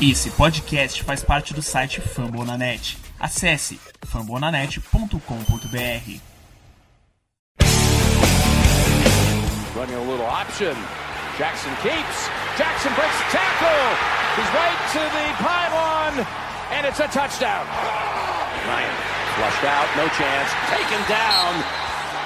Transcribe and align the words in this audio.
Esse 0.00 0.30
podcast 0.30 1.02
faz 1.02 1.24
parte 1.24 1.52
do 1.52 1.60
site 1.60 2.00
Fambonanet. 2.00 2.96
Acesse 3.18 3.80
fambonanet.com.br. 4.06 6.20
Running 9.74 9.96
a 9.96 10.00
little 10.08 10.24
option. 10.24 10.76
Jackson 11.36 11.74
keeps. 11.82 12.28
Jackson 12.56 12.94
breaks 12.94 13.18
the 13.18 13.24
tackle. 13.34 13.96
He's 14.36 14.46
right 14.54 14.78
to 14.92 15.00
the 15.02 15.34
pylon, 15.42 16.24
and 16.70 16.86
it's 16.86 17.00
a 17.00 17.08
touchdown. 17.08 17.66
Ryan 18.70 18.94
flushed 19.34 19.64
out, 19.64 19.88
no 19.96 20.06
chance. 20.14 20.48
Taken 20.70 21.02
down. 21.10 21.64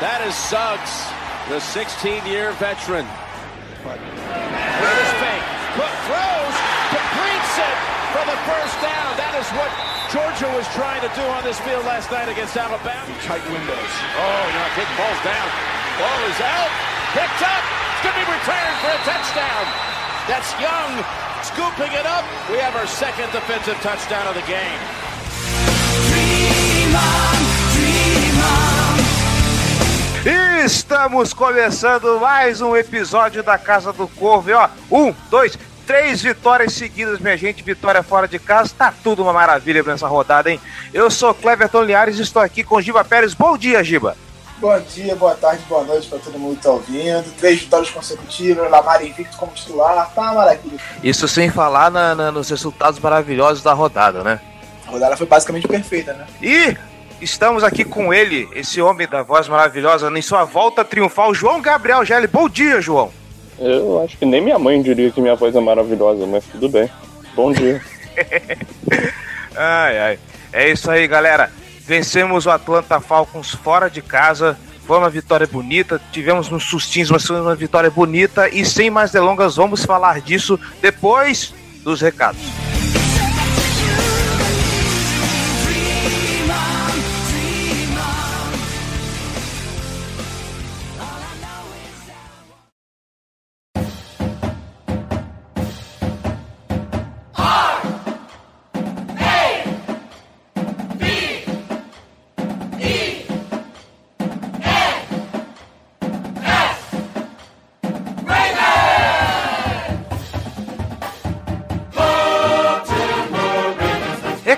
That 0.05 0.21
is 0.29 0.35
Suggs, 0.35 1.09
the 1.49 1.57
16-year 1.57 2.53
veteran. 2.61 3.07
With 3.83 3.99
it 8.23 8.29
for 8.29 8.31
the 8.31 8.43
first 8.47 8.77
down. 8.79 9.11
That 9.19 9.35
is 9.35 9.49
what 9.59 9.71
Georgia 10.15 10.47
was 10.55 10.67
trying 10.75 11.03
to 11.03 11.11
do 11.19 11.25
on 11.35 11.43
this 11.43 11.59
field 11.67 11.85
last 11.87 12.11
night 12.11 12.29
against 12.31 12.55
Alabama. 12.55 13.11
Tight 13.27 13.43
windows. 13.51 13.93
Oh, 14.15 14.45
no, 14.55 14.63
kick 14.79 14.87
ball's 14.95 15.23
down. 15.27 15.49
Ball 15.99 16.21
is 16.31 16.39
out. 16.39 16.71
Picked 17.19 17.43
up. 17.43 17.65
It's 17.99 18.03
going 18.07 18.15
to 18.15 18.23
be 18.23 18.29
returned 18.31 18.77
for 18.79 18.93
a 18.95 19.01
touchdown. 19.03 19.65
That's 20.31 20.51
Young 20.63 20.91
scooping 21.43 21.93
it 21.93 22.07
up. 22.07 22.25
We 22.51 22.59
have 22.59 22.77
our 22.77 22.87
second 22.87 23.33
defensive 23.33 23.77
touchdown 23.83 24.27
of 24.27 24.35
the 24.35 24.47
game. 24.47 24.79
Estamos 30.65 31.33
começando 31.33 32.21
mais 32.21 32.61
um 32.61 32.77
episódio 32.77 33.43
da 33.43 33.59
Casa 33.59 33.93
do 33.93 34.07
Corvo. 34.07 34.51
E 34.51 34.53
ó, 34.53 34.69
um, 34.93 35.13
dois, 35.29 35.59
três 35.87 36.23
vitórias 36.23 36.73
seguidas, 36.73 37.19
minha 37.19 37.37
gente. 37.37 37.63
Vitória 37.63 38.03
fora 38.03 38.27
de 38.29 38.39
casa. 38.39 38.73
Tá 38.77 38.93
tudo 39.03 39.23
uma 39.23 39.33
maravilha 39.33 39.83
nessa 39.83 40.07
rodada, 40.07 40.51
hein? 40.51 40.61
Eu 40.93 41.11
sou 41.11 41.35
Cleverton 41.35 41.83
Liares 41.83 42.19
e 42.19 42.23
estou 42.23 42.41
aqui 42.43 42.63
com 42.65 42.81
Giba 42.81 43.05
Pérez. 43.05 43.35
Bom 43.35 43.57
dia, 43.57 43.83
Giba. 43.85 44.17
Bom 44.59 44.79
dia, 44.95 45.17
boa 45.17 45.35
tarde, 45.35 45.61
boa 45.69 45.83
noite 45.83 46.07
para 46.09 46.21
todo 46.21 46.39
mundo 46.39 46.57
que 46.57 46.63
tá 46.63 46.71
ouvindo. 46.71 47.25
Três 47.37 47.59
vitórias 47.61 47.91
consecutivas, 47.91 48.71
Lamar 48.71 49.05
invicto 49.05 49.37
como 49.37 49.51
titular, 49.53 50.09
tá 50.15 50.33
maravilha. 50.33 50.79
Isso 51.03 51.27
sem 51.27 51.51
falar 51.51 51.91
na- 51.91 52.15
na- 52.15 52.31
nos 52.31 52.49
resultados 52.49 53.01
maravilhosos 53.01 53.61
da 53.63 53.73
rodada, 53.73 54.23
né? 54.23 54.41
A 54.87 54.91
rodada 54.93 55.17
foi 55.17 55.27
basicamente 55.27 55.67
perfeita, 55.67 56.13
né? 56.13 56.27
E 56.41 56.77
estamos 57.21 57.65
aqui 57.65 57.85
com 57.85 58.15
ele, 58.15 58.49
esse 58.55 58.81
homem 58.81 59.09
da 59.09 59.25
voz 59.25 59.49
maravilhosa, 59.49 60.09
em 60.17 60.23
sua 60.23 60.45
volta 60.45 60.85
triunfal, 60.85 61.35
João 61.35 61.61
Gabriel 61.61 62.05
Gelli. 62.05 62.29
Bom 62.29 62.49
dia, 62.49 62.81
João. 62.81 63.13
Eu 63.63 64.03
acho 64.03 64.19
que 64.19 64.27
nem 64.27 64.41
minha 64.41 64.59
mãe 64.59 64.83
diria 64.83 65.11
que 65.11 65.21
minha 65.21 65.37
voz 65.37 65.55
é 65.55 65.61
maravilhosa, 65.61 66.27
mas 66.27 66.45
tudo 66.45 66.69
bem. 66.69 66.91
Bom 67.35 67.53
dia. 67.53 67.81
Ai, 69.55 69.99
ai. 69.99 70.19
É 70.51 70.71
isso 70.71 70.91
aí, 70.91 71.07
galera. 71.07 71.51
Vencemos 71.81 72.47
o 72.47 72.51
Atlanta 72.51 73.01
Falcons 73.01 73.51
fora 73.51 73.91
de 73.91 74.01
casa. 74.01 74.59
Foi 74.87 74.97
uma 74.97 75.11
vitória 75.11 75.47
bonita. 75.47 76.01
Tivemos 76.11 76.51
uns 76.51 76.65
sustinhos, 76.65 77.11
mas 77.11 77.27
foi 77.27 77.39
uma 77.39 77.55
vitória 77.55 77.91
bonita. 77.91 78.49
E 78.49 78.65
sem 78.65 78.91
mais 78.91 79.11
delongas, 79.11 79.57
vamos 79.57 79.85
falar 79.85 80.23
disso 80.23 80.59
depois 80.81 81.55
dos 81.85 82.01
recados. 82.01 82.41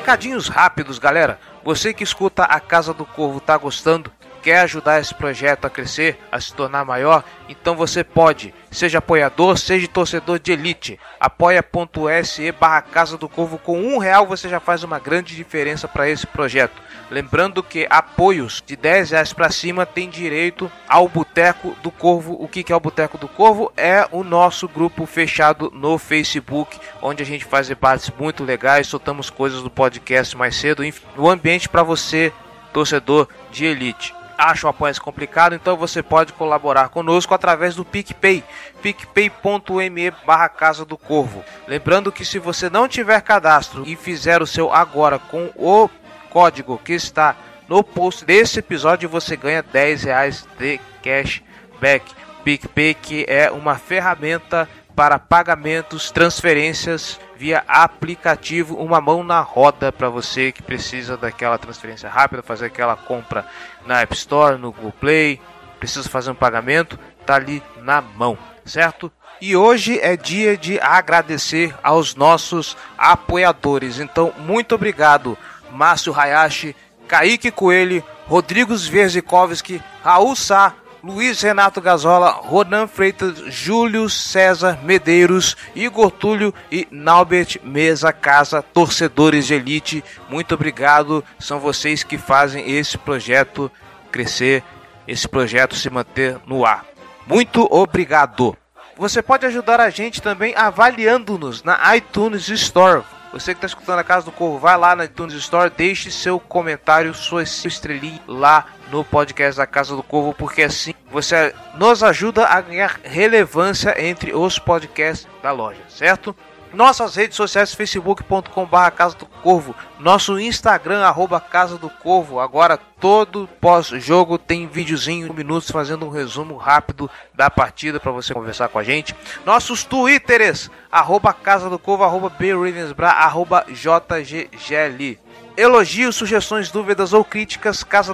Recadinhos 0.05 0.49
rápidos, 0.49 0.99
galera. 0.99 1.39
Você 1.65 1.95
que 1.95 2.05
escuta 2.05 2.45
a 2.45 2.61
Casa 2.61 2.93
do 2.93 3.07
Corvo 3.07 3.41
tá 3.41 3.57
gostando? 3.57 4.13
Quer 4.45 4.59
ajudar 4.59 5.01
esse 5.01 5.15
projeto 5.15 5.65
a 5.65 5.71
crescer, 5.71 6.19
a 6.31 6.39
se 6.39 6.53
tornar 6.53 6.85
maior? 6.85 7.25
Então 7.49 7.75
você 7.75 8.05
pode. 8.05 8.53
Seja 8.71 8.99
apoiador, 8.99 9.57
seja 9.57 9.89
torcedor 9.89 10.39
de 10.39 10.53
elite. 10.53 11.01
Apoia.se 11.19 12.53
barra 12.53 12.83
Casa 12.83 13.17
do 13.17 13.27
Corvo. 13.27 13.57
Com 13.57 13.81
um 13.81 13.97
real 13.97 14.27
você 14.27 14.47
já 14.47 14.61
faz 14.61 14.85
uma 14.85 14.99
grande 14.99 15.35
diferença 15.35 15.89
para 15.89 16.11
esse 16.11 16.27
projeto. 16.27 16.75
Lembrando 17.11 17.63
que 17.63 17.87
apoios 17.89 18.63
de 18.67 18.77
10 18.77 19.13
reais 19.13 19.33
para 19.33 19.49
cima 19.49 19.87
tem 19.87 20.11
direito 20.11 20.71
ao 20.87 21.09
Boteco 21.09 21.75
do 21.83 21.91
Corvo. 21.91 22.37
O 22.39 22.47
que 22.47 22.71
é 22.71 22.77
o 22.77 22.81
Boteco 22.81 23.17
do 23.17 23.29
Corvo? 23.29 23.73
É 23.79 24.07
o 24.13 24.23
nosso 24.23 24.69
grupo 24.69 25.07
fechado 25.07 25.73
no 25.75 25.97
Facebook, 25.97 26.79
onde 27.01 27.23
a 27.23 27.27
gente 27.27 27.47
faz 27.47 27.69
debates 27.69 28.13
muito 28.19 28.45
legais, 28.45 28.89
soltamos 28.89 29.31
coisas 29.31 29.63
do 29.63 29.71
podcast 29.71 30.37
mais 30.37 30.55
cedo. 30.55 30.83
O 31.17 31.31
ambiente 31.31 31.67
para 31.67 31.83
você, 31.83 32.31
torcedor 32.75 33.27
de 33.51 33.65
elite. 33.65 34.15
Acha 34.37 34.67
o 34.67 34.71
apoio 34.71 35.01
complicado, 35.01 35.55
então 35.55 35.77
você 35.77 36.03
pode 36.03 36.33
colaborar 36.33 36.89
conosco 36.89 37.35
através 37.35 37.75
do 37.75 37.85
PicPay, 37.85 38.43
picpay.me 38.83 40.11
barra 40.27 40.49
Casa 40.49 40.85
do 40.85 40.99
Corvo. 40.99 41.45
Lembrando 41.69 42.11
que 42.11 42.25
se 42.25 42.39
você 42.39 42.69
não 42.69 42.89
tiver 42.89 43.21
cadastro 43.21 43.85
e 43.87 43.95
fizer 43.95 44.43
o 44.43 44.47
seu 44.47 44.73
agora 44.73 45.19
com 45.19 45.51
o 45.55 45.89
código 46.31 46.81
que 46.85 46.93
está 46.93 47.37
no 47.69 47.83
post 47.83 48.25
desse 48.25 48.59
episódio, 48.59 49.09
você 49.09 49.37
ganha 49.37 49.63
10 49.63 50.03
reais 50.03 50.49
de 50.59 50.81
cashback. 51.03 52.13
PicPay 52.45 52.93
que 52.95 53.25
é 53.27 53.51
uma 53.51 53.77
ferramenta 53.77 54.69
para 54.95 55.19
pagamentos, 55.19 56.11
transferências 56.11 57.19
via 57.37 57.65
aplicativo, 57.67 58.77
uma 58.77 59.01
mão 59.01 59.25
na 59.25 59.41
roda 59.41 59.91
para 59.91 60.09
você 60.09 60.53
que 60.53 60.63
precisa 60.63 61.17
daquela 61.17 61.59
transferência 61.59 62.09
rápida, 62.09 62.43
fazer 62.43 62.67
aquela 62.67 62.97
compra 62.97 63.45
na 63.87 64.01
App 64.01 64.15
Store, 64.15 64.57
no 64.57 64.73
Google 64.73 64.93
Play, 64.93 65.41
precisa 65.79 66.09
fazer 66.09 66.31
um 66.31 66.35
pagamento, 66.35 66.99
tá 67.27 67.35
ali 67.35 67.63
na 67.79 68.01
mão, 68.01 68.39
certo? 68.65 69.11
E 69.41 69.57
hoje 69.57 69.99
é 70.01 70.17
dia 70.17 70.57
de 70.57 70.81
agradecer 70.81 71.75
aos 71.83 72.15
nossos 72.15 72.77
apoiadores. 72.97 73.99
Então, 73.99 74.33
muito 74.39 74.75
obrigado, 74.75 75.37
Márcio 75.73 76.19
Hayashi, 76.19 76.75
Kaique 77.09 77.51
Coelho, 77.51 78.03
Rodrigo 78.27 78.75
Zverzikovski, 78.77 79.83
Raul 80.03 80.37
Sá, 80.37 80.73
Luiz 81.05 81.43
Renato 81.43 81.83
Gazola, 81.83 82.31
Ronan 82.31 82.87
Freitas, 82.87 83.37
Júlio 83.53 84.09
César 84.09 84.79
Medeiros, 84.83 85.55
Igor 85.75 86.11
Túlio 86.11 86.55
e 86.73 86.89
Naubert 86.91 87.59
Mesa 87.63 88.11
Casa, 88.11 88.63
torcedores 88.63 89.47
de 89.47 89.53
elite. 89.53 90.03
Muito 90.31 90.55
obrigado, 90.55 91.23
são 91.39 91.61
vocês 91.61 92.03
que 92.03 92.17
fazem 92.17 92.75
esse 92.75 92.97
projeto 92.97 93.71
crescer, 94.11 94.65
esse 95.07 95.29
projeto 95.29 95.77
se 95.77 95.91
manter 95.91 96.39
no 96.47 96.65
ar. 96.65 96.87
Muito 97.27 97.69
obrigado. 97.71 98.57
Você 98.97 99.21
pode 99.21 99.45
ajudar 99.45 99.81
a 99.81 99.91
gente 99.91 100.23
também 100.23 100.55
avaliando-nos 100.57 101.63
na 101.63 101.95
iTunes 101.95 102.49
Store. 102.49 103.03
Você 103.35 103.53
que 103.53 103.59
está 103.59 103.67
escutando 103.67 103.99
a 103.99 104.05
Casa 104.05 104.27
do 104.27 104.31
Corvo, 104.31 104.61
vai 104.61 104.79
lá 104.79 104.95
na 104.95 105.07
iTunes 105.07 105.35
Store, 105.35 105.69
deixe 105.69 106.09
seu 106.09 106.39
comentário, 106.39 107.13
sua 107.13 107.43
estrelinha 107.43 108.21
lá 108.29 108.67
no 108.93 109.03
podcast 109.03 109.57
da 109.57 109.67
Casa 109.67 109.97
do 109.97 110.05
Corvo, 110.05 110.33
porque 110.33 110.63
assim 110.63 110.95
você 111.11 111.53
nos 111.75 112.05
ajuda 112.05 112.47
a 112.47 112.61
ganhar 112.61 113.01
relevância 113.03 114.01
entre 114.01 114.33
os 114.33 114.61
podcasts 114.61 115.27
da 115.43 115.51
loja, 115.51 115.81
certo? 115.89 116.35
Nossas 116.75 117.15
redes 117.15 117.37
sociais, 117.37 117.73
facebook.com.br 117.73 118.91
Casa 118.97 119.17
do 119.17 119.27
Corvo, 119.27 119.77
nosso 120.01 120.41
Instagram, 120.41 121.05
arroba 121.05 121.41
Casa 121.41 121.79
do 121.79 121.89
Corvo. 121.89 122.41
Agora 122.41 122.77
todo 122.77 123.49
pós-jogo 123.61 124.39
tem 124.39 124.67
videozinho, 124.67 125.33
minutos, 125.33 125.71
fazendo 125.71 126.05
um 126.05 126.11
resumo 126.11 126.57
rápido 126.57 127.09
da 127.33 127.49
partida 127.49 128.01
para 128.01 128.11
você 128.11 128.35
conversar 128.35 128.69
com 128.69 128.79
a 128.81 128.83
gente. 128.83 129.15
Nossos 129.47 129.85
Twitters, 129.85 130.69
arroba 130.91 131.33
Casa 131.33 131.71
do 131.71 131.79
Corvo, 131.79 132.03
arroba 132.03 132.29
BRavensBra, 132.29 133.09
arroba 133.09 133.65
JGGL. 133.69 135.19
Elogios, 135.57 136.17
sugestões, 136.17 136.73
dúvidas 136.73 137.13
ou 137.13 137.25
críticas, 137.25 137.85
casa 137.85 138.13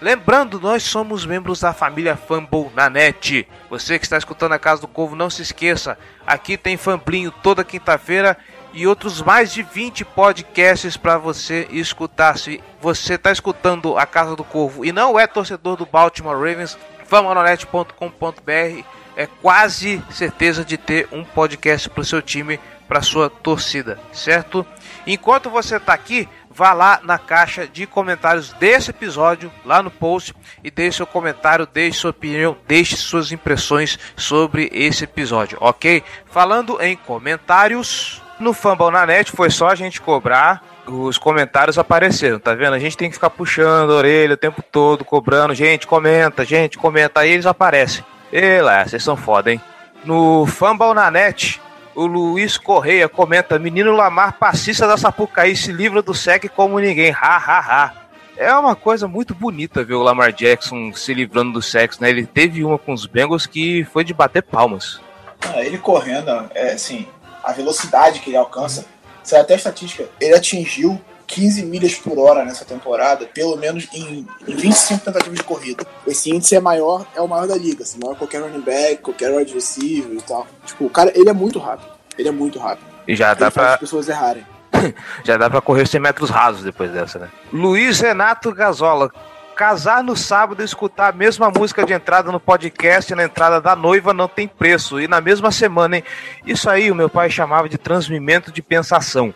Lembrando, 0.00 0.60
nós 0.60 0.82
somos 0.82 1.24
membros 1.24 1.60
da 1.60 1.72
família 1.72 2.16
Fumble 2.16 2.70
na 2.74 2.90
net. 2.90 3.48
Você 3.70 3.98
que 3.98 4.04
está 4.04 4.18
escutando 4.18 4.52
a 4.52 4.58
Casa 4.58 4.82
do 4.82 4.88
Corvo, 4.88 5.16
não 5.16 5.30
se 5.30 5.42
esqueça, 5.42 5.96
aqui 6.26 6.56
tem 6.56 6.76
Famblinho 6.76 7.30
toda 7.30 7.64
quinta-feira 7.64 8.36
e 8.72 8.86
outros 8.86 9.22
mais 9.22 9.52
de 9.52 9.62
20 9.62 10.04
podcasts 10.04 10.96
para 10.96 11.16
você 11.16 11.68
escutar. 11.70 12.36
Se 12.36 12.60
você 12.80 13.14
está 13.14 13.30
escutando 13.30 13.96
a 13.96 14.04
Casa 14.04 14.34
do 14.34 14.44
Corvo 14.44 14.84
e 14.84 14.92
não 14.92 15.18
é 15.18 15.26
torcedor 15.26 15.76
do 15.76 15.86
Baltimore 15.86 16.36
Ravens, 16.36 16.76
famanonet.com.br 17.06 18.84
é 19.16 19.26
quase 19.40 20.02
certeza 20.10 20.64
de 20.64 20.76
ter 20.76 21.08
um 21.12 21.24
podcast 21.24 21.88
para 21.88 22.00
o 22.00 22.04
seu 22.04 22.20
time, 22.20 22.58
para 22.88 23.00
sua 23.00 23.30
torcida, 23.30 23.98
certo? 24.12 24.66
Enquanto 25.06 25.48
você 25.48 25.76
está 25.76 25.94
aqui, 25.94 26.28
vá 26.54 26.72
lá 26.72 27.00
na 27.02 27.18
caixa 27.18 27.66
de 27.66 27.86
comentários 27.86 28.52
desse 28.54 28.90
episódio, 28.90 29.50
lá 29.64 29.82
no 29.82 29.90
post, 29.90 30.34
e 30.62 30.70
deixe 30.70 30.98
seu 30.98 31.06
comentário, 31.06 31.66
deixe 31.66 31.98
sua 31.98 32.10
opinião, 32.10 32.56
deixe 32.66 32.96
suas 32.96 33.32
impressões 33.32 33.98
sobre 34.16 34.70
esse 34.72 35.04
episódio, 35.04 35.58
ok? 35.60 36.02
Falando 36.30 36.80
em 36.80 36.96
comentários, 36.96 38.22
no 38.38 38.52
Fumble 38.52 38.90
na 38.90 39.04
Net 39.04 39.30
foi 39.30 39.50
só 39.50 39.68
a 39.68 39.74
gente 39.74 40.00
cobrar 40.00 40.62
os 40.86 41.16
comentários 41.16 41.78
apareceram, 41.78 42.38
tá 42.38 42.54
vendo? 42.54 42.74
A 42.74 42.78
gente 42.78 42.96
tem 42.96 43.08
que 43.08 43.14
ficar 43.14 43.30
puxando 43.30 43.90
a 43.90 43.96
orelha 43.96 44.34
o 44.34 44.36
tempo 44.36 44.62
todo, 44.62 45.04
cobrando, 45.04 45.54
gente, 45.54 45.86
comenta, 45.86 46.44
gente, 46.44 46.76
comenta, 46.76 47.20
aí 47.20 47.30
eles 47.30 47.46
aparecem. 47.46 48.04
E 48.30 48.60
lá, 48.60 48.86
vocês 48.86 49.02
são 49.02 49.16
foda, 49.16 49.50
hein? 49.50 49.60
No 50.04 50.44
Fumble 50.46 50.92
na 50.92 51.10
Net, 51.10 51.60
o 51.94 52.06
Luiz 52.06 52.58
Correia 52.58 53.08
comenta: 53.08 53.58
Menino 53.58 53.92
Lamar, 53.92 54.38
passista 54.38 54.86
da 54.86 54.96
Sapucaí, 54.96 55.56
se 55.56 55.72
livra 55.72 56.02
do 56.02 56.14
SEC 56.14 56.48
como 56.48 56.78
ninguém. 56.78 57.10
Ha, 57.12 57.36
ha, 57.36 57.58
ha. 57.60 57.94
É 58.36 58.52
uma 58.54 58.74
coisa 58.74 59.06
muito 59.06 59.34
bonita 59.34 59.84
ver 59.84 59.94
o 59.94 60.02
Lamar 60.02 60.32
Jackson 60.32 60.92
se 60.92 61.14
livrando 61.14 61.52
do 61.52 61.62
sexo, 61.62 62.02
né? 62.02 62.10
Ele 62.10 62.26
teve 62.26 62.64
uma 62.64 62.76
com 62.76 62.92
os 62.92 63.06
Bengals 63.06 63.46
que 63.46 63.84
foi 63.84 64.02
de 64.02 64.12
bater 64.12 64.42
palmas. 64.42 65.00
Ah, 65.40 65.62
ele 65.64 65.78
correndo, 65.78 66.30
é, 66.52 66.72
assim, 66.72 67.06
a 67.42 67.52
velocidade 67.52 68.18
que 68.20 68.30
ele 68.30 68.36
alcança, 68.36 68.86
sai 69.22 69.40
até 69.40 69.54
a 69.54 69.56
estatística, 69.56 70.08
ele 70.20 70.34
atingiu 70.34 71.00
15 71.26 71.64
milhas 71.64 71.94
por 71.94 72.18
hora 72.18 72.44
nessa 72.44 72.64
temporada, 72.64 73.26
pelo 73.26 73.56
menos 73.56 73.88
em, 73.92 74.26
em 74.46 74.56
25 74.56 75.04
tentativas 75.04 75.38
de 75.38 75.44
corrida. 75.44 75.86
Esse 76.06 76.30
índice 76.30 76.54
é 76.54 76.60
maior, 76.60 77.06
é 77.14 77.20
o 77.20 77.28
maior 77.28 77.46
da 77.46 77.56
liga, 77.56 77.82
assim, 77.82 77.98
maior 78.00 78.14
que 78.14 78.20
qualquer 78.20 78.42
running 78.42 78.60
back, 78.60 79.02
qualquer 79.02 79.34
wide 79.34 79.52
receiver 79.52 80.12
e 80.12 80.22
tal. 80.22 80.46
Tipo, 80.64 80.86
o 80.86 80.90
cara, 80.90 81.12
ele 81.14 81.28
é 81.28 81.32
muito 81.32 81.58
rápido. 81.58 81.92
Ele 82.18 82.28
é 82.28 82.32
muito 82.32 82.58
rápido. 82.58 82.86
E 83.06 83.14
já 83.14 83.34
dá 83.34 83.46
ele 83.46 83.50
faz 83.50 83.66
pra. 83.66 83.74
as 83.74 83.80
pessoas 83.80 84.08
errarem. 84.08 84.46
já 85.24 85.36
dá 85.36 85.48
pra 85.48 85.60
correr 85.60 85.86
100 85.86 86.00
metros 86.00 86.30
rasos 86.30 86.62
depois 86.62 86.90
dessa, 86.90 87.18
né? 87.18 87.28
Luiz 87.52 88.00
Renato 88.00 88.52
Gazola. 88.52 89.10
Casar 89.56 90.02
no 90.02 90.16
sábado 90.16 90.62
e 90.62 90.64
escutar 90.64 91.12
a 91.12 91.16
mesma 91.16 91.48
música 91.48 91.86
de 91.86 91.92
entrada 91.92 92.32
no 92.32 92.40
podcast 92.40 93.14
na 93.14 93.22
entrada 93.22 93.60
da 93.60 93.76
noiva 93.76 94.12
não 94.12 94.26
tem 94.26 94.48
preço. 94.48 95.00
E 95.00 95.06
na 95.06 95.20
mesma 95.20 95.52
semana, 95.52 95.96
hein? 95.96 96.04
Isso 96.44 96.68
aí 96.68 96.90
o 96.90 96.94
meu 96.94 97.08
pai 97.08 97.30
chamava 97.30 97.68
de 97.68 97.78
transmimento 97.78 98.50
de 98.50 98.60
pensação. 98.60 99.32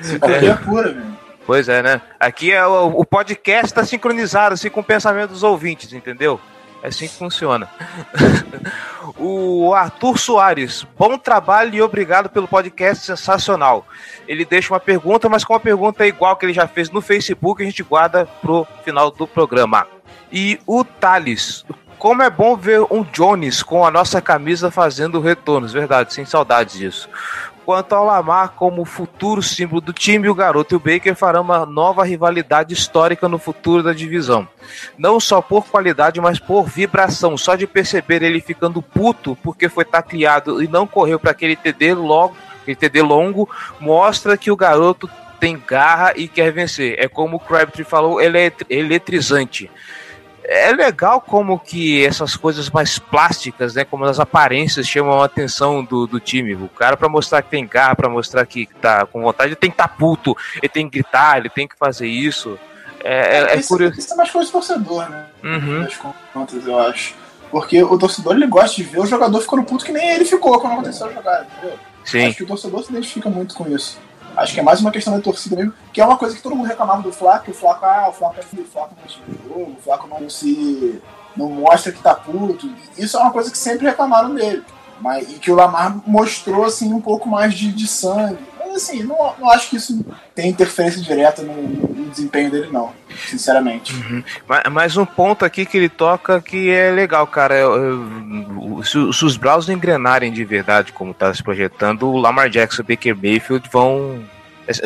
Simpatia 0.00 0.56
pura, 0.56 0.92
velho. 0.92 1.14
Pois 1.46 1.68
é, 1.68 1.82
né? 1.82 2.00
Aqui 2.18 2.52
é 2.52 2.66
o, 2.66 3.00
o 3.00 3.04
podcast 3.04 3.66
está 3.66 3.84
sincronizado 3.84 4.54
assim 4.54 4.70
com 4.70 4.80
o 4.80 4.84
pensamento 4.84 5.30
dos 5.30 5.42
ouvintes, 5.42 5.92
entendeu? 5.92 6.40
É 6.82 6.88
assim 6.88 7.06
que 7.06 7.14
funciona. 7.14 7.68
o 9.18 9.72
Arthur 9.74 10.18
Soares, 10.18 10.86
bom 10.98 11.16
trabalho 11.16 11.74
e 11.74 11.82
obrigado 11.82 12.28
pelo 12.28 12.48
podcast 12.48 13.06
sensacional. 13.06 13.86
Ele 14.28 14.44
deixa 14.44 14.72
uma 14.72 14.80
pergunta, 14.80 15.28
mas 15.28 15.44
com 15.44 15.52
uma 15.52 15.60
pergunta 15.60 16.06
igual 16.06 16.36
que 16.36 16.46
ele 16.46 16.52
já 16.52 16.66
fez 16.66 16.90
no 16.90 17.00
Facebook, 17.00 17.62
a 17.62 17.66
gente 17.66 17.82
guarda 17.82 18.26
pro 18.40 18.66
final 18.84 19.10
do 19.10 19.26
programa. 19.26 19.86
E 20.30 20.60
o 20.66 20.84
Thales, 20.84 21.64
como 21.98 22.22
é 22.22 22.28
bom 22.28 22.54
ver 22.54 22.82
um 22.90 23.02
Jones 23.02 23.62
com 23.62 23.86
a 23.86 23.90
nossa 23.90 24.20
camisa 24.20 24.70
fazendo 24.70 25.20
retornos, 25.20 25.72
verdade, 25.72 26.12
sem 26.12 26.26
saudades 26.26 26.76
disso. 26.76 27.08
Quanto 27.64 27.94
ao 27.94 28.04
Lamar 28.04 28.50
como 28.50 28.84
futuro 28.84 29.42
símbolo 29.42 29.80
do 29.80 29.92
time, 29.92 30.28
o 30.28 30.34
garoto 30.34 30.74
e 30.74 30.76
o 30.76 30.80
Baker 30.80 31.14
farão 31.14 31.40
uma 31.40 31.64
nova 31.64 32.04
rivalidade 32.04 32.74
histórica 32.74 33.26
no 33.28 33.38
futuro 33.38 33.82
da 33.82 33.92
divisão. 33.92 34.46
Não 34.98 35.18
só 35.18 35.40
por 35.40 35.66
qualidade, 35.66 36.20
mas 36.20 36.38
por 36.38 36.64
vibração. 36.64 37.38
Só 37.38 37.54
de 37.54 37.66
perceber 37.66 38.22
ele 38.22 38.40
ficando 38.40 38.82
puto 38.82 39.36
porque 39.42 39.68
foi 39.68 39.84
tacleado 39.84 40.62
e 40.62 40.68
não 40.68 40.86
correu 40.86 41.18
para 41.18 41.30
aquele 41.30 41.56
TD 41.56 41.94
logo, 41.94 42.36
aquele 42.60 42.76
TD 42.76 43.00
longo, 43.00 43.48
mostra 43.80 44.36
que 44.36 44.50
o 44.50 44.56
garoto 44.56 45.08
tem 45.40 45.60
garra 45.66 46.12
e 46.16 46.28
quer 46.28 46.52
vencer. 46.52 46.96
É 46.98 47.08
como 47.08 47.36
o 47.36 47.40
Crabtree 47.40 47.84
falou, 47.84 48.20
ele 48.20 48.38
é 48.38 48.52
eletrizante 48.68 49.70
é 50.44 50.72
legal 50.72 51.20
como 51.20 51.58
que 51.58 52.04
essas 52.04 52.36
coisas 52.36 52.68
mais 52.70 52.98
plásticas, 52.98 53.74
né, 53.74 53.84
como 53.84 54.04
as 54.04 54.20
aparências 54.20 54.86
chamam 54.86 55.20
a 55.20 55.24
atenção 55.24 55.82
do, 55.82 56.06
do 56.06 56.20
time. 56.20 56.54
O 56.54 56.68
cara 56.68 56.96
para 56.96 57.08
mostrar 57.08 57.42
que 57.42 57.50
tem 57.50 57.66
garra, 57.66 57.96
para 57.96 58.08
mostrar 58.08 58.44
que 58.44 58.66
tá 58.80 59.06
com 59.06 59.22
vontade, 59.22 59.48
ele 59.48 59.56
tem 59.56 59.70
que 59.70 59.76
tá 59.76 59.88
puto, 59.88 60.36
ele 60.56 60.68
tem 60.68 60.88
que 60.88 60.98
gritar, 60.98 61.38
ele 61.38 61.48
tem 61.48 61.66
que 61.66 61.76
fazer 61.76 62.06
isso. 62.06 62.58
É, 63.02 63.38
é, 63.38 63.54
é 63.54 63.56
isso, 63.58 63.68
curioso. 63.68 63.98
Isso 63.98 64.12
é 64.12 64.16
mais 64.16 64.30
coisa 64.30 64.48
do 64.48 64.52
torcedor, 64.52 65.08
né? 65.08 65.26
Uhum. 65.42 65.82
Das 65.82 65.96
contas, 66.32 66.66
eu 66.66 66.78
acho. 66.78 67.14
Porque 67.50 67.82
o 67.82 67.98
torcedor 67.98 68.34
ele 68.34 68.46
gosta 68.46 68.76
de 68.76 68.82
ver 68.82 69.00
o 69.00 69.06
jogador 69.06 69.40
ficando 69.40 69.62
puto 69.62 69.84
que 69.84 69.92
nem 69.92 70.10
ele 70.10 70.24
ficou 70.24 70.58
quando 70.58 70.74
aconteceu 70.74 71.06
a 71.06 71.12
jogada, 71.12 71.46
entendeu? 71.58 71.78
Sim. 72.04 72.26
Acho 72.26 72.36
que 72.36 72.42
o 72.42 72.46
torcedor 72.46 72.82
se 72.82 72.90
identifica 72.90 73.30
muito 73.30 73.54
com 73.54 73.66
isso. 73.68 73.98
Acho 74.36 74.54
que 74.54 74.60
é 74.60 74.62
mais 74.62 74.80
uma 74.80 74.90
questão 74.90 75.14
da 75.14 75.20
torcida 75.20 75.56
mesmo, 75.56 75.72
que 75.92 76.00
é 76.00 76.04
uma 76.04 76.16
coisa 76.16 76.34
que 76.34 76.42
todo 76.42 76.56
mundo 76.56 76.66
reclamava 76.66 77.02
do 77.02 77.12
Flaco, 77.12 77.50
o 77.50 77.54
Flaco, 77.54 77.84
ah, 77.84 78.08
o 78.08 78.12
Flaco 78.12 78.36
é 78.38 78.42
filho, 78.42 78.64
o 78.64 78.66
Flaco 78.66 78.94
não 79.00 79.08
jogo, 79.08 79.76
o 79.78 79.82
Flaco 79.82 80.08
não 80.08 80.28
se. 80.28 81.00
não 81.36 81.48
mostra 81.48 81.92
que 81.92 82.02
tá 82.02 82.14
puto. 82.14 82.68
Isso 82.98 83.16
é 83.16 83.20
uma 83.20 83.32
coisa 83.32 83.50
que 83.50 83.58
sempre 83.58 83.86
reclamaram 83.86 84.34
dele. 84.34 84.64
Mas, 85.00 85.30
e 85.30 85.34
que 85.34 85.50
o 85.50 85.54
Lamar 85.54 86.00
mostrou 86.06 86.64
assim 86.64 86.92
um 86.92 87.00
pouco 87.00 87.28
mais 87.28 87.54
de, 87.54 87.72
de 87.72 87.86
sangue. 87.86 88.38
Mas 88.58 88.74
assim, 88.76 89.02
não, 89.02 89.34
não 89.38 89.50
acho 89.50 89.70
que 89.70 89.76
isso 89.76 90.04
tem 90.34 90.50
interferência 90.50 91.00
direta 91.00 91.42
no, 91.42 91.54
no 91.54 92.10
desempenho 92.10 92.50
dele, 92.50 92.68
não. 92.70 92.92
Sinceramente. 93.28 93.94
Uhum. 93.94 94.22
Mas, 94.72 94.96
um 94.96 95.06
ponto 95.06 95.44
aqui 95.44 95.64
que 95.64 95.76
ele 95.76 95.88
toca 95.88 96.40
que 96.40 96.70
é 96.70 96.90
legal, 96.90 97.26
cara. 97.26 97.56
Se, 98.82 99.12
se, 99.12 99.24
os 99.24 99.36
Browns 99.36 99.68
engrenarem 99.68 100.32
de 100.32 100.44
verdade, 100.44 100.92
como 100.92 101.14
tá 101.14 101.32
se 101.32 101.42
projetando, 101.42 102.08
o 102.08 102.16
Lamar 102.16 102.48
Jackson 102.48 102.82
e 102.82 102.84
o 102.84 102.88
Baker 102.88 103.16
Mayfield 103.16 103.68
vão. 103.70 104.24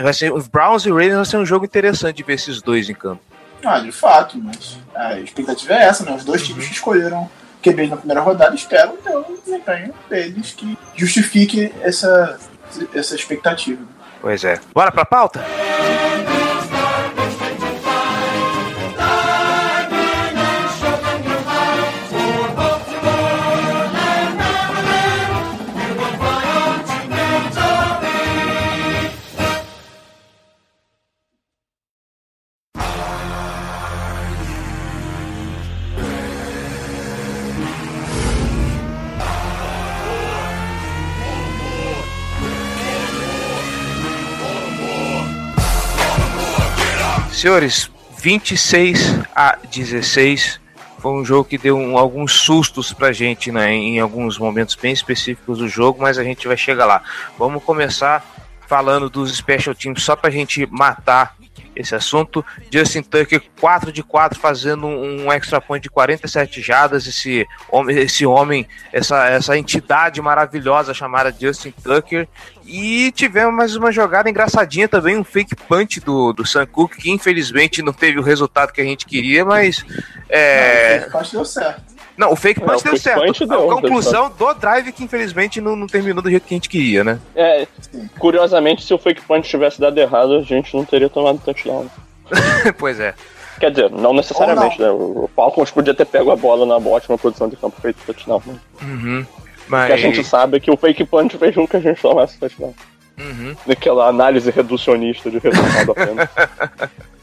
Vai 0.02 0.12
ser, 0.12 0.32
os 0.32 0.48
Browns 0.48 0.84
e 0.84 0.90
o 0.90 0.94
Ravens 0.94 1.14
vai 1.14 1.24
ser 1.24 1.36
um 1.36 1.46
jogo 1.46 1.64
interessante 1.64 2.16
de 2.16 2.22
ver 2.24 2.34
esses 2.34 2.60
dois 2.60 2.90
em 2.90 2.94
campo. 2.94 3.22
Ah, 3.64 3.80
de 3.80 3.90
fato, 3.90 4.38
mas 4.38 4.78
a 4.94 5.18
expectativa 5.18 5.74
é 5.74 5.84
essa, 5.84 6.04
né? 6.04 6.12
Os 6.14 6.24
dois 6.24 6.46
times 6.46 6.66
que 6.66 6.74
escolheram 6.74 7.28
QBs 7.72 7.90
na 7.90 7.96
primeira 7.96 8.20
rodada 8.20 8.54
esperam 8.54 8.96
ter 8.96 9.16
um 9.16 9.36
desempenho 9.44 9.94
deles 10.08 10.52
que 10.52 10.78
justifique 10.94 11.72
essa, 11.80 12.38
essa 12.94 13.14
expectativa. 13.14 13.82
Pois 14.20 14.44
é. 14.44 14.58
Bora 14.74 14.90
pra 14.90 15.04
pauta? 15.04 15.44
Senhores, 47.38 47.88
26 48.20 49.22
a 49.32 49.56
16 49.70 50.58
foi 50.98 51.12
um 51.12 51.24
jogo 51.24 51.48
que 51.48 51.56
deu 51.56 51.76
um, 51.76 51.96
alguns 51.96 52.32
sustos 52.32 52.92
pra 52.92 53.12
gente 53.12 53.52
né, 53.52 53.72
em 53.72 54.00
alguns 54.00 54.36
momentos 54.36 54.74
bem 54.74 54.92
específicos 54.92 55.58
do 55.58 55.68
jogo, 55.68 56.02
mas 56.02 56.18
a 56.18 56.24
gente 56.24 56.48
vai 56.48 56.56
chegar 56.56 56.84
lá. 56.84 57.00
Vamos 57.38 57.62
começar 57.62 58.26
falando 58.66 59.08
dos 59.08 59.32
special 59.36 59.72
teams 59.72 60.02
só 60.02 60.16
pra 60.16 60.30
gente 60.30 60.66
matar 60.66 61.36
esse 61.78 61.94
assunto. 61.94 62.44
Justin 62.70 63.02
Tucker, 63.02 63.40
4 63.60 63.92
de 63.92 64.02
4, 64.02 64.38
fazendo 64.38 64.86
um 64.86 65.32
extra 65.32 65.60
point 65.60 65.82
de 65.82 65.88
47 65.88 66.60
jadas. 66.60 67.06
Esse 67.06 67.46
homem, 67.70 67.96
esse 67.96 68.26
homem 68.26 68.66
essa, 68.92 69.28
essa 69.28 69.56
entidade 69.56 70.20
maravilhosa 70.20 70.92
chamada 70.92 71.34
Justin 71.38 71.70
Tucker. 71.70 72.26
E 72.66 73.12
tivemos 73.12 73.54
mais 73.54 73.76
uma 73.76 73.92
jogada 73.92 74.28
engraçadinha 74.28 74.88
também, 74.88 75.16
um 75.16 75.24
fake 75.24 75.56
punch 75.56 76.00
do, 76.00 76.32
do 76.32 76.46
Sam 76.46 76.66
Cook, 76.66 76.96
que 76.96 77.10
infelizmente 77.10 77.80
não 77.80 77.92
teve 77.92 78.18
o 78.18 78.22
resultado 78.22 78.72
que 78.72 78.80
a 78.80 78.84
gente 78.84 79.06
queria, 79.06 79.44
mas. 79.44 79.84
É... 80.28 81.00
Não, 81.00 81.08
o 81.08 81.10
fake 81.10 81.32
deu 81.32 81.44
certo. 81.44 81.97
Não, 82.18 82.32
o 82.32 82.36
fake 82.36 82.60
punch 82.60 82.72
É, 82.72 82.76
o 82.76 82.82
deu 82.82 82.92
fake 82.92 82.98
certo. 82.98 83.24
punch 83.24 83.44
a 83.44 83.46
deu, 83.46 83.68
conclusão 83.68 84.28
do 84.36 84.52
drive 84.54 84.90
que 84.90 85.04
infelizmente 85.04 85.60
não, 85.60 85.76
não 85.76 85.86
terminou 85.86 86.20
do 86.20 86.28
jeito 86.28 86.48
que 86.48 86.52
a 86.52 86.56
gente 86.56 86.68
queria, 86.68 87.04
né? 87.04 87.20
É, 87.36 87.64
curiosamente, 88.18 88.84
se 88.84 88.92
o 88.92 88.98
fake 88.98 89.22
punch 89.22 89.48
tivesse 89.48 89.80
dado 89.80 89.96
errado, 89.96 90.34
a 90.34 90.42
gente 90.42 90.76
não 90.76 90.84
teria 90.84 91.08
tomado 91.08 91.38
touchdown. 91.38 91.86
pois 92.76 92.98
é. 92.98 93.14
Quer 93.60 93.70
dizer, 93.70 93.90
não 93.90 94.12
necessariamente, 94.12 94.80
né? 94.80 94.90
O 94.90 95.30
Falcons 95.34 95.70
podia 95.70 95.94
ter 95.94 96.06
pego 96.06 96.32
a 96.32 96.36
bola 96.36 96.66
na 96.66 96.76
ótima 96.76 97.16
posição 97.16 97.48
de 97.48 97.56
campo 97.56 97.80
feito 97.80 97.98
touchdown. 98.04 98.42
Né? 98.44 98.56
Uhum. 98.82 99.20
O 99.20 99.26
Mas. 99.68 99.86
que 99.86 99.92
a 99.92 99.96
gente 99.96 100.24
sabe 100.24 100.56
é 100.56 100.60
que 100.60 100.70
o 100.72 100.76
fake 100.76 101.04
punch 101.04 101.38
fez 101.38 101.54
com 101.54 101.68
que 101.68 101.76
a 101.76 101.80
gente 101.80 102.00
tomasse 102.02 102.36
touchdown. 102.38 102.74
Uhum. 103.16 103.54
Naquela 103.64 104.08
análise 104.08 104.50
reducionista 104.50 105.30
de 105.30 105.38
resultado 105.38 105.92
apenas. 105.92 106.28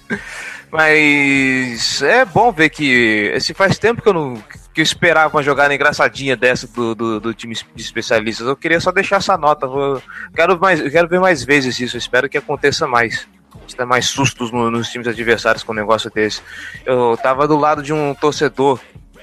Mas 0.71 2.01
é 2.01 2.23
bom 2.25 2.51
ver 2.51 2.69
que. 2.69 3.37
Se 3.41 3.53
faz 3.53 3.77
tempo 3.77 4.01
que 4.01 4.07
eu 4.07 4.13
não. 4.13 4.41
Que 4.75 4.82
eu 4.82 4.84
esperava 4.84 5.34
uma 5.34 5.41
jogada 5.41 5.74
engraçadinha 5.74 6.36
dessa 6.36 6.67
do, 6.67 6.94
do, 6.94 7.20
do, 7.22 7.34
time 7.34 7.55
de 7.74 7.82
especialistas. 7.82 8.46
Eu 8.46 8.58
queria 8.58 8.82
só 8.82 8.91
deixar 8.91 9.15
essa 9.15 9.38
nota. 9.38 9.65
Eu 9.65 10.03
quero, 10.36 10.60
mais, 10.60 10.82
quero 10.91 11.08
ver 11.08 11.22
mais 11.22 11.46
vezes 11.46 11.79
isso. 11.79 11.96
Eu 11.96 12.00
espero 12.00 12.27
que 12.27 12.38
aconteça 12.38 12.86
mais. 12.86 13.25
Gente 13.62 13.77
dá 13.77 13.86
mais 13.86 14.08
sustos 14.08 14.51
no, 14.51 14.70
nos 14.70 14.89
times 14.89 15.08
adversários 15.08 15.63
com 15.63 15.72
um 15.72 15.75
negócio 15.75 16.12
desse. 16.12 16.41
Eu 16.86 17.17
tava 17.24 17.48
do 17.48 17.55
lado 17.55 17.82
de 17.82 17.94
um 17.94 18.13
torcedor, 18.13 18.82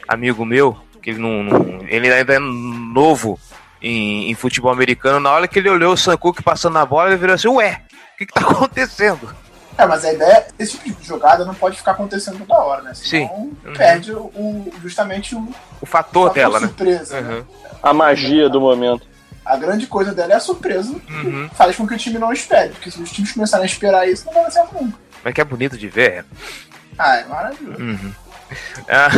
amigo 0.08 0.42
meu, 0.46 0.74
que 1.02 1.10
ele 1.10 1.18
não, 1.18 1.42
não 1.42 1.86
ele 1.86 2.10
ainda 2.10 2.32
é 2.32 2.38
novo 2.38 3.38
em, 3.82 4.30
em, 4.30 4.34
futebol 4.34 4.72
americano. 4.72 5.20
Na 5.20 5.32
hora 5.32 5.46
que 5.46 5.58
ele 5.58 5.68
olhou 5.68 5.92
o 5.92 5.98
Sankook 5.98 6.42
passando 6.42 6.72
na 6.72 6.86
bola, 6.86 7.10
ele 7.10 7.18
virou 7.18 7.34
assim: 7.34 7.48
Ué, 7.48 7.82
o 8.14 8.16
que, 8.16 8.24
que 8.24 8.32
tá 8.32 8.40
acontecendo? 8.48 9.28
É, 9.76 9.86
mas 9.86 10.04
a 10.04 10.12
ideia, 10.12 10.46
esse 10.58 10.76
tipo 10.78 11.00
de 11.00 11.06
jogada 11.06 11.44
não 11.44 11.54
pode 11.54 11.76
ficar 11.76 11.92
acontecendo 11.92 12.38
toda 12.38 12.60
hora, 12.60 12.82
né? 12.82 12.92
Senão 12.94 13.28
Sim. 13.28 13.56
Uhum. 13.64 13.72
perde 13.74 14.12
o, 14.12 14.72
justamente 14.82 15.34
o, 15.34 15.38
o 15.80 15.86
fator, 15.86 16.24
o 16.24 16.26
fator 16.26 16.34
dela, 16.34 16.60
né? 16.60 16.66
surpresa, 16.66 17.20
né? 17.20 17.28
Uhum. 17.28 17.38
Né? 17.38 17.44
A 17.82 17.94
magia 17.94 18.48
do 18.48 18.60
momento. 18.60 19.06
A 19.44 19.56
grande 19.56 19.86
coisa 19.86 20.14
dela 20.14 20.34
é 20.34 20.36
a 20.36 20.40
surpresa, 20.40 20.92
uhum. 20.92 21.48
que 21.48 21.54
faz 21.54 21.74
com 21.74 21.86
que 21.86 21.94
o 21.94 21.98
time 21.98 22.18
não 22.18 22.32
espere. 22.32 22.70
Porque 22.70 22.90
se 22.90 23.02
os 23.02 23.10
times 23.10 23.32
começarem 23.32 23.64
a 23.64 23.66
esperar 23.66 24.08
isso, 24.08 24.26
não 24.26 24.34
vai 24.34 24.44
dar 24.44 24.50
certo 24.50 24.74
nunca. 24.74 24.98
Mas 25.24 25.34
que 25.34 25.40
é 25.40 25.44
bonito 25.44 25.76
de 25.76 25.88
ver. 25.88 26.24
Ah, 26.98 27.16
é 27.16 27.24
maravilhoso. 27.24 27.82
Uhum. 27.82 28.12
Ah, 28.86 29.08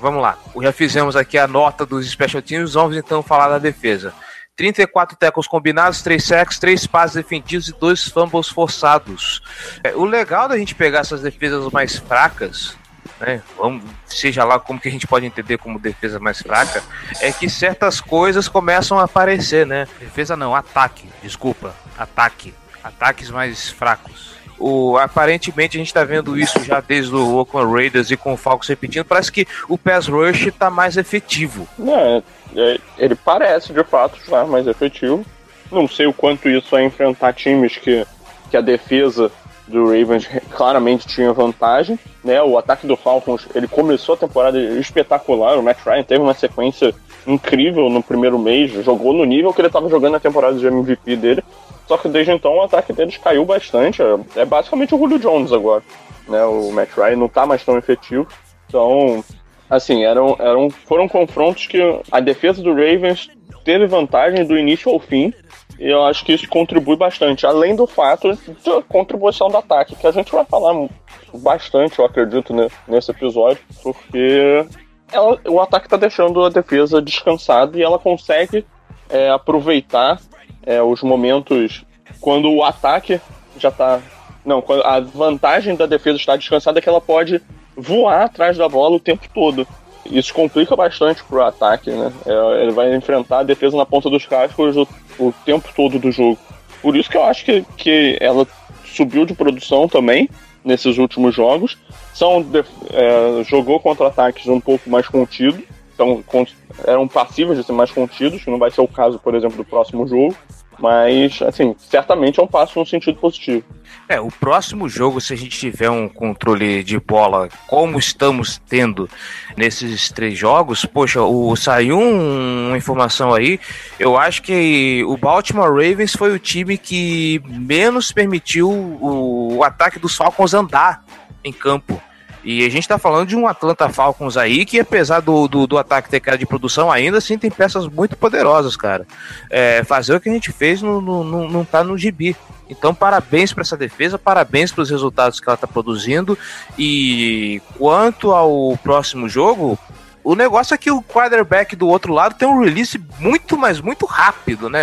vamos 0.00 0.22
lá. 0.22 0.38
Já 0.62 0.72
fizemos 0.72 1.16
aqui 1.16 1.36
a 1.36 1.48
nota 1.48 1.84
dos 1.84 2.08
special 2.08 2.40
teams, 2.40 2.74
vamos 2.74 2.96
então 2.96 3.20
falar 3.20 3.48
da 3.48 3.58
defesa. 3.58 4.14
34 4.56 5.16
tackles 5.16 5.46
combinados, 5.46 6.02
3 6.02 6.24
sacks, 6.24 6.58
3 6.58 6.86
passes 6.86 7.16
defendidos 7.16 7.68
e 7.68 7.72
2 7.72 8.08
fumbles 8.08 8.48
forçados. 8.48 9.42
É, 9.84 9.94
o 9.94 10.04
legal 10.04 10.48
da 10.48 10.56
gente 10.56 10.74
pegar 10.74 11.00
essas 11.00 11.20
defesas 11.20 11.70
mais 11.70 11.96
fracas, 11.96 12.76
né, 13.20 13.42
vamos, 13.56 13.84
seja 14.06 14.44
lá 14.44 14.58
como 14.58 14.80
que 14.80 14.88
a 14.88 14.90
gente 14.90 15.06
pode 15.06 15.26
entender 15.26 15.58
como 15.58 15.78
defesa 15.78 16.18
mais 16.18 16.40
fraca, 16.40 16.82
é 17.20 17.30
que 17.30 17.48
certas 17.48 18.00
coisas 18.00 18.48
começam 18.48 18.98
a 18.98 19.04
aparecer, 19.04 19.66
né? 19.66 19.86
Defesa 20.00 20.36
não, 20.36 20.54
ataque, 20.54 21.08
desculpa, 21.22 21.74
ataque. 21.98 22.54
Ataques 22.82 23.30
mais 23.30 23.68
fracos. 23.68 24.36
O, 24.58 24.96
aparentemente 24.96 25.76
a 25.76 25.78
gente 25.78 25.88
está 25.88 26.04
vendo 26.04 26.38
isso 26.38 26.62
já 26.64 26.80
desde 26.80 27.14
o 27.14 27.36
Oakland 27.36 27.72
Raiders 27.72 28.10
e 28.10 28.16
com 28.16 28.32
o 28.32 28.36
Falcons 28.36 28.68
repetindo. 28.68 29.04
Parece 29.04 29.30
que 29.30 29.46
o 29.68 29.76
pass 29.76 30.06
rush 30.06 30.46
está 30.46 30.70
mais 30.70 30.96
efetivo. 30.96 31.68
É, 31.78 32.22
é, 32.56 32.78
ele 32.98 33.14
parece 33.14 33.72
de 33.72 33.84
fato 33.84 34.18
estar 34.18 34.46
mais 34.46 34.66
efetivo. 34.66 35.24
Não 35.70 35.86
sei 35.86 36.06
o 36.06 36.12
quanto 36.12 36.48
isso 36.48 36.76
é 36.76 36.84
enfrentar 36.84 37.32
times 37.34 37.76
que, 37.76 38.06
que 38.50 38.56
a 38.56 38.60
defesa 38.60 39.30
do 39.66 39.84
Ravens 39.86 40.28
claramente 40.50 41.06
tinha 41.06 41.32
vantagem. 41.32 41.98
Né? 42.22 42.40
O 42.42 42.56
ataque 42.56 42.86
do 42.86 42.96
Falcons 42.96 43.46
ele 43.54 43.66
começou 43.66 44.14
a 44.14 44.18
temporada 44.18 44.58
espetacular. 44.58 45.58
O 45.58 45.62
Matt 45.62 45.84
Ryan 45.84 46.02
teve 46.02 46.22
uma 46.22 46.34
sequência 46.34 46.94
incrível 47.26 47.90
no 47.90 48.02
primeiro 48.02 48.38
mês, 48.38 48.70
jogou 48.84 49.12
no 49.12 49.24
nível 49.24 49.52
que 49.52 49.60
ele 49.60 49.66
estava 49.66 49.88
jogando 49.88 50.12
na 50.12 50.20
temporada 50.20 50.56
de 50.56 50.66
MVP 50.66 51.16
dele. 51.16 51.44
Só 51.86 51.96
que 51.96 52.08
desde 52.08 52.32
então 52.32 52.56
o 52.56 52.62
ataque 52.62 52.92
deles 52.92 53.16
caiu 53.16 53.44
bastante. 53.44 54.02
É, 54.02 54.40
é 54.40 54.44
basicamente 54.44 54.94
o 54.94 54.98
Julio 54.98 55.18
Jones 55.18 55.52
agora. 55.52 55.82
Né? 56.28 56.44
O 56.44 56.72
Matt 56.72 56.90
Ryan 56.96 57.16
não 57.16 57.26
está 57.26 57.46
mais 57.46 57.64
tão 57.64 57.78
efetivo. 57.78 58.26
Então, 58.68 59.24
assim, 59.70 60.04
eram, 60.04 60.36
eram, 60.38 60.70
foram 60.70 61.08
confrontos 61.08 61.66
que 61.66 61.80
a 62.10 62.20
defesa 62.20 62.62
do 62.62 62.74
Ravens 62.74 63.30
teve 63.64 63.86
vantagem 63.86 64.44
do 64.44 64.58
início 64.58 64.90
ao 64.90 64.98
fim. 64.98 65.32
E 65.78 65.88
eu 65.88 66.04
acho 66.04 66.24
que 66.24 66.32
isso 66.32 66.48
contribui 66.48 66.96
bastante, 66.96 67.44
além 67.44 67.76
do 67.76 67.86
fato 67.86 68.32
da 68.64 68.82
contribuição 68.88 69.48
do 69.48 69.58
ataque, 69.58 69.94
que 69.94 70.06
a 70.06 70.10
gente 70.10 70.32
vai 70.32 70.44
falar 70.44 70.88
bastante, 71.34 71.98
eu 71.98 72.04
acredito, 72.06 72.54
nesse 72.88 73.10
episódio, 73.10 73.58
porque 73.82 74.64
ela, 75.12 75.38
o 75.46 75.60
ataque 75.60 75.86
está 75.86 75.98
deixando 75.98 76.42
a 76.42 76.48
defesa 76.48 77.02
descansada 77.02 77.76
e 77.76 77.82
ela 77.82 77.98
consegue 77.98 78.64
é, 79.10 79.28
aproveitar 79.28 80.18
é, 80.66 80.82
os 80.82 81.00
momentos 81.02 81.84
quando 82.20 82.52
o 82.52 82.62
ataque 82.62 83.20
já 83.58 83.68
está. 83.68 84.00
Não, 84.44 84.62
a 84.84 85.00
vantagem 85.00 85.74
da 85.74 85.86
defesa 85.86 86.18
está 86.18 86.36
descansada 86.36 86.78
é 86.78 86.82
que 86.82 86.88
ela 86.88 87.00
pode 87.00 87.40
voar 87.76 88.22
atrás 88.22 88.56
da 88.56 88.68
bola 88.68 88.96
o 88.96 89.00
tempo 89.00 89.26
todo. 89.32 89.66
Isso 90.04 90.32
complica 90.32 90.76
bastante 90.76 91.24
pro 91.24 91.42
ataque, 91.42 91.90
né? 91.90 92.12
É, 92.24 92.62
ele 92.62 92.72
vai 92.72 92.94
enfrentar 92.94 93.40
a 93.40 93.44
defesa 93.44 93.76
na 93.76 93.84
ponta 93.84 94.08
dos 94.08 94.24
cascos 94.24 94.76
o, 94.76 94.88
o, 95.18 95.32
tempo 95.44 95.68
todo 95.74 95.98
do 95.98 96.12
jogo. 96.12 96.38
Por 96.80 96.96
isso 96.96 97.10
que 97.10 97.16
eu 97.16 97.24
acho 97.24 97.44
que, 97.44 97.64
que 97.76 98.16
ela 98.20 98.46
subiu 98.84 99.24
de 99.24 99.34
produção 99.34 99.88
também 99.88 100.28
nesses 100.64 100.96
últimos 100.98 101.34
jogos. 101.34 101.76
São 102.14 102.44
é, 102.92 103.44
jogou 103.44 103.80
contra-ataques 103.80 104.46
um 104.46 104.60
pouco 104.60 104.88
mais 104.88 105.08
contido, 105.08 105.62
então 105.96 106.46
eram 106.84 107.08
passivos 107.08 107.56
de 107.56 107.64
ser 107.64 107.72
mais 107.72 107.90
contidos, 107.90 108.44
que 108.44 108.50
não 108.50 108.58
vai 108.58 108.70
ser 108.70 108.82
o 108.82 108.88
caso, 108.88 109.18
por 109.18 109.34
exemplo, 109.34 109.56
do 109.56 109.64
próximo 109.64 110.06
jogo. 110.06 110.36
Mas, 110.78 111.40
assim, 111.40 111.74
certamente 111.78 112.38
é 112.38 112.42
um 112.42 112.46
passo 112.46 112.78
no 112.78 112.84
sentido 112.84 113.18
positivo. 113.18 113.64
É, 114.08 114.20
o 114.20 114.28
próximo 114.28 114.88
jogo, 114.90 115.22
se 115.22 115.32
a 115.32 115.36
gente 115.36 115.58
tiver 115.58 115.88
um 115.88 116.06
controle 116.06 116.84
de 116.84 117.00
bola 117.00 117.48
como 117.66 117.98
estamos 117.98 118.60
tendo 118.68 119.08
nesses 119.56 120.10
três 120.10 120.38
jogos, 120.38 120.84
poxa, 120.84 121.22
o, 121.22 121.56
saiu 121.56 121.98
um, 121.98 122.68
uma 122.68 122.76
informação 122.76 123.32
aí. 123.32 123.58
Eu 123.98 124.18
acho 124.18 124.42
que 124.42 125.02
o 125.06 125.16
Baltimore 125.16 125.70
Ravens 125.72 126.12
foi 126.12 126.34
o 126.34 126.38
time 126.38 126.76
que 126.76 127.40
menos 127.46 128.12
permitiu 128.12 128.70
o, 128.70 129.56
o 129.56 129.64
ataque 129.64 129.98
dos 129.98 130.14
Falcons 130.14 130.52
andar 130.52 131.02
em 131.42 131.52
campo. 131.52 132.00
E 132.46 132.64
a 132.64 132.70
gente 132.70 132.86
tá 132.86 132.96
falando 132.96 133.26
de 133.26 133.34
um 133.34 133.48
Atlanta 133.48 133.88
Falcons 133.88 134.36
aí 134.36 134.64
que, 134.64 134.78
apesar 134.78 135.18
do, 135.18 135.48
do, 135.48 135.66
do 135.66 135.76
ataque 135.76 136.08
ter 136.08 136.20
cara 136.20 136.38
de 136.38 136.46
produção, 136.46 136.92
ainda 136.92 137.18
assim 137.18 137.36
tem 137.36 137.50
peças 137.50 137.88
muito 137.88 138.16
poderosas, 138.16 138.76
cara. 138.76 139.04
É, 139.50 139.82
fazer 139.82 140.14
o 140.14 140.20
que 140.20 140.28
a 140.28 140.32
gente 140.32 140.52
fez 140.52 140.80
não, 140.80 141.00
não, 141.00 141.24
não 141.24 141.64
tá 141.64 141.82
no 141.82 141.98
gibi. 141.98 142.36
Então, 142.70 142.94
parabéns 142.94 143.52
para 143.52 143.62
essa 143.62 143.76
defesa, 143.76 144.16
parabéns 144.16 144.70
pelos 144.70 144.90
resultados 144.90 145.40
que 145.40 145.48
ela 145.48 145.56
está 145.56 145.66
produzindo. 145.66 146.38
E 146.78 147.60
quanto 147.76 148.30
ao 148.30 148.78
próximo 148.80 149.28
jogo, 149.28 149.76
o 150.22 150.36
negócio 150.36 150.72
é 150.72 150.78
que 150.78 150.90
o 150.90 151.02
quarterback 151.02 151.74
do 151.74 151.88
outro 151.88 152.12
lado 152.12 152.36
tem 152.36 152.46
um 152.46 152.60
release 152.60 152.96
muito, 153.18 153.58
mas 153.58 153.80
muito 153.80 154.06
rápido, 154.06 154.70
né? 154.70 154.82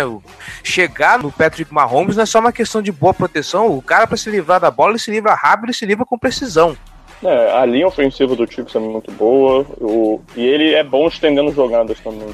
Chegar 0.62 1.18
no 1.18 1.32
Patrick 1.32 1.72
Mahomes 1.72 2.16
não 2.16 2.24
é 2.24 2.26
só 2.26 2.40
uma 2.40 2.52
questão 2.52 2.82
de 2.82 2.92
boa 2.92 3.14
proteção. 3.14 3.74
O 3.74 3.80
cara, 3.80 4.06
para 4.06 4.18
se 4.18 4.28
livrar 4.28 4.60
da 4.60 4.70
bola, 4.70 4.90
ele 4.90 4.98
se 4.98 5.10
livra 5.10 5.34
rápido 5.34 5.70
e 5.70 5.74
se 5.74 5.86
livra 5.86 6.04
com 6.04 6.18
precisão. 6.18 6.76
É, 7.24 7.52
a 7.52 7.64
linha 7.64 7.86
ofensiva 7.86 8.36
do 8.36 8.46
Chiefs 8.46 8.74
é 8.76 8.78
muito 8.78 9.10
boa, 9.12 9.66
o, 9.80 10.20
e 10.36 10.44
ele 10.44 10.74
é 10.74 10.84
bom 10.84 11.08
estendendo 11.08 11.50
jogadas 11.52 11.98
também. 12.00 12.28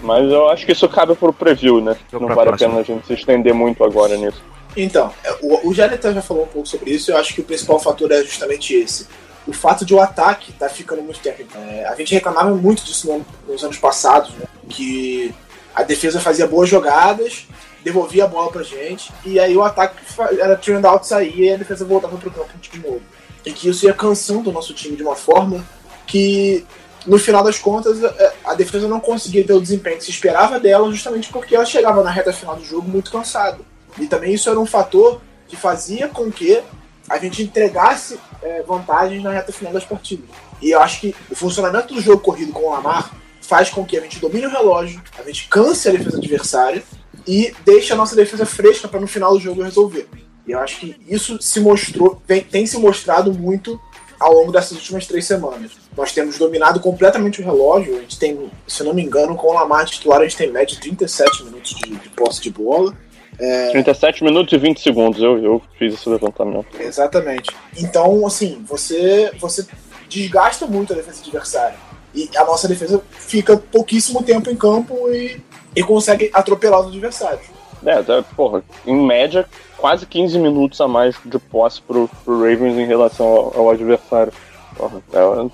Mas 0.00 0.30
eu 0.30 0.48
acho 0.48 0.64
que 0.64 0.70
isso 0.70 0.88
cabe 0.88 1.16
pro 1.16 1.32
preview, 1.32 1.80
né? 1.80 1.96
Eu 2.12 2.20
Não 2.20 2.28
vale 2.28 2.50
a 2.50 2.56
pena 2.56 2.78
a 2.78 2.82
gente 2.84 3.04
se 3.04 3.12
estender 3.12 3.52
muito 3.52 3.82
agora 3.82 4.16
nisso. 4.16 4.40
Então, 4.76 5.12
é, 5.24 5.32
o, 5.42 5.70
o 5.70 5.74
Jonathan 5.74 6.14
já 6.14 6.22
falou 6.22 6.44
um 6.44 6.48
pouco 6.48 6.68
sobre 6.68 6.92
isso, 6.92 7.10
eu 7.10 7.16
acho 7.16 7.34
que 7.34 7.40
o 7.40 7.44
principal 7.44 7.80
fator 7.80 8.12
é 8.12 8.22
justamente 8.22 8.72
esse. 8.72 9.08
O 9.48 9.52
fato 9.52 9.84
de 9.84 9.92
o 9.92 10.00
ataque 10.00 10.52
tá 10.52 10.68
ficando 10.68 11.02
muito 11.02 11.18
técnico. 11.18 11.58
É, 11.58 11.84
a 11.86 11.94
gente 11.96 12.14
reclamava 12.14 12.54
muito 12.54 12.84
disso 12.84 13.08
no, 13.08 13.52
nos 13.52 13.64
anos 13.64 13.78
passados, 13.78 14.30
né? 14.34 14.44
Que 14.68 15.34
a 15.74 15.82
defesa 15.82 16.20
fazia 16.20 16.46
boas 16.46 16.68
jogadas, 16.68 17.48
devolvia 17.82 18.24
a 18.24 18.28
bola 18.28 18.50
pra 18.52 18.62
gente, 18.62 19.10
e 19.24 19.40
aí 19.40 19.56
o 19.56 19.62
ataque 19.64 19.96
era 20.38 20.56
turn 20.56 20.86
out 20.86 21.04
sair 21.04 21.36
e 21.36 21.52
a 21.52 21.56
defesa 21.56 21.84
voltava 21.84 22.16
pro 22.16 22.30
campo 22.30 22.50
de 22.60 22.78
novo 22.78 23.02
e 23.46 23.52
que 23.52 23.68
isso 23.68 23.86
ia 23.86 23.94
cansando 23.94 24.50
o 24.50 24.52
nosso 24.52 24.74
time 24.74 24.96
de 24.96 25.04
uma 25.04 25.14
forma 25.14 25.64
que, 26.04 26.66
no 27.06 27.16
final 27.16 27.44
das 27.44 27.58
contas, 27.58 28.02
é, 28.02 28.32
a 28.44 28.54
defesa 28.54 28.88
não 28.88 28.98
conseguia 28.98 29.46
ter 29.46 29.52
o 29.52 29.60
desempenho 29.60 29.96
que 29.96 30.04
se 30.04 30.10
esperava 30.10 30.58
dela, 30.58 30.90
justamente 30.90 31.30
porque 31.30 31.54
ela 31.54 31.64
chegava 31.64 32.02
na 32.02 32.10
reta 32.10 32.32
final 32.32 32.56
do 32.56 32.64
jogo 32.64 32.88
muito 32.88 33.10
cansada. 33.10 33.60
E 33.98 34.06
também 34.08 34.34
isso 34.34 34.50
era 34.50 34.58
um 34.58 34.66
fator 34.66 35.20
que 35.46 35.56
fazia 35.56 36.08
com 36.08 36.30
que 36.30 36.60
a 37.08 37.18
gente 37.18 37.40
entregasse 37.40 38.18
é, 38.42 38.62
vantagens 38.62 39.22
na 39.22 39.30
reta 39.30 39.52
final 39.52 39.72
das 39.72 39.84
partidas. 39.84 40.26
E 40.60 40.72
eu 40.72 40.80
acho 40.80 41.00
que 41.00 41.14
o 41.30 41.36
funcionamento 41.36 41.94
do 41.94 42.00
jogo 42.00 42.20
corrido 42.20 42.52
com 42.52 42.66
o 42.66 42.72
Lamar 42.72 43.12
faz 43.40 43.70
com 43.70 43.84
que 43.84 43.96
a 43.96 44.00
gente 44.00 44.18
domine 44.18 44.46
o 44.46 44.50
relógio, 44.50 45.00
a 45.16 45.22
gente 45.22 45.46
canse 45.48 45.88
a 45.88 45.92
defesa 45.92 46.16
adversária 46.16 46.82
e 47.24 47.54
deixe 47.64 47.92
a 47.92 47.96
nossa 47.96 48.16
defesa 48.16 48.44
fresca 48.44 48.88
para 48.88 48.98
no 48.98 49.06
final 49.06 49.32
do 49.34 49.38
jogo 49.38 49.62
resolver. 49.62 50.08
E 50.46 50.52
eu 50.52 50.58
acho 50.60 50.78
que 50.80 50.96
isso 51.08 51.40
se 51.40 51.60
mostrou, 51.60 52.20
tem, 52.26 52.40
tem 52.42 52.66
se 52.66 52.78
mostrado 52.78 53.32
muito 53.32 53.80
ao 54.18 54.32
longo 54.32 54.52
dessas 54.52 54.72
últimas 54.78 55.06
três 55.06 55.26
semanas. 55.26 55.72
Nós 55.96 56.12
temos 56.12 56.38
dominado 56.38 56.80
completamente 56.80 57.40
o 57.40 57.44
relógio. 57.44 57.96
A 57.96 58.00
gente 58.00 58.18
tem, 58.18 58.50
se 58.66 58.82
não 58.82 58.94
me 58.94 59.02
engano, 59.02 59.34
com 59.34 59.48
o 59.48 59.52
Lamar 59.52 59.84
titular, 59.86 60.20
a 60.20 60.24
gente 60.24 60.36
tem 60.36 60.50
média 60.50 60.74
de 60.74 60.80
37 60.80 61.44
minutos 61.44 61.74
de, 61.74 61.96
de 61.96 62.08
posse 62.10 62.40
de 62.40 62.50
bola. 62.50 62.94
É... 63.38 63.70
37 63.70 64.24
minutos 64.24 64.52
e 64.52 64.58
20 64.58 64.80
segundos, 64.80 65.22
eu, 65.22 65.42
eu 65.42 65.62
fiz 65.78 65.94
esse 65.94 66.08
levantamento. 66.08 66.66
Exatamente. 66.80 67.50
Então, 67.76 68.26
assim, 68.26 68.64
você, 68.66 69.30
você 69.38 69.66
desgasta 70.08 70.66
muito 70.66 70.92
a 70.92 70.96
defesa 70.96 71.20
adversária. 71.20 71.76
E 72.14 72.30
a 72.34 72.44
nossa 72.44 72.66
defesa 72.66 73.02
fica 73.10 73.56
pouquíssimo 73.56 74.22
tempo 74.22 74.48
em 74.48 74.56
campo 74.56 75.10
e, 75.10 75.42
e 75.74 75.82
consegue 75.82 76.30
atropelar 76.32 76.80
os 76.80 76.86
adversários. 76.86 77.55
É, 77.86 78.22
porra, 78.34 78.62
em 78.86 78.96
média, 78.96 79.46
quase 79.76 80.04
15 80.06 80.38
minutos 80.38 80.80
a 80.80 80.88
mais 80.88 81.16
de 81.24 81.38
posse 81.38 81.80
pro, 81.80 82.10
pro 82.24 82.40
Ravens 82.40 82.76
em 82.76 82.86
relação 82.86 83.26
ao, 83.26 83.58
ao 83.58 83.70
adversário. 83.70 84.32
Porra, 84.76 85.02
é 85.12 85.24
uma 85.24 85.50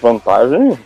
vantagem 0.00 0.78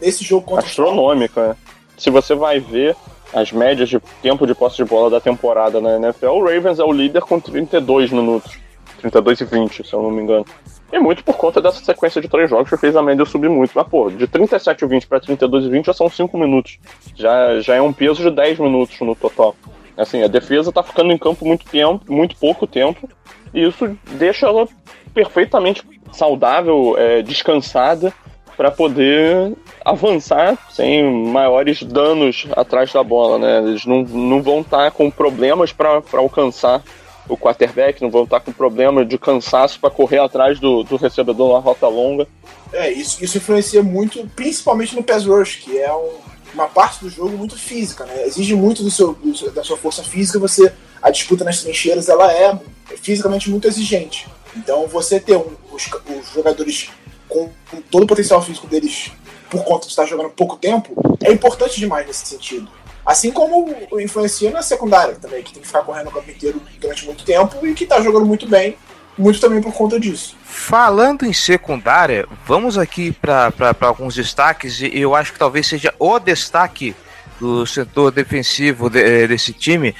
nesse 0.00 0.24
jogo 0.24 0.46
contra 0.46 0.66
Astronômica, 0.66 1.48
né? 1.48 1.56
Se 1.96 2.10
você 2.10 2.34
vai 2.34 2.58
ver 2.58 2.96
as 3.32 3.52
médias 3.52 3.88
de 3.88 4.00
tempo 4.22 4.46
de 4.46 4.54
posse 4.54 4.76
de 4.76 4.84
bola 4.84 5.10
da 5.10 5.20
temporada 5.20 5.80
na 5.80 5.96
NFL, 5.96 6.26
o 6.26 6.44
Ravens 6.44 6.78
é 6.78 6.84
o 6.84 6.92
líder 6.92 7.22
com 7.22 7.38
32 7.38 8.10
minutos. 8.10 8.58
32 9.00 9.40
e 9.40 9.44
20, 9.44 9.86
se 9.86 9.92
eu 9.92 10.02
não 10.02 10.10
me 10.10 10.22
engano. 10.22 10.44
E 10.92 10.98
muito 10.98 11.22
por 11.22 11.36
conta 11.36 11.60
dessa 11.60 11.82
sequência 11.84 12.20
de 12.20 12.28
três 12.28 12.50
jogos 12.50 12.68
que 12.68 12.76
fez 12.76 12.96
a 12.96 13.02
média 13.02 13.24
subir 13.24 13.48
muito. 13.48 13.72
Mas, 13.74 13.86
pô, 13.86 14.10
de 14.10 14.26
37 14.26 14.84
e 14.84 14.88
20 14.88 15.06
para 15.06 15.20
32 15.20 15.66
e 15.66 15.68
20 15.70 15.86
já 15.86 15.92
são 15.94 16.10
5 16.10 16.36
minutos. 16.36 16.78
Já, 17.14 17.60
já 17.60 17.74
é 17.76 17.80
um 17.80 17.92
peso 17.92 18.22
de 18.22 18.30
10 18.30 18.58
minutos 18.58 18.98
no 19.00 19.14
total. 19.14 19.54
Assim, 20.00 20.22
a 20.22 20.28
defesa 20.28 20.72
tá 20.72 20.82
ficando 20.82 21.12
em 21.12 21.18
campo 21.18 21.44
muito 21.44 21.66
tempo, 21.66 22.12
muito 22.12 22.36
pouco 22.36 22.66
tempo. 22.66 23.08
E 23.52 23.66
isso 23.66 23.96
deixa 24.12 24.46
ela 24.46 24.66
perfeitamente 25.12 25.82
saudável, 26.12 26.94
é, 26.96 27.22
descansada, 27.22 28.12
para 28.56 28.70
poder 28.70 29.54
avançar 29.84 30.56
sem 30.70 31.02
maiores 31.02 31.82
danos 31.82 32.46
atrás 32.56 32.92
da 32.92 33.02
bola, 33.02 33.38
né? 33.38 33.58
Eles 33.58 33.86
não, 33.86 34.02
não 34.02 34.42
vão 34.42 34.60
estar 34.60 34.84
tá 34.84 34.90
com 34.90 35.10
problemas 35.10 35.72
para 35.72 36.02
alcançar 36.12 36.82
o 37.28 37.36
quarterback, 37.36 38.02
não 38.02 38.10
vão 38.10 38.24
estar 38.24 38.40
tá 38.40 38.44
com 38.44 38.52
problema 38.52 39.04
de 39.04 39.16
cansaço 39.16 39.80
para 39.80 39.90
correr 39.90 40.18
atrás 40.18 40.60
do, 40.60 40.82
do 40.82 40.96
recebedor 40.96 41.54
na 41.54 41.58
rota 41.58 41.88
longa. 41.88 42.26
É, 42.72 42.90
isso, 42.90 43.24
isso 43.24 43.38
influencia 43.38 43.82
muito, 43.82 44.28
principalmente 44.36 44.94
no 44.94 45.02
pass 45.02 45.24
rush, 45.24 45.56
que 45.56 45.78
é 45.78 45.92
um, 45.92 46.10
uma 46.54 46.68
parte 46.68 47.00
do 47.00 47.10
jogo 47.10 47.36
muito 47.36 47.56
física, 47.56 48.04
né? 48.04 48.26
Exige 48.26 48.54
muito 48.54 48.82
do 48.82 48.90
seu, 48.90 49.14
do, 49.14 49.50
da 49.50 49.62
sua 49.62 49.76
força 49.76 50.02
física, 50.02 50.38
você 50.38 50.72
a 51.02 51.10
disputa 51.10 51.44
nas 51.44 51.62
trincheiras 51.62 52.08
ela 52.08 52.32
é 52.32 52.58
fisicamente 52.96 53.48
muito 53.48 53.66
exigente. 53.66 54.28
Então 54.56 54.86
você 54.86 55.18
ter 55.18 55.36
um, 55.36 55.56
os, 55.72 55.88
os 56.18 56.32
jogadores 56.34 56.90
com, 57.28 57.50
com 57.70 57.80
todo 57.82 58.02
o 58.02 58.06
potencial 58.06 58.42
físico 58.42 58.66
deles 58.66 59.12
por 59.48 59.64
conta 59.64 59.86
de 59.86 59.92
estar 59.92 60.06
jogando 60.06 60.30
pouco 60.30 60.56
tempo, 60.56 60.94
é 61.22 61.32
importante 61.32 61.78
demais 61.78 62.06
nesse 62.06 62.26
sentido. 62.26 62.70
Assim 63.04 63.32
como 63.32 63.74
influencia 64.00 64.50
na 64.50 64.62
secundária 64.62 65.16
também, 65.16 65.42
que 65.42 65.52
tem 65.52 65.62
que 65.62 65.66
ficar 65.66 65.82
correndo 65.82 66.08
o 66.08 66.12
campo 66.12 66.30
inteiro 66.30 66.60
durante 66.78 67.04
muito 67.06 67.24
tempo 67.24 67.66
e 67.66 67.74
que 67.74 67.84
está 67.84 68.00
jogando 68.00 68.26
muito 68.26 68.46
bem, 68.46 68.76
muito 69.16 69.40
também 69.40 69.60
por 69.60 69.72
conta 69.72 69.98
disso. 69.98 70.36
Falando 70.44 71.24
em 71.24 71.32
secundária, 71.32 72.26
vamos 72.46 72.78
aqui 72.78 73.12
para 73.12 73.52
alguns 73.80 74.14
destaques, 74.14 74.80
e 74.80 74.98
eu 74.98 75.14
acho 75.14 75.32
que 75.32 75.38
talvez 75.38 75.66
seja 75.66 75.94
o 75.98 76.18
destaque 76.18 76.94
do 77.38 77.66
setor 77.66 78.10
defensivo 78.10 78.90
de, 78.90 79.00
eh, 79.00 79.26
desse 79.26 79.52
time. 79.52 79.94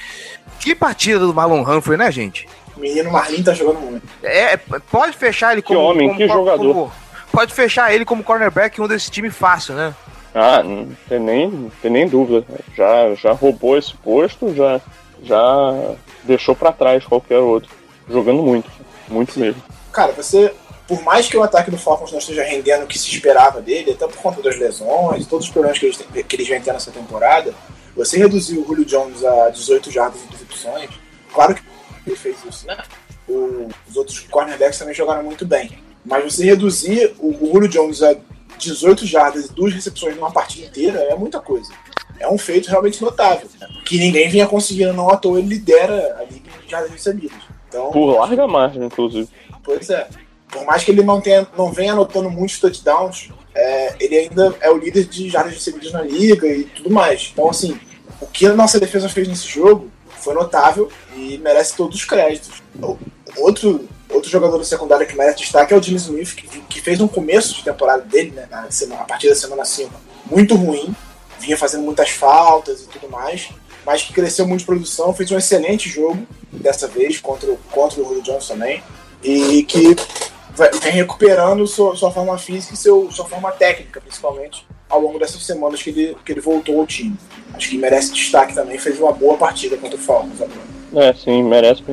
Que 0.59 0.75
partida 0.75 1.19
do 1.19 1.33
Malon 1.33 1.61
Humphrey, 1.61 1.97
né, 1.97 2.11
gente? 2.11 2.47
O 2.77 2.79
menino 2.79 3.11
Marlin 3.11 3.43
tá 3.43 3.53
jogando 3.53 3.79
muito. 3.79 4.07
É, 4.23 4.55
pode 4.57 5.17
fechar 5.17 5.53
ele 5.53 5.61
como. 5.61 5.79
Que 5.79 5.85
homem, 5.85 6.07
como, 6.07 6.19
que 6.19 6.27
como, 6.27 6.39
jogador. 6.39 6.73
Como, 6.73 6.91
pode 7.31 7.53
fechar 7.53 7.93
ele 7.93 8.05
como 8.05 8.23
cornerback 8.23 8.79
em 8.79 8.83
um 8.83 8.87
desse 8.87 9.09
time 9.09 9.29
fácil, 9.29 9.73
né? 9.73 9.93
Ah, 10.33 10.63
não 10.63 10.87
tem 11.09 11.19
nem, 11.19 11.71
tem 11.81 11.91
nem 11.91 12.07
dúvida. 12.07 12.45
Já, 12.75 13.13
já 13.15 13.31
roubou 13.33 13.77
esse 13.77 13.93
posto, 13.95 14.53
já, 14.55 14.79
já 15.23 15.93
deixou 16.23 16.55
para 16.55 16.71
trás 16.71 17.03
qualquer 17.03 17.39
outro. 17.39 17.69
Jogando 18.09 18.41
muito, 18.41 18.69
muito 19.11 19.39
mesmo. 19.39 19.61
Cara, 19.91 20.13
você, 20.13 20.53
por 20.87 21.01
mais 21.03 21.27
que 21.27 21.37
o 21.37 21.43
ataque 21.43 21.69
do 21.69 21.77
Falcons 21.77 22.11
não 22.11 22.19
esteja 22.19 22.43
rendendo 22.43 22.83
o 22.83 22.87
que 22.87 22.97
se 22.97 23.09
esperava 23.09 23.61
dele, 23.61 23.91
até 23.91 24.07
por 24.07 24.17
conta 24.17 24.41
das 24.41 24.57
lesões, 24.57 25.27
todos 25.27 25.47
os 25.47 25.51
problemas 25.51 25.77
que 25.77 25.85
eles, 25.85 25.97
que 26.27 26.35
eles 26.35 26.47
vêm 26.47 26.61
tendo 26.61 26.75
nessa 26.75 26.91
temporada, 26.91 27.53
você 27.95 28.17
reduziu 28.17 28.61
o 28.61 28.65
Julio 28.65 28.85
Jones 28.85 29.23
a 29.23 29.49
18 29.49 29.91
jardas 29.91 30.21
de 30.21 30.27
intercepções. 30.27 30.89
Claro 31.33 31.55
que 31.55 31.61
ele 32.07 32.15
fez 32.15 32.37
isso, 32.47 32.65
né? 32.65 32.77
O, 33.27 33.69
os 33.89 33.95
outros 33.95 34.19
cornerbacks 34.19 34.79
também 34.79 34.93
jogaram 34.93 35.23
muito 35.23 35.45
bem. 35.45 35.71
Mas 36.03 36.23
você 36.23 36.45
reduzir 36.45 37.13
o, 37.19 37.29
o 37.29 37.51
Julio 37.53 37.67
Jones 37.67 38.01
a 38.01 38.15
18 38.57 39.05
jardas 39.05 39.45
e 39.45 39.53
duas 39.53 39.73
recepções 39.73 40.15
numa 40.15 40.31
partida 40.31 40.67
inteira 40.67 40.99
é 40.99 41.15
muita 41.15 41.39
coisa. 41.39 41.71
É 42.19 42.27
um 42.29 42.37
feito 42.37 42.69
realmente 42.69 43.01
notável. 43.01 43.47
Né? 43.59 43.67
Que 43.85 43.97
ninguém 43.97 44.29
vinha 44.29 44.47
conseguindo, 44.47 44.93
não 44.93 45.09
à 45.09 45.17
toa, 45.17 45.39
ele 45.39 45.47
lidera 45.47 46.17
a 46.19 46.23
liga 46.23 46.49
de 46.63 46.69
jardas 46.69 46.91
recebidas. 46.91 47.50
Então, 47.71 47.89
Por 47.89 48.17
larga 48.17 48.45
margem, 48.47 48.83
inclusive. 48.83 49.29
Pois 49.63 49.89
é. 49.89 50.05
Por 50.49 50.65
mais 50.65 50.83
que 50.83 50.91
ele 50.91 51.01
não, 51.01 51.21
tenha, 51.21 51.47
não 51.57 51.71
venha 51.71 51.93
anotando 51.93 52.29
muitos 52.29 52.59
touchdowns, 52.59 53.29
é, 53.55 53.95
ele 53.97 54.17
ainda 54.17 54.53
é 54.59 54.69
o 54.69 54.77
líder 54.77 55.05
de 55.05 55.29
jardas 55.29 55.53
recebidas 55.53 55.93
na 55.93 56.01
liga 56.01 56.45
e 56.45 56.65
tudo 56.65 56.89
mais. 56.89 57.31
Então, 57.31 57.49
assim, 57.49 57.79
o 58.19 58.27
que 58.27 58.45
a 58.45 58.53
nossa 58.53 58.77
defesa 58.77 59.07
fez 59.07 59.25
nesse 59.29 59.47
jogo 59.47 59.89
foi 60.19 60.33
notável 60.33 60.91
e 61.15 61.37
merece 61.37 61.77
todos 61.77 61.95
os 61.95 62.03
créditos. 62.03 62.61
Outro, 63.37 63.87
outro 64.09 64.29
jogador 64.29 64.57
do 64.57 64.65
secundário 64.65 65.07
que 65.07 65.15
merece 65.15 65.39
destaque 65.39 65.73
é 65.73 65.77
o 65.77 65.81
Jimmy 65.81 65.97
Smith, 65.97 66.35
que, 66.35 66.47
que 66.59 66.81
fez 66.81 66.99
um 66.99 67.07
começo 67.07 67.55
de 67.55 67.63
temporada 67.63 68.01
dele, 68.01 68.31
né, 68.31 68.47
na 68.51 68.69
semana, 68.69 69.03
a 69.03 69.05
partir 69.05 69.29
da 69.29 69.35
semana 69.35 69.63
5, 69.63 69.89
muito 70.29 70.55
ruim, 70.55 70.93
vinha 71.39 71.57
fazendo 71.57 71.83
muitas 71.83 72.09
faltas 72.09 72.81
e 72.81 72.87
tudo 72.87 73.09
mais, 73.09 73.49
mas 73.85 74.03
que 74.03 74.13
cresceu 74.13 74.47
muito 74.47 74.61
de 74.61 74.65
produção, 74.65 75.13
fez 75.13 75.31
um 75.31 75.37
excelente 75.37 75.89
jogo 75.89 76.25
dessa 76.51 76.87
vez 76.87 77.19
contra, 77.19 77.55
contra 77.71 78.01
o 78.01 78.05
Julio 78.05 78.21
Jones 78.21 78.47
também, 78.47 78.83
e 79.23 79.63
que 79.63 79.95
vem 80.81 80.91
recuperando 80.91 81.65
sua, 81.65 81.95
sua 81.95 82.11
forma 82.11 82.37
física 82.37 82.73
e 82.73 82.77
seu, 82.77 83.11
sua 83.11 83.25
forma 83.25 83.51
técnica, 83.51 84.01
principalmente, 84.01 84.65
ao 84.89 84.99
longo 84.99 85.17
dessas 85.17 85.43
semanas 85.43 85.81
que 85.81 85.89
ele, 85.89 86.17
que 86.25 86.31
ele 86.31 86.41
voltou 86.41 86.79
ao 86.79 86.87
time. 86.87 87.15
Acho 87.53 87.69
que 87.69 87.77
merece 87.77 88.13
destaque 88.13 88.53
também, 88.53 88.77
fez 88.77 88.99
uma 88.99 89.11
boa 89.11 89.37
partida 89.37 89.77
contra 89.77 89.97
o 89.97 90.01
Falcons 90.01 90.41
agora. 90.41 91.07
É, 91.07 91.13
sim, 91.13 91.43
merece. 91.43 91.83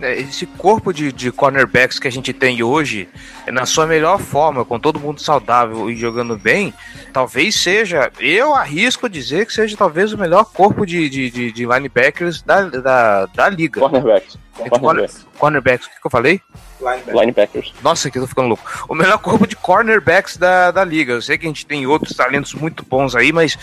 Esse 0.00 0.46
corpo 0.46 0.92
de, 0.92 1.12
de 1.12 1.30
cornerbacks 1.32 1.98
que 1.98 2.08
a 2.08 2.12
gente 2.12 2.32
tem 2.32 2.62
hoje, 2.62 3.08
na 3.46 3.66
sua 3.66 3.86
melhor 3.86 4.18
forma, 4.18 4.64
com 4.64 4.78
todo 4.78 5.00
mundo 5.00 5.20
saudável 5.20 5.90
e 5.90 5.96
jogando 5.96 6.36
bem, 6.36 6.72
talvez 7.12 7.54
seja, 7.54 8.10
eu 8.18 8.54
arrisco 8.54 9.08
dizer 9.08 9.46
que 9.46 9.52
seja 9.52 9.76
talvez 9.76 10.12
o 10.12 10.18
melhor 10.18 10.44
corpo 10.44 10.84
de, 10.84 11.08
de, 11.08 11.30
de, 11.30 11.52
de 11.52 11.66
linebackers 11.66 12.42
da, 12.42 12.62
da, 12.62 13.26
da 13.26 13.48
liga. 13.48 13.80
Cornerbacks. 13.80 14.38
Cornerbacks. 14.56 15.26
cornerbacks, 15.38 15.86
o 15.86 15.90
que, 15.90 16.00
que 16.00 16.06
eu 16.06 16.10
falei? 16.10 16.40
Linebackers. 16.80 17.20
Linebackers. 17.20 17.74
Nossa, 17.82 18.10
que 18.10 18.18
eu 18.18 18.22
tô 18.22 18.28
ficando 18.28 18.48
louco. 18.48 18.86
O 18.88 18.94
melhor 18.94 19.18
corpo 19.18 19.46
de 19.46 19.56
cornerbacks 19.56 20.36
da, 20.36 20.70
da 20.70 20.84
liga. 20.84 21.12
Eu 21.12 21.22
sei 21.22 21.36
que 21.36 21.46
a 21.46 21.48
gente 21.48 21.66
tem 21.66 21.86
outros 21.86 22.16
talentos 22.16 22.54
muito 22.54 22.84
bons 22.84 23.14
aí, 23.14 23.32
mas 23.32 23.58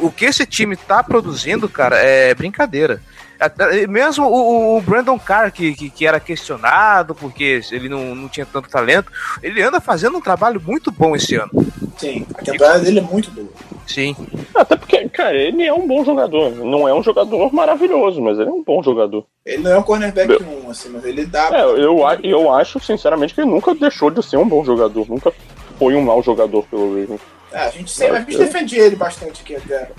o 0.00 0.10
que 0.10 0.24
esse 0.24 0.46
time 0.46 0.76
tá 0.76 1.02
produzindo, 1.02 1.68
cara, 1.68 1.96
é 1.96 2.34
brincadeira. 2.34 3.00
Mesmo 3.88 4.26
o, 4.26 4.76
o 4.76 4.80
Brandon 4.80 5.18
Carr, 5.18 5.52
que, 5.52 5.74
que, 5.74 5.90
que, 5.90 6.06
era 6.06 6.18
questionado 6.18 7.14
porque 7.14 7.60
ele 7.70 7.88
não, 7.88 8.14
não 8.14 8.28
tinha 8.28 8.44
tanto 8.44 8.68
talento, 8.68 9.12
ele 9.42 9.62
anda 9.62 9.80
fazendo 9.80 10.18
um 10.18 10.20
trabalho 10.20 10.60
muito 10.60 10.90
bom 10.90 11.14
esse 11.14 11.36
ano. 11.36 11.50
Sim, 11.96 12.26
a 12.34 12.42
temporada 12.42 12.80
dele 12.80 12.98
é 12.98 13.02
muito 13.02 13.30
boa. 13.30 13.48
Sim. 13.86 14.14
Até 14.54 14.76
porque, 14.76 15.08
cara, 15.08 15.36
ele 15.36 15.64
é 15.64 15.72
um 15.72 15.86
bom 15.86 16.04
jogador. 16.04 16.50
Não 16.50 16.86
é 16.86 16.92
um 16.92 17.02
jogador 17.02 17.52
maravilhoso, 17.52 18.20
mas 18.20 18.38
ele 18.38 18.48
é 18.48 18.52
um 18.52 18.62
bom 18.62 18.82
jogador. 18.82 19.24
Ele 19.44 19.62
não 19.62 19.70
é 19.72 19.78
um 19.78 19.82
cornerback 19.82 20.30
eu... 20.30 20.40
um, 20.40 20.70
assim, 20.70 20.90
mas 20.90 21.04
ele 21.04 21.24
dá. 21.24 21.48
É, 21.52 21.62
eu, 21.62 21.98
eu 22.22 22.52
acho, 22.52 22.78
sinceramente, 22.80 23.34
que 23.34 23.40
ele 23.40 23.50
nunca 23.50 23.74
deixou 23.74 24.10
de 24.10 24.22
ser 24.22 24.36
um 24.36 24.48
bom 24.48 24.64
jogador. 24.64 25.08
Nunca 25.08 25.32
foi 25.78 25.94
um 25.94 26.02
mau 26.02 26.22
jogador 26.22 26.64
pelo 26.66 27.00
Ravens. 27.00 27.20
É, 27.50 27.60
a 27.60 27.70
gente 27.70 27.90
sempre 27.90 28.16
a 28.16 28.20
gente 28.20 28.36
defendia 28.36 28.82
ele 28.82 28.96
bastante 28.96 29.40
aqui 29.42 29.56
até. 29.56 29.90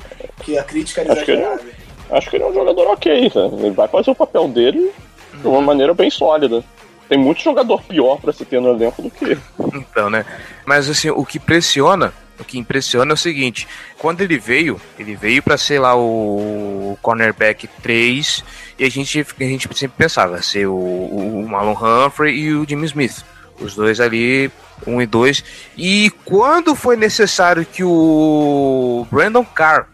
Que 0.44 0.58
a 0.58 0.64
crítica 0.64 1.02
era 1.02 1.14
exagerada. 1.14 1.64
Acho 2.12 2.30
que 2.30 2.38
ele 2.38 2.44
é 2.44 2.48
um 2.48 2.54
jogador 2.54 2.88
ok, 2.88 3.22
né? 3.22 3.52
Ele 3.60 3.72
vai 3.72 3.88
fazer 3.88 4.12
o 4.12 4.16
papel 4.16 4.48
dele 4.48 4.92
de 5.34 5.48
uma 5.48 5.62
maneira 5.62 5.94
bem 5.94 6.10
sólida. 6.10 6.64
Tem 7.08 7.18
muito 7.18 7.42
jogador 7.42 7.82
pior 7.84 8.20
para 8.20 8.34
se 8.34 8.46
ter 8.46 8.62
no 8.62 8.70
elenco 8.70 9.02
do 9.02 9.10
que 9.10 9.26
ele. 9.26 9.42
Então, 9.74 10.10
né? 10.10 10.26
Mas 10.66 10.90
assim, 10.90 11.10
o 11.10 11.26
que 11.26 11.40
pressiona 11.40 12.14
o 12.40 12.44
que 12.44 12.58
impressiona 12.58 13.12
é 13.12 13.14
o 13.14 13.18
seguinte: 13.18 13.68
quando 13.98 14.22
ele 14.22 14.38
veio, 14.38 14.80
ele 14.98 15.16
veio 15.16 15.44
para 15.44 15.58
ser 15.58 15.80
lá 15.80 15.96
o 15.96 16.98
cornerback 17.02 17.68
3 17.82 18.44
e 18.80 18.86
a 18.86 18.90
gente, 18.90 19.20
a 19.20 19.44
gente 19.44 19.78
sempre 19.78 19.98
pensava 19.98 20.42
ser 20.42 20.66
o, 20.66 20.76
o 20.76 21.48
Marlon 21.48 21.76
Humphrey 21.76 22.36
e 22.36 22.54
o 22.54 22.66
Jimmy 22.68 22.86
Smith. 22.86 23.26
Os 23.60 23.76
dois 23.76 24.00
ali, 24.00 24.50
um 24.86 25.02
e 25.02 25.06
dois. 25.06 25.44
E 25.78 26.12
quando 26.26 26.76
foi 26.76 26.96
necessário 26.96 27.66
que 27.66 27.84
o 27.84 29.06
Brandon 29.12 29.46
Carr 29.46 29.88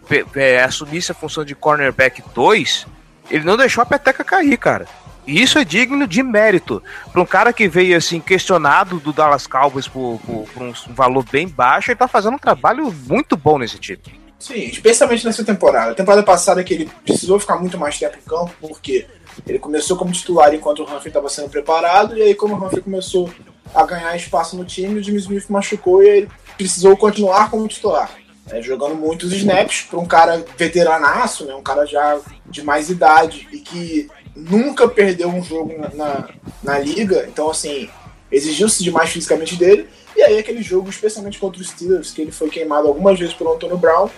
assumisse 0.63 1.11
a 1.11 1.15
função 1.15 1.43
de 1.43 1.55
cornerback 1.55 2.23
2, 2.33 2.87
ele 3.29 3.43
não 3.43 3.57
deixou 3.57 3.81
a 3.81 3.85
peteca 3.85 4.23
cair, 4.23 4.57
cara. 4.57 4.85
E 5.27 5.41
isso 5.41 5.57
é 5.57 5.65
digno 5.65 6.07
de 6.07 6.21
mérito. 6.21 6.81
Para 7.11 7.21
um 7.21 7.25
cara 7.25 7.51
que 7.51 7.67
veio 7.67 7.97
assim 7.97 8.19
questionado 8.19 8.99
do 8.99 9.11
Dallas 9.11 9.47
Cowboys 9.47 9.87
por, 9.87 10.19
por, 10.25 10.47
por, 10.53 10.63
um 10.63 10.73
valor 10.89 11.25
bem 11.31 11.47
baixo, 11.47 11.89
ele 11.91 11.97
tá 11.97 12.07
fazendo 12.07 12.35
um 12.35 12.39
trabalho 12.39 12.93
muito 13.07 13.35
bom 13.35 13.57
nesse 13.57 13.79
título. 13.79 14.15
Sim, 14.37 14.65
especialmente 14.65 15.25
nessa 15.25 15.43
temporada. 15.43 15.91
A 15.91 15.95
temporada 15.95 16.21
passada 16.21 16.63
que 16.63 16.73
ele 16.73 16.89
precisou 17.03 17.39
ficar 17.39 17.57
muito 17.57 17.77
mais 17.77 17.97
tempo 17.97 18.17
em 18.17 18.29
campo, 18.29 18.53
porque 18.61 19.07
ele 19.47 19.57
começou 19.57 19.97
como 19.97 20.11
titular 20.11 20.53
enquanto 20.53 20.79
o 20.79 20.83
Humphrey 20.83 21.07
estava 21.07 21.29
sendo 21.29 21.49
preparado, 21.49 22.15
e 22.15 22.21
aí 22.21 22.35
como 22.35 22.53
o 22.53 22.63
Humphrey 22.63 22.83
começou 22.83 23.29
a 23.73 23.85
ganhar 23.85 24.15
espaço 24.15 24.55
no 24.55 24.65
time, 24.65 24.99
o 24.99 25.03
Jimmy 25.03 25.17
Smith 25.17 25.45
machucou 25.49 26.03
e 26.03 26.07
ele 26.07 26.29
precisou 26.57 26.95
continuar 26.95 27.49
como 27.49 27.67
titular. 27.67 28.09
É, 28.51 28.61
jogando 28.61 28.93
muitos 28.93 29.33
snaps 29.33 29.87
para 29.89 29.99
um 29.99 30.05
cara 30.05 30.45
veteranaço, 30.55 31.45
né, 31.45 31.55
um 31.55 31.63
cara 31.63 31.83
já 31.85 32.19
de 32.45 32.61
mais 32.61 32.91
idade 32.91 33.47
e 33.51 33.57
que 33.57 34.07
nunca 34.35 34.87
perdeu 34.87 35.29
um 35.29 35.41
jogo 35.41 35.73
na, 35.79 35.89
na, 35.89 36.29
na 36.61 36.77
liga, 36.77 37.25
então 37.27 37.49
assim, 37.49 37.89
exigiu-se 38.31 38.83
demais 38.83 39.09
fisicamente 39.09 39.55
dele. 39.55 39.89
E 40.15 40.21
aí 40.21 40.37
aquele 40.37 40.61
jogo, 40.61 40.89
especialmente 40.89 41.39
contra 41.39 41.59
os 41.59 41.69
Steelers, 41.69 42.11
que 42.11 42.21
ele 42.21 42.31
foi 42.31 42.49
queimado 42.49 42.87
algumas 42.87 43.19
vezes 43.19 43.33
pelo 43.33 43.53
Antônio 43.53 43.77
Brown, 43.77 44.09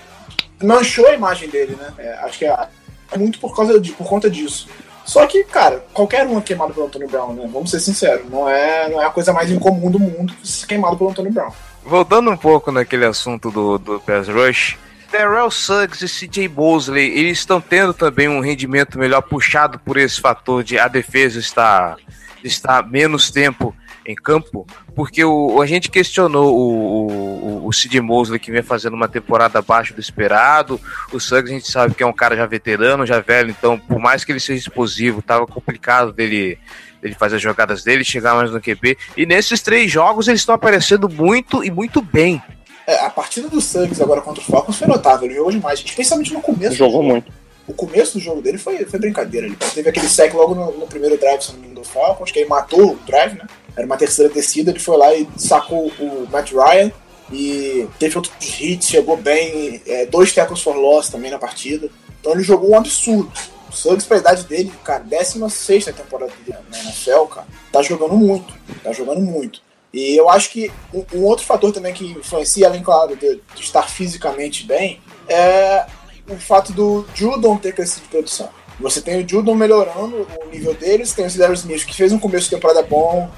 manchou 0.61 1.07
a 1.07 1.13
imagem 1.13 1.49
dele, 1.49 1.75
né? 1.75 1.93
É, 1.97 2.13
acho 2.19 2.37
que 2.37 2.45
é, 2.45 2.67
muito 3.15 3.39
por, 3.39 3.55
causa 3.55 3.79
de, 3.79 3.91
por 3.93 4.07
conta 4.07 4.29
disso. 4.29 4.67
Só 5.07 5.25
que, 5.25 5.41
cara, 5.45 5.85
qualquer 5.93 6.27
um 6.27 6.37
é 6.37 6.41
queimado 6.41 6.73
pelo 6.73 6.85
Antônio 6.85 7.07
Brown, 7.07 7.33
né? 7.33 7.49
Vamos 7.51 7.71
ser 7.71 7.79
sinceros, 7.79 8.29
não 8.29 8.47
é, 8.47 8.89
não 8.89 9.01
é 9.01 9.05
a 9.05 9.09
coisa 9.09 9.31
mais 9.31 9.49
incomum 9.49 9.89
do 9.89 9.97
mundo 9.97 10.33
ser 10.43 10.67
queimado 10.67 10.97
pelo 10.97 11.09
Antônio 11.09 11.31
Brown. 11.31 11.49
Voltando 11.85 12.29
um 12.29 12.35
pouco 12.35 12.73
naquele 12.73 13.05
assunto 13.05 13.49
do, 13.49 13.77
do 13.77 13.99
Pass 14.01 14.27
Rush, 14.27 14.77
Terrell 15.09 15.49
Suggs 15.49 16.03
e 16.03 16.27
CJ 16.27 16.49
Mosley, 16.49 17.17
eles 17.17 17.39
estão 17.39 17.61
tendo 17.61 17.93
também 17.93 18.27
um 18.27 18.41
rendimento 18.41 18.99
melhor 18.99 19.21
puxado 19.21 19.79
por 19.79 19.95
esse 19.95 20.19
fator 20.19 20.61
de 20.61 20.77
a 20.77 20.89
defesa 20.89 21.39
estar, 21.39 21.95
estar 22.43 22.85
menos 22.85 23.31
tempo 23.31 23.73
em 24.07 24.15
campo, 24.15 24.65
porque 24.95 25.23
o, 25.23 25.61
a 25.61 25.65
gente 25.65 25.91
questionou 25.91 26.55
o, 26.55 27.07
o, 27.07 27.67
o 27.67 27.73
Sid 27.73 27.99
Mosley 27.99 28.39
que 28.39 28.51
vem 28.51 28.63
fazendo 28.63 28.93
uma 28.93 29.09
temporada 29.09 29.59
abaixo 29.59 29.93
do 29.93 29.99
esperado. 29.99 30.79
O 31.11 31.19
Suggs 31.19 31.51
a 31.51 31.53
gente 31.53 31.69
sabe 31.69 31.93
que 31.93 32.01
é 32.01 32.05
um 32.05 32.13
cara 32.13 32.35
já 32.35 32.45
veterano, 32.45 33.05
já 33.05 33.19
velho, 33.19 33.49
então 33.49 33.77
por 33.77 33.99
mais 33.99 34.23
que 34.23 34.31
ele 34.31 34.39
seja 34.39 34.61
explosivo, 34.61 35.21
tava 35.21 35.45
complicado 35.45 36.13
dele, 36.13 36.57
dele 37.01 37.15
fazer 37.15 37.35
as 37.35 37.41
jogadas 37.41 37.83
dele, 37.83 38.05
chegar 38.05 38.33
mais 38.33 38.49
no 38.49 38.61
QB. 38.61 38.97
E 39.17 39.25
nesses 39.25 39.61
três 39.61 39.91
jogos 39.91 40.29
eles 40.29 40.39
estão 40.39 40.55
aparecendo 40.55 41.09
muito 41.09 41.63
e 41.63 41.69
muito 41.69 42.01
bem. 42.01 42.41
É, 42.87 43.05
a 43.05 43.09
partida 43.09 43.49
do 43.49 43.59
Suggs 43.59 44.01
agora 44.01 44.21
contra 44.21 44.41
o 44.41 44.45
Falcons 44.45 44.77
foi 44.77 44.87
notável, 44.87 45.25
ele 45.25 45.35
jogou 45.35 45.51
demais, 45.51 45.83
especialmente 45.85 46.33
no 46.33 46.41
começo. 46.41 46.75
Jogou 46.75 47.03
muito. 47.03 47.29
O 47.67 47.73
começo 47.73 48.17
do 48.17 48.23
jogo 48.23 48.41
dele 48.41 48.57
foi, 48.57 48.85
foi 48.85 48.97
brincadeira. 48.97 49.45
Ele 49.45 49.57
teve 49.75 49.89
aquele 49.89 50.07
sec 50.07 50.33
logo 50.33 50.55
no, 50.55 50.71
no 50.71 50.87
primeiro 50.87 51.17
drive 51.17 51.51
do 51.73 51.83
Falcons, 51.83 52.31
que 52.31 52.39
aí 52.39 52.47
matou 52.47 52.93
o 52.93 52.95
drive, 53.05 53.37
né? 53.37 53.45
Era 53.77 53.85
uma 53.85 53.95
terceira 53.95 54.33
descida, 54.33 54.71
ele 54.71 54.79
foi 54.79 54.97
lá 54.97 55.13
e 55.13 55.27
sacou 55.37 55.87
o 55.99 56.27
Matt 56.31 56.51
Ryan 56.51 56.91
e 57.31 57.87
teve 57.99 58.17
outros 58.17 58.33
hits, 58.59 58.87
chegou 58.87 59.15
bem, 59.15 59.81
é, 59.85 60.05
dois 60.07 60.33
tackles 60.33 60.61
for 60.61 60.75
loss 60.75 61.09
também 61.09 61.29
na 61.29 61.37
partida. 61.37 61.89
Então 62.19 62.33
ele 62.33 62.43
jogou 62.43 62.71
um 62.71 62.77
absurdo. 62.77 63.31
O 63.69 63.71
Suggs, 63.71 64.07
pra 64.07 64.17
idade 64.17 64.45
dele, 64.45 64.71
cara, 64.83 65.03
16 65.03 65.85
temporada 65.85 66.31
dele 66.45 66.57
na 66.71 66.79
NFL, 66.79 67.25
cara, 67.25 67.47
tá 67.71 67.81
jogando 67.83 68.15
muito. 68.15 68.53
Tá 68.83 68.91
jogando 68.91 69.21
muito. 69.21 69.61
E 69.93 70.15
eu 70.15 70.29
acho 70.29 70.49
que 70.49 70.71
um, 70.93 71.03
um 71.13 71.23
outro 71.23 71.45
fator 71.45 71.71
também 71.71 71.93
que 71.93 72.05
influencia, 72.05 72.67
além, 72.67 72.81
claro, 72.81 73.15
de, 73.15 73.41
de, 73.55 73.61
estar 73.61 73.83
fisicamente 73.89 74.65
bem, 74.65 75.01
é 75.27 75.85
o 76.29 76.37
fato 76.37 76.73
do 76.73 77.05
Judon 77.13 77.57
ter 77.57 77.73
crescido 77.73 78.03
de 78.03 78.09
produção. 78.09 78.49
Você 78.79 79.01
tem 79.01 79.23
o 79.23 79.27
Judon 79.27 79.55
melhorando 79.55 80.27
o 80.43 80.49
nível 80.49 80.73
deles, 80.73 81.13
tem 81.13 81.25
o 81.25 81.29
Cedar 81.29 81.51
Smith 81.53 81.85
que 81.85 81.95
fez 81.95 82.11
um 82.11 82.19
começo 82.19 82.45
de 82.45 82.55
temporada 82.55 82.83
bom, 82.83 83.29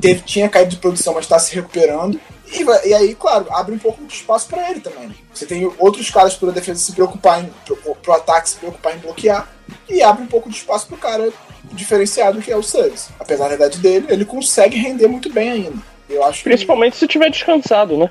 teve, 0.00 0.22
tinha 0.22 0.48
caído 0.48 0.70
de 0.70 0.76
produção, 0.76 1.14
mas 1.14 1.24
está 1.24 1.38
se 1.38 1.54
recuperando. 1.54 2.20
E, 2.50 2.62
e, 2.88 2.94
aí, 2.94 3.14
claro, 3.14 3.46
abre 3.50 3.74
um 3.74 3.78
pouco 3.78 4.02
de 4.04 4.12
espaço 4.12 4.48
para 4.48 4.70
ele 4.70 4.80
também. 4.80 5.14
Você 5.32 5.44
tem 5.44 5.70
outros 5.78 6.10
caras 6.10 6.34
para 6.34 6.50
defesa 6.50 6.80
se 6.80 6.92
preocupar 6.92 7.44
em, 7.44 7.50
pro, 7.66 7.76
pro 7.76 8.12
ataque 8.12 8.48
se 8.48 8.56
preocupar 8.56 8.96
em 8.96 9.00
bloquear, 9.00 9.48
e 9.88 10.02
abre 10.02 10.22
um 10.22 10.26
pouco 10.26 10.48
de 10.48 10.56
espaço 10.56 10.86
pro 10.86 10.96
cara 10.96 11.30
diferenciado 11.72 12.40
que 12.40 12.50
é 12.50 12.56
o 12.56 12.62
Suggs. 12.62 13.10
Apesar 13.20 13.48
da 13.48 13.54
idade 13.54 13.78
dele, 13.78 14.06
ele 14.08 14.24
consegue 14.24 14.78
render 14.78 15.06
muito 15.06 15.30
bem 15.30 15.50
ainda. 15.50 15.82
Eu 16.08 16.24
acho 16.24 16.42
Principalmente 16.42 16.94
que... 16.94 17.00
se 17.00 17.06
tiver 17.06 17.30
descansado, 17.30 17.96
né? 17.96 18.10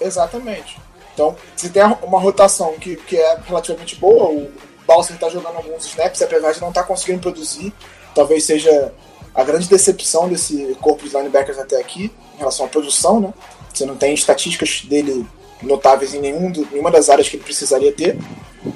Exatamente. 0.00 0.78
Então, 1.12 1.36
se 1.54 1.70
tem 1.70 1.82
uma 2.02 2.20
rotação 2.20 2.74
que, 2.78 2.96
que 2.96 3.16
é 3.16 3.38
relativamente 3.46 3.96
boa, 3.96 4.30
o 4.30 4.50
Balser 4.86 5.14
está 5.14 5.28
jogando 5.28 5.56
alguns 5.56 5.86
snaps, 5.86 6.22
apesar 6.22 6.52
de 6.52 6.60
não 6.60 6.68
estar 6.68 6.82
tá 6.82 6.86
conseguindo 6.86 7.20
produzir, 7.20 7.72
talvez 8.14 8.44
seja 8.44 8.92
a 9.36 9.44
grande 9.44 9.68
decepção 9.68 10.28
desse 10.28 10.74
corpo 10.80 11.06
de 11.06 11.14
linebackers 11.14 11.58
até 11.58 11.78
aqui, 11.78 12.10
em 12.34 12.38
relação 12.38 12.64
à 12.64 12.68
produção, 12.68 13.20
né? 13.20 13.34
Você 13.72 13.84
não 13.84 13.94
tem 13.94 14.14
estatísticas 14.14 14.82
dele 14.88 15.26
notáveis 15.62 16.14
em 16.14 16.20
nenhum 16.20 16.50
nenhuma 16.70 16.90
das 16.90 17.10
áreas 17.10 17.28
que 17.28 17.36
ele 17.36 17.44
precisaria 17.44 17.92
ter, 17.92 18.16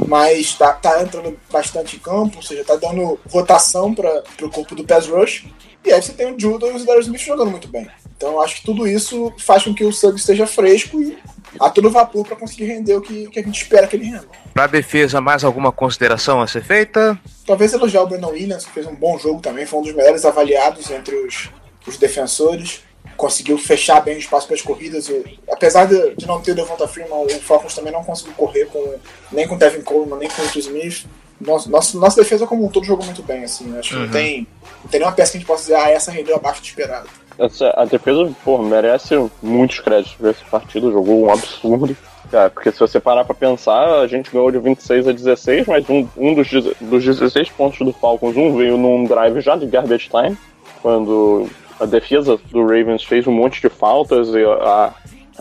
mas 0.06 0.40
está 0.40 0.72
tá 0.72 1.02
entrando 1.02 1.38
bastante 1.50 1.96
em 1.96 1.98
campo, 1.98 2.36
ou 2.36 2.42
seja, 2.42 2.60
está 2.60 2.76
dando 2.76 3.18
rotação 3.30 3.94
para 3.94 4.22
o 4.42 4.50
corpo 4.50 4.74
do 4.74 4.84
pass 4.84 5.06
rush, 5.06 5.46
e 5.84 5.92
aí 5.92 6.02
você 6.02 6.12
tem 6.12 6.34
o 6.34 6.38
Judo 6.38 6.66
e 6.66 6.72
o 6.72 6.84
Darius 6.84 7.06
Smith 7.06 7.22
jogando 7.22 7.50
muito 7.50 7.68
bem. 7.68 7.88
Então 8.14 8.32
eu 8.32 8.40
acho 8.42 8.56
que 8.56 8.64
tudo 8.64 8.86
isso 8.86 9.32
faz 9.38 9.64
com 9.64 9.74
que 9.74 9.82
o 9.82 9.92
Suggs 9.92 10.20
esteja 10.20 10.46
fresco 10.46 11.00
e 11.00 11.16
a 11.58 11.70
todo 11.70 11.90
vapor 11.90 12.26
para 12.26 12.36
conseguir 12.36 12.66
render 12.66 12.94
o 12.94 13.00
que, 13.00 13.28
que, 13.28 13.40
a 13.40 13.42
gente 13.42 13.62
espera 13.62 13.86
que 13.86 13.96
ele 13.96 14.04
renda. 14.04 14.28
Para 14.54 14.66
defesa, 14.66 15.20
mais 15.20 15.42
alguma 15.42 15.72
consideração 15.72 16.40
a 16.40 16.46
ser 16.46 16.62
feita? 16.62 17.18
Talvez 17.46 17.72
elogiar 17.72 18.02
o 18.02 18.06
Brandon 18.06 18.30
Williams, 18.30 18.64
que 18.64 18.72
fez 18.72 18.86
um 18.86 18.94
bom 18.94 19.18
jogo 19.18 19.40
também, 19.40 19.66
foi 19.66 19.80
um 19.80 19.82
dos 19.82 19.94
melhores 19.94 20.24
avaliados 20.24 20.90
entre 20.90 21.14
os, 21.14 21.50
os 21.86 21.96
defensores. 21.96 22.82
Conseguiu 23.16 23.58
fechar 23.58 24.00
bem 24.00 24.16
o 24.16 24.18
espaço 24.18 24.46
para 24.46 24.56
as 24.56 24.62
corridas. 24.62 25.08
E, 25.08 25.38
apesar 25.50 25.86
de, 25.86 26.14
de, 26.14 26.26
não 26.26 26.40
ter 26.40 26.52
o 26.52 26.54
Devonta 26.54 26.86
Freeman, 26.86 27.24
o 27.24 27.28
Falcons 27.40 27.74
também 27.74 27.92
não 27.92 28.04
conseguiu 28.04 28.34
correr 28.34 28.66
com, 28.66 28.94
nem 29.32 29.46
com 29.46 29.56
o 29.56 29.58
Devin 29.58 29.82
Coleman, 29.82 30.18
nem 30.18 30.28
com 30.28 30.42
o 30.42 30.58
Smith. 30.58 31.06
Nossa, 31.40 31.70
nossa, 31.70 31.98
nossa 31.98 32.20
defesa 32.20 32.46
como 32.46 32.66
um 32.66 32.68
todo 32.68 32.84
jogou 32.84 33.04
muito 33.04 33.22
bem, 33.22 33.44
assim. 33.44 33.76
Acho 33.78 33.94
uhum. 33.94 34.00
que 34.00 34.06
não 34.06 34.12
tem, 34.12 34.46
não 34.82 34.90
tem 34.90 35.00
nenhuma 35.00 35.16
peça 35.16 35.32
que 35.32 35.38
a 35.38 35.40
gente 35.40 35.46
possa 35.46 35.62
dizer, 35.62 35.74
ah, 35.74 35.90
essa 35.90 36.10
rendeu 36.10 36.36
abaixo 36.36 36.60
do 36.60 36.66
esperado. 36.66 37.08
Essa, 37.40 37.72
a 37.74 37.86
defesa, 37.86 38.30
merece 38.62 39.14
muitos 39.42 39.80
créditos 39.80 40.14
por 40.14 40.28
esse 40.28 40.44
partido, 40.44 40.92
jogou 40.92 41.24
um 41.24 41.32
absurdo. 41.32 41.96
Cara, 42.30 42.50
porque 42.50 42.70
se 42.70 42.78
você 42.78 43.00
parar 43.00 43.24
pra 43.24 43.34
pensar, 43.34 44.00
a 44.00 44.06
gente 44.06 44.30
ganhou 44.30 44.50
de 44.52 44.58
26 44.58 45.08
a 45.08 45.12
16, 45.12 45.66
mas 45.66 45.88
um, 45.88 46.06
um 46.16 46.34
dos, 46.34 46.48
dos 46.50 47.04
16 47.04 47.48
pontos 47.50 47.78
do 47.78 47.92
Falcons, 47.92 48.36
um 48.36 48.56
veio 48.56 48.76
num 48.76 49.04
drive 49.04 49.40
já 49.40 49.56
de 49.56 49.66
garbage 49.66 50.10
time, 50.10 50.36
quando 50.82 51.48
a 51.80 51.86
defesa 51.86 52.38
do 52.50 52.60
Ravens 52.60 53.02
fez 53.02 53.26
um 53.26 53.32
monte 53.32 53.60
de 53.60 53.70
faltas 53.70 54.28
e 54.28 54.44
a, 54.44 54.94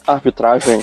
a 0.07 0.13
arbitragem 0.13 0.81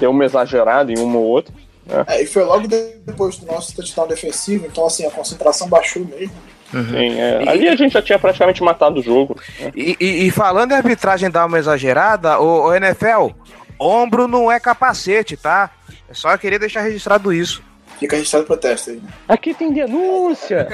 deu 0.00 0.10
uma 0.10 0.24
exagerada 0.24 0.90
em 0.90 0.98
uma 0.98 1.18
ou 1.18 1.26
outra. 1.26 1.54
Né? 1.86 2.04
É, 2.08 2.22
e 2.22 2.26
foi 2.26 2.42
logo 2.42 2.66
depois 2.66 3.36
do 3.36 3.46
nosso 3.46 3.76
touchdown 3.76 4.08
defensivo, 4.08 4.66
então 4.66 4.86
assim, 4.86 5.06
a 5.06 5.10
concentração 5.10 5.68
baixou 5.68 6.04
mesmo. 6.04 6.34
Uhum. 6.74 6.88
Sim, 6.88 7.20
é. 7.20 7.44
e, 7.44 7.48
ali 7.48 7.68
a 7.68 7.76
gente 7.76 7.92
já 7.92 8.02
tinha 8.02 8.18
praticamente 8.18 8.62
matado 8.62 8.98
o 8.98 9.02
jogo. 9.02 9.40
Né? 9.60 9.72
E, 9.76 9.96
e, 10.00 10.26
e, 10.26 10.30
falando 10.30 10.72
em 10.72 10.74
arbitragem 10.74 11.30
dar 11.30 11.46
uma 11.46 11.58
exagerada, 11.58 12.40
o, 12.40 12.66
o, 12.66 12.74
NFL, 12.74 13.30
ombro 13.78 14.26
não 14.26 14.50
é 14.50 14.58
capacete, 14.58 15.36
tá? 15.36 15.70
É 16.08 16.14
só 16.14 16.36
querer 16.36 16.58
deixar 16.58 16.80
registrado 16.80 17.32
isso. 17.32 17.62
Fica 18.00 18.16
registrado 18.16 18.44
o 18.44 18.46
protesto 18.46 18.90
aí. 18.90 19.00
Aqui 19.28 19.54
tem 19.54 19.72
denúncia! 19.72 20.68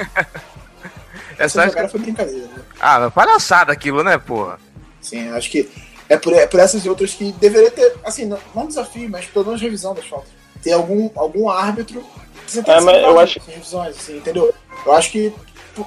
é 1.37 1.47
só 1.47 1.61
Essa 1.61 1.87
foi 1.87 1.99
brincadeira, 1.99 2.47
né? 2.47 2.63
Ah, 2.79 3.11
palhaçada 3.11 3.71
aquilo, 3.71 4.03
né, 4.03 4.17
porra? 4.17 4.59
Sim, 4.99 5.29
acho 5.29 5.51
que 5.51 5.69
é 6.09 6.17
por, 6.17 6.33
é 6.33 6.47
por 6.47 6.59
essas 6.59 6.83
e 6.83 6.89
outras 6.89 7.13
que 7.13 7.31
deveria 7.33 7.71
ter, 7.71 7.93
assim, 8.03 8.25
não, 8.25 8.39
não 8.55 8.67
desafio, 8.67 9.09
mas 9.09 9.25
pelo 9.25 9.45
menos 9.45 9.61
revisão 9.61 9.93
das 9.93 10.05
faltas. 10.05 10.29
Ter 10.61 10.73
algum, 10.73 11.09
algum 11.15 11.49
árbitro. 11.49 12.03
É, 12.67 12.81
mas 12.81 12.97
eu 12.97 13.19
acho. 13.19 13.39
Revisões, 13.47 13.97
assim, 13.97 14.17
entendeu? 14.17 14.53
Eu 14.85 14.93
acho 14.93 15.11
que 15.11 15.33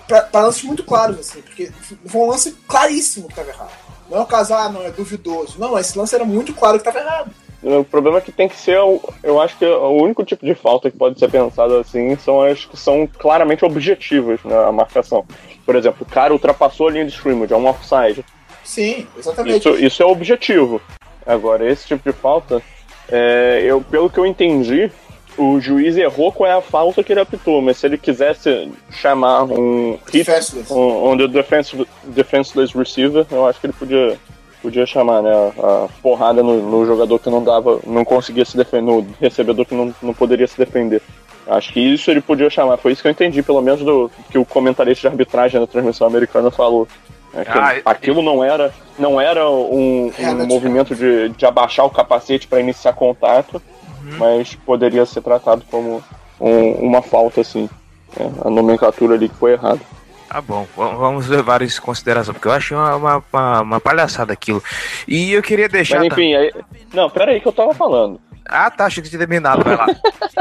para 0.06 0.40
lances 0.40 0.62
muito 0.64 0.84
claros, 0.84 1.18
assim, 1.18 1.40
porque 1.42 1.70
foi 2.06 2.20
um 2.20 2.26
lance 2.26 2.52
claríssimo 2.66 3.26
que 3.26 3.32
estava 3.32 3.50
errado. 3.50 3.72
Não 4.10 4.18
é 4.18 4.20
o 4.20 4.26
caso, 4.26 4.54
ah, 4.54 4.68
não, 4.68 4.82
é 4.82 4.90
duvidoso. 4.90 5.58
Não, 5.58 5.78
esse 5.78 5.96
lance 5.96 6.14
era 6.14 6.24
muito 6.24 6.52
claro 6.52 6.78
que 6.78 6.88
estava 6.88 7.04
errado. 7.04 7.30
O 7.62 7.82
problema 7.82 8.18
é 8.18 8.20
que 8.20 8.30
tem 8.30 8.46
que 8.46 8.56
ser, 8.56 8.76
eu 9.22 9.40
acho 9.40 9.56
que 9.56 9.64
o 9.64 10.02
único 10.02 10.22
tipo 10.22 10.44
de 10.44 10.54
falta 10.54 10.90
que 10.90 10.98
pode 10.98 11.18
ser 11.18 11.30
pensado 11.30 11.78
assim 11.78 12.14
são 12.16 12.42
as 12.42 12.66
que 12.66 12.76
são 12.76 13.06
claramente 13.06 13.64
objetivas 13.64 14.38
na 14.44 14.70
marcação. 14.70 15.24
Por 15.64 15.74
exemplo, 15.74 16.06
o 16.06 16.10
cara 16.10 16.34
ultrapassou 16.34 16.88
a 16.88 16.90
linha 16.90 17.06
de 17.06 17.12
scrimmage, 17.12 17.54
é 17.54 17.56
um 17.56 17.66
offside. 17.66 18.22
Sim, 18.62 19.06
exatamente. 19.16 19.58
Isso, 19.58 19.82
isso 19.82 20.02
é 20.02 20.06
objetivo. 20.06 20.80
Agora, 21.26 21.66
esse 21.66 21.86
tipo 21.86 22.10
de 22.10 22.14
falta, 22.14 22.62
é, 23.08 23.62
eu, 23.64 23.80
pelo 23.80 24.10
que 24.10 24.18
eu 24.18 24.26
entendi, 24.26 24.92
o 25.36 25.60
juiz 25.60 25.96
errou 25.96 26.32
qual 26.32 26.50
é 26.50 26.54
a 26.54 26.60
falta 26.60 27.02
que 27.02 27.12
ele 27.12 27.20
apitou, 27.20 27.60
mas 27.60 27.78
se 27.78 27.86
ele 27.86 27.98
quisesse 27.98 28.70
chamar 28.90 29.44
um 29.44 29.98
hit 30.12 30.28
um, 30.70 31.10
um 31.10 31.16
defense, 31.16 31.86
defenseless 32.04 32.76
receiver, 32.76 33.26
eu 33.30 33.46
acho 33.46 33.60
que 33.60 33.66
ele 33.66 33.72
podia, 33.72 34.16
podia 34.62 34.86
chamar, 34.86 35.22
né? 35.22 35.30
A, 35.32 35.84
a 35.84 35.88
porrada 36.02 36.42
no, 36.42 36.62
no, 36.62 36.86
jogador 36.86 37.18
que 37.18 37.30
não 37.30 37.42
dava, 37.42 37.80
não 37.86 38.04
conseguia 38.04 38.44
se 38.44 38.56
defender, 38.56 38.82
no 38.82 39.06
recebedor 39.20 39.66
que 39.66 39.74
não, 39.74 39.94
não 40.02 40.14
poderia 40.14 40.46
se 40.46 40.56
defender. 40.56 41.02
Acho 41.46 41.72
que 41.72 41.80
isso 41.80 42.10
ele 42.10 42.20
podia 42.20 42.48
chamar. 42.48 42.78
Foi 42.78 42.92
isso 42.92 43.02
que 43.02 43.08
eu 43.08 43.12
entendi, 43.12 43.42
pelo 43.42 43.60
menos 43.60 43.80
do 43.82 44.10
que 44.30 44.38
o 44.38 44.44
comentarista 44.44 45.02
de 45.02 45.12
arbitragem 45.12 45.60
da 45.60 45.66
transmissão 45.66 46.06
americana 46.06 46.50
falou. 46.50 46.88
É 47.34 47.42
ah, 47.48 47.80
aquilo 47.84 48.22
não 48.22 48.44
era, 48.44 48.72
não 48.98 49.20
era 49.20 49.50
um, 49.50 50.10
um 50.16 50.46
movimento 50.46 50.94
de, 50.94 51.30
de 51.30 51.44
abaixar 51.44 51.84
o 51.84 51.90
capacete 51.90 52.46
para 52.46 52.60
iniciar 52.60 52.92
contato, 52.92 53.60
uhum. 54.04 54.18
mas 54.18 54.54
poderia 54.54 55.04
ser 55.06 55.22
tratado 55.22 55.64
como 55.70 56.02
um, 56.40 56.70
uma 56.86 57.02
falta, 57.02 57.40
assim. 57.40 57.68
É, 58.16 58.46
a 58.46 58.50
nomenclatura 58.50 59.14
ali 59.14 59.28
que 59.28 59.34
foi 59.34 59.52
errada. 59.52 59.80
Tá 60.28 60.40
bom, 60.40 60.66
vamos 60.76 61.28
levar 61.28 61.62
isso 61.62 61.80
em 61.80 61.84
consideração, 61.84 62.34
porque 62.34 62.48
eu 62.48 62.52
achei 62.52 62.76
uma, 62.76 63.22
uma, 63.32 63.60
uma 63.60 63.80
palhaçada 63.80 64.32
aquilo. 64.32 64.62
E 65.06 65.32
eu 65.32 65.42
queria 65.42 65.68
deixar. 65.68 65.98
Mas 65.98 66.08
enfim, 66.08 66.34
aí... 66.34 66.52
não, 66.92 67.08
pera 67.08 67.32
aí 67.32 67.40
que 67.40 67.46
eu 67.46 67.52
tava 67.52 67.72
falando. 67.72 68.20
Ah, 68.44 68.70
tá, 68.70 68.86
achei 68.86 69.02
que 69.02 69.08
tinha 69.08 69.18
terminado, 69.18 69.62
vai 69.62 69.76
lá. 69.76 69.86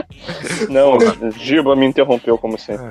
não, 0.69 0.97
Giba 1.37 1.75
me 1.75 1.85
interrompeu 1.85 2.37
como 2.37 2.57
sempre. 2.57 2.87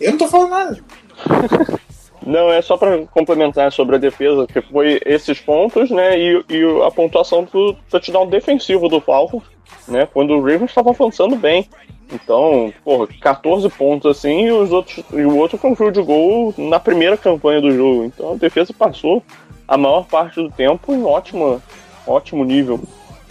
Eu 0.00 0.12
não 0.12 0.18
tô 0.18 0.28
falando 0.28 0.50
nada. 0.50 0.78
Não, 2.24 2.52
é 2.52 2.62
só 2.62 2.76
para 2.76 3.04
complementar 3.06 3.72
sobre 3.72 3.96
a 3.96 3.98
defesa, 3.98 4.46
que 4.46 4.60
foi 4.60 5.00
esses 5.04 5.40
pontos, 5.40 5.90
né, 5.90 6.18
e, 6.18 6.44
e 6.48 6.82
a 6.86 6.90
pontuação 6.90 7.44
do 7.44 7.74
touchdown 7.90 8.26
defensivo 8.28 8.88
do 8.88 9.00
Falcons, 9.00 9.42
né, 9.88 10.06
quando 10.12 10.34
o 10.34 10.40
Ravens 10.40 10.70
estava 10.70 10.90
avançando 10.90 11.36
bem. 11.36 11.68
Então, 12.12 12.72
porra, 12.84 13.08
14 13.20 13.68
pontos 13.70 14.10
assim 14.10 14.42
e, 14.42 14.52
os 14.52 14.70
outros, 14.70 15.02
e 15.12 15.22
o 15.22 15.36
outro 15.36 15.56
foi 15.56 15.70
um 15.70 15.76
field 15.76 16.02
goal 16.02 16.54
na 16.58 16.78
primeira 16.78 17.16
campanha 17.16 17.60
do 17.60 17.72
jogo. 17.72 18.04
Então 18.04 18.32
a 18.32 18.36
defesa 18.36 18.72
passou 18.72 19.22
a 19.66 19.78
maior 19.78 20.04
parte 20.04 20.34
do 20.36 20.50
tempo 20.50 20.92
em 20.92 21.02
ótimo, 21.02 21.62
ótimo 22.06 22.44
nível. 22.44 22.78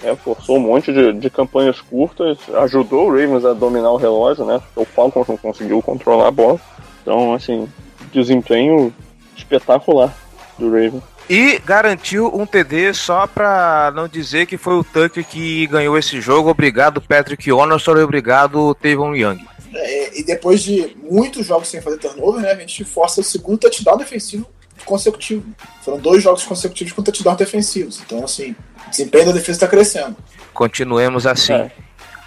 É, 0.03 0.15
forçou 0.15 0.57
um 0.57 0.61
monte 0.61 0.91
de, 0.91 1.13
de 1.13 1.29
campanhas 1.29 1.79
curtas, 1.79 2.39
ajudou 2.55 3.05
o 3.05 3.11
Ravens 3.11 3.45
a 3.45 3.53
dominar 3.53 3.91
o 3.91 3.97
relógio, 3.97 4.43
né? 4.45 4.59
O 4.75 4.83
Falcons 4.83 5.27
não 5.27 5.37
conseguiu 5.37 5.79
controlar 5.79 6.29
a 6.29 6.31
bola. 6.31 6.59
Então, 7.03 7.35
assim, 7.35 7.67
desempenho 8.11 8.93
espetacular 9.35 10.15
do 10.57 10.69
Ravens. 10.69 11.03
E 11.29 11.59
garantiu 11.59 12.27
um 12.35 12.45
TD 12.45 12.93
só 12.93 13.25
para 13.25 13.91
não 13.95 14.07
dizer 14.07 14.45
que 14.45 14.57
foi 14.57 14.73
o 14.73 14.83
Tucker 14.83 15.25
que 15.25 15.65
ganhou 15.67 15.97
esse 15.97 16.19
jogo. 16.19 16.49
Obrigado, 16.49 16.99
Patrick 16.99 17.49
Onorsor, 17.51 17.97
e 17.97 18.03
obrigado, 18.03 18.75
Tavon 18.75 19.15
Young. 19.15 19.39
É, 19.73 20.19
e 20.19 20.23
depois 20.23 20.61
de 20.61 20.97
muitos 21.09 21.45
jogos 21.45 21.69
sem 21.69 21.81
fazer 21.81 21.97
turnover, 21.97 22.41
né, 22.41 22.51
a 22.51 22.55
gente 22.55 22.83
força 22.83 23.21
o 23.21 23.23
segundo 23.23 23.59
touchdown 23.59 23.97
defensivo 23.97 24.45
consecutivo. 24.83 25.45
Foram 25.83 25.99
dois 25.99 26.21
jogos 26.21 26.43
consecutivos 26.43 26.91
com 26.93 27.03
touchdown 27.03 27.35
defensivos. 27.35 28.01
Então, 28.05 28.23
assim, 28.23 28.55
o 28.87 28.89
desempenho 28.89 29.27
da 29.27 29.31
defesa 29.31 29.51
está 29.51 29.67
crescendo. 29.67 30.17
Continuemos 30.53 31.25
assim. 31.25 31.53
É. 31.53 31.71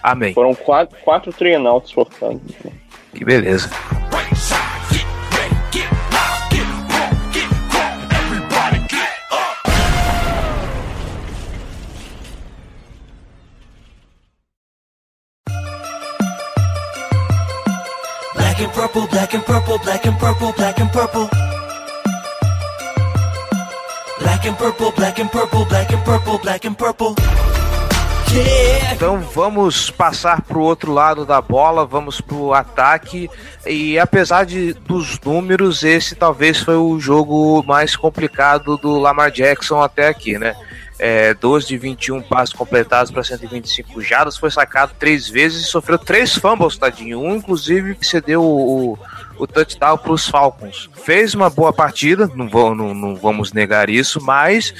Amém. 0.02 0.34
Foram 0.34 0.54
quatro, 0.54 0.96
quatro 1.02 1.32
forçados. 1.92 2.40
Que 3.12 3.24
beleza. 3.24 3.70
And 18.64 18.72
purple, 18.72 19.06
black 19.08 19.34
and 19.34 19.44
purple, 19.44 19.78
black 19.78 20.06
and 20.06 20.18
purple, 20.18 20.52
black 20.52 20.80
and 20.80 20.90
purple. 20.90 21.28
Black 24.20 24.46
and 24.46 24.56
purple, 24.56 24.92
black 24.92 25.18
and 25.20 25.30
purple, 25.30 25.64
black 25.66 25.92
and 25.92 26.04
purple, 26.04 26.38
black 26.38 26.64
and 26.66 26.74
purple. 26.74 27.14
Então 28.92 29.20
vamos 29.20 29.90
passar 29.90 30.42
para 30.42 30.58
o 30.58 30.62
outro 30.62 30.92
lado 30.92 31.24
da 31.24 31.40
bola, 31.40 31.84
vamos 31.84 32.20
para 32.20 32.36
o 32.36 32.54
ataque. 32.54 33.30
E 33.66 33.98
apesar 33.98 34.44
de, 34.44 34.72
dos 34.72 35.20
números, 35.20 35.84
esse 35.84 36.14
talvez 36.14 36.58
foi 36.58 36.76
o 36.76 36.98
jogo 36.98 37.62
mais 37.66 37.94
complicado 37.94 38.76
do 38.78 38.98
Lamar 38.98 39.30
Jackson 39.30 39.80
até 39.80 40.08
aqui, 40.08 40.38
né? 40.38 40.56
É, 40.98 41.34
12 41.34 41.66
de 41.66 41.78
21 41.78 42.22
passos 42.22 42.54
completados 42.54 43.10
para 43.10 43.22
125 43.22 44.00
jardas, 44.00 44.36
foi 44.36 44.50
sacado 44.50 44.94
três 44.98 45.28
vezes 45.28 45.62
e 45.62 45.68
sofreu 45.68 45.98
três 45.98 46.34
fumbles, 46.34 46.76
tadinho. 46.76 47.20
Um, 47.20 47.36
inclusive, 47.36 47.96
cedeu 48.00 48.42
o, 48.42 48.92
o, 48.92 48.98
o 49.38 49.46
touchdown 49.46 49.98
para 49.98 50.12
os 50.12 50.28
Falcons. 50.28 50.88
Fez 51.04 51.34
uma 51.34 51.50
boa 51.50 51.72
partida, 51.72 52.30
não, 52.34 52.48
vou, 52.48 52.74
não, 52.74 52.94
não 52.94 53.16
vamos 53.16 53.52
negar 53.52 53.90
isso, 53.90 54.20
mas 54.22 54.74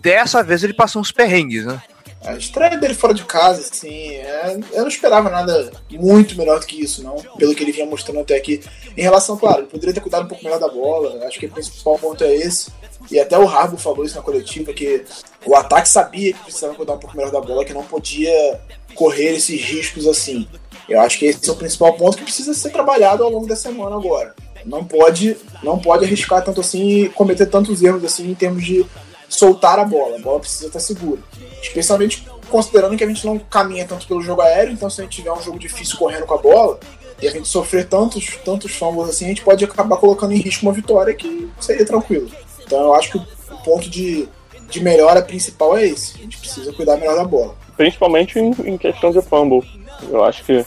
dessa 0.00 0.42
vez 0.42 0.64
ele 0.64 0.74
passou 0.74 1.00
uns 1.00 1.12
perrengues, 1.12 1.64
né? 1.64 1.80
A 2.26 2.36
estreia 2.36 2.76
dele 2.76 2.94
fora 2.94 3.14
de 3.14 3.24
casa, 3.24 3.60
assim, 3.60 4.10
é, 4.10 4.58
eu 4.72 4.80
não 4.80 4.88
esperava 4.88 5.30
nada 5.30 5.70
muito 5.92 6.36
melhor 6.36 6.58
do 6.58 6.66
que 6.66 6.82
isso, 6.82 7.02
não, 7.02 7.16
pelo 7.38 7.54
que 7.54 7.62
ele 7.62 7.72
vinha 7.72 7.86
mostrando 7.86 8.20
até 8.20 8.36
aqui. 8.36 8.60
Em 8.96 9.02
relação, 9.02 9.36
claro, 9.36 9.60
ele 9.60 9.68
poderia 9.68 9.94
ter 9.94 10.00
cuidado 10.00 10.24
um 10.24 10.28
pouco 10.28 10.42
melhor 10.42 10.58
da 10.58 10.68
bola, 10.68 11.24
acho 11.24 11.38
que 11.38 11.46
o 11.46 11.50
principal 11.50 11.98
ponto 11.98 12.24
é 12.24 12.34
esse. 12.34 12.72
E 13.10 13.20
até 13.20 13.38
o 13.38 13.48
Harbo 13.48 13.76
falou 13.76 14.04
isso 14.04 14.16
na 14.16 14.22
coletiva, 14.22 14.72
que 14.72 15.04
o 15.46 15.54
ataque 15.54 15.88
sabia 15.88 16.32
que 16.32 16.42
precisava 16.42 16.74
cuidar 16.74 16.94
um 16.94 16.98
pouco 16.98 17.16
melhor 17.16 17.30
da 17.30 17.40
bola, 17.40 17.64
que 17.64 17.72
não 17.72 17.84
podia 17.84 18.60
correr 18.94 19.36
esses 19.36 19.60
riscos 19.62 20.06
assim. 20.06 20.48
Eu 20.88 21.00
acho 21.00 21.18
que 21.18 21.26
esse 21.26 21.48
é 21.48 21.52
o 21.52 21.56
principal 21.56 21.92
ponto 21.94 22.16
que 22.16 22.24
precisa 22.24 22.52
ser 22.54 22.70
trabalhado 22.70 23.22
ao 23.22 23.30
longo 23.30 23.46
da 23.46 23.56
semana 23.56 23.96
agora. 23.96 24.34
Não 24.64 24.84
pode, 24.84 25.36
não 25.62 25.78
pode 25.78 26.04
arriscar 26.04 26.44
tanto 26.44 26.60
assim 26.60 27.04
e 27.04 27.08
cometer 27.10 27.46
tantos 27.46 27.82
erros 27.82 28.04
assim 28.04 28.30
em 28.30 28.34
termos 28.34 28.64
de 28.64 28.84
soltar 29.28 29.78
a 29.78 29.84
bola. 29.84 30.16
A 30.16 30.20
bola 30.20 30.40
precisa 30.40 30.66
estar 30.66 30.80
segura. 30.80 31.20
Especialmente 31.62 32.26
considerando 32.48 32.96
que 32.96 33.04
a 33.04 33.06
gente 33.06 33.26
não 33.26 33.38
caminha 33.38 33.86
tanto 33.86 34.06
pelo 34.06 34.22
jogo 34.22 34.40
aéreo, 34.40 34.72
então 34.72 34.88
se 34.88 35.00
a 35.00 35.04
gente 35.04 35.16
tiver 35.16 35.32
um 35.32 35.42
jogo 35.42 35.58
difícil 35.58 35.98
correndo 35.98 36.26
com 36.26 36.34
a 36.34 36.38
bola 36.38 36.78
e 37.20 37.26
a 37.26 37.30
gente 37.30 37.48
sofrer 37.48 37.88
tantos, 37.88 38.36
tantos 38.44 38.72
fumbles 38.72 39.08
assim, 39.08 39.24
a 39.24 39.28
gente 39.28 39.42
pode 39.42 39.64
acabar 39.64 39.96
colocando 39.96 40.32
em 40.32 40.38
risco 40.38 40.64
uma 40.64 40.72
vitória 40.72 41.14
que 41.14 41.48
seria 41.60 41.84
tranquilo. 41.84 42.30
Então 42.64 42.80
eu 42.80 42.94
acho 42.94 43.12
que 43.12 43.18
o 43.18 43.56
ponto 43.64 43.88
de, 43.88 44.28
de 44.68 44.82
melhora 44.82 45.22
principal 45.22 45.76
é 45.76 45.86
esse. 45.86 46.16
A 46.16 46.22
gente 46.22 46.38
precisa 46.38 46.72
cuidar 46.72 46.96
melhor 46.96 47.16
da 47.16 47.24
bola. 47.24 47.54
Principalmente 47.76 48.38
em, 48.38 48.54
em 48.64 48.78
questão 48.78 49.10
de 49.10 49.20
fumble. 49.22 49.62
Eu 50.10 50.24
acho 50.24 50.44
que 50.44 50.64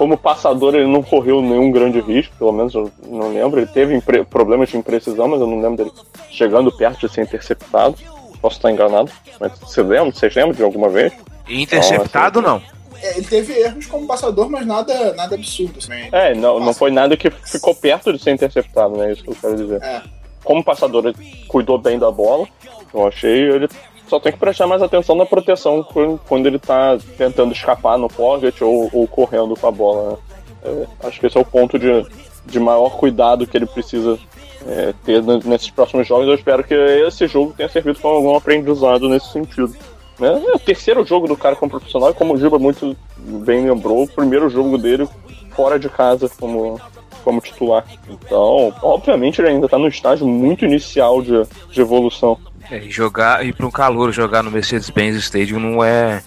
como 0.00 0.16
passador 0.16 0.74
ele 0.74 0.86
não 0.86 1.02
correu 1.02 1.42
nenhum 1.42 1.70
grande 1.70 2.00
risco, 2.00 2.34
pelo 2.38 2.52
menos 2.52 2.74
eu 2.74 2.90
não 3.06 3.34
lembro. 3.34 3.60
Ele 3.60 3.66
teve 3.66 4.00
problemas 4.24 4.70
de 4.70 4.78
imprecisão, 4.78 5.28
mas 5.28 5.42
eu 5.42 5.46
não 5.46 5.60
lembro 5.60 5.76
dele 5.76 5.92
chegando 6.30 6.72
perto 6.74 7.06
de 7.06 7.12
ser 7.12 7.20
interceptado. 7.20 7.96
Posso 8.40 8.56
estar 8.56 8.72
enganado, 8.72 9.12
mas 9.38 9.52
você 9.58 9.82
lembra? 9.82 10.10
Vocês 10.10 10.34
lembram 10.34 10.54
de 10.54 10.62
alguma 10.62 10.88
vez? 10.88 11.12
Interceptado 11.46 12.38
então, 12.38 12.56
assim, 12.56 12.62
não. 12.64 12.98
É, 12.98 13.18
ele 13.18 13.26
teve 13.26 13.52
erros 13.52 13.84
como 13.84 14.06
passador, 14.06 14.48
mas 14.48 14.66
nada, 14.66 15.12
nada 15.12 15.34
absurdo. 15.34 15.78
Assim. 15.78 16.08
É, 16.10 16.34
não, 16.34 16.58
não 16.58 16.72
foi 16.72 16.90
nada 16.90 17.14
que 17.14 17.28
ficou 17.28 17.74
perto 17.74 18.10
de 18.10 18.18
ser 18.18 18.30
interceptado, 18.30 18.96
né? 18.96 19.12
Isso 19.12 19.22
que 19.22 19.28
eu 19.28 19.36
quero 19.38 19.54
dizer. 19.54 19.82
É 19.82 20.00
como 20.42 20.64
passador, 20.64 21.04
ele 21.04 21.44
cuidou 21.46 21.76
bem 21.76 21.98
da 21.98 22.10
bola. 22.10 22.48
Eu 22.94 23.06
achei 23.06 23.50
ele 23.50 23.68
só 24.10 24.18
tem 24.18 24.32
que 24.32 24.38
prestar 24.38 24.66
mais 24.66 24.82
atenção 24.82 25.14
na 25.14 25.24
proteção 25.24 25.86
quando 26.26 26.46
ele 26.46 26.58
tá 26.58 26.98
tentando 27.16 27.52
escapar 27.52 27.96
no 27.96 28.08
pocket 28.08 28.60
ou, 28.60 28.90
ou 28.92 29.06
correndo 29.06 29.54
com 29.56 29.68
a 29.68 29.70
bola. 29.70 30.10
Né? 30.10 30.16
É, 30.64 31.06
acho 31.06 31.20
que 31.20 31.26
esse 31.26 31.38
é 31.38 31.40
o 31.40 31.44
ponto 31.44 31.78
de, 31.78 32.04
de 32.44 32.58
maior 32.58 32.90
cuidado 32.96 33.46
que 33.46 33.56
ele 33.56 33.66
precisa 33.66 34.18
é, 34.66 34.92
ter 35.04 35.22
nesses 35.22 35.70
próximos 35.70 36.08
jogos. 36.08 36.26
Eu 36.26 36.34
espero 36.34 36.64
que 36.64 36.74
esse 36.74 37.28
jogo 37.28 37.54
tenha 37.56 37.68
servido 37.68 38.00
como 38.00 38.16
algum 38.16 38.34
aprendizado 38.34 39.08
nesse 39.08 39.30
sentido. 39.30 39.74
Né? 40.18 40.42
É 40.44 40.56
o 40.56 40.58
terceiro 40.58 41.06
jogo 41.06 41.28
do 41.28 41.36
cara 41.36 41.54
como 41.54 41.70
profissional, 41.70 42.12
como 42.12 42.34
o 42.34 42.36
Giba 42.36 42.58
muito 42.58 42.96
bem 43.16 43.64
lembrou, 43.64 44.02
o 44.02 44.08
primeiro 44.08 44.50
jogo 44.50 44.76
dele 44.76 45.08
fora 45.52 45.78
de 45.78 45.88
casa 45.88 46.28
como, 46.28 46.80
como 47.22 47.40
titular. 47.40 47.84
Então, 48.08 48.74
obviamente, 48.82 49.40
ele 49.40 49.50
ainda 49.50 49.66
está 49.66 49.78
no 49.78 49.86
estágio 49.86 50.26
muito 50.26 50.64
inicial 50.64 51.22
de, 51.22 51.44
de 51.70 51.80
evolução. 51.80 52.36
É, 52.70 52.80
jogar 52.88 53.44
ir 53.44 53.52
para 53.52 53.66
um 53.66 53.70
calor 53.70 54.12
jogar 54.12 54.42
no 54.42 54.50
Mercedes-Benz 54.50 55.16
Stadium 55.16 55.58
não 55.58 55.84
é 55.84 56.22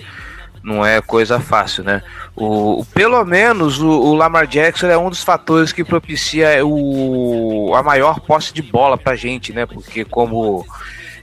não 0.63 0.85
é 0.85 1.01
coisa 1.01 1.39
fácil, 1.39 1.83
né? 1.83 2.01
O, 2.35 2.85
pelo 2.93 3.23
menos 3.25 3.79
o, 3.81 3.89
o, 3.89 4.15
Lamar 4.15 4.47
Jackson 4.47 4.87
é 4.87 4.97
um 4.97 5.09
dos 5.09 5.21
fatores 5.21 5.73
que 5.73 5.83
propicia 5.83 6.65
o, 6.65 7.73
a 7.75 7.83
maior 7.83 8.21
posse 8.21 8.53
de 8.53 8.61
bola 8.61 8.97
pra 8.97 9.15
gente, 9.15 9.51
né? 9.51 9.65
Porque 9.65 10.05
como 10.05 10.65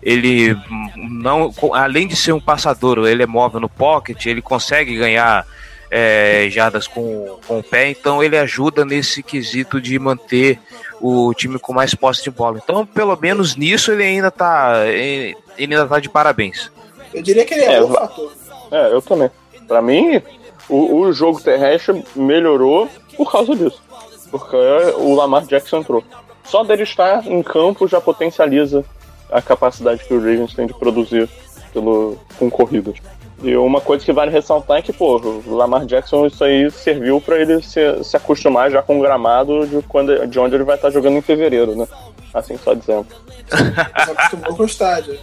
ele 0.02 0.54
não, 0.96 1.52
além 1.72 2.06
de 2.06 2.16
ser 2.16 2.32
um 2.32 2.40
passador, 2.40 3.06
ele 3.06 3.22
é 3.22 3.26
móvel 3.26 3.60
no 3.60 3.68
pocket, 3.68 4.26
ele 4.26 4.42
consegue 4.42 4.96
ganhar 4.96 5.46
é, 5.90 6.48
jardas 6.50 6.86
com, 6.86 7.38
com 7.46 7.58
o 7.58 7.62
pé, 7.62 7.90
então 7.90 8.22
ele 8.22 8.38
ajuda 8.38 8.84
nesse 8.84 9.22
quesito 9.22 9.80
de 9.80 9.98
manter 9.98 10.60
o 11.00 11.34
time 11.34 11.58
com 11.58 11.72
mais 11.72 11.94
posse 11.94 12.22
de 12.22 12.30
bola. 12.30 12.60
Então, 12.62 12.86
pelo 12.86 13.16
menos 13.16 13.56
nisso 13.56 13.90
ele 13.90 14.04
ainda 14.04 14.30
tá, 14.30 14.86
ele 14.86 15.36
ainda 15.58 15.86
tá 15.86 15.98
de 15.98 16.08
parabéns. 16.08 16.70
Eu 17.12 17.22
diria 17.22 17.44
que 17.44 17.54
ele 17.54 17.64
é, 17.64 17.74
é 17.74 17.84
um 17.84 17.88
fator. 17.88 18.32
É, 18.70 18.92
eu 18.92 19.02
também. 19.02 19.30
Para 19.66 19.82
mim, 19.82 20.22
o, 20.68 21.00
o 21.00 21.12
jogo 21.12 21.40
terrestre 21.40 22.04
melhorou 22.14 22.88
por 23.16 23.30
causa 23.30 23.56
disso. 23.56 23.82
Porque 24.30 24.56
o 24.96 25.14
Lamar 25.14 25.44
Jackson 25.44 25.78
entrou. 25.78 26.04
Só 26.44 26.62
dele 26.62 26.84
estar 26.84 27.26
em 27.26 27.42
campo 27.42 27.88
já 27.88 28.00
potencializa 28.00 28.84
a 29.30 29.42
capacidade 29.42 30.04
que 30.04 30.14
o 30.14 30.18
Ravens 30.18 30.54
tem 30.54 30.66
de 30.66 30.74
produzir 30.74 31.28
pelo, 31.72 32.18
com 32.38 32.50
corridas. 32.50 32.96
E 33.42 33.56
uma 33.56 33.80
coisa 33.80 34.04
que 34.04 34.12
vale 34.12 34.30
ressaltar 34.30 34.78
é 34.78 34.82
que, 34.82 34.92
pô, 34.92 35.16
o 35.18 35.54
Lamar 35.54 35.86
Jackson, 35.86 36.26
isso 36.26 36.44
aí 36.44 36.70
serviu 36.70 37.20
para 37.20 37.40
ele 37.40 37.62
se, 37.62 38.04
se 38.04 38.16
acostumar 38.16 38.70
já 38.70 38.82
com 38.82 38.98
o 38.98 39.02
gramado 39.02 39.66
de, 39.66 39.82
quando, 39.82 40.26
de 40.26 40.38
onde 40.38 40.54
ele 40.54 40.64
vai 40.64 40.76
estar 40.76 40.90
jogando 40.90 41.16
em 41.16 41.22
fevereiro, 41.22 41.74
né? 41.74 41.88
Assim, 42.34 42.58
só 42.58 42.74
dizendo. 42.74 43.06
Se 43.48 44.10
acostumou 44.10 44.56
com 44.56 44.62
o 44.62 44.66
estádio. 44.66 45.18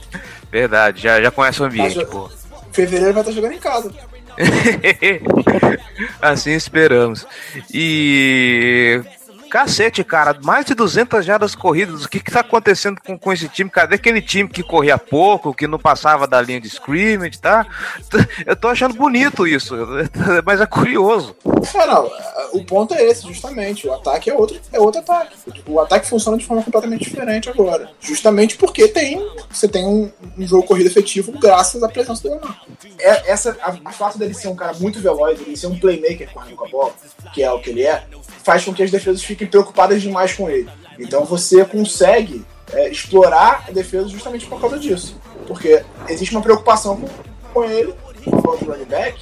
Verdade, 0.52 1.02
já, 1.02 1.22
já 1.22 1.30
conhece 1.30 1.62
o 1.62 1.66
ambiente, 1.66 1.98
Mas, 1.98 2.10
pô. 2.10 2.30
Fevereiro 2.72 3.14
vai 3.14 3.22
estar 3.22 3.34
jogando 3.34 3.54
em 3.54 3.60
casa. 3.60 3.92
assim 6.22 6.52
esperamos. 6.52 7.26
E 7.74 9.02
Cacete, 9.50 10.04
cara, 10.04 10.38
mais 10.44 10.66
de 10.66 10.74
200 10.74 11.26
jardas 11.26 11.56
corridas. 11.56 12.06
O 12.06 12.10
que 12.10 12.20
que 12.20 12.32
tá 12.32 12.42
acontecendo 12.42 13.00
com, 13.06 13.18
com 13.18 13.34
esse 13.34 13.48
time? 13.48 13.70
Cadê 13.70 13.96
aquele 13.96 14.22
time 14.22 14.50
que 14.50 14.64
corria 14.64 14.98
pouco, 14.98 15.54
que 15.54 15.68
não 15.68 15.80
passava 15.80 16.28
da 16.28 16.42
linha 16.42 16.60
de 16.60 16.68
scrimmage, 16.68 17.40
tá? 17.40 17.66
Eu 18.46 18.56
tô 18.56 18.68
achando 18.68 18.94
bonito 18.96 19.48
isso, 19.48 19.76
mas 20.46 20.62
é 20.62 20.66
curioso. 20.66 21.36
É, 21.76 21.86
não, 21.86 22.10
o 22.54 22.64
ponto 22.64 22.94
é 22.94 23.04
esse, 23.04 23.28
justamente. 23.28 23.88
O 23.88 23.94
ataque 23.94 24.30
é 24.30 24.34
outro, 24.34 24.60
é 24.72 24.80
outro 24.80 25.02
ataque. 25.02 25.36
O 25.68 25.80
ataque 25.80 26.08
funciona 26.08 26.38
de 26.38 26.46
forma 26.46 26.64
completamente 26.64 27.04
diferente 27.04 27.50
agora. 27.50 27.90
Justamente 28.00 28.58
porque 28.58 28.88
tem, 28.88 29.22
você 29.50 29.68
tem 29.68 29.86
um, 29.86 30.12
um 30.38 30.48
jogo 30.48 30.64
corrido 30.64 30.88
efetivo 30.88 31.32
graças 31.34 31.84
à 31.84 31.90
presença 31.90 32.22
do 32.24 32.36
Lamar. 32.36 32.62
É, 33.00 33.32
essa, 33.32 33.58
a, 33.62 33.76
a 33.86 33.92
fato 33.92 34.18
dele 34.18 34.34
ser 34.34 34.48
um 34.48 34.56
cara 34.56 34.74
muito 34.80 35.00
veloz, 35.00 35.40
ele 35.42 35.58
ser 35.58 35.68
um 35.68 35.78
playmaker 35.78 36.32
correndo 36.32 36.56
com 36.56 36.66
a 36.66 36.70
bola, 36.70 36.94
que 37.34 37.44
é 37.44 37.52
o 37.52 37.60
que 37.60 37.70
ele 37.70 37.84
é, 37.84 38.04
faz 38.44 38.64
com 38.64 38.74
que 38.74 38.82
as 38.82 38.90
defesas 38.90 39.22
fiquem 39.22 39.37
preocupadas 39.46 40.02
demais 40.02 40.34
com 40.34 40.50
ele. 40.50 40.70
Então 41.00 41.26
você 41.26 41.64
consegue 41.66 42.44
é, 42.72 42.90
explorar 42.90 43.66
a 43.68 43.72
defesa 43.72 44.08
justamente 44.08 44.46
por 44.46 44.60
causa 44.60 44.80
disso. 44.80 45.16
Porque 45.46 45.84
existe 46.10 46.36
uma 46.36 46.42
preocupação 46.42 46.98
com, 46.98 47.08
com 47.54 47.64
ele, 47.64 47.94
com 48.24 48.32
o 48.32 48.72
running 48.72 48.86
back, 48.86 49.18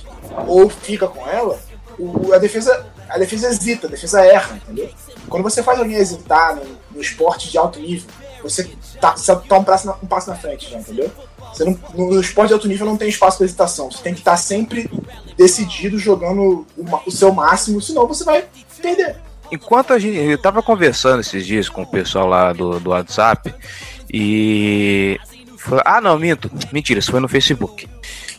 ou 0.47 0.69
fica 0.69 1.07
com 1.07 1.27
ela, 1.27 1.59
o, 1.99 2.33
a 2.33 2.37
defesa 2.37 2.85
a 3.07 3.17
defesa 3.17 3.47
hesita, 3.49 3.87
a 3.87 3.89
defesa 3.89 4.25
erra, 4.25 4.55
entendeu? 4.55 4.89
Quando 5.29 5.43
você 5.43 5.61
faz 5.61 5.79
alguém 5.79 5.95
hesitar 5.95 6.55
no, 6.55 6.63
no 6.91 7.01
esporte 7.01 7.51
de 7.51 7.57
alto 7.57 7.79
nível, 7.79 8.09
você 8.41 8.69
tá, 8.99 9.15
você 9.15 9.35
tá 9.35 9.57
um, 9.57 9.63
passo 9.63 9.87
na, 9.87 9.93
um 10.01 10.07
passo 10.07 10.29
na 10.29 10.35
frente 10.35 10.69
já, 10.69 10.79
entendeu? 10.79 11.11
Você 11.53 11.63
não, 11.63 11.79
no 11.93 12.19
esporte 12.19 12.49
de 12.49 12.53
alto 12.53 12.67
nível 12.67 12.85
não 12.85 12.97
tem 12.97 13.07
espaço 13.07 13.37
para 13.37 13.45
hesitação. 13.45 13.89
Você 13.89 14.03
tem 14.03 14.13
que 14.13 14.19
estar 14.19 14.31
tá 14.31 14.37
sempre 14.37 14.89
decidido, 15.37 15.97
jogando 15.97 16.65
o, 16.77 16.85
o 17.07 17.11
seu 17.11 17.31
máximo, 17.31 17.81
senão 17.81 18.07
você 18.07 18.23
vai 18.23 18.45
perder. 18.81 19.15
Enquanto 19.51 19.93
a 19.93 19.99
gente. 19.99 20.17
Eu 20.17 20.37
tava 20.37 20.61
conversando 20.61 21.21
esses 21.21 21.45
dias 21.45 21.69
com 21.69 21.83
o 21.83 21.87
pessoal 21.87 22.27
lá 22.27 22.53
do, 22.53 22.79
do 22.79 22.89
WhatsApp 22.91 23.53
e. 24.11 25.19
ah, 25.85 26.01
não, 26.01 26.17
minto. 26.17 26.49
Mentira, 26.71 26.99
isso 26.99 27.11
foi 27.11 27.19
no 27.19 27.27
Facebook. 27.27 27.87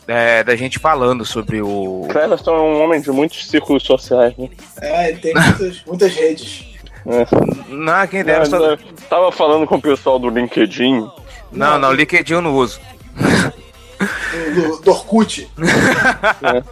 É, 0.07 0.43
da 0.43 0.55
gente 0.55 0.79
falando 0.79 1.25
sobre 1.25 1.61
o. 1.61 2.07
Cleverton 2.09 2.55
é 2.55 2.61
um 2.61 2.83
homem 2.83 3.01
de 3.01 3.11
muitos 3.11 3.47
círculos 3.47 3.83
sociais, 3.83 4.33
né? 4.37 4.49
É, 4.81 5.09
ele 5.09 5.19
tem 5.19 5.33
muitas, 5.33 5.83
muitas 5.87 6.13
redes. 6.13 6.65
É. 7.05 7.25
Não, 7.67 8.07
quem 8.07 8.23
dera. 8.23 8.45
Só... 8.45 8.59
Né, 8.59 8.77
tava 9.09 9.31
falando 9.31 9.65
com 9.67 9.75
o 9.75 9.81
pessoal 9.81 10.17
do 10.17 10.29
LinkedIn. 10.29 10.99
Não, 11.51 11.73
não, 11.73 11.79
não 11.79 11.93
LinkedIn 11.93 12.33
eu 12.33 12.41
não 12.41 12.55
uso. 12.55 12.79
Do, 14.55 14.81
do 14.81 14.91
Orkut. 14.91 15.49
é. 16.43 16.63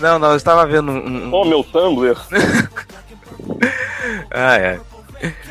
Não, 0.00 0.18
não, 0.18 0.30
eu 0.30 0.36
estava 0.36 0.66
vendo 0.66 0.90
um. 0.90 1.32
Ô, 1.32 1.42
oh, 1.42 1.44
meu 1.44 1.64
Tumblr. 1.64 2.16
ah, 4.30 4.56
é. 4.56 4.80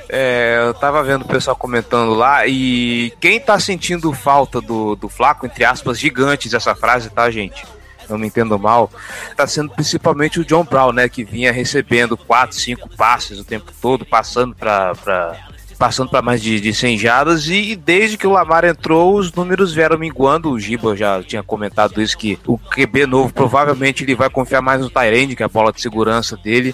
É, 0.09 0.63
eu 0.65 0.73
tava 0.73 1.03
vendo 1.03 1.23
o 1.23 1.27
pessoal 1.27 1.55
comentando 1.55 2.13
lá 2.13 2.47
e 2.47 3.11
quem 3.19 3.39
tá 3.39 3.59
sentindo 3.59 4.13
falta 4.13 4.61
do, 4.61 4.95
do 4.95 5.09
Flaco, 5.09 5.45
entre 5.45 5.65
aspas, 5.65 5.99
gigantes 5.99 6.53
essa 6.53 6.73
frase, 6.73 7.09
tá, 7.09 7.29
gente? 7.29 7.65
Não 8.09 8.17
me 8.17 8.27
entendo 8.27 8.57
mal, 8.57 8.89
tá 9.35 9.45
sendo 9.45 9.69
principalmente 9.71 10.39
o 10.39 10.45
John 10.45 10.63
Brown, 10.63 10.93
né? 10.93 11.09
Que 11.09 11.25
vinha 11.25 11.51
recebendo 11.51 12.15
4, 12.15 12.57
5 12.57 12.95
passes 12.95 13.37
o 13.39 13.43
tempo 13.43 13.71
todo, 13.81 14.05
passando 14.05 14.55
pra, 14.55 14.95
pra, 14.95 15.37
passando 15.77 16.09
para 16.09 16.21
mais 16.21 16.41
de, 16.41 16.59
de 16.59 16.73
100 16.73 16.97
jardas 16.97 17.47
e 17.47 17.75
desde 17.75 18.17
que 18.17 18.25
o 18.25 18.31
Lamar 18.31 18.65
entrou, 18.65 19.15
os 19.15 19.31
números 19.33 19.73
vieram 19.73 19.97
minguando. 19.97 20.49
O 20.49 20.59
Giba 20.59 20.95
já 20.95 21.21
tinha 21.21 21.43
comentado 21.43 22.01
isso, 22.01 22.17
que 22.17 22.39
o 22.47 22.57
QB 22.57 23.05
novo 23.05 23.33
provavelmente 23.33 24.03
ele 24.03 24.15
vai 24.15 24.29
confiar 24.29 24.61
mais 24.61 24.81
no 24.81 24.89
Tyrande, 24.89 25.35
que 25.35 25.43
é 25.43 25.45
a 25.45 25.49
bola 25.49 25.71
de 25.71 25.81
segurança 25.81 26.37
dele. 26.37 26.73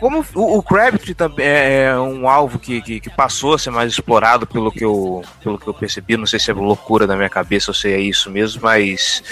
Como 0.00 0.24
o, 0.34 0.58
o 0.58 0.62
Crabtree 0.62 1.14
também 1.14 1.46
é, 1.46 1.84
é 1.84 1.98
um 1.98 2.26
alvo 2.26 2.58
que, 2.58 2.80
que, 2.80 3.00
que, 3.00 3.10
passou 3.10 3.54
a 3.54 3.58
ser 3.58 3.70
mais 3.70 3.92
explorado 3.92 4.46
pelo 4.46 4.72
que, 4.72 4.82
eu, 4.82 5.22
pelo 5.42 5.58
que 5.58 5.66
eu 5.66 5.74
percebi, 5.74 6.16
não 6.16 6.26
sei 6.26 6.40
se 6.40 6.50
é 6.50 6.54
loucura 6.54 7.06
da 7.06 7.14
minha 7.14 7.28
cabeça 7.28 7.70
ou 7.70 7.74
se 7.74 7.92
é 7.92 8.00
isso 8.00 8.30
mesmo, 8.30 8.62
mas 8.62 9.22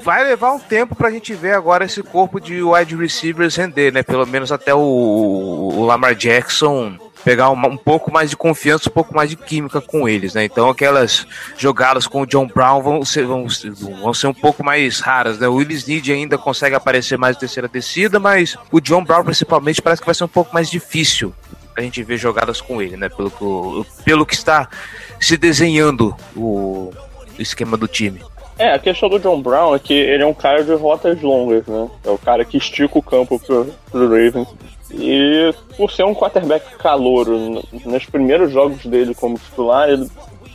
vai 0.00 0.22
levar 0.22 0.52
um 0.52 0.60
tempo 0.60 0.94
pra 0.94 1.10
gente 1.10 1.34
ver 1.34 1.54
agora 1.54 1.84
esse 1.84 2.02
corpo 2.04 2.40
de 2.40 2.62
wide 2.62 2.94
receivers 2.94 3.56
render, 3.56 3.92
né? 3.92 4.04
Pelo 4.04 4.24
menos 4.24 4.52
até 4.52 4.72
o, 4.72 4.78
o 4.78 5.84
Lamar 5.84 6.14
Jackson 6.14 6.96
pegar 7.24 7.50
uma, 7.50 7.68
um 7.68 7.76
pouco 7.76 8.12
mais 8.12 8.30
de 8.30 8.36
confiança, 8.36 8.88
um 8.88 8.92
pouco 8.92 9.14
mais 9.14 9.30
de 9.30 9.36
química 9.36 9.80
com 9.80 10.08
eles, 10.08 10.34
né? 10.34 10.44
Então 10.44 10.68
aquelas 10.68 11.26
jogadas 11.56 12.06
com 12.06 12.22
o 12.22 12.26
John 12.26 12.46
Brown 12.46 12.82
vão 12.82 13.04
ser, 13.04 13.24
vão, 13.24 13.46
vão 14.00 14.14
ser 14.14 14.26
um 14.26 14.34
pouco 14.34 14.64
mais 14.64 15.00
raras, 15.00 15.38
né? 15.38 15.48
O 15.48 15.54
Willis 15.54 15.86
Need 15.86 16.12
ainda 16.12 16.36
consegue 16.36 16.74
aparecer 16.74 17.16
mais 17.18 17.36
na 17.36 17.40
terceira 17.40 17.68
descida, 17.68 18.18
mas 18.18 18.56
o 18.70 18.80
John 18.80 19.04
Brown 19.04 19.24
principalmente 19.24 19.80
parece 19.80 20.02
que 20.02 20.06
vai 20.06 20.14
ser 20.14 20.24
um 20.24 20.28
pouco 20.28 20.52
mais 20.52 20.70
difícil 20.70 21.32
a 21.76 21.80
gente 21.80 22.02
ver 22.02 22.18
jogadas 22.18 22.60
com 22.60 22.82
ele, 22.82 22.96
né? 22.96 23.08
Pelo 23.08 23.30
que, 23.30 24.04
pelo 24.04 24.26
que 24.26 24.34
está 24.34 24.68
se 25.18 25.36
desenhando 25.36 26.14
o 26.36 26.92
esquema 27.38 27.76
do 27.76 27.88
time. 27.88 28.20
É, 28.58 28.74
a 28.74 28.78
questão 28.78 29.08
do 29.08 29.18
John 29.18 29.40
Brown 29.40 29.74
é 29.74 29.78
que 29.78 29.94
ele 29.94 30.22
é 30.22 30.26
um 30.26 30.34
cara 30.34 30.62
de 30.62 30.72
rotas 30.74 31.20
longas, 31.22 31.66
né? 31.66 31.88
É 32.04 32.10
o 32.10 32.18
cara 32.18 32.44
que 32.44 32.58
estica 32.58 32.98
o 32.98 33.02
campo 33.02 33.38
pro, 33.38 33.72
pro 33.90 34.08
Ravens. 34.08 34.48
E 34.92 35.54
por 35.76 35.90
ser 35.90 36.04
um 36.04 36.14
quarterback 36.14 36.76
calouro, 36.76 37.62
nos 37.84 38.06
primeiros 38.06 38.52
jogos 38.52 38.84
dele 38.84 39.14
como 39.14 39.38
titular, 39.38 39.88
ele 39.88 40.08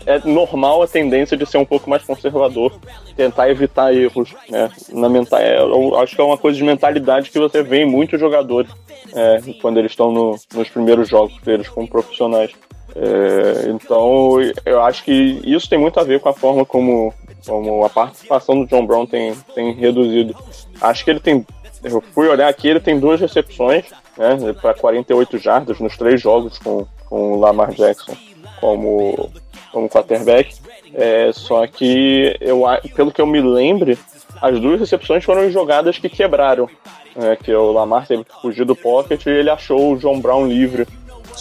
é 0.06 0.20
normal 0.26 0.82
a 0.82 0.88
tendência 0.88 1.36
de 1.36 1.46
ser 1.46 1.58
um 1.58 1.66
pouco 1.66 1.90
mais 1.90 2.04
conservador, 2.04 2.72
tentar 3.16 3.50
evitar 3.50 3.94
erros, 3.94 4.34
né? 4.50 4.72
Na 4.94 5.10
mental, 5.10 5.40
é, 5.40 5.58
acho 6.02 6.16
que 6.16 6.22
é 6.22 6.24
uma 6.24 6.38
coisa 6.38 6.58
de 6.58 6.64
mentalidade 6.64 7.30
que 7.30 7.38
você 7.38 7.62
vê 7.62 7.82
em 7.82 7.90
muitos 7.90 8.18
jogadores 8.20 8.72
é, 9.14 9.42
quando 9.62 9.78
eles 9.78 9.92
estão 9.92 10.12
no, 10.12 10.40
nos 10.54 10.70
primeiros 10.70 11.10
jogos 11.10 11.38
deles 11.42 11.68
como 11.68 11.88
profissionais. 11.88 12.52
É, 12.96 13.70
então, 13.70 14.38
eu 14.66 14.82
acho 14.82 15.04
que 15.04 15.42
isso 15.44 15.70
tem 15.70 15.78
muito 15.78 16.00
a 16.00 16.04
ver 16.04 16.20
com 16.22 16.30
a 16.30 16.34
forma 16.34 16.66
como, 16.66 17.14
como 17.46 17.84
a 17.84 17.90
participação 17.90 18.60
do 18.60 18.68
John 18.68 18.86
Brown 18.86 19.06
tem, 19.06 19.34
tem 19.54 19.74
reduzido. 19.74 20.36
Acho 20.82 21.04
que 21.04 21.12
ele 21.12 21.20
tem. 21.20 21.46
Eu 21.92 22.02
fui 22.14 22.28
olhar 22.28 22.48
aqui, 22.48 22.68
ele 22.68 22.80
tem 22.80 23.00
duas 23.00 23.20
recepções 23.20 23.86
né, 24.18 24.54
para 24.62 24.74
48 24.74 25.38
jardas 25.38 25.80
nos 25.80 25.98
três 25.98 26.22
jogos 26.22 26.58
com, 26.58 26.86
com 27.10 27.34
o 27.34 27.40
Lamar 27.40 27.72
Jackson 27.72 28.16
como, 28.60 29.32
como 29.72 29.90
quarterback. 29.90 30.56
É, 30.94 31.32
só 31.34 31.66
que, 31.68 32.36
eu, 32.40 32.64
pelo 32.96 33.12
que 33.12 33.22
eu 33.22 33.28
me 33.28 33.42
lembre, 33.42 33.98
as 34.42 34.60
duas 34.60 34.80
recepções 34.80 35.24
foram 35.24 35.50
jogadas 35.52 35.98
que 35.98 36.10
quebraram. 36.10 36.70
É, 37.16 37.36
que 37.36 37.52
o 37.52 37.72
Lamar 37.72 38.06
teve 38.06 38.24
que 38.24 38.42
fugir 38.42 38.64
do 38.64 38.76
pocket 38.76 39.26
e 39.26 39.30
ele 39.30 39.50
achou 39.50 39.94
o 39.94 39.98
John 39.98 40.20
Brown 40.20 40.48
livre 40.48 40.88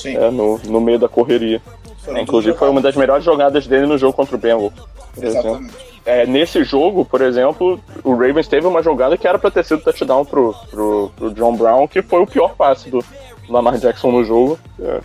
é, 0.06 0.30
no, 0.30 0.58
no 0.58 0.80
meio 0.80 0.98
da 0.98 1.08
correria. 1.08 1.60
É, 2.08 2.22
inclusive 2.22 2.56
foi 2.56 2.70
uma 2.70 2.80
das 2.80 2.96
melhores 2.96 3.24
jogadas 3.24 3.66
dele 3.66 3.84
no 3.86 3.98
jogo 3.98 4.14
contra 4.14 4.36
o 4.36 4.38
Bengals. 4.38 4.72
Exatamente. 5.20 5.95
É, 6.06 6.24
nesse 6.24 6.62
jogo, 6.62 7.04
por 7.04 7.20
exemplo, 7.20 7.80
o 8.04 8.12
Ravens 8.12 8.46
teve 8.46 8.64
uma 8.64 8.80
jogada 8.80 9.16
que 9.18 9.26
era 9.26 9.40
para 9.40 9.50
ter 9.50 9.64
sido 9.64 9.82
touchdown 9.82 10.24
pro, 10.24 10.54
pro, 10.70 11.12
pro, 11.16 11.34
John 11.34 11.56
Brown, 11.56 11.88
que 11.88 12.00
foi 12.00 12.22
o 12.22 12.26
pior 12.26 12.54
passe 12.54 12.88
do 12.88 13.04
Lamar 13.48 13.76
Jackson 13.76 14.12
no 14.12 14.24
jogo. 14.24 14.56
É, 14.80 15.00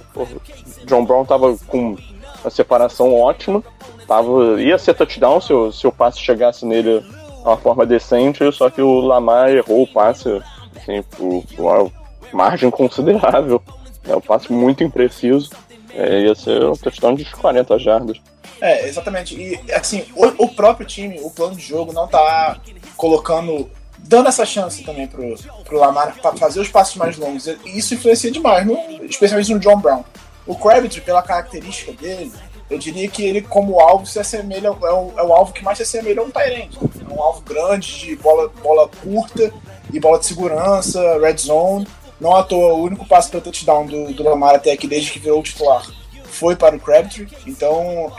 John 0.85 1.03
Brown 1.03 1.25
tava 1.25 1.57
com 1.67 1.97
uma 2.43 2.49
separação 2.51 3.15
ótima, 3.15 3.63
tava, 4.07 4.61
ia 4.61 4.77
ser 4.77 4.93
touchdown 4.93 5.41
se 5.41 5.51
o, 5.51 5.71
se 5.71 5.87
o 5.87 5.91
passe 5.91 6.19
chegasse 6.19 6.67
nele 6.67 6.99
de 6.99 7.07
uma 7.43 7.57
forma 7.57 7.83
decente, 7.83 8.51
só 8.51 8.69
que 8.69 8.81
o 8.81 8.99
Lamar 8.99 9.49
errou 9.49 9.81
o 9.81 9.87
passe 9.87 10.29
assim, 10.77 11.01
por, 11.01 11.43
por 11.55 11.63
uma 11.63 11.91
margem 12.31 12.69
considerável. 12.69 13.59
É 14.07 14.15
um 14.15 14.21
passe 14.21 14.53
muito 14.53 14.83
impreciso. 14.83 15.49
É, 15.93 16.21
ia 16.21 16.35
ser 16.35 16.63
um 16.63 16.73
touchdown 16.73 17.15
de 17.15 17.25
40 17.25 17.79
jardas. 17.79 18.21
É, 18.61 18.87
exatamente. 18.87 19.35
E 19.35 19.59
assim, 19.73 20.05
o, 20.15 20.45
o, 20.45 20.47
próprio 20.49 20.85
time, 20.85 21.19
o 21.21 21.31
plano 21.31 21.55
de 21.55 21.63
jogo 21.63 21.91
não 21.91 22.07
tá 22.07 22.61
colocando. 22.95 23.69
dando 23.97 24.29
essa 24.29 24.45
chance 24.45 24.83
também 24.83 25.07
pro, 25.07 25.35
pro 25.65 25.79
Lamar 25.79 26.15
para 26.21 26.37
fazer 26.37 26.59
os 26.59 26.69
passos 26.69 26.95
mais 26.95 27.17
longos. 27.17 27.47
E 27.47 27.57
isso 27.65 27.95
influencia 27.95 28.29
demais, 28.29 28.65
no, 28.65 28.77
especialmente 29.05 29.51
no 29.51 29.59
John 29.59 29.77
Brown. 29.77 30.03
O 30.45 30.55
Crabtree, 30.55 31.01
pela 31.01 31.23
característica 31.23 31.91
dele, 31.93 32.31
eu 32.69 32.77
diria 32.77 33.07
que 33.09 33.23
ele, 33.23 33.41
como 33.41 33.79
alvo, 33.79 34.05
se 34.05 34.19
assemelha, 34.19 34.67
é 34.67 34.71
o, 34.71 35.13
é 35.17 35.23
o 35.23 35.33
alvo 35.33 35.51
que 35.53 35.63
mais 35.63 35.77
se 35.77 35.83
assemelha 35.83 36.21
a 36.21 36.23
um 36.23 36.31
Tyrant. 36.31 36.71
É 36.77 37.13
um 37.13 37.21
alvo 37.21 37.41
grande, 37.41 37.99
de 37.99 38.15
bola, 38.15 38.47
bola 38.61 38.87
curta 38.87 39.51
e 39.91 39.99
bola 39.99 40.19
de 40.19 40.27
segurança, 40.27 41.19
red 41.19 41.37
zone. 41.37 41.87
Não 42.19 42.35
à 42.35 42.43
toa, 42.43 42.73
o 42.73 42.83
único 42.83 43.07
passo 43.07 43.31
para 43.31 43.41
touchdown 43.41 43.87
do, 43.87 44.13
do 44.13 44.23
Lamar 44.23 44.53
até 44.53 44.71
aqui, 44.71 44.87
desde 44.87 45.11
que 45.11 45.17
virou 45.17 45.41
titular, 45.41 45.83
foi 46.25 46.55
para 46.55 46.75
o 46.75 46.79
Crabtree. 46.79 47.27
Então, 47.47 48.11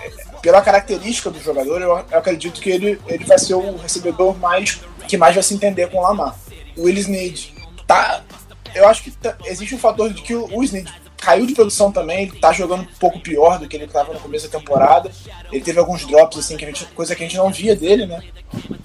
pela 0.43 0.61
característica 0.61 1.31
do 1.31 1.41
jogador, 1.41 1.81
eu, 1.81 1.95
acredito 1.95 2.61
que 2.61 2.69
ele, 2.69 3.01
ele 3.07 3.25
vai 3.25 3.39
ser 3.39 3.55
o 3.55 3.77
recebedor 3.77 4.37
mais 4.37 4.81
que 5.07 5.17
mais 5.17 5.35
vai 5.35 5.43
se 5.43 5.55
entender 5.55 5.88
com 5.88 5.99
o 5.99 6.03
Lamar. 6.03 6.37
O 6.77 6.83
Willis 6.83 7.07
Need 7.07 7.55
tá. 7.87 8.23
Eu 8.75 8.88
acho 8.88 9.05
que 9.05 9.11
tá, 9.11 9.37
existe 9.45 9.75
um 9.75 9.79
fator 9.79 10.13
de 10.13 10.23
que 10.23 10.35
o, 10.35 10.49
o 10.57 10.65
Snead 10.65 10.90
caiu 11.19 11.47
de 11.47 11.55
produção 11.55 11.93
também, 11.93 12.25
ele 12.25 12.38
tá 12.40 12.53
jogando 12.53 12.83
um 12.83 12.99
pouco 12.99 13.21
pior 13.21 13.59
do 13.59 13.69
que 13.69 13.77
ele 13.77 13.85
estava 13.85 14.13
no 14.13 14.19
começo 14.19 14.49
da 14.49 14.59
temporada. 14.59 15.11
Ele 15.53 15.63
teve 15.63 15.79
alguns 15.79 16.05
drops, 16.05 16.38
assim, 16.38 16.57
que 16.57 16.67
gente, 16.67 16.85
coisa 16.87 17.15
que 17.15 17.23
a 17.23 17.27
gente 17.27 17.37
não 17.37 17.51
via 17.51 17.77
dele, 17.77 18.07
né? 18.07 18.23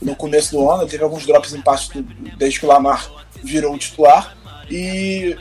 No 0.02 0.16
começo 0.16 0.52
do 0.52 0.70
ano, 0.70 0.84
ele 0.84 0.92
teve 0.92 1.04
alguns 1.04 1.26
drops 1.26 1.54
em 1.54 1.62
parte 1.62 2.00
desde 2.38 2.60
que 2.60 2.66
o 2.66 2.70
Lamar 2.70 3.10
virou 3.44 3.74
o 3.74 3.78
titular. 3.78 4.38
E 4.70 5.36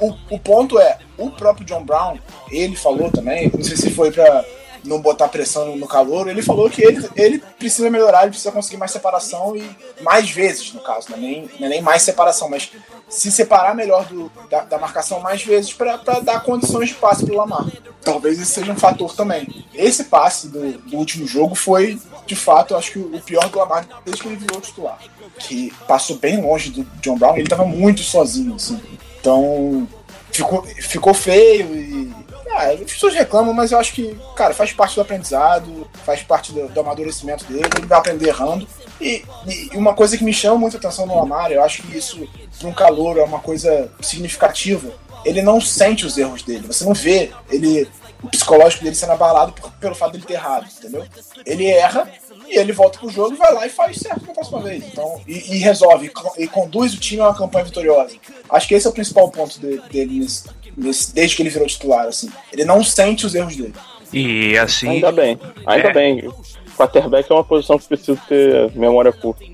o, 0.00 0.16
o 0.30 0.38
ponto 0.38 0.78
é, 0.80 0.98
o 1.16 1.30
próprio 1.30 1.64
John 1.66 1.84
Brown, 1.84 2.18
ele 2.50 2.74
falou 2.74 3.10
também, 3.10 3.50
não 3.54 3.62
sei 3.62 3.76
se 3.76 3.90
foi 3.90 4.10
pra 4.10 4.44
não 4.88 5.00
botar 5.00 5.28
pressão 5.28 5.76
no 5.76 5.86
calor, 5.86 6.28
ele 6.28 6.42
falou 6.42 6.68
que 6.70 6.82
ele, 6.82 7.08
ele 7.14 7.38
precisa 7.58 7.90
melhorar, 7.90 8.22
ele 8.22 8.30
precisa 8.30 8.50
conseguir 8.50 8.78
mais 8.78 8.90
separação 8.90 9.54
e 9.54 9.70
mais 10.02 10.30
vezes, 10.30 10.72
no 10.72 10.80
caso, 10.80 11.10
não 11.10 11.18
é 11.18 11.20
nem, 11.20 11.50
não 11.60 11.66
é 11.66 11.68
nem 11.68 11.82
mais 11.82 12.02
separação, 12.02 12.48
mas 12.48 12.70
se 13.08 13.30
separar 13.30 13.74
melhor 13.74 14.04
do, 14.06 14.30
da, 14.50 14.64
da 14.64 14.78
marcação 14.78 15.20
mais 15.20 15.42
vezes 15.42 15.72
para 15.72 15.96
dar 15.96 16.42
condições 16.42 16.88
de 16.88 16.94
passe 16.94 17.24
pro 17.24 17.36
Lamar. 17.36 17.66
Talvez 18.02 18.40
esse 18.40 18.52
seja 18.52 18.72
um 18.72 18.76
fator 18.76 19.14
também. 19.14 19.64
Esse 19.74 20.04
passe 20.04 20.48
do, 20.48 20.72
do 20.78 20.96
último 20.96 21.26
jogo 21.26 21.54
foi, 21.54 22.00
de 22.26 22.36
fato, 22.36 22.74
acho 22.74 22.92
que 22.92 22.98
o 22.98 23.20
pior 23.20 23.48
do 23.48 23.58
Lamar 23.58 23.86
desde 24.04 24.22
que 24.22 24.28
ele 24.28 24.36
virou 24.36 24.60
titular. 24.60 24.98
Que 25.38 25.72
passou 25.86 26.16
bem 26.16 26.40
longe 26.40 26.70
do 26.70 26.84
John 27.00 27.16
Brown, 27.18 27.34
ele 27.34 27.44
estava 27.44 27.64
muito 27.64 28.02
sozinho, 28.02 28.54
assim. 28.54 28.80
Então, 29.20 29.86
ficou, 30.30 30.62
ficou 30.64 31.14
feio 31.14 31.74
e 31.74 32.14
ah, 32.58 32.72
as 32.72 32.92
pessoas 32.92 33.14
reclamam, 33.14 33.54
mas 33.54 33.70
eu 33.70 33.78
acho 33.78 33.92
que, 33.92 34.18
cara, 34.34 34.52
faz 34.52 34.72
parte 34.72 34.96
do 34.96 35.00
aprendizado, 35.00 35.88
faz 36.04 36.22
parte 36.22 36.52
do, 36.52 36.68
do 36.68 36.80
amadurecimento 36.80 37.44
dele, 37.44 37.68
ele 37.76 37.86
vai 37.86 37.98
aprender 37.98 38.28
errando. 38.28 38.66
E, 39.00 39.24
e, 39.46 39.76
uma 39.76 39.94
coisa 39.94 40.18
que 40.18 40.24
me 40.24 40.32
chama 40.32 40.58
muita 40.58 40.76
atenção 40.76 41.06
no 41.06 41.14
Lamar, 41.14 41.52
eu 41.52 41.62
acho 41.62 41.82
que 41.82 41.96
isso, 41.96 42.28
para 42.58 42.68
um 42.68 42.74
calor, 42.74 43.16
é 43.16 43.22
uma 43.22 43.38
coisa 43.38 43.90
significativa. 44.00 44.90
Ele 45.24 45.40
não 45.40 45.60
sente 45.60 46.04
os 46.04 46.18
erros 46.18 46.42
dele, 46.42 46.66
você 46.66 46.84
não 46.84 46.94
vê 46.94 47.30
ele, 47.48 47.88
o 48.22 48.28
psicológico 48.28 48.82
dele 48.82 48.96
sendo 48.96 49.12
abalado 49.12 49.52
por, 49.52 49.70
pelo 49.72 49.94
fato 49.94 50.12
dele 50.12 50.24
ter 50.24 50.34
errado, 50.34 50.66
entendeu? 50.78 51.06
Ele 51.46 51.66
erra 51.66 52.10
e 52.48 52.58
ele 52.58 52.72
volta 52.72 52.98
pro 52.98 53.10
jogo 53.10 53.36
vai 53.36 53.52
lá 53.52 53.66
e 53.66 53.70
faz 53.70 53.98
certo 53.98 54.26
na 54.26 54.32
próxima 54.32 54.60
vez. 54.60 54.84
Então, 54.84 55.20
e, 55.26 55.56
e 55.56 55.58
resolve, 55.58 56.10
e, 56.38 56.48
conduz 56.48 56.94
o 56.94 56.98
time 56.98 57.20
a 57.20 57.28
uma 57.28 57.36
campanha 57.36 57.66
vitoriosa. 57.66 58.16
Acho 58.48 58.66
que 58.66 58.74
esse 58.74 58.86
é 58.86 58.90
o 58.90 58.92
principal 58.92 59.30
ponto 59.30 59.60
de, 59.60 59.78
dele 59.88 60.20
nesse, 60.20 60.48
desde 60.78 61.36
que 61.36 61.42
ele 61.42 61.50
virou 61.50 61.66
titular, 61.66 62.06
assim. 62.06 62.30
Ele 62.52 62.64
não 62.64 62.82
sente 62.82 63.26
os 63.26 63.34
erros 63.34 63.56
dele. 63.56 63.74
E 64.12 64.56
assim. 64.56 64.88
Ainda 64.88 65.12
bem, 65.12 65.38
ainda 65.66 65.88
é. 65.88 65.92
bem. 65.92 66.30
Quarterback 66.76 67.30
é 67.30 67.34
uma 67.34 67.44
posição 67.44 67.78
que 67.78 67.88
precisa 67.88 68.18
ter 68.28 68.70
memória 68.72 69.12
curta. 69.12 69.44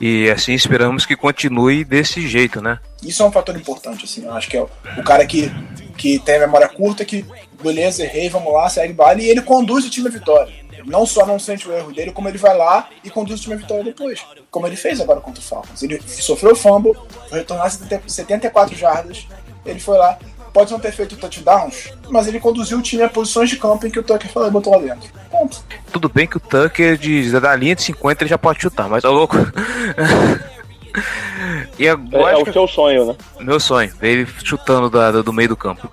E 0.00 0.30
assim 0.30 0.52
esperamos 0.52 1.04
que 1.04 1.16
continue 1.16 1.84
desse 1.84 2.26
jeito, 2.26 2.62
né? 2.62 2.78
Isso 3.02 3.22
é 3.22 3.26
um 3.26 3.32
fator 3.32 3.54
importante, 3.56 4.04
assim. 4.04 4.24
Eu 4.24 4.32
acho 4.32 4.48
que 4.48 4.56
é 4.56 4.62
o, 4.62 4.70
o 4.96 5.02
cara 5.02 5.26
que, 5.26 5.50
que 5.96 6.18
tem 6.18 6.36
a 6.36 6.40
memória 6.40 6.68
curta, 6.68 7.04
que 7.04 7.24
beleza, 7.62 8.02
errei, 8.02 8.28
vamos 8.28 8.52
lá, 8.52 8.68
segue 8.68 8.92
bala, 8.92 9.20
e 9.20 9.28
ele 9.28 9.42
conduz 9.42 9.84
o 9.84 9.90
time 9.90 10.08
à 10.08 10.10
vitória. 10.10 10.52
Não 10.84 11.06
só 11.06 11.24
não 11.24 11.38
sente 11.38 11.68
o 11.68 11.72
erro 11.72 11.92
dele, 11.92 12.10
como 12.10 12.28
ele 12.28 12.38
vai 12.38 12.56
lá 12.56 12.88
e 13.04 13.10
conduz 13.10 13.38
o 13.38 13.42
time 13.42 13.54
à 13.54 13.58
vitória 13.58 13.84
depois. 13.84 14.24
Como 14.50 14.66
ele 14.66 14.76
fez 14.76 15.00
agora 15.00 15.20
contra 15.20 15.40
o 15.40 15.44
Falcons. 15.44 15.82
Ele 15.82 16.00
sofreu 16.06 16.56
fumble, 16.56 16.92
foi 17.28 17.38
retornar 17.38 17.70
74 17.70 18.76
jardas, 18.76 19.26
ele 19.64 19.78
foi 19.78 19.96
lá, 19.96 20.18
pode 20.52 20.70
não 20.70 20.78
ter 20.78 20.92
feito 20.92 21.16
touchdowns, 21.16 21.92
mas 22.10 22.26
ele 22.26 22.38
conduziu 22.38 22.78
o 22.78 22.82
time 22.82 23.02
a 23.02 23.08
posições 23.08 23.50
de 23.50 23.56
campo 23.56 23.86
em 23.86 23.90
que 23.90 23.98
o 23.98 24.02
Tucker 24.02 24.30
falou, 24.30 24.50
botou 24.50 24.72
lá 24.72 24.78
dentro. 24.78 25.10
Ponto. 25.30 25.64
Tudo 25.90 26.08
bem 26.08 26.26
que 26.26 26.36
o 26.36 26.40
Tucker, 26.40 26.96
de, 26.96 27.30
da 27.40 27.56
linha 27.56 27.74
de 27.74 27.82
50, 27.82 28.22
ele 28.22 28.30
já 28.30 28.38
pode 28.38 28.60
chutar, 28.60 28.88
mas 28.88 29.04
é 29.04 29.08
louco. 29.08 29.36
e 31.78 31.88
agora, 31.88 32.36
é, 32.36 32.40
é 32.40 32.42
o 32.42 32.52
seu 32.52 32.68
sonho, 32.68 33.06
né? 33.06 33.16
Meu 33.40 33.58
sonho, 33.58 33.92
ele 34.02 34.26
chutando 34.44 34.90
da, 34.90 35.10
do 35.10 35.32
meio 35.32 35.48
do 35.48 35.56
campo. 35.56 35.90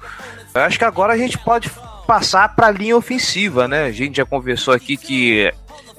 Eu 0.54 0.62
acho 0.62 0.78
que 0.78 0.86
agora 0.86 1.14
a 1.14 1.18
gente 1.18 1.38
pode 1.38 1.72
passar 2.06 2.56
para 2.56 2.68
a 2.68 2.72
linha 2.72 2.98
ofensiva, 2.98 3.68
né? 3.68 3.86
A 3.86 3.92
gente 3.92 4.18
já 4.18 4.26
conversou 4.26 4.74
aqui 4.74 4.98
que 4.98 5.52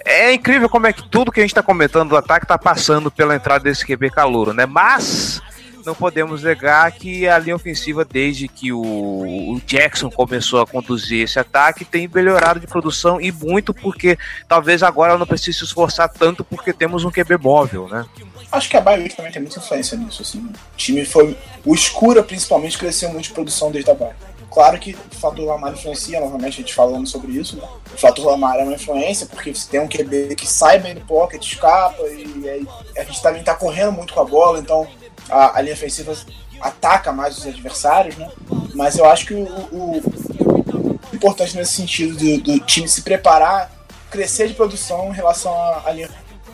é 0.04 0.32
incrível 0.32 0.68
como 0.68 0.86
é 0.86 0.92
que 0.92 1.08
tudo 1.08 1.30
que 1.30 1.40
a 1.40 1.42
gente 1.42 1.52
está 1.52 1.62
comentando 1.62 2.10
do 2.10 2.16
ataque 2.16 2.44
está 2.44 2.58
passando 2.58 3.10
pela 3.10 3.34
entrada 3.34 3.64
desse 3.64 3.86
QB 3.86 4.10
calouro, 4.10 4.52
né? 4.52 4.66
Mas 4.66 5.40
não 5.84 5.94
podemos 5.94 6.42
negar 6.42 6.90
que 6.92 7.28
a 7.28 7.38
linha 7.38 7.56
ofensiva, 7.56 8.04
desde 8.04 8.48
que 8.48 8.72
o, 8.72 8.80
o, 8.80 9.60
Jackson 9.66 10.10
começou 10.10 10.60
a 10.60 10.66
conduzir 10.66 11.24
esse 11.24 11.38
ataque, 11.38 11.84
tem 11.84 12.08
melhorado 12.08 12.60
de 12.60 12.66
produção 12.66 13.20
e 13.20 13.32
muito 13.32 13.72
porque 13.72 14.18
talvez 14.48 14.82
agora 14.82 15.16
não 15.16 15.26
precise 15.26 15.58
se 15.58 15.64
esforçar 15.64 16.08
tanto 16.08 16.44
porque 16.44 16.72
temos 16.72 17.04
um 17.04 17.10
QB 17.10 17.38
móvel, 17.38 17.88
né? 17.88 18.06
Acho 18.52 18.68
que 18.68 18.76
a 18.76 18.80
Bayern 18.80 19.08
também 19.10 19.30
tem 19.30 19.42
muita 19.42 19.58
influência 19.58 19.96
nisso, 19.96 20.22
assim. 20.22 20.38
O 20.40 20.76
time 20.76 21.04
foi. 21.04 21.36
O 21.64 21.74
Escura, 21.74 22.22
principalmente, 22.22 22.76
cresceu 22.76 23.08
muito 23.10 23.24
de 23.24 23.32
produção 23.32 23.70
desde 23.70 23.90
a 23.90 23.94
Bayern. 23.94 24.18
Claro 24.50 24.78
que 24.80 24.94
o 25.12 25.14
fator 25.14 25.46
Lamar 25.46 25.72
influencia, 25.72 26.18
novamente 26.18 26.54
a 26.54 26.56
gente 26.62 26.74
falando 26.74 27.06
sobre 27.06 27.32
isso, 27.32 27.56
né? 27.56 27.62
O 27.94 27.96
fator 27.96 28.26
Lamar 28.26 28.56
é 28.56 28.64
uma 28.64 28.74
influência, 28.74 29.26
porque 29.26 29.54
você 29.54 29.70
tem 29.70 29.78
um 29.78 29.86
QB 29.86 30.34
que 30.34 30.46
sai 30.46 30.80
bem 30.80 30.94
do 30.94 31.00
pocket, 31.02 31.40
escapa, 31.40 32.02
e 32.08 32.48
aí 32.48 32.66
a 32.96 33.04
gente 33.04 33.22
também 33.22 33.44
tá 33.44 33.54
correndo 33.54 33.92
muito 33.92 34.12
com 34.12 34.20
a 34.20 34.24
bola, 34.24 34.58
então 34.58 34.88
a, 35.30 35.58
a 35.58 35.60
linha 35.60 35.74
ofensiva 35.74 36.14
ataca 36.60 37.12
mais 37.12 37.38
os 37.38 37.46
adversários, 37.46 38.16
né? 38.16 38.28
Mas 38.74 38.98
eu 38.98 39.04
acho 39.04 39.26
que 39.26 39.34
o, 39.34 39.44
o, 39.44 39.98
o 39.98 41.00
importante 41.14 41.56
nesse 41.56 41.72
sentido 41.72 42.16
do, 42.16 42.38
do, 42.38 42.60
time 42.60 42.88
se 42.88 43.02
preparar, 43.02 43.70
crescer 44.10 44.48
de 44.48 44.54
produção 44.54 45.08
em 45.08 45.14
relação 45.14 45.52
à, 45.52 45.82
à 45.86 45.92
linha. 45.92 46.10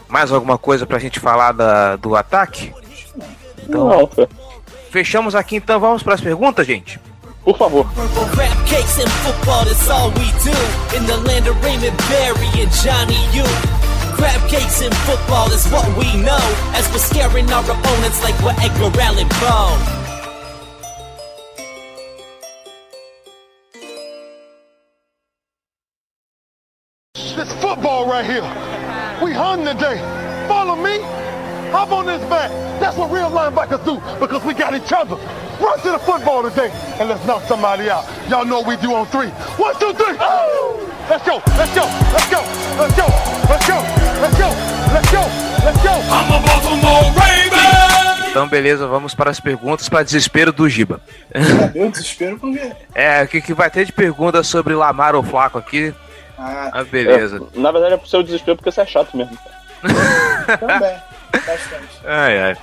Mais 0.09 0.31
alguma 0.31 0.57
coisa 0.57 0.87
pra 0.87 0.99
gente 0.99 1.19
falar 1.19 1.53
da, 1.53 1.97
do 1.97 2.15
ataque? 2.15 2.73
Então, 3.63 3.89
Não. 3.89 4.29
fechamos 4.91 5.35
aqui 5.35 5.57
então, 5.57 5.81
vamos 5.81 6.03
para 6.03 6.15
as 6.15 6.21
perguntas, 6.21 6.67
gente? 6.67 7.01
Por 7.45 7.57
favor. 7.57 7.87
Crab 14.17 14.49
cakes 14.49 14.81
in 14.81 14.91
football 15.05 15.53
is 15.53 15.67
what 15.69 15.87
we 15.99 16.17
know 16.23 16.41
as 16.73 16.89
we're 16.91 16.99
scaring 16.99 17.51
our 17.53 17.63
opponents 17.63 18.23
like 18.23 18.35
we're 18.43 18.55
Edgar 18.65 18.99
Allan 18.99 19.29
Poe. 19.29 19.77
This 27.15 27.53
football 27.61 28.09
right 28.09 28.25
here. 28.25 28.41
We 29.23 29.35
hung 29.35 29.67
today. 29.67 30.16
On 32.09 32.29
back. 32.31 32.51
That's 32.79 32.97
what 32.97 33.11
real 33.11 33.31
linebackers 33.31 33.85
do 33.85 33.99
because 34.21 34.45
we 34.45 34.55
got 34.55 34.75
each 34.75 34.93
other. 34.93 35.17
Run 35.61 35.79
to 35.81 35.91
the 35.91 35.99
football 35.99 36.49
today 36.49 36.71
and 37.01 37.09
let's 37.09 37.25
knock 37.27 37.43
somebody 37.45 37.91
out. 37.91 38.05
Y'all 38.29 38.45
know 38.45 38.61
what 38.61 38.69
we 38.69 38.77
do 38.77 38.95
on 38.95 39.07
three. 39.07 39.29
One, 39.59 39.75
two, 39.81 39.93
three. 39.95 40.17
Oh! 40.21 40.87
Let's 41.11 41.27
go. 41.27 41.43
Let's 41.59 41.75
go. 41.75 41.83
Let's 42.13 42.31
go. 42.31 42.43
Let's 42.79 42.97
go. 42.97 43.07
Let's 43.51 43.67
go. 43.67 43.79
Let's 44.23 44.39
go. 44.39 44.49
Let's 44.95 45.11
go. 45.11 45.23
Let's 45.65 45.83
go. 45.83 45.91
I'm 45.91 46.33
a 46.33 46.47
Baltimore 46.47 47.13
Raven. 47.13 48.31
Então, 48.31 48.47
beleza, 48.47 48.87
vamos 48.87 49.15
para 49.15 49.31
as 49.31 49.41
perguntas 49.41 49.89
para 49.89 50.05
desespero 50.05 50.53
do 50.53 50.69
Giba. 50.69 51.01
Meu 51.75 51.91
desespero 51.91 52.39
por 52.39 52.53
quê? 52.53 52.73
É, 52.95 53.23
o 53.23 53.29
que, 53.29 53.41
que 53.41 53.55
vai 53.55 53.71
ter 53.71 53.85
de 53.85 53.93
pergunta 53.93 54.43
sobre 54.43 54.75
Lamar 54.75 55.15
ou 55.15 55.23
Flaco 55.23 55.59
aqui? 55.59 55.95
Ah, 56.39 56.71
ah 56.73 56.85
beleza. 56.85 57.43
É, 57.55 57.59
na 57.59 57.73
verdade 57.73 57.95
é 57.95 57.97
pro 57.97 58.07
seu 58.07 58.23
desespero 58.23 58.57
porque 58.57 58.71
você 58.71 58.83
é 58.83 58.87
chato 58.87 59.17
mesmo. 59.17 59.37
Também. 60.61 60.97
Bastante. 61.41 62.01
Ai, 62.05 62.39
ai. 62.39 62.57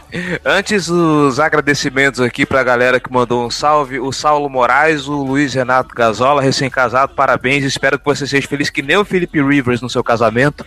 Antes, 0.45 0.89
os 0.89 1.39
agradecimentos 1.39 2.19
aqui 2.21 2.45
pra 2.45 2.63
galera 2.63 2.99
que 2.99 3.11
mandou 3.11 3.45
um 3.45 3.49
salve: 3.49 3.99
o 3.99 4.11
Saulo 4.11 4.49
Moraes, 4.49 5.07
o 5.07 5.23
Luiz 5.23 5.53
Renato 5.53 5.93
Gazola, 5.93 6.41
recém-casado, 6.41 7.13
parabéns. 7.13 7.63
Espero 7.63 7.99
que 7.99 8.05
você 8.05 8.25
seja 8.25 8.47
feliz 8.47 8.69
que 8.69 8.81
nem 8.81 8.97
o 8.97 9.05
Felipe 9.05 9.41
Rivers 9.41 9.81
no 9.81 9.89
seu 9.89 10.03
casamento. 10.03 10.65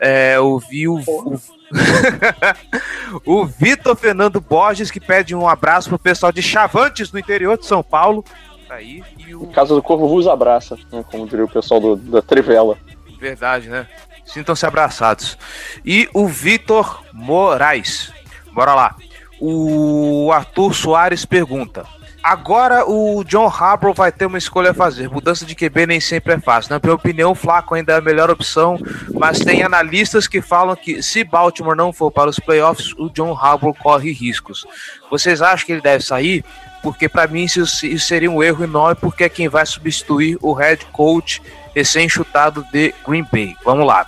É, 0.00 0.38
ouvi 0.38 0.88
o. 0.88 0.98
o... 0.98 1.40
o 3.24 3.46
Vitor 3.46 3.96
Fernando 3.96 4.40
Borges 4.40 4.90
que 4.90 5.00
pede 5.00 5.34
um 5.34 5.48
abraço 5.48 5.88
pro 5.88 5.98
pessoal 5.98 6.30
de 6.30 6.42
Chavantes, 6.42 7.10
no 7.10 7.18
interior 7.18 7.58
de 7.58 7.66
São 7.66 7.82
Paulo. 7.82 8.24
Tá 8.68 8.76
aí. 8.76 9.02
E 9.18 9.34
o... 9.34 9.46
Casa 9.48 9.74
do 9.74 9.82
Corvo 9.82 10.08
vos 10.08 10.26
abraça, 10.26 10.76
né, 10.92 11.04
como 11.10 11.26
diria 11.26 11.44
o 11.44 11.48
pessoal 11.48 11.80
do, 11.80 11.96
da 11.96 12.22
Trivela. 12.22 12.78
Verdade, 13.18 13.68
né? 13.68 13.86
Sintam-se 14.24 14.66
abraçados. 14.66 15.38
E 15.84 16.08
o 16.14 16.26
Vitor 16.26 17.02
Moraes. 17.12 18.12
Bora 18.52 18.74
lá. 18.74 18.96
O 19.40 20.30
Arthur 20.32 20.74
Soares 20.74 21.24
pergunta: 21.24 21.84
Agora 22.24 22.88
o 22.88 23.22
John 23.22 23.48
Harbaugh 23.48 23.92
vai 23.92 24.10
ter 24.10 24.24
uma 24.24 24.38
escolha 24.38 24.70
a 24.70 24.74
fazer. 24.74 25.10
Mudança 25.10 25.44
de 25.44 25.54
QB 25.54 25.86
nem 25.86 26.00
sempre 26.00 26.32
é 26.32 26.40
fácil. 26.40 26.72
Na 26.72 26.80
minha 26.82 26.94
opinião, 26.94 27.32
o 27.32 27.34
Flaco 27.34 27.74
ainda 27.74 27.92
é 27.92 27.96
a 27.98 28.00
melhor 28.00 28.30
opção, 28.30 28.78
mas 29.12 29.40
tem 29.40 29.62
analistas 29.62 30.26
que 30.26 30.40
falam 30.40 30.74
que 30.74 31.02
se 31.02 31.22
Baltimore 31.22 31.76
não 31.76 31.92
for 31.92 32.10
para 32.10 32.30
os 32.30 32.38
playoffs, 32.38 32.94
o 32.96 33.10
John 33.10 33.36
Harbaugh 33.36 33.74
corre 33.74 34.10
riscos. 34.10 34.66
Vocês 35.10 35.42
acham 35.42 35.66
que 35.66 35.72
ele 35.72 35.82
deve 35.82 36.02
sair? 36.02 36.42
Porque 36.82 37.10
para 37.10 37.26
mim 37.26 37.44
isso 37.44 37.66
seria 37.98 38.30
um 38.30 38.42
erro 38.42 38.64
enorme, 38.64 38.96
porque 38.98 39.24
é 39.24 39.28
quem 39.28 39.46
vai 39.46 39.66
substituir 39.66 40.38
o 40.40 40.54
head 40.54 40.82
coach 40.92 41.42
recém-chutado 41.74 42.66
de 42.72 42.94
Green 43.06 43.26
Bay. 43.30 43.56
Vamos 43.64 43.86
lá. 43.86 44.06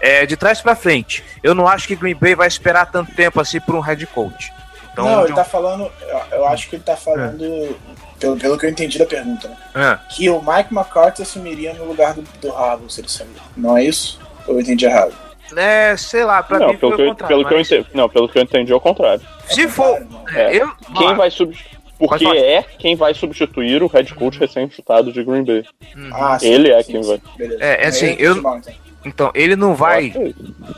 É, 0.00 0.26
de 0.26 0.36
trás 0.36 0.60
para 0.60 0.76
frente, 0.76 1.24
eu 1.42 1.54
não 1.54 1.66
acho 1.66 1.88
que 1.88 1.96
Green 1.96 2.14
Bay 2.14 2.34
vai 2.34 2.48
esperar 2.48 2.90
tanto 2.90 3.12
tempo 3.14 3.40
assim 3.40 3.60
por 3.60 3.74
um 3.74 3.80
head 3.80 4.06
coach. 4.06 4.52
Então, 4.92 5.04
não, 5.04 5.24
ele 5.24 5.34
tá 5.34 5.44
falando. 5.44 5.90
Eu 6.32 6.46
acho 6.46 6.70
que 6.70 6.76
ele 6.76 6.82
tá 6.82 6.96
falando. 6.96 7.44
É. 7.44 7.96
Pelo, 8.18 8.36
pelo 8.38 8.58
que 8.58 8.64
eu 8.64 8.70
entendi 8.70 8.98
da 8.98 9.04
pergunta, 9.04 9.46
né? 9.46 9.56
É. 9.74 10.14
Que 10.14 10.30
o 10.30 10.40
Mike 10.40 10.74
McCarthy 10.74 11.20
assumiria 11.20 11.74
no 11.74 11.84
lugar 11.84 12.14
do, 12.14 12.22
do 12.40 12.50
Harbaugh 12.50 12.88
se 12.88 13.02
ele 13.02 13.08
sair. 13.10 13.28
Não 13.54 13.76
é 13.76 13.84
isso? 13.84 14.18
Ou 14.46 14.54
eu 14.54 14.60
entendi 14.60 14.86
errado? 14.86 15.12
É, 15.54 15.94
sei 15.96 16.24
lá, 16.24 16.42
pra 16.42 16.58
não, 16.58 16.68
mim 16.68 16.76
pelo, 16.78 16.96
que, 16.96 17.24
pelo 17.24 17.42
mas... 17.42 17.48
que 17.48 17.54
eu 17.54 17.60
entendi, 17.78 17.86
Não, 17.94 18.08
pelo 18.08 18.28
que 18.28 18.38
eu 18.38 18.42
entendi 18.42 18.72
é 18.72 18.74
o 18.74 18.80
contrário. 18.80 19.20
Se 19.48 19.68
for. 19.68 20.04
É, 20.34 20.56
eu, 20.56 20.72
quem 20.96 21.14
vai 21.14 21.30
substituir 21.30 21.75
Porque 21.98 22.26
é 22.26 22.62
quem 22.78 22.94
vai 22.94 23.14
substituir 23.14 23.82
o 23.82 23.86
head 23.86 24.14
coach 24.14 24.38
recém-chutado 24.38 25.12
de 25.12 25.22
Green 25.24 25.44
Bay. 25.44 25.64
Ah, 26.12 26.38
sim, 26.38 26.48
Ele 26.52 26.70
é 26.70 26.82
sim, 26.82 26.92
quem 26.92 27.02
sim. 27.02 27.08
vai. 27.08 27.20
Beleza. 27.36 27.64
É, 27.64 27.84
é 27.84 27.86
assim, 27.88 28.06
Aí, 28.06 28.16
eu- 28.18 28.36
então. 28.36 28.60
Então, 29.04 29.30
ele 29.36 29.54
não 29.54 29.72
vai. 29.76 30.12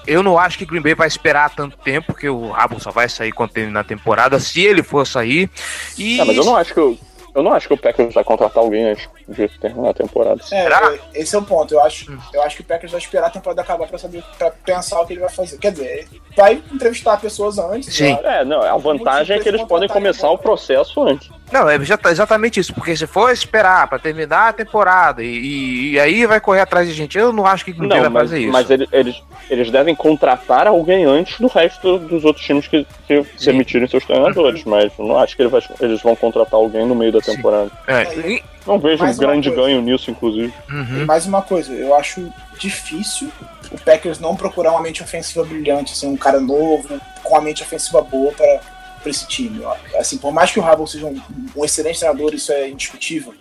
Eu 0.06 0.22
não 0.22 0.38
acho 0.38 0.58
que 0.58 0.66
Green 0.66 0.82
Bay 0.82 0.94
vai 0.94 1.08
esperar 1.08 1.48
tanto 1.54 1.78
tempo, 1.78 2.08
porque 2.08 2.28
o 2.28 2.50
Rabo 2.50 2.78
só 2.78 2.90
vai 2.90 3.08
sair 3.08 3.32
quando 3.32 3.52
terminar 3.52 3.80
a 3.80 3.84
temporada, 3.84 4.38
se 4.38 4.60
ele 4.62 4.82
for 4.82 5.06
sair. 5.06 5.48
E 5.96 6.20
É, 6.20 6.24
mas 6.24 6.36
eu 6.36 6.44
não 6.44 6.54
acho 6.54 6.74
que 6.74 6.78
o, 6.80 6.98
eu 7.34 7.42
não 7.42 7.54
acho 7.54 7.66
que 7.66 7.72
o 7.72 7.78
Packers 7.78 8.12
vai 8.12 8.22
contratar 8.22 8.62
alguém 8.62 8.84
antes 8.84 9.08
de 9.28 9.48
terminar 9.60 9.90
a 9.90 9.94
temporada. 9.94 10.40
É, 10.40 10.44
Será? 10.44 10.94
é, 10.94 11.20
esse 11.20 11.36
é 11.36 11.38
o 11.38 11.42
ponto. 11.42 11.74
Eu 11.74 11.82
acho, 11.84 12.18
eu 12.32 12.42
acho 12.42 12.56
que 12.56 12.62
o 12.62 12.64
Packers 12.64 12.90
vai 12.92 13.00
esperar 13.00 13.26
a 13.26 13.30
temporada 13.30 13.60
acabar 13.60 13.86
pra 13.86 13.98
saber, 13.98 14.22
para 14.38 14.50
pensar 14.50 15.00
o 15.00 15.06
que 15.06 15.12
ele 15.12 15.20
vai 15.20 15.28
fazer. 15.28 15.58
Quer 15.58 15.72
dizer, 15.72 16.08
vai 16.36 16.62
entrevistar 16.72 17.18
pessoas 17.20 17.58
antes. 17.58 17.94
Sim. 17.94 18.16
já- 18.22 18.38
É, 18.38 18.44
não, 18.44 18.62
a 18.62 18.76
vantagem 18.78 19.36
é 19.36 19.40
que 19.40 19.48
eles 19.48 19.62
podem 19.64 19.88
começar 19.88 20.30
o 20.30 20.38
processo 20.38 21.02
antes. 21.02 21.28
Não, 21.52 21.68
é 21.68 21.76
exata- 21.76 22.10
exatamente 22.10 22.60
isso, 22.60 22.74
porque 22.74 22.94
se 22.96 23.06
for 23.06 23.30
esperar 23.30 23.86
pra 23.88 23.98
terminar 23.98 24.48
a 24.48 24.52
temporada 24.52 25.22
e, 25.22 25.26
e- 25.28 25.90
e 25.92 26.00
aí 26.00 26.26
vai 26.26 26.40
correr 26.40 26.60
atrás 26.60 26.86
de 26.86 26.92
gente, 26.94 27.16
eu 27.16 27.32
não 27.32 27.46
acho 27.46 27.64
que 27.64 27.72
Bay 27.72 27.88
Não, 27.88 28.00
vai 28.00 28.08
mas, 28.08 28.22
fazer 28.24 28.40
isso. 28.40 28.52
mas 28.52 28.70
ele- 28.70 28.88
eles, 28.92 29.22
eles 29.50 29.70
devem 29.70 29.94
contratar 29.94 30.66
alguém 30.66 31.04
antes 31.04 31.38
do 31.40 31.46
resto 31.48 31.98
dos 31.98 32.24
outros 32.24 32.44
times 32.44 32.66
que, 32.68 32.86
que 33.06 33.24
demitirem 33.42 33.88
seus 33.88 34.04
treinadores, 34.04 34.62
mas 34.64 34.92
eu 34.98 35.06
não 35.06 35.18
acho 35.18 35.36
que 35.36 35.42
ele 35.42 35.48
vai- 35.48 35.62
eles 35.80 36.02
vão 36.02 36.14
contratar 36.14 36.54
alguém 36.54 36.84
no 36.86 36.94
meio 36.94 37.12
da 37.12 37.20
Sim. 37.22 37.36
temporada. 37.36 37.70
É, 37.86 38.02
e- 38.28 38.42
Não 38.68 38.78
vejo 38.78 39.04
um 39.04 39.16
grande 39.16 39.48
coisa. 39.48 39.62
ganho 39.62 39.82
nisso, 39.82 40.10
inclusive. 40.10 40.52
E 40.68 40.72
uhum. 40.72 41.06
mais 41.06 41.26
uma 41.26 41.42
coisa, 41.42 41.72
eu 41.72 41.94
acho 41.94 42.32
difícil 42.58 43.30
o 43.70 43.78
Packers 43.78 44.18
não 44.18 44.34
procurar 44.34 44.72
uma 44.72 44.80
mente 44.80 45.02
ofensiva 45.02 45.44
brilhante, 45.44 45.92
assim, 45.92 46.06
um 46.06 46.16
cara 46.16 46.40
novo, 46.40 47.00
com 47.22 47.34
uma 47.34 47.40
mente 47.42 47.62
ofensiva 47.62 48.00
boa 48.00 48.32
para 48.32 48.60
para 48.98 49.10
esse 49.10 49.26
time. 49.26 49.60
Assim, 49.96 50.18
por 50.18 50.32
mais 50.32 50.50
que 50.50 50.58
o 50.58 50.62
Harbaugh 50.64 50.86
seja 50.86 51.06
um, 51.06 51.20
um 51.56 51.64
excelente 51.64 51.98
treinador, 51.98 52.34
isso 52.34 52.52
é 52.52 52.68
indiscutível. 52.68 53.34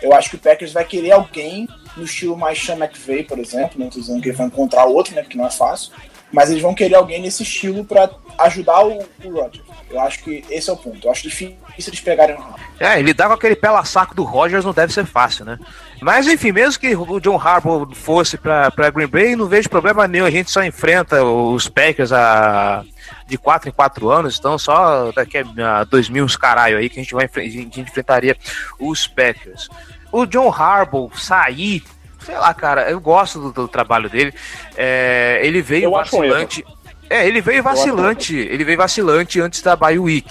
Eu 0.00 0.12
acho 0.12 0.30
que 0.30 0.36
o 0.36 0.38
Packers 0.38 0.72
vai 0.72 0.84
querer 0.84 1.12
alguém 1.12 1.68
no 1.96 2.04
estilo 2.04 2.36
mais 2.36 2.62
Sean 2.62 2.76
McVay, 2.76 3.24
por 3.24 3.38
exemplo, 3.38 3.78
não 3.78 3.88
tô 3.88 3.98
dizendo 3.98 4.20
que 4.20 4.28
ele 4.28 4.36
vai 4.36 4.46
encontrar 4.46 4.84
outro, 4.84 5.14
né, 5.14 5.24
que 5.28 5.36
não 5.36 5.46
é 5.46 5.50
fácil, 5.50 5.92
mas 6.32 6.50
eles 6.50 6.62
vão 6.62 6.74
querer 6.74 6.94
alguém 6.94 7.22
nesse 7.22 7.42
estilo 7.42 7.84
para 7.84 8.10
ajudar 8.38 8.84
o, 8.84 8.98
o. 9.24 9.50
Eu 9.90 10.00
acho 10.00 10.22
que 10.22 10.44
esse 10.50 10.68
é 10.68 10.72
o 10.72 10.76
ponto. 10.76 11.06
Eu 11.06 11.10
acho 11.10 11.22
difícil 11.22 11.56
eles 11.86 12.00
pegarem 12.00 12.34
o 12.34 12.38
Harbaugh. 12.38 12.58
É, 12.78 13.12
dá 13.14 13.26
com 13.26 13.32
aquele 13.32 13.56
pela 13.56 13.84
saco 13.84 14.14
do 14.14 14.22
Rogers 14.22 14.64
não 14.64 14.72
deve 14.72 14.92
ser 14.92 15.06
fácil, 15.06 15.44
né? 15.44 15.58
Mas 16.00 16.26
enfim, 16.26 16.52
mesmo 16.52 16.78
que 16.78 16.94
o 16.94 17.20
John 17.20 17.36
Harbaugh 17.36 17.88
fosse 17.94 18.36
pra 18.36 18.70
Green 18.92 19.06
Bay, 19.06 19.34
não 19.34 19.46
vejo 19.46 19.68
problema 19.68 20.06
nenhum. 20.06 20.26
A 20.26 20.30
gente 20.30 20.50
só 20.50 20.62
enfrenta 20.62 21.24
os 21.24 21.68
Packers 21.68 22.12
a, 22.12 22.84
de 23.26 23.38
4 23.38 23.68
em 23.68 23.72
4 23.72 24.10
anos, 24.10 24.38
então 24.38 24.58
só 24.58 25.10
daqui 25.12 25.38
a 25.38 25.84
2000 25.84 26.24
uns 26.24 26.36
caralho 26.36 26.78
aí 26.78 26.88
que 26.88 27.00
a 27.00 27.02
gente, 27.02 27.14
vai, 27.14 27.28
a 27.34 27.40
gente 27.40 27.80
enfrentaria 27.80 28.36
os 28.78 29.06
Packers. 29.06 29.68
O 30.12 30.24
John 30.26 30.50
Harbaugh 30.50 31.10
sair, 31.16 31.82
sei 32.24 32.36
lá, 32.36 32.52
cara, 32.54 32.90
eu 32.90 33.00
gosto 33.00 33.40
do, 33.40 33.52
do 33.52 33.68
trabalho 33.68 34.08
dele. 34.08 34.34
É, 34.76 35.40
ele 35.42 35.62
veio 35.62 35.84
Eu 35.84 35.90
vacilante. 35.92 36.64
É, 37.10 37.26
ele 37.26 37.40
veio 37.40 37.62
vacilante. 37.62 38.36
Ele 38.36 38.64
veio 38.64 38.78
vacilante 38.78 39.40
antes 39.40 39.62
da 39.62 39.74
bye 39.74 39.98
week. 39.98 40.28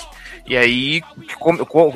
E 0.48 0.56
aí, 0.56 1.02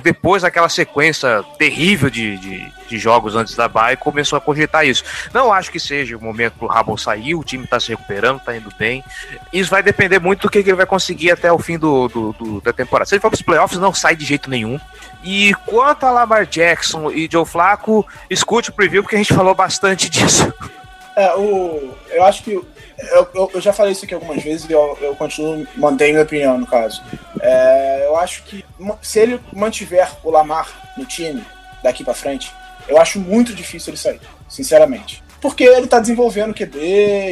depois 0.04 0.42
daquela 0.42 0.68
sequência 0.68 1.42
terrível 1.58 2.10
de, 2.10 2.38
de, 2.38 2.74
de 2.90 2.98
jogos 3.00 3.36
antes 3.36 3.56
da 3.56 3.68
bye, 3.68 3.96
começou 3.96 4.36
a 4.38 4.42
cogitar 4.42 4.86
isso. 4.86 5.04
Não 5.34 5.54
acho 5.54 5.72
que 5.72 5.80
seja 5.80 6.18
o 6.18 6.22
momento 6.22 6.56
pro 6.60 6.68
Rabon 6.68 6.98
sair, 6.98 7.34
o 7.34 7.44
time 7.44 7.66
tá 7.66 7.80
se 7.80 7.90
recuperando, 7.90 8.42
tá 8.42 8.56
indo 8.56 8.70
bem. 8.78 9.04
Isso 9.54 9.70
vai 9.70 9.82
depender 9.82 10.20
muito 10.20 10.42
do 10.42 10.50
que, 10.50 10.58
ele 10.60 10.74
vai 10.74 10.86
conseguir 10.86 11.32
até 11.32 11.52
o 11.52 11.58
fim 11.60 11.78
do, 11.80 12.08
do- 12.10 12.34
do- 12.34 12.62
da 12.62 12.74
temporada. 12.74 13.08
Se 13.08 13.16
ele 13.16 13.22
for 13.22 13.30
pros 13.30 13.42
playoffs, 13.42 13.80
não 13.80 13.94
sai 13.94 14.16
de 14.18 14.26
jeito 14.26 14.50
nenhum. 14.50 14.78
E 15.24 15.54
quanto 15.66 16.06
a 16.06 16.12
Lamar 16.12 16.46
Jackson 16.46 17.10
e 17.12 17.30
Joe 17.32 17.46
Flacco, 17.46 18.06
escute 18.30 18.70
o 18.70 18.74
preview, 18.74 19.02
porque 19.02 19.16
a 19.16 19.20
gente 19.20 19.34
falou 19.34 19.56
bastante 19.56 20.10
disso. 20.12 20.54
É, 21.16 21.34
o, 21.36 21.94
eu 22.10 22.24
acho 22.24 22.44
que. 22.44 22.52
Eu, 22.54 23.30
eu, 23.34 23.52
eu 23.56 23.62
já 23.62 23.74
falei 23.74 23.92
isso 23.92 24.06
aqui 24.06 24.14
algumas 24.14 24.42
vezes 24.44 24.70
e 24.70 24.74
eu, 24.74 24.98
eu 25.02 25.16
continuo, 25.16 25.68
mantenho 25.76 26.14
minha 26.14 26.24
opinião 26.24 26.58
no 26.58 26.68
caso. 26.68 27.02
É, 27.42 28.06
eu 28.06 28.16
acho 28.18 28.44
que 28.44 28.64
se 29.02 29.20
ele 29.20 29.40
mantiver 29.52 30.10
o 30.24 30.30
Lamar 30.30 30.94
no 30.98 31.06
time 31.06 31.44
daqui 31.84 32.04
pra 32.04 32.14
frente, 32.14 32.54
eu 32.88 32.98
acho 32.98 33.20
muito 33.20 33.54
difícil 33.54 33.92
ele 33.92 33.98
sair, 33.98 34.22
sinceramente. 34.48 35.24
Porque 35.42 35.64
ele 35.64 35.88
tá 35.88 36.00
desenvolvendo 36.00 36.52
o 36.52 36.54
QB 36.54 36.78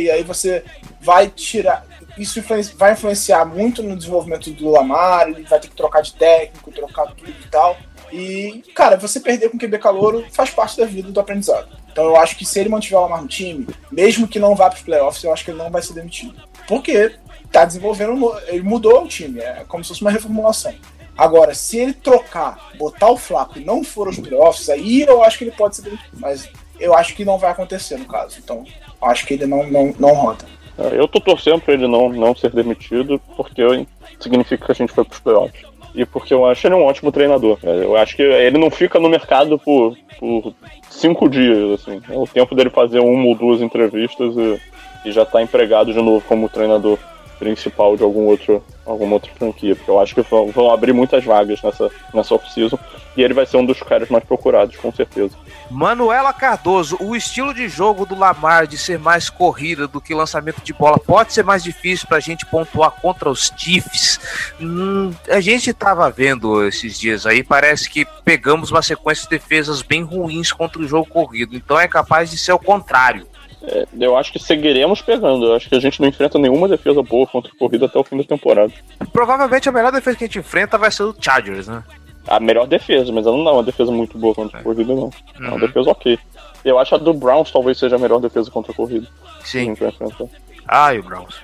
e 0.02 0.10
aí 0.10 0.24
você 0.24 0.64
vai 1.00 1.28
tirar. 1.28 1.86
Isso 2.18 2.44
vai 2.76 2.94
influenciar 2.94 3.46
muito 3.46 3.84
no 3.84 3.96
desenvolvimento 3.96 4.50
do 4.52 4.70
Lamar, 4.70 5.28
ele 5.30 5.44
vai 5.44 5.60
ter 5.60 5.70
que 5.70 5.76
trocar 5.76 6.02
de 6.02 6.14
técnico, 6.16 6.72
trocar 6.72 7.06
tudo 7.14 7.30
e 7.30 7.48
tal. 7.50 7.78
E, 8.12 8.64
cara, 8.74 8.98
você 8.98 9.20
perder 9.20 9.50
com 9.50 9.58
o 9.58 9.60
QB 9.60 9.78
calouro 9.78 10.26
faz 10.32 10.50
parte 10.50 10.78
da 10.78 10.86
vida 10.86 11.12
do 11.12 11.20
aprendizado. 11.20 11.70
Então 11.92 12.06
eu 12.06 12.16
acho 12.16 12.38
que 12.38 12.46
se 12.46 12.60
ele 12.60 12.70
mantiver 12.70 13.00
o 13.00 13.04
Lamar 13.04 13.22
no 13.22 13.28
time, 13.28 13.68
mesmo 13.92 14.28
que 14.28 14.40
não 14.40 14.56
vá 14.56 14.70
para 14.70 14.78
os 14.78 14.84
playoffs, 14.84 15.24
eu 15.24 15.34
acho 15.34 15.44
que 15.44 15.52
ele 15.52 15.58
não 15.58 15.70
vai 15.70 15.82
ser 15.82 15.94
demitido. 15.94 16.36
Porque 16.68 17.16
tá 17.52 17.66
desenvolvendo, 17.66 18.34
ele 18.48 18.62
mudou 18.62 19.04
o 19.04 19.08
time, 19.08 19.40
é 19.40 19.66
como 19.68 19.84
se 19.84 19.90
fosse 19.90 20.02
uma 20.02 20.12
reformulação. 20.12 20.74
Agora, 21.18 21.54
se 21.54 21.78
ele 21.78 21.94
trocar, 21.94 22.72
botar 22.78 23.10
o 23.10 23.18
Flaco 23.18 23.60
e 23.60 23.66
não 23.66 23.84
for 23.84 24.08
aos 24.08 24.18
playoffs, 24.18 24.70
aí 24.70 25.02
eu 25.02 25.22
acho 25.22 25.38
que 25.38 25.44
ele 25.44 25.52
pode 25.52 25.76
ser 25.76 25.82
demitido. 25.82 26.18
Mas 26.18 26.50
eu 26.80 26.96
acho 26.96 27.14
que 27.14 27.26
não 27.26 27.38
vai 27.38 27.52
acontecer 27.52 27.98
no 27.98 28.06
caso. 28.06 28.40
Então, 28.42 28.64
acho 29.02 29.26
que 29.26 29.34
ele 29.34 29.46
não, 29.46 29.70
não, 29.70 29.94
não 30.00 30.14
roda. 30.14 30.46
É, 30.78 30.98
Eu 30.98 31.10
tô 31.10 31.20
torcendo 31.20 31.60
pra 31.60 31.74
ele 31.74 31.88
não, 31.88 32.08
não 32.10 32.34
ser 32.34 32.52
demitido, 32.52 33.20
porque 33.36 33.86
significa 34.18 34.66
que 34.66 34.72
a 34.72 34.76
gente 34.76 34.94
foi 34.94 35.04
pros 35.04 35.20
playoffs. 35.20 35.69
E 35.96 36.06
porque 36.06 36.34
eu 36.34 36.46
acho 36.46 36.68
ele 36.68 36.76
um 36.76 36.84
ótimo 36.84 37.12
treinador. 37.12 37.58
É, 37.64 37.84
Eu 37.84 37.96
acho 37.96 38.16
que 38.16 38.22
ele 38.22 38.58
não 38.58 38.70
fica 38.70 39.00
no 39.00 39.10
mercado 39.10 39.58
por, 39.58 39.98
por 40.20 40.54
cinco 40.90 41.28
dias, 41.30 41.82
assim. 41.82 42.02
É 42.10 42.18
o 42.18 42.28
tempo 42.28 42.56
dele 42.56 42.70
fazer 42.70 43.00
uma 43.00 43.26
ou 43.26 43.36
duas 43.36 43.62
entrevistas 43.62 44.36
e, 44.36 45.10
e 45.10 45.12
já 45.12 45.26
tá 45.26 45.42
empregado 45.42 45.92
de 45.94 46.02
novo 46.02 46.24
como 46.28 46.50
treinador 46.50 46.98
principal 47.40 47.96
de 47.96 48.04
algum 48.04 48.26
outro, 48.26 48.62
alguma 48.86 49.14
outra 49.14 49.32
franquia. 49.34 49.76
Porque 49.76 49.90
eu 49.90 50.00
acho 50.00 50.14
que 50.14 50.22
vão, 50.22 50.52
vão 50.52 50.72
abrir 50.72 50.94
muitas 50.94 51.24
vagas 51.24 51.62
nessa, 51.64 51.90
nessa 52.14 52.36
off-season. 52.36 52.78
E 53.18 53.24
ele 53.24 53.34
vai 53.34 53.46
ser 53.46 53.58
um 53.58 53.66
dos 53.66 53.82
caras 53.82 54.10
mais 54.10 54.24
procurados, 54.24 54.76
com 54.76 54.92
certeza. 54.92 55.36
Manuela 55.70 56.34
Cardoso, 56.34 56.98
o 57.00 57.16
estilo 57.16 57.54
de 57.54 57.68
jogo 57.68 58.06
do 58.06 58.18
Lamar 58.18 58.68
de 58.68 58.78
ser 58.78 59.00
mais 59.00 59.30
corrida 59.30 59.88
do 59.88 60.02
que 60.02 60.14
lançamento 60.14 60.62
de 60.62 60.74
bola 60.74 60.98
pode 60.98 61.34
ser 61.34 61.44
mais 61.44 61.64
difícil 61.64 62.08
pra 62.08 62.20
gente 62.20 62.46
pontuar 62.46 62.92
contra 62.92 63.30
os 63.30 63.52
Chiefs. 63.56 64.20
Hum, 64.60 65.12
a 65.30 65.40
gente 65.40 65.74
tava 65.74 66.10
vendo 66.10 66.66
esses 66.68 67.00
dias 67.00 67.26
aí, 67.26 67.44
parece 67.44 67.90
que 67.90 68.06
pegamos 68.24 68.72
uma 68.72 68.82
sequência 68.82 69.24
de 69.24 69.30
defesas 69.30 69.82
bem 69.82 70.04
ruins 70.04 70.52
contra 70.52 70.82
o 70.82 70.88
jogo 70.88 71.08
corrido, 71.08 71.56
então 71.56 71.80
é 71.80 71.88
capaz 71.88 72.32
de 72.32 72.38
ser 72.38 72.54
o 72.54 72.60
contrário. 72.60 73.28
É, 73.62 73.86
eu 74.00 74.16
acho 74.18 74.32
que 74.32 74.40
seguiremos 74.40 75.02
pegando. 75.02 75.46
Eu 75.46 75.56
acho 75.56 75.68
que 75.70 75.76
a 75.76 75.80
gente 75.80 76.00
não 76.02 76.08
enfrenta 76.08 76.40
nenhuma 76.40 76.68
defesa 76.68 77.04
boa 77.04 77.28
contra 77.28 77.52
a 77.52 77.58
corrida 77.58 77.86
até 77.88 78.00
o 78.00 78.04
fim 78.04 78.18
da 78.18 78.24
temporada. 78.24 78.72
Provavelmente 79.12 79.68
a 79.68 79.72
melhor 79.72 79.92
defesa 79.92 80.18
que 80.18 80.24
a 80.24 80.28
gente 80.28 80.40
enfrenta 80.40 80.78
vai 80.78 80.90
ser 80.92 81.04
o 81.04 81.16
Chargers, 81.20 81.68
né? 81.68 81.84
A 82.28 82.40
melhor 82.40 82.68
defesa, 82.68 83.12
mas 83.12 83.26
ela 83.26 83.36
não 83.38 83.48
é 83.50 83.54
uma 83.54 83.64
defesa 83.64 83.92
muito 83.92 84.18
boa 84.18 84.34
contra 84.36 84.60
a 84.60 84.64
corrida, 84.64 84.94
não. 84.94 85.10
É 85.36 85.42
uma 85.42 85.54
Uhum. 85.54 85.60
defesa 85.60 85.90
ok. 85.92 86.18
Eu 86.64 86.78
acho 86.80 86.96
a 86.96 86.98
do 86.98 87.14
Browns 87.14 87.52
talvez 87.52 87.78
seja 87.78 87.96
a 87.96 88.00
melhor 88.00 88.20
defesa 88.20 88.50
contra 88.52 88.72
a 88.72 88.76
corrida. 88.76 89.08
que 89.42 89.50
Sim. 89.50 89.74
vai 89.74 89.90
enfrentar. 89.90 90.26
Ai, 90.68 91.00
o 91.00 91.04
Browns. 91.04 91.36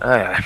Ai, 0.00 0.22
ai. 0.22 0.44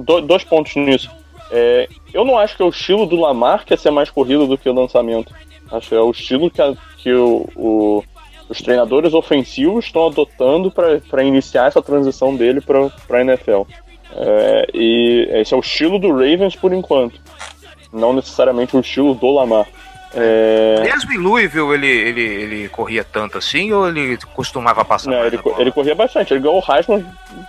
Do- 0.00 0.20
dois 0.22 0.44
pontos 0.44 0.74
nisso. 0.76 1.10
É, 1.50 1.88
eu 2.14 2.24
não 2.24 2.38
acho 2.38 2.56
que 2.56 2.62
é 2.62 2.64
o 2.64 2.70
estilo 2.70 3.04
do 3.06 3.16
Lamar 3.16 3.64
que 3.64 3.74
é 3.74 3.76
ser 3.76 3.90
mais 3.90 4.08
corrido 4.10 4.46
do 4.46 4.56
que 4.56 4.68
o 4.68 4.72
lançamento. 4.72 5.34
Acho 5.70 5.88
que 5.90 5.94
é 5.94 6.00
o 6.00 6.10
estilo 6.10 6.50
que, 6.50 6.62
a- 6.62 6.74
que 6.98 7.12
o- 7.12 7.46
o- 7.56 8.04
os 8.48 8.58
treinadores 8.60 9.14
ofensivos 9.14 9.86
estão 9.86 10.06
adotando 10.06 10.70
para 10.70 11.22
iniciar 11.22 11.66
essa 11.68 11.82
transição 11.82 12.34
dele 12.36 12.60
para 12.60 12.90
a 13.18 13.20
NFL. 13.20 13.62
É, 14.14 14.66
e 14.74 15.28
esse 15.32 15.54
é 15.54 15.56
o 15.56 15.60
estilo 15.60 15.98
do 15.98 16.10
Ravens 16.10 16.54
por 16.54 16.72
enquanto. 16.72 17.20
Não 17.92 18.12
necessariamente 18.12 18.76
o 18.76 18.80
estilo 18.80 19.14
do 19.14 19.30
Lamar. 19.30 19.66
É, 20.14 20.80
Mesmo 20.82 21.12
em 21.12 21.16
Louisville 21.16 21.72
ele, 21.72 21.86
ele, 21.86 22.20
ele 22.20 22.68
corria 22.68 23.02
tanto 23.02 23.38
assim 23.38 23.72
ou 23.72 23.88
ele 23.88 24.18
costumava 24.34 24.84
passar 24.84 25.10
Não, 25.10 25.24
ele, 25.24 25.38
ele 25.56 25.72
corria 25.72 25.94
bastante. 25.94 26.34
Ele 26.34 26.40
ganhou 26.40 26.62
o 26.62 26.72
Heisman 26.72 27.04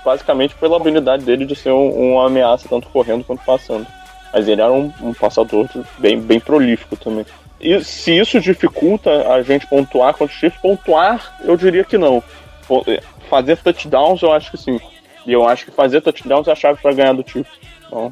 basicamente 0.05 0.55
pela 0.55 0.77
habilidade 0.77 1.25
dele 1.25 1.45
de 1.45 1.55
ser 1.57 1.71
um- 1.71 2.13
uma 2.13 2.27
ameaça, 2.27 2.69
tanto 2.69 2.87
correndo 2.87 3.23
quanto 3.25 3.43
passando. 3.43 3.85
Mas 4.31 4.47
ele 4.47 4.61
era 4.61 4.71
um, 4.71 4.91
um 5.01 5.13
passador 5.13 5.67
bem, 5.97 6.17
bem 6.19 6.39
prolífico 6.39 6.95
também. 6.95 7.25
E 7.63 7.81
se 7.83 8.11
isso 8.19 8.39
dificulta 8.41 9.33
a 9.33 9.41
gente 9.41 9.65
pontuar 9.67 10.11
contra 10.13 10.25
os 10.33 10.39
Chiefs, 10.39 10.59
pontuar 10.61 11.37
eu 11.43 11.55
diria 11.55 11.83
que 11.85 11.97
não. 11.97 12.21
É, 12.87 13.01
Fazer 13.29 13.57
touchdowns 13.57 14.21
eu 14.21 14.31
acho 14.33 14.51
que 14.51 14.57
sim. 14.57 14.79
E 15.25 15.31
eu 15.31 15.47
acho 15.47 15.63
que 15.65 15.71
fazer 15.71 16.01
touchdowns 16.01 16.47
é 16.47 16.51
a 16.51 16.55
chave 16.55 16.81
para 16.81 16.93
ganhar 16.93 17.13
do 17.13 17.27
Chiefs. 17.27 17.51
Então, 17.87 18.11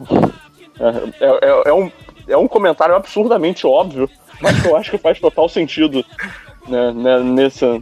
é, 0.79 1.25
é- 1.25 1.39
é- 1.41 1.69
é 1.69 1.73
um, 1.73 1.91
é 2.27 2.37
um 2.37 2.47
comentário 2.47 2.95
absurdamente 2.95 3.67
óbvio, 3.67 4.09
mas 4.39 4.63
eu 4.65 4.75
acho 4.77 4.89
que 4.91 4.97
faz 4.97 5.19
total 5.19 5.49
sentido 5.49 6.03
né, 6.67 6.91
né, 6.93 7.19
nessa, 7.19 7.81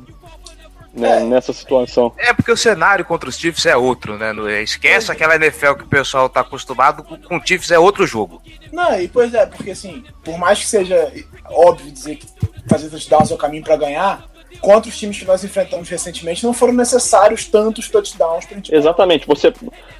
né, 0.93 1.21
é. 1.21 1.23
nessa 1.23 1.53
situação. 1.53 2.11
É 2.17 2.33
porque 2.33 2.51
o 2.51 2.57
cenário 2.57 3.05
contra 3.05 3.29
os 3.29 3.37
Chiefs 3.37 3.65
é 3.65 3.75
outro, 3.75 4.17
né? 4.17 4.33
Esquece 4.63 5.11
aquela 5.11 5.35
NFL 5.35 5.73
que 5.73 5.83
o 5.83 5.87
pessoal 5.87 6.29
tá 6.29 6.41
acostumado 6.41 7.03
com, 7.03 7.37
o 7.37 7.45
Chiefs 7.45 7.71
é 7.71 7.79
outro 7.79 8.05
jogo. 8.05 8.41
Não, 8.71 8.99
e 8.99 9.07
pois 9.07 9.33
é, 9.33 9.45
porque 9.45 9.71
assim, 9.71 10.03
por 10.23 10.37
mais 10.37 10.59
que 10.59 10.65
seja 10.65 11.11
óbvio 11.45 11.91
dizer 11.91 12.15
que 12.15 12.27
fazer 12.67 12.89
touchdowns 12.89 13.31
é 13.31 13.33
o 13.33 13.37
caminho 13.37 13.63
para 13.63 13.75
ganhar, 13.75 14.25
contra 14.59 14.89
os 14.89 14.97
times 14.97 15.17
que 15.17 15.25
nós 15.25 15.43
enfrentamos 15.43 15.87
recentemente, 15.89 16.43
não 16.43 16.53
foram 16.53 16.73
necessários 16.73 17.45
tantos 17.45 17.89
touchdowns 17.89 18.45
pra 18.45 18.55
gente. 18.55 18.73
Exatamente, 18.73 19.27
você, 19.27 19.53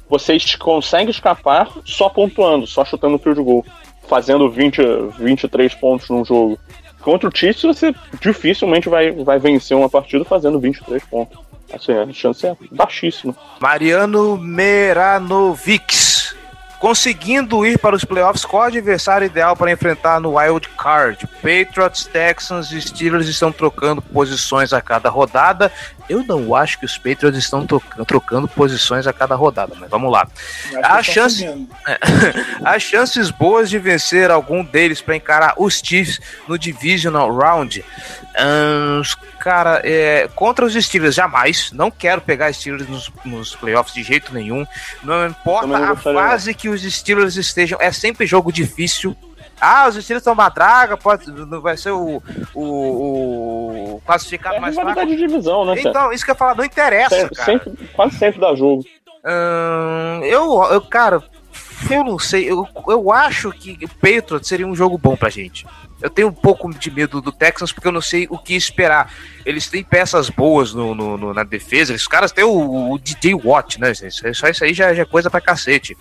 vocês 0.08 0.54
conseguem 0.56 1.10
escapar 1.10 1.70
só 1.84 2.08
pontuando, 2.08 2.66
só 2.66 2.84
chutando 2.84 3.16
o 3.16 3.18
field 3.18 3.42
goal, 3.42 3.64
fazendo 4.08 4.50
20, 4.50 4.82
23 5.18 5.74
pontos 5.74 6.08
num 6.10 6.24
jogo. 6.24 6.58
Contra 7.00 7.28
o 7.28 7.32
Chiefs, 7.34 7.62
você 7.62 7.94
dificilmente 8.20 8.88
vai, 8.88 9.12
vai 9.12 9.38
vencer 9.38 9.76
uma 9.76 9.88
partida 9.88 10.24
fazendo 10.24 10.60
23 10.60 11.02
pontos. 11.04 11.38
Assim, 11.72 11.92
a 11.92 12.12
chance 12.12 12.46
é 12.46 12.56
baixíssima. 12.72 13.34
Mariano 13.60 14.36
Meranovics 14.36 16.10
conseguindo 16.80 17.64
ir 17.66 17.78
para 17.78 17.94
os 17.94 18.06
playoffs, 18.06 18.44
qual 18.44 18.62
adversário 18.62 19.26
ideal 19.26 19.54
para 19.54 19.70
enfrentar 19.70 20.18
no 20.18 20.38
Wild 20.38 20.66
Card? 20.70 21.26
Patriots, 21.42 22.06
Texans 22.06 22.72
e 22.72 22.80
Steelers 22.80 23.28
estão 23.28 23.52
trocando 23.52 24.00
posições 24.00 24.72
a 24.72 24.80
cada 24.80 25.10
rodada. 25.10 25.70
Eu 26.10 26.24
não 26.24 26.56
acho 26.56 26.80
que 26.80 26.84
os 26.84 26.98
Patriots 26.98 27.38
estão 27.38 27.64
trocando 28.04 28.48
posições 28.48 29.06
a 29.06 29.12
cada 29.12 29.36
rodada, 29.36 29.76
mas 29.78 29.88
vamos 29.88 30.10
lá. 30.10 30.26
Há, 30.82 31.00
chance... 31.04 31.46
Há 32.64 32.78
chances 32.80 33.30
boas 33.30 33.70
de 33.70 33.78
vencer 33.78 34.28
algum 34.28 34.64
deles 34.64 35.00
para 35.00 35.14
encarar 35.14 35.54
os 35.56 35.78
Chiefs 35.78 36.20
no 36.48 36.58
Divisional 36.58 37.32
Round. 37.32 37.84
Um, 38.40 39.02
cara, 39.38 39.80
é, 39.84 40.28
contra 40.34 40.64
os 40.66 40.74
Steelers, 40.74 41.14
jamais. 41.14 41.70
Não 41.70 41.92
quero 41.92 42.20
pegar 42.20 42.52
Steelers 42.52 42.88
nos, 42.88 43.08
nos 43.24 43.54
playoffs 43.54 43.94
de 43.94 44.02
jeito 44.02 44.34
nenhum. 44.34 44.66
Não 45.04 45.28
importa 45.28 45.92
a 45.92 45.94
fase 45.94 46.52
que 46.54 46.68
os 46.68 46.82
Steelers 46.82 47.36
estejam, 47.36 47.78
é 47.80 47.92
sempre 47.92 48.26
jogo 48.26 48.52
difícil. 48.52 49.16
Ah, 49.60 49.88
os 49.88 49.94
Steelers 49.96 50.22
estão 50.22 50.32
uma 50.32 50.48
draga, 50.48 50.96
pode, 50.96 51.30
não 51.30 51.60
vai 51.60 51.76
ser 51.76 51.90
o, 51.90 52.22
o, 52.54 53.96
o 53.96 54.02
classificado 54.06 54.56
é 54.56 54.60
mais 54.60 54.74
fraco. 54.74 55.06
de 55.06 55.16
divisão, 55.16 55.64
né? 55.64 55.74
Então, 55.78 56.12
isso 56.12 56.24
que 56.24 56.30
eu 56.30 56.34
ia 56.34 56.38
falar, 56.38 56.54
não 56.54 56.64
interessa, 56.64 57.14
sempre, 57.14 57.36
cara. 57.36 57.52
Sempre, 57.52 57.88
quase 57.88 58.16
sempre 58.16 58.40
dá 58.40 58.54
jogo. 58.54 58.84
Hum, 59.24 60.24
eu, 60.24 60.62
eu, 60.72 60.80
cara, 60.80 61.22
eu 61.90 62.04
não 62.04 62.18
sei. 62.18 62.50
Eu, 62.50 62.66
eu 62.88 63.12
acho 63.12 63.52
que 63.52 63.78
o 63.82 63.88
Patriots 63.88 64.48
seria 64.48 64.66
um 64.66 64.74
jogo 64.74 64.98
bom 64.98 65.16
pra 65.16 65.28
gente. 65.28 65.66
Eu 66.02 66.08
tenho 66.08 66.28
um 66.28 66.32
pouco 66.32 66.72
de 66.72 66.90
medo 66.90 67.20
do 67.20 67.30
Texans 67.30 67.72
porque 67.72 67.86
eu 67.86 67.92
não 67.92 68.00
sei 68.00 68.26
o 68.30 68.38
que 68.38 68.54
esperar. 68.54 69.12
Eles 69.44 69.68
têm 69.68 69.84
peças 69.84 70.30
boas 70.30 70.72
no, 70.72 70.94
no, 70.94 71.18
no 71.18 71.34
na 71.34 71.44
defesa. 71.44 71.92
Os 71.92 72.08
caras 72.08 72.32
têm 72.32 72.44
o, 72.44 72.92
o 72.92 72.98
DJ 72.98 73.34
Watt, 73.34 73.78
né? 73.78 73.92
Isso, 73.92 74.34
só 74.34 74.48
isso 74.48 74.64
aí 74.64 74.72
já, 74.72 74.94
já 74.94 75.02
é 75.02 75.06
coisa 75.06 75.30
pra 75.30 75.40
cacete. 75.40 75.96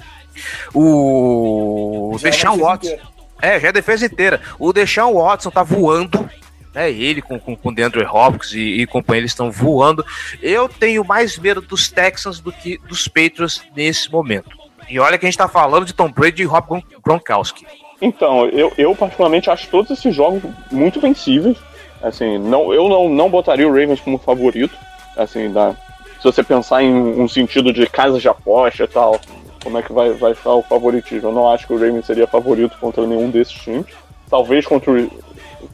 O 0.74 2.16
já 2.18 2.30
Deshaun 2.30 2.55
é 2.55 2.62
Watson. 2.62 2.97
É, 3.41 3.59
já 3.59 3.69
é 3.69 3.71
defesa 3.71 4.05
inteira. 4.05 4.41
O 4.57 4.73
Deshaun 4.73 5.13
Watson 5.13 5.49
tá 5.49 5.63
voando. 5.63 6.29
Né, 6.73 6.91
ele 6.91 7.19
com, 7.19 7.39
com, 7.39 7.55
com 7.55 7.73
DeAndre 7.73 8.05
Hopkins 8.05 8.53
e, 8.53 8.81
e 8.81 8.87
companheiros 8.87 9.31
estão 9.31 9.51
voando. 9.51 10.05
Eu 10.41 10.69
tenho 10.69 11.03
mais 11.03 11.37
medo 11.37 11.61
dos 11.61 11.89
Texans 11.89 12.39
do 12.39 12.51
que 12.51 12.77
dos 12.87 13.07
Patriots 13.07 13.63
nesse 13.75 14.11
momento. 14.11 14.55
E 14.87 14.99
olha 14.99 15.17
que 15.17 15.25
a 15.25 15.29
gente 15.29 15.37
tá 15.37 15.47
falando 15.47 15.85
de 15.85 15.93
Tom 15.93 16.11
Brady 16.11 16.43
e 16.43 16.45
Rob 16.45 16.83
Gronkowski. 17.03 17.65
Então, 18.01 18.45
eu, 18.47 18.71
eu 18.77 18.95
particularmente 18.95 19.49
acho 19.49 19.67
todos 19.67 19.91
esses 19.91 20.15
jogos 20.15 20.41
muito 20.71 20.99
vencíveis. 20.99 21.57
Assim, 22.01 22.37
não, 22.37 22.73
eu 22.73 22.87
não, 22.87 23.09
não 23.09 23.29
botaria 23.29 23.67
o 23.67 23.71
Ravens 23.71 23.99
como 23.99 24.17
favorito. 24.17 24.75
Assim, 25.17 25.51
da, 25.51 25.75
se 26.17 26.23
você 26.23 26.43
pensar 26.43 26.81
em 26.81 26.93
um 26.93 27.27
sentido 27.27 27.73
de 27.73 27.85
casa 27.87 28.19
de 28.19 28.27
aposta 28.27 28.83
e 28.83 28.87
tal, 28.87 29.19
como 29.64 29.78
é 29.78 29.84
que 29.84 29.93
vai, 29.93 30.12
vai 30.14 30.32
estar 30.32 30.53
o 30.53 30.62
favoritismo? 30.62 31.30
Eu 31.30 31.34
não 31.34 31.51
acho 31.51 31.68
que 31.68 31.74
o 31.74 31.78
Ravens 31.78 32.05
seria 32.05 32.28
favorito 32.28 32.78
contra 32.80 33.05
nenhum 33.05 33.30
desses 33.30 33.53
times. 33.53 33.88
Talvez 34.30 34.66
contra 34.66 34.91
o, 34.91 35.10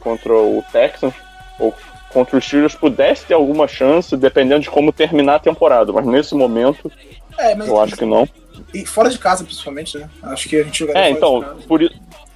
contra 0.00 0.32
o 0.32 0.64
Texans 0.72 1.14
ou 1.58 1.74
contra 2.10 2.38
os 2.38 2.44
Steelers 2.44 2.74
pudesse 2.74 3.26
ter 3.26 3.34
alguma 3.34 3.68
chance, 3.68 4.16
dependendo 4.16 4.62
de 4.62 4.70
como 4.70 4.92
terminar 4.92 5.36
a 5.36 5.40
temporada. 5.40 5.92
Mas 5.92 6.06
nesse 6.06 6.34
momento, 6.34 6.90
é, 7.38 7.54
mas 7.54 7.68
eu 7.68 7.80
acho 7.80 7.96
que 7.96 8.04
não. 8.04 8.28
E 8.72 8.86
fora 8.86 9.10
de 9.10 9.18
casa, 9.18 9.44
principalmente, 9.44 9.98
né? 9.98 10.08
Acho 10.22 10.48
que 10.48 10.56
a 10.56 10.62
gente 10.62 10.78
jogaria 10.78 11.02
É, 11.02 11.10
então, 11.10 11.44
por, 11.68 11.80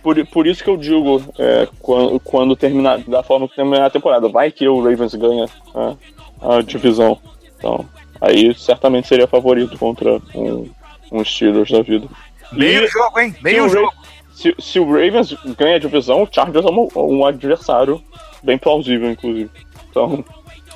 por, 0.03 0.27
por 0.27 0.47
isso 0.47 0.63
que 0.63 0.71
eu 0.71 0.77
digo, 0.77 1.23
é, 1.39 1.67
quando, 1.79 2.21
quando 2.21 2.57
terminar, 2.57 2.99
da 3.01 3.23
forma 3.23 3.49
que 3.49 3.57
terminar 3.57 3.87
a 3.87 3.91
temporada, 3.91 4.29
vai 4.29 4.51
que 4.51 4.69
o 4.69 4.83
Ravens 4.83 5.15
ganha 5.15 5.47
a, 5.75 6.57
a 6.57 6.63
divisão. 6.63 7.19
Então, 7.57 7.87
aí 8.21 8.55
certamente 8.55 9.09
seria 9.09 9.27
favorito 9.27 9.79
contra 9.79 10.21
um, 10.35 10.69
um 11.11 11.25
Steelers 11.25 11.71
da 11.71 11.83
vida. 11.83 12.07
Meio 12.53 12.85
e, 12.85 12.89
jogo, 12.89 13.21
hein? 13.21 13.35
Meio 13.43 13.69
se 13.69 13.75
jogo. 13.75 13.93
Se, 14.33 14.55
se, 14.59 14.81
o 14.81 14.87
Ravens 14.87 15.35
ganha 15.59 15.77
a 15.77 15.79
divisão, 15.79 16.23
o 16.23 16.29
Chargers 16.31 16.65
é 16.65 16.71
um, 16.71 16.89
um 16.97 17.27
adversário 17.27 18.03
bem 18.43 18.57
plausível, 18.57 19.11
inclusive. 19.11 19.51
Então, 19.91 20.25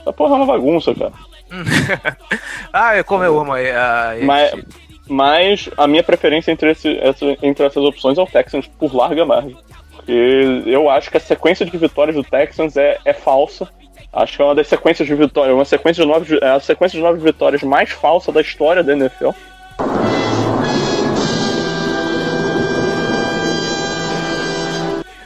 a 0.06 0.12
porra 0.12 0.34
é 0.34 0.36
uma 0.36 0.46
bagunça, 0.46 0.94
cara. 0.94 1.12
ah, 2.72 3.02
como 3.04 3.24
eu 3.24 3.38
amo 3.38 3.52
a, 3.54 4.14
Mas, 4.22 4.52
mas 5.08 5.70
a 5.76 5.86
minha 5.86 6.02
preferência 6.02 6.50
entre, 6.50 6.72
esse, 6.72 6.98
essa, 6.98 7.24
entre 7.42 7.64
essas 7.64 7.82
opções 7.82 8.18
é 8.18 8.22
o 8.22 8.26
Texans 8.26 8.66
por 8.66 8.94
larga 8.94 9.24
margem. 9.24 9.56
Porque 9.94 10.62
eu 10.66 10.90
acho 10.90 11.10
que 11.10 11.16
a 11.16 11.20
sequência 11.20 11.64
de 11.64 11.76
vitórias 11.78 12.16
do 12.16 12.24
Texans 12.24 12.76
é, 12.76 12.98
é 13.04 13.12
falsa. 13.12 13.68
Acho 14.12 14.36
que 14.36 14.42
é 14.42 14.44
uma 14.44 14.54
das 14.54 14.68
sequências 14.68 15.08
de 15.08 15.14
vitórias, 15.14 15.54
uma 15.54 15.64
sequência 15.64 16.04
de 16.04 16.08
nove, 16.08 16.38
é 16.40 16.50
a 16.50 16.60
sequência 16.60 16.96
de 16.96 17.02
nove 17.02 17.18
vitórias 17.18 17.62
mais 17.62 17.90
falsa 17.90 18.30
da 18.30 18.40
história 18.40 18.82
da 18.82 18.92
NFL. 18.92 19.30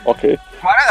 Ok. 0.08 0.38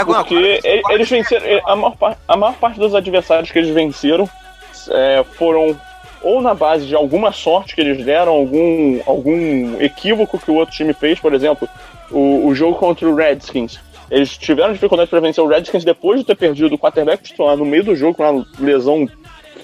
Porque 0.06 0.62
eles 0.90 1.10
venceram. 1.10 1.46
A 1.66 1.76
maior, 1.76 2.18
a 2.28 2.38
maior 2.38 2.54
parte 2.56 2.80
dos 2.80 2.94
adversários 2.94 3.52
que 3.52 3.58
eles 3.58 3.74
venceram 3.74 4.30
é, 4.92 5.24
foram 5.34 5.76
ou 6.22 6.40
na 6.42 6.54
base 6.54 6.86
de 6.86 6.96
alguma 6.96 7.32
sorte 7.32 7.74
que 7.74 7.82
eles 7.82 8.04
deram, 8.06 8.32
algum, 8.32 9.00
algum 9.08 9.82
equívoco 9.82 10.38
que 10.38 10.52
o 10.52 10.56
outro 10.56 10.76
time 10.76 10.94
fez, 10.94 11.20
por 11.20 11.34
exemplo, 11.34 11.68
o, 12.12 12.48
o 12.48 12.56
jogo 12.56 12.76
contra 12.76 13.08
o 13.08 13.16
Redskins. 13.16 13.80
Eles 14.10 14.38
tiveram 14.38 14.74
dificuldade 14.74 15.10
para 15.10 15.20
vencer 15.20 15.44
o 15.44 15.48
Redskins 15.48 15.84
depois 15.84 16.20
de 16.20 16.26
ter 16.26 16.36
perdido 16.36 16.74
o 16.74 16.78
quarterback 16.78 17.24
titular 17.24 17.58
no 17.58 17.66
meio 17.66 17.84
do 17.84 17.96
jogo 17.96 18.16
com 18.16 18.30
uma 18.30 18.46
lesão 18.60 19.08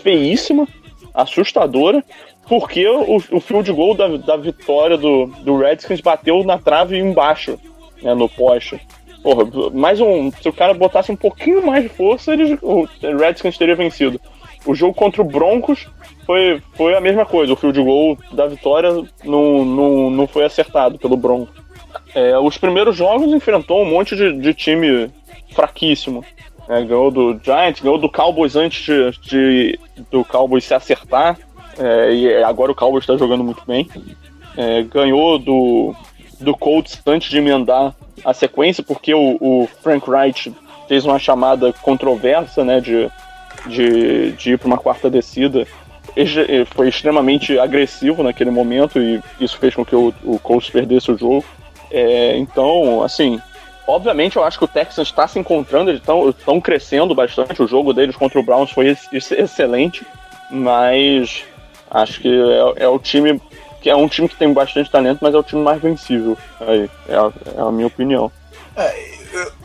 feíssima, 0.02 0.68
assustadora, 1.14 2.04
porque 2.48 2.88
o, 2.88 3.18
o 3.32 3.40
field 3.40 3.72
goal 3.72 3.94
da, 3.94 4.08
da 4.18 4.36
vitória 4.36 4.98
do, 4.98 5.28
do 5.44 5.58
Redskins 5.58 6.02
bateu 6.02 6.44
na 6.44 6.58
trave 6.58 6.98
embaixo, 6.98 7.60
né, 8.02 8.14
no 8.14 8.28
poste. 8.28 8.80
Porra, 9.24 9.72
mais 9.74 10.02
um. 10.02 10.30
Se 10.34 10.50
o 10.50 10.54
cara 10.54 10.74
botasse 10.74 11.10
um 11.10 11.16
pouquinho 11.16 11.66
mais 11.66 11.82
de 11.82 11.90
força, 11.90 12.34
eles, 12.34 12.60
o 12.62 12.86
Redskins 13.18 13.58
teria 13.58 13.74
vencido. 13.74 14.20
O 14.66 14.76
jogo 14.76 14.94
contra 14.94 15.22
o 15.22 15.26
Broncos 15.26 15.88
foi, 16.26 16.62
foi 16.74 16.94
a 16.94 17.02
mesma 17.02 17.26
coisa. 17.26 17.54
O 17.54 17.56
field 17.56 17.82
goal 17.82 18.18
da 18.34 18.46
vitória 18.48 18.92
não, 19.24 19.64
não, 19.64 20.10
não 20.10 20.28
foi 20.28 20.44
acertado 20.44 21.00
pelo 21.00 21.16
Broncos. 21.16 21.56
É, 22.14 22.38
os 22.38 22.58
primeiros 22.58 22.98
jogos 22.98 23.34
enfrentou 23.34 23.82
um 23.82 23.90
monte 23.90 24.14
de, 24.14 24.34
de 24.34 24.54
time 24.54 25.10
fraquíssimo. 25.54 26.24
É, 26.68 26.84
ganhou 26.84 27.10
do 27.10 27.40
Giants, 27.42 27.82
ganhou 27.82 27.98
do 27.98 28.10
Cowboys 28.10 28.58
antes 28.58 28.84
de, 28.84 29.12
de 29.22 29.80
do 30.12 30.26
Cowboys 30.26 30.66
se 30.66 30.74
acertar. 30.74 31.38
É, 31.78 32.14
e 32.14 32.44
agora 32.44 32.74
o 32.74 32.76
Cowboys 32.76 33.04
está 33.04 33.16
jogando 33.16 33.44
muito 33.44 33.64
bem. 33.66 33.88
É, 34.58 34.84
ganhou 34.84 35.40
do, 35.40 35.96
do 36.42 36.56
Colts 36.56 37.02
antes 37.06 37.30
de 37.30 37.38
emendar 37.38 37.96
a 38.24 38.34
sequência, 38.34 38.84
porque 38.84 39.14
o, 39.14 39.38
o 39.40 39.68
Frank 39.82 40.10
Wright 40.10 40.54
fez 40.88 41.06
uma 41.06 41.20
chamada 41.20 41.74
controversa 41.82 42.64
né, 42.64 42.80
de, 42.80 43.10
de, 43.68 44.32
de 44.34 44.52
ir 44.52 44.58
para 44.58 44.68
uma 44.68 44.78
quarta 44.78 45.10
descida 45.10 45.66
foi 46.76 46.90
extremamente 46.90 47.58
agressivo 47.58 48.22
naquele 48.24 48.52
momento 48.52 49.02
e 49.02 49.22
isso 49.40 49.58
fez 49.58 49.74
com 49.74 49.84
que 49.84 49.96
o, 49.96 50.14
o 50.24 50.38
Colts 50.40 50.70
perdesse 50.70 51.12
o 51.12 51.18
jogo. 51.18 51.44
É, 51.90 52.38
então, 52.38 53.04
assim, 53.04 53.42
obviamente 53.88 54.38
eu 54.38 54.44
acho 54.44 54.58
que 54.58 54.66
o 54.66 54.68
Texans 54.68 55.08
está 55.08 55.28
se 55.28 55.40
encontrando, 55.40 55.90
eles 55.90 56.02
estão 56.02 56.62
crescendo 56.62 57.16
bastante. 57.16 57.62
O 57.62 57.68
jogo 57.68 57.94
deles 57.94 58.16
contra 58.16 58.40
o 58.40 58.44
Browns 58.44 58.72
foi 58.72 58.90
ex 59.12 59.32
excelente, 59.32 60.06
mas 60.52 61.44
acho 61.90 62.20
que 62.20 62.30
é, 62.30 62.84
é, 62.84 62.88
o 62.88 63.00
time 63.00 63.42
que 63.84 63.90
é 63.90 63.96
um 63.96 64.08
time 64.08 64.30
que 64.30 64.38
tem 64.38 64.54
bastante 64.54 64.90
talento, 64.90 65.20
mas 65.22 65.36
é 65.36 65.38
o 65.38 65.44
time 65.44 65.62
mais 65.62 65.82
vencível. 65.82 66.38
Aí, 66.62 66.90
é 67.10 67.16
a, 67.16 67.32
é 67.58 67.62
a 67.62 67.70
minha 67.70 67.88
opinião. 67.88 68.32
É, 68.78 69.12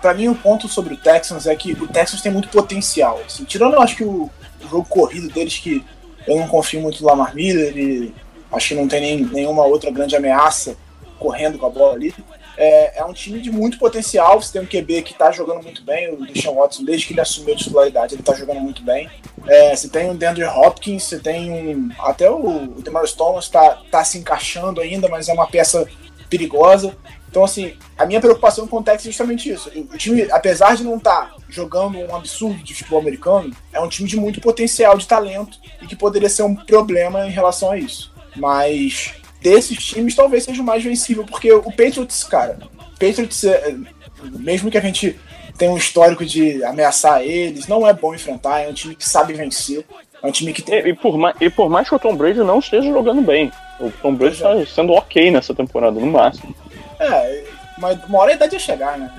para 0.02 0.12
mim, 0.12 0.26
o 0.26 0.32
um 0.32 0.34
ponto 0.34 0.66
sobre 0.66 0.94
o 0.94 0.96
Texans 0.96 1.46
é 1.46 1.54
que 1.54 1.72
o 1.72 1.86
Texans 1.86 2.20
tem 2.20 2.32
muito 2.32 2.48
potencial. 2.48 3.20
Assim, 3.24 3.44
tirando, 3.44 3.74
eu 3.74 3.80
acho 3.80 3.94
que 3.94 4.02
o, 4.02 4.28
o 4.64 4.68
jogo 4.68 4.84
corrido 4.88 5.28
deles 5.28 5.58
que 5.58 5.84
eu 6.26 6.36
não 6.36 6.48
confio 6.48 6.80
muito 6.80 7.00
no 7.00 7.08
Lamar 7.08 7.32
Miller 7.32 7.78
e 7.78 8.12
acho 8.50 8.68
que 8.70 8.74
não 8.74 8.88
tem 8.88 9.00
nem, 9.00 9.24
nenhuma 9.24 9.64
outra 9.64 9.88
grande 9.88 10.16
ameaça 10.16 10.76
correndo 11.16 11.56
com 11.56 11.66
a 11.66 11.70
bola 11.70 11.94
ali. 11.94 12.12
É, 12.60 12.98
é, 12.98 13.04
um 13.04 13.12
time 13.12 13.40
de 13.40 13.52
muito 13.52 13.78
potencial. 13.78 14.42
Você 14.42 14.52
tem 14.52 14.62
um 14.62 14.66
QB 14.66 15.02
que 15.02 15.12
está 15.12 15.30
jogando 15.30 15.62
muito 15.62 15.80
bem, 15.84 16.12
o 16.12 16.26
Deshaun 16.26 16.56
Watson, 16.56 16.82
desde 16.82 17.06
que 17.06 17.12
ele 17.12 17.20
assumiu 17.20 17.54
a 17.54 17.56
titularidade, 17.56 18.14
ele 18.14 18.20
está 18.20 18.34
jogando 18.34 18.58
muito 18.58 18.82
bem. 18.82 19.08
É, 19.46 19.76
você 19.76 19.88
tem 19.88 20.10
o 20.10 20.14
DeAndre 20.14 20.44
Hopkins, 20.44 21.04
você 21.04 21.20
tem 21.20 21.88
até 22.00 22.28
o, 22.28 22.74
o 22.76 22.82
Demar 22.82 23.06
Stone 23.06 23.38
está 23.38 23.80
tá 23.92 24.02
se 24.02 24.18
encaixando 24.18 24.80
ainda, 24.80 25.08
mas 25.08 25.28
é 25.28 25.32
uma 25.32 25.46
peça 25.46 25.86
perigosa. 26.28 26.96
Então, 27.30 27.44
assim, 27.44 27.74
a 27.96 28.04
minha 28.04 28.20
preocupação 28.20 28.66
com 28.66 28.78
o 28.78 28.82
Texas 28.82 29.06
é 29.06 29.10
justamente 29.10 29.50
isso. 29.50 29.70
O 29.92 29.96
time, 29.96 30.26
apesar 30.32 30.74
de 30.74 30.82
não 30.82 30.96
estar 30.96 31.26
tá 31.26 31.36
jogando 31.48 31.96
um 31.98 32.16
absurdo 32.16 32.60
de 32.64 32.74
futebol 32.74 32.98
americano, 32.98 33.54
é 33.72 33.78
um 33.80 33.88
time 33.88 34.08
de 34.08 34.16
muito 34.16 34.40
potencial 34.40 34.98
de 34.98 35.06
talento 35.06 35.58
e 35.80 35.86
que 35.86 35.94
poderia 35.94 36.28
ser 36.28 36.42
um 36.42 36.56
problema 36.56 37.24
em 37.24 37.30
relação 37.30 37.70
a 37.70 37.78
isso. 37.78 38.12
Mas 38.34 39.14
desses 39.40 39.78
times, 39.78 40.14
talvez 40.14 40.44
seja 40.44 40.62
o 40.62 40.64
mais 40.64 40.82
vencível, 40.82 41.24
porque 41.24 41.52
o 41.52 41.70
Patriots, 41.70 42.24
cara, 42.24 42.58
Patriots, 42.98 43.44
é, 43.44 43.74
mesmo 44.22 44.70
que 44.70 44.78
a 44.78 44.80
gente 44.80 45.18
tenha 45.56 45.72
um 45.72 45.76
histórico 45.76 46.24
de 46.24 46.62
ameaçar 46.64 47.22
eles, 47.22 47.66
não 47.66 47.86
é 47.86 47.92
bom 47.92 48.14
enfrentar, 48.14 48.60
é 48.60 48.68
um 48.68 48.72
time 48.72 48.94
que 48.94 49.08
sabe 49.08 49.32
vencer. 49.32 49.84
É 50.22 50.26
um 50.26 50.32
time 50.32 50.52
que 50.52 50.62
tem. 50.62 50.80
E, 50.80 50.90
e, 50.90 50.94
por, 50.94 51.16
mais, 51.16 51.36
e 51.40 51.50
por 51.50 51.68
mais 51.68 51.88
que 51.88 51.94
o 51.94 51.98
Tom 51.98 52.16
Brady 52.16 52.40
não 52.40 52.58
esteja 52.58 52.88
jogando 52.88 53.22
bem, 53.22 53.52
o 53.78 53.90
Tom 53.90 54.14
Brady 54.14 54.34
está 54.34 54.56
é. 54.56 54.64
sendo 54.64 54.92
ok 54.92 55.30
nessa 55.30 55.54
temporada, 55.54 55.98
no 55.98 56.06
máximo. 56.06 56.54
É, 56.98 57.44
mas 57.78 57.98
uma 58.04 58.18
hora 58.18 58.32
a 58.32 58.34
idade 58.34 58.54
ia 58.54 58.58
chegar, 58.58 58.98
né? 58.98 59.12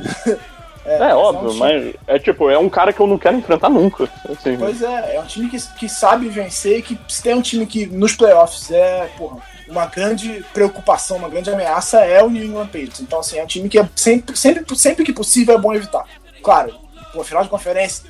É, 0.85 0.95
é 1.09 1.15
óbvio, 1.15 1.49
é 1.49 1.51
um 1.51 1.55
mas 1.55 1.93
é 2.07 2.19
tipo, 2.19 2.49
é 2.49 2.57
um 2.57 2.69
cara 2.69 2.91
que 2.91 2.99
eu 2.99 3.07
não 3.07 3.17
quero 3.17 3.37
enfrentar 3.37 3.69
nunca. 3.69 4.09
Assim, 4.29 4.57
pois 4.57 4.81
é, 4.81 5.15
é 5.15 5.21
um 5.21 5.25
time 5.25 5.49
que, 5.49 5.57
que 5.77 5.87
sabe 5.87 6.27
vencer, 6.27 6.81
que 6.83 6.97
se 7.07 7.23
tem 7.23 7.33
um 7.33 7.41
time 7.41 7.65
que 7.65 7.85
nos 7.85 8.13
playoffs 8.13 8.69
é, 8.71 9.09
porra, 9.17 9.37
uma 9.69 9.85
grande 9.85 10.43
preocupação, 10.53 11.17
uma 11.17 11.29
grande 11.29 11.49
ameaça 11.49 11.99
é 11.99 12.23
o 12.23 12.29
New 12.29 12.43
England 12.43 12.67
Patriots. 12.67 12.99
Então, 13.01 13.19
assim, 13.19 13.37
é 13.37 13.43
um 13.43 13.47
time 13.47 13.69
que 13.69 13.79
é 13.79 13.87
sempre, 13.95 14.35
sempre, 14.35 14.75
sempre 14.77 15.05
que 15.05 15.13
possível 15.13 15.55
é 15.55 15.57
bom 15.57 15.73
evitar. 15.73 16.05
Claro, 16.41 16.73
pô, 17.13 17.23
final 17.23 17.43
de 17.43 17.49
conferência, 17.49 18.09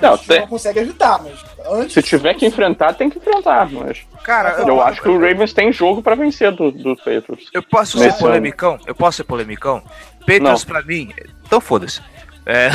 não, 0.00 0.18
tem... 0.18 0.40
não 0.40 0.46
consegue 0.46 0.78
evitar, 0.80 1.22
mas 1.22 1.42
antes. 1.66 1.94
Se 1.94 2.02
tiver 2.02 2.34
que 2.34 2.46
enfrentar, 2.46 2.92
tem 2.94 3.08
que 3.08 3.18
enfrentar, 3.18 3.70
mas. 3.70 3.98
Cara, 4.22 4.60
eu, 4.60 4.68
eu 4.68 4.80
acho 4.82 5.00
que 5.00 5.08
o 5.08 5.18
Ravens 5.18 5.52
tem 5.52 5.72
jogo 5.72 6.02
para 6.02 6.14
vencer 6.14 6.52
do, 6.52 6.70
do 6.70 6.94
Patriots. 6.96 7.48
Eu 7.52 7.62
posso 7.62 7.98
ser 7.98 8.12
polemicão? 8.14 8.78
Eu 8.86 8.94
posso 8.94 9.18
ser 9.18 9.24
polemicão? 9.24 9.82
Patriots 10.20 10.64
para 10.64 10.82
mim, 10.82 11.12
então 11.46 11.60
foda-se. 11.60 12.00
É, 12.44 12.70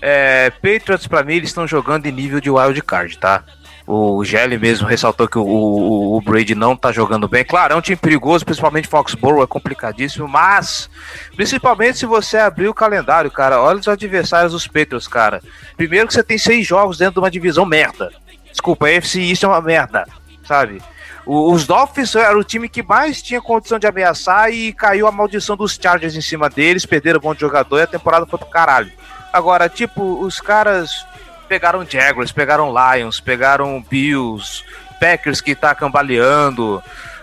é, 0.02 0.50
Patriots 0.50 1.06
para 1.06 1.22
mim 1.22 1.34
eles 1.34 1.48
estão 1.48 1.66
jogando 1.66 2.06
em 2.06 2.12
nível 2.12 2.40
de 2.40 2.50
wild 2.50 2.82
card, 2.82 3.18
tá? 3.18 3.42
O 3.90 4.22
Gelli 4.22 4.58
mesmo 4.58 4.86
ressaltou 4.86 5.26
que 5.26 5.38
o, 5.38 5.42
o, 5.42 6.18
o, 6.18 6.20
Brady 6.20 6.54
não 6.54 6.76
tá 6.76 6.92
jogando 6.92 7.26
bem. 7.26 7.42
Claro, 7.42 7.72
é 7.72 7.76
um 7.76 7.80
time 7.80 7.96
perigoso, 7.96 8.44
principalmente 8.44 8.86
Foxborough, 8.86 9.42
é 9.42 9.46
complicadíssimo, 9.46 10.28
mas 10.28 10.90
principalmente 11.34 11.96
se 11.96 12.04
você 12.04 12.36
abrir 12.36 12.68
o 12.68 12.74
calendário, 12.74 13.30
cara, 13.30 13.62
olha 13.62 13.78
os 13.78 13.88
adversários 13.88 14.52
dos 14.52 14.66
Patriots, 14.66 15.08
cara. 15.08 15.40
Primeiro 15.74 16.06
que 16.06 16.12
você 16.12 16.22
tem 16.22 16.36
seis 16.36 16.66
jogos 16.66 16.98
dentro 16.98 17.14
de 17.14 17.20
uma 17.20 17.30
divisão 17.30 17.64
merda. 17.64 18.12
Desculpa, 18.50 18.88
a 18.88 18.92
isso 18.92 19.46
é 19.46 19.48
uma 19.48 19.62
merda, 19.62 20.06
sabe? 20.44 20.82
os 21.24 21.66
Dolphins 21.66 22.14
era 22.14 22.38
o 22.38 22.44
time 22.44 22.68
que 22.68 22.82
mais 22.82 23.22
tinha 23.22 23.40
condição 23.40 23.78
de 23.78 23.86
ameaçar 23.86 24.50
e 24.50 24.72
caiu 24.72 25.06
a 25.06 25.12
maldição 25.12 25.56
dos 25.56 25.78
Chargers 25.80 26.14
em 26.14 26.22
cima 26.22 26.50
deles, 26.50 26.84
perderam 26.84 27.18
um 27.18 27.22
bom 27.22 27.34
jogador 27.34 27.78
e 27.78 27.82
a 27.82 27.86
temporada 27.86 28.26
foi 28.26 28.38
pro 28.38 28.48
caralho. 28.48 28.92
Agora, 29.32 29.68
tipo, 29.68 30.22
os 30.22 30.40
caras 30.40 31.06
pegaram 31.48 31.84
Jaguars, 31.88 32.30
pegaram 32.30 32.72
Lions, 32.72 33.20
pegaram 33.20 33.84
Bills, 33.88 34.62
Packers 35.00 35.40
que 35.40 35.54
tá 35.54 35.74
cambaleando, 35.74 36.82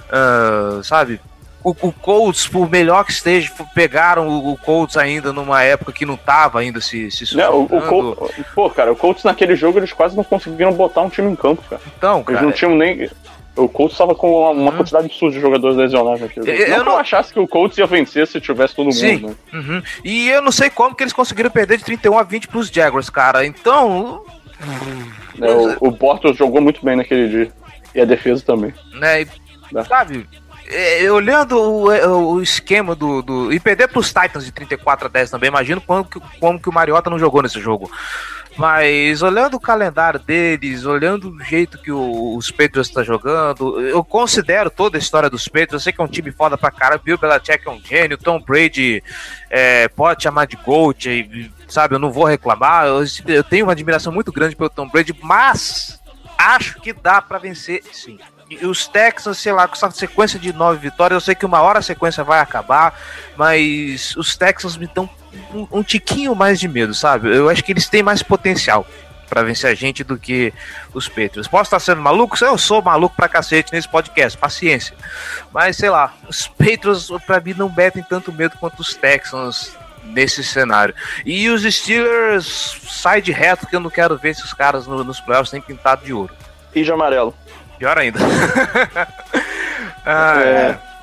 uh, 0.09 0.84
sabe? 0.84 1.21
O, 1.63 1.71
o, 1.71 1.91
Colts, 1.91 2.47
por 2.47 2.69
melhor 2.69 3.03
que 3.03 3.11
esteja, 3.11 3.51
pegaram 3.73 4.28
o, 4.28 4.51
o, 4.51 4.57
Colts 4.57 4.97
ainda 4.97 5.34
numa 5.34 5.63
época 5.63 5.91
que 5.91 6.05
não 6.05 6.15
tava 6.15 6.59
ainda 6.59 6.80
se, 6.80 7.09
se 7.09 7.36
não, 7.36 7.63
o, 7.63 7.67
Colts, 7.67 8.36
Pô, 8.53 8.69
cara, 8.69 8.91
o 8.91 8.95
Colts 8.95 9.23
naquele 9.23 9.55
jogo 9.55 9.80
eles 9.80 9.91
quase 9.91 10.15
não 10.15 10.23
conseguiram 10.23 10.71
botar 10.73 11.01
um 11.01 11.09
time 11.09 11.32
em 11.32 11.36
campo, 11.36 11.63
cara. 11.67 11.82
Então, 11.97 12.23
cara. 12.23 12.38
Eles 12.38 12.45
não 12.45 12.51
tinham 12.51 12.76
nem. 12.76 13.09
O 13.55 13.69
Colts 13.69 13.93
estava 13.93 14.13
com 14.13 14.51
uma, 14.51 14.71
hum. 14.71 14.77
quantidade 14.77 15.05
absurda 15.05 15.35
de 15.35 15.41
jogadores 15.41 15.77
lesionados 15.77 16.23
aqui. 16.23 16.39
Eu, 16.39 16.45
eu 16.45 16.77
não, 16.79 16.85
não 16.85 16.97
achasse 16.97 17.33
que 17.33 17.39
o 17.39 17.47
Colts 17.47 17.77
ia 17.77 17.85
vencer 17.85 18.27
se 18.27 18.41
tivesse 18.41 18.75
todo 18.75 18.91
Sim. 18.91 19.17
mundo. 19.17 19.37
Né? 19.51 19.59
Uhum. 19.59 19.83
E 20.03 20.29
eu 20.29 20.41
não 20.41 20.51
sei 20.51 20.69
como 20.69 20.93
que 20.93 21.03
eles 21.03 21.13
conseguiram 21.13 21.49
perder 21.49 21.77
de 21.77 21.85
31 21.85 22.17
a 22.17 22.23
20 22.23 22.47
pros 22.49 22.67
Jaguars, 22.67 23.09
cara. 23.09 23.45
Então, 23.45 24.23
é, 25.41 25.51
o, 25.51 25.87
o 25.87 25.91
Bortles 25.91 26.37
jogou 26.37 26.61
muito 26.61 26.83
bem 26.83 26.95
naquele 26.95 27.29
dia. 27.29 27.51
E 27.93 28.01
a 28.01 28.05
defesa 28.05 28.43
também. 28.45 28.73
Né, 28.93 29.21
e, 29.21 29.27
é. 29.75 29.83
Sabe, 29.85 30.27
é, 30.67 31.11
olhando 31.11 31.57
o, 31.59 31.91
é, 31.91 32.07
o, 32.07 32.41
esquema 32.41 32.95
do, 32.95 33.21
do. 33.21 33.53
E 33.53 33.59
perder 33.59 33.87
pros 33.87 34.07
Titans 34.07 34.45
de 34.45 34.51
34 34.51 35.05
a 35.05 35.09
10 35.09 35.29
também, 35.29 35.47
imagino 35.47 35.79
como 35.79 36.03
que, 36.03 36.19
como 36.39 36.59
que 36.59 36.69
o 36.69 36.73
Mariota 36.73 37.09
não 37.09 37.19
jogou 37.19 37.41
nesse 37.41 37.59
jogo. 37.59 37.89
Mas 38.57 39.21
olhando 39.21 39.55
o 39.55 39.59
calendário 39.59 40.19
deles, 40.19 40.85
olhando 40.85 41.29
o 41.29 41.43
jeito 41.43 41.77
que 41.77 41.91
o, 41.91 42.35
os 42.37 42.49
Patriots 42.49 42.87
estão 42.87 43.03
tá 43.03 43.05
jogando, 43.05 43.81
eu 43.81 44.03
considero 44.03 44.69
toda 44.69 44.97
a 44.97 44.99
história 44.99 45.29
dos 45.29 45.47
Patriots. 45.47 45.73
Eu 45.73 45.79
sei 45.79 45.91
que 45.91 45.99
é 45.99 46.03
um 46.03 46.07
time 46.07 46.31
foda 46.31 46.57
pra 46.57 46.71
cara. 46.71 46.97
Bill 46.97 47.17
Belichick 47.17 47.67
é 47.67 47.71
um 47.71 47.81
gênio, 47.81 48.17
Tom 48.17 48.39
Brady 48.39 49.03
é, 49.49 49.89
pode 49.89 50.23
chamar 50.23 50.47
de 50.47 50.55
GOAT, 50.55 51.51
sabe? 51.67 51.95
Eu 51.95 51.99
não 51.99 52.11
vou 52.11 52.23
reclamar. 52.23 52.85
Eu, 52.85 53.03
eu 53.27 53.43
tenho 53.43 53.65
uma 53.65 53.73
admiração 53.73 54.13
muito 54.13 54.31
grande 54.31 54.55
pelo 54.55 54.69
Tom 54.69 54.87
Brady, 54.87 55.13
mas 55.21 55.99
acho 56.37 56.79
que 56.79 56.93
dá 56.93 57.21
para 57.21 57.37
vencer 57.37 57.83
sim. 57.91 58.17
E 58.49 58.65
os 58.65 58.87
Texans, 58.87 59.39
sei 59.39 59.51
lá, 59.51 59.67
com 59.67 59.73
essa 59.73 59.89
sequência 59.91 60.37
de 60.39 60.53
nove 60.53 60.77
vitórias, 60.77 61.15
eu 61.15 61.21
sei 61.21 61.35
que 61.35 61.45
uma 61.45 61.61
hora 61.61 61.79
a 61.79 61.81
sequência 61.81 62.23
vai 62.23 62.39
acabar, 62.39 62.97
mas 63.35 64.15
os 64.15 64.37
Texans 64.37 64.77
me 64.77 64.85
dão 64.85 65.09
um, 65.53 65.67
um 65.71 65.83
tiquinho 65.83 66.36
mais 66.36 66.59
de 66.59 66.67
medo, 66.67 66.93
sabe? 66.93 67.36
Eu 67.36 67.49
acho 67.49 67.63
que 67.63 67.71
eles 67.71 67.88
têm 67.88 68.03
mais 68.03 68.21
potencial 68.21 68.86
para 69.29 69.43
vencer 69.43 69.69
a 69.69 69.75
gente 69.75 70.03
do 70.03 70.17
que 70.17 70.53
os 70.93 71.07
Patriots. 71.07 71.47
Posso 71.47 71.63
estar 71.63 71.79
sendo 71.79 72.01
maluco? 72.01 72.38
Eu 72.43 72.57
sou 72.57 72.81
maluco 72.81 73.15
pra 73.15 73.27
cacete 73.27 73.71
nesse 73.73 73.89
podcast, 73.89 74.38
paciência. 74.38 74.95
Mas 75.51 75.77
sei 75.77 75.89
lá, 75.89 76.13
os 76.27 76.47
Patriots 76.47 77.09
para 77.25 77.39
mim 77.39 77.53
não 77.53 77.69
metem 77.69 78.03
tanto 78.03 78.31
medo 78.31 78.57
quanto 78.59 78.79
os 78.79 78.93
Texans 78.93 79.75
nesse 80.03 80.43
cenário. 80.43 80.93
E 81.25 81.49
os 81.49 81.63
Steelers 81.63 82.77
sai 82.88 83.21
de 83.21 83.31
reto 83.31 83.67
que 83.67 83.75
eu 83.75 83.79
não 83.79 83.89
quero 83.89 84.17
ver 84.17 84.29
esses 84.29 84.53
caras 84.53 84.86
no, 84.86 85.03
nos 85.03 85.19
playoffs 85.19 85.51
nem 85.51 85.61
pintado 85.61 86.05
de 86.05 86.13
ouro. 86.13 86.33
E 86.73 86.83
de 86.83 86.91
amarelo. 86.91 87.33
Pior 87.77 87.97
ainda. 87.97 88.19
ah, 90.05 90.41
é. 90.41 90.94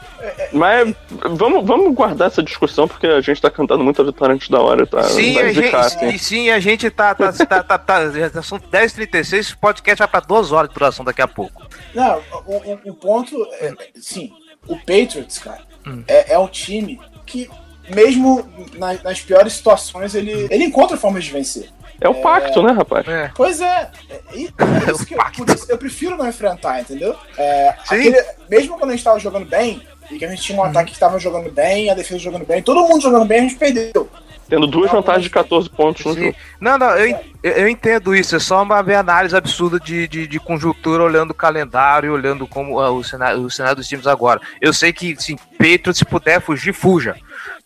Mas 0.53 0.95
vamos, 1.31 1.67
vamos 1.67 1.95
guardar 1.95 2.29
essa 2.29 2.43
discussão 2.43 2.87
porque 2.87 3.07
a 3.07 3.21
gente 3.21 3.41
tá 3.41 3.51
cantando 3.51 3.83
muita 3.83 4.05
vitória 4.05 4.35
antes 4.35 4.49
da 4.49 4.61
hora, 4.61 4.87
tá? 4.87 5.03
Sim, 5.05 5.39
a 5.39 5.53
gente, 5.53 5.75
assim. 5.75 6.19
sim, 6.19 6.51
a 6.51 6.61
gente 6.61 6.91
tá. 6.91 7.15
tá, 7.15 7.33
tá, 7.33 7.63
tá, 7.63 7.79
tá 7.79 8.11
já 8.11 8.43
são 8.43 8.59
10h36, 8.59 9.55
o 9.55 9.59
podcast 9.59 9.99
vai 9.99 10.09
pra 10.09 10.21
duas 10.21 10.53
horas 10.53 10.69
de 10.69 10.75
duração 10.75 11.05
daqui 11.05 11.23
a 11.23 11.29
pouco. 11.29 11.63
Não, 11.95 12.21
o, 12.47 12.57
o, 12.57 12.81
o 12.91 12.95
ponto 12.95 13.37
é, 13.61 13.73
sim, 13.97 14.33
o 14.67 14.77
Patriots, 14.77 15.39
cara, 15.39 15.63
hum. 15.87 16.05
é, 16.07 16.35
é 16.35 16.39
um 16.39 16.49
time 16.49 17.01
que, 17.27 17.51
mesmo 17.89 18.49
nas, 18.75 19.03
nas 19.03 19.21
piores 19.21 19.55
situações, 19.55 20.15
ele, 20.15 20.47
ele 20.51 20.65
encontra 20.65 20.97
formas 20.97 21.25
de 21.25 21.33
vencer. 21.33 21.71
É 22.01 22.09
o 22.09 22.15
pacto, 22.15 22.59
é... 22.59 22.63
né, 22.65 22.73
rapaz? 22.73 23.07
É. 23.07 23.31
Pois 23.35 23.61
é. 23.61 23.91
é, 24.11 24.15
é, 24.15 24.43
é 24.89 24.93
isso 24.93 25.07
que 25.07 25.15
eu, 25.15 25.57
eu, 25.69 25.79
prefiro 25.79 26.17
não 26.17 26.29
enfrentar, 26.29 26.81
entendeu? 26.81 27.17
É, 27.39 27.69
aquele, 27.69 28.25
mesmo 28.49 28.77
quando 28.77 28.91
a 28.91 28.97
gente 28.97 29.05
tava 29.05 29.21
jogando 29.21 29.47
bem, 29.47 29.81
e 30.13 30.19
que 30.19 30.25
a 30.25 30.29
gente 30.29 30.43
tinha 30.43 30.59
um 30.59 30.65
ataque 30.65 30.91
que 30.91 30.97
estava 30.97 31.19
jogando 31.19 31.51
bem, 31.51 31.91
a 31.91 31.95
defesa 31.95 32.21
jogando 32.21 32.47
bem, 32.47 32.63
todo 32.63 32.87
mundo 32.87 33.01
jogando 33.01 33.25
bem, 33.25 33.39
a 33.39 33.43
gente 33.43 33.57
perdeu. 33.57 34.09
Tendo 34.49 34.67
duas 34.67 34.89
então, 34.89 35.01
vantagens 35.01 35.25
de 35.25 35.31
14 35.31 35.71
pontos 35.71 36.05
no 36.05 36.15
jogo. 36.15 36.37
Não, 36.61 36.77
não, 36.77 36.91
eu, 36.91 37.19
eu 37.43 37.67
entendo 37.67 38.15
isso. 38.15 38.37
É 38.37 38.39
só 38.39 38.63
uma 38.63 38.81
análise 38.81 39.35
absurda 39.35 39.81
de, 39.81 40.07
de, 40.07 40.27
de 40.27 40.39
conjuntura, 40.39 41.03
olhando 41.03 41.31
o 41.31 41.35
calendário, 41.35 42.13
olhando 42.13 42.47
como 42.47 42.79
uh, 42.79 42.93
o, 42.93 43.03
cenário, 43.03 43.41
o 43.41 43.51
cenário 43.51 43.77
dos 43.77 43.89
times 43.89 44.07
agora. 44.07 44.43
Eu 44.61 44.75
sei 44.75 44.93
que, 44.93 45.17
sim, 45.19 45.39
Petro, 45.57 45.95
se 45.95 46.05
puder 46.05 46.39
fugir, 46.43 46.75
fuja. 46.75 47.17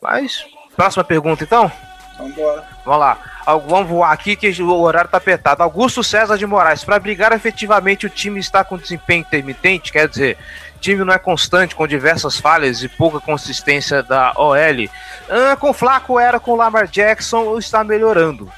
Mas, 0.00 0.46
próxima 0.76 1.02
pergunta 1.02 1.42
então? 1.42 1.72
Vambora. 2.18 2.64
Vamos 2.84 3.00
lá. 3.00 3.18
Vamos 3.66 3.88
voar 3.88 4.12
aqui 4.12 4.34
que 4.34 4.62
o 4.62 4.80
horário 4.80 5.10
tá 5.10 5.18
apertado. 5.18 5.62
Augusto 5.62 6.02
César 6.02 6.36
de 6.36 6.46
Moraes. 6.46 6.84
Para 6.84 6.98
brigar 6.98 7.32
efetivamente, 7.32 8.06
o 8.06 8.10
time 8.10 8.40
está 8.40 8.64
com 8.64 8.76
desempenho 8.76 9.20
intermitente, 9.20 9.92
quer 9.92 10.08
dizer, 10.08 10.38
time 10.76 11.04
não 11.04 11.12
é 11.12 11.18
constante, 11.18 11.74
com 11.74 11.86
diversas 11.86 12.38
falhas 12.38 12.82
e 12.82 12.88
pouca 12.88 13.20
consistência 13.20 14.02
da 14.02 14.32
OL. 14.36 14.56
Ah, 15.28 15.56
com 15.56 15.72
Flaco 15.72 16.18
era 16.18 16.38
com 16.38 16.54
Lamar 16.54 16.86
Jackson, 16.86 17.58
está 17.58 17.82
melhorando. 17.82 18.50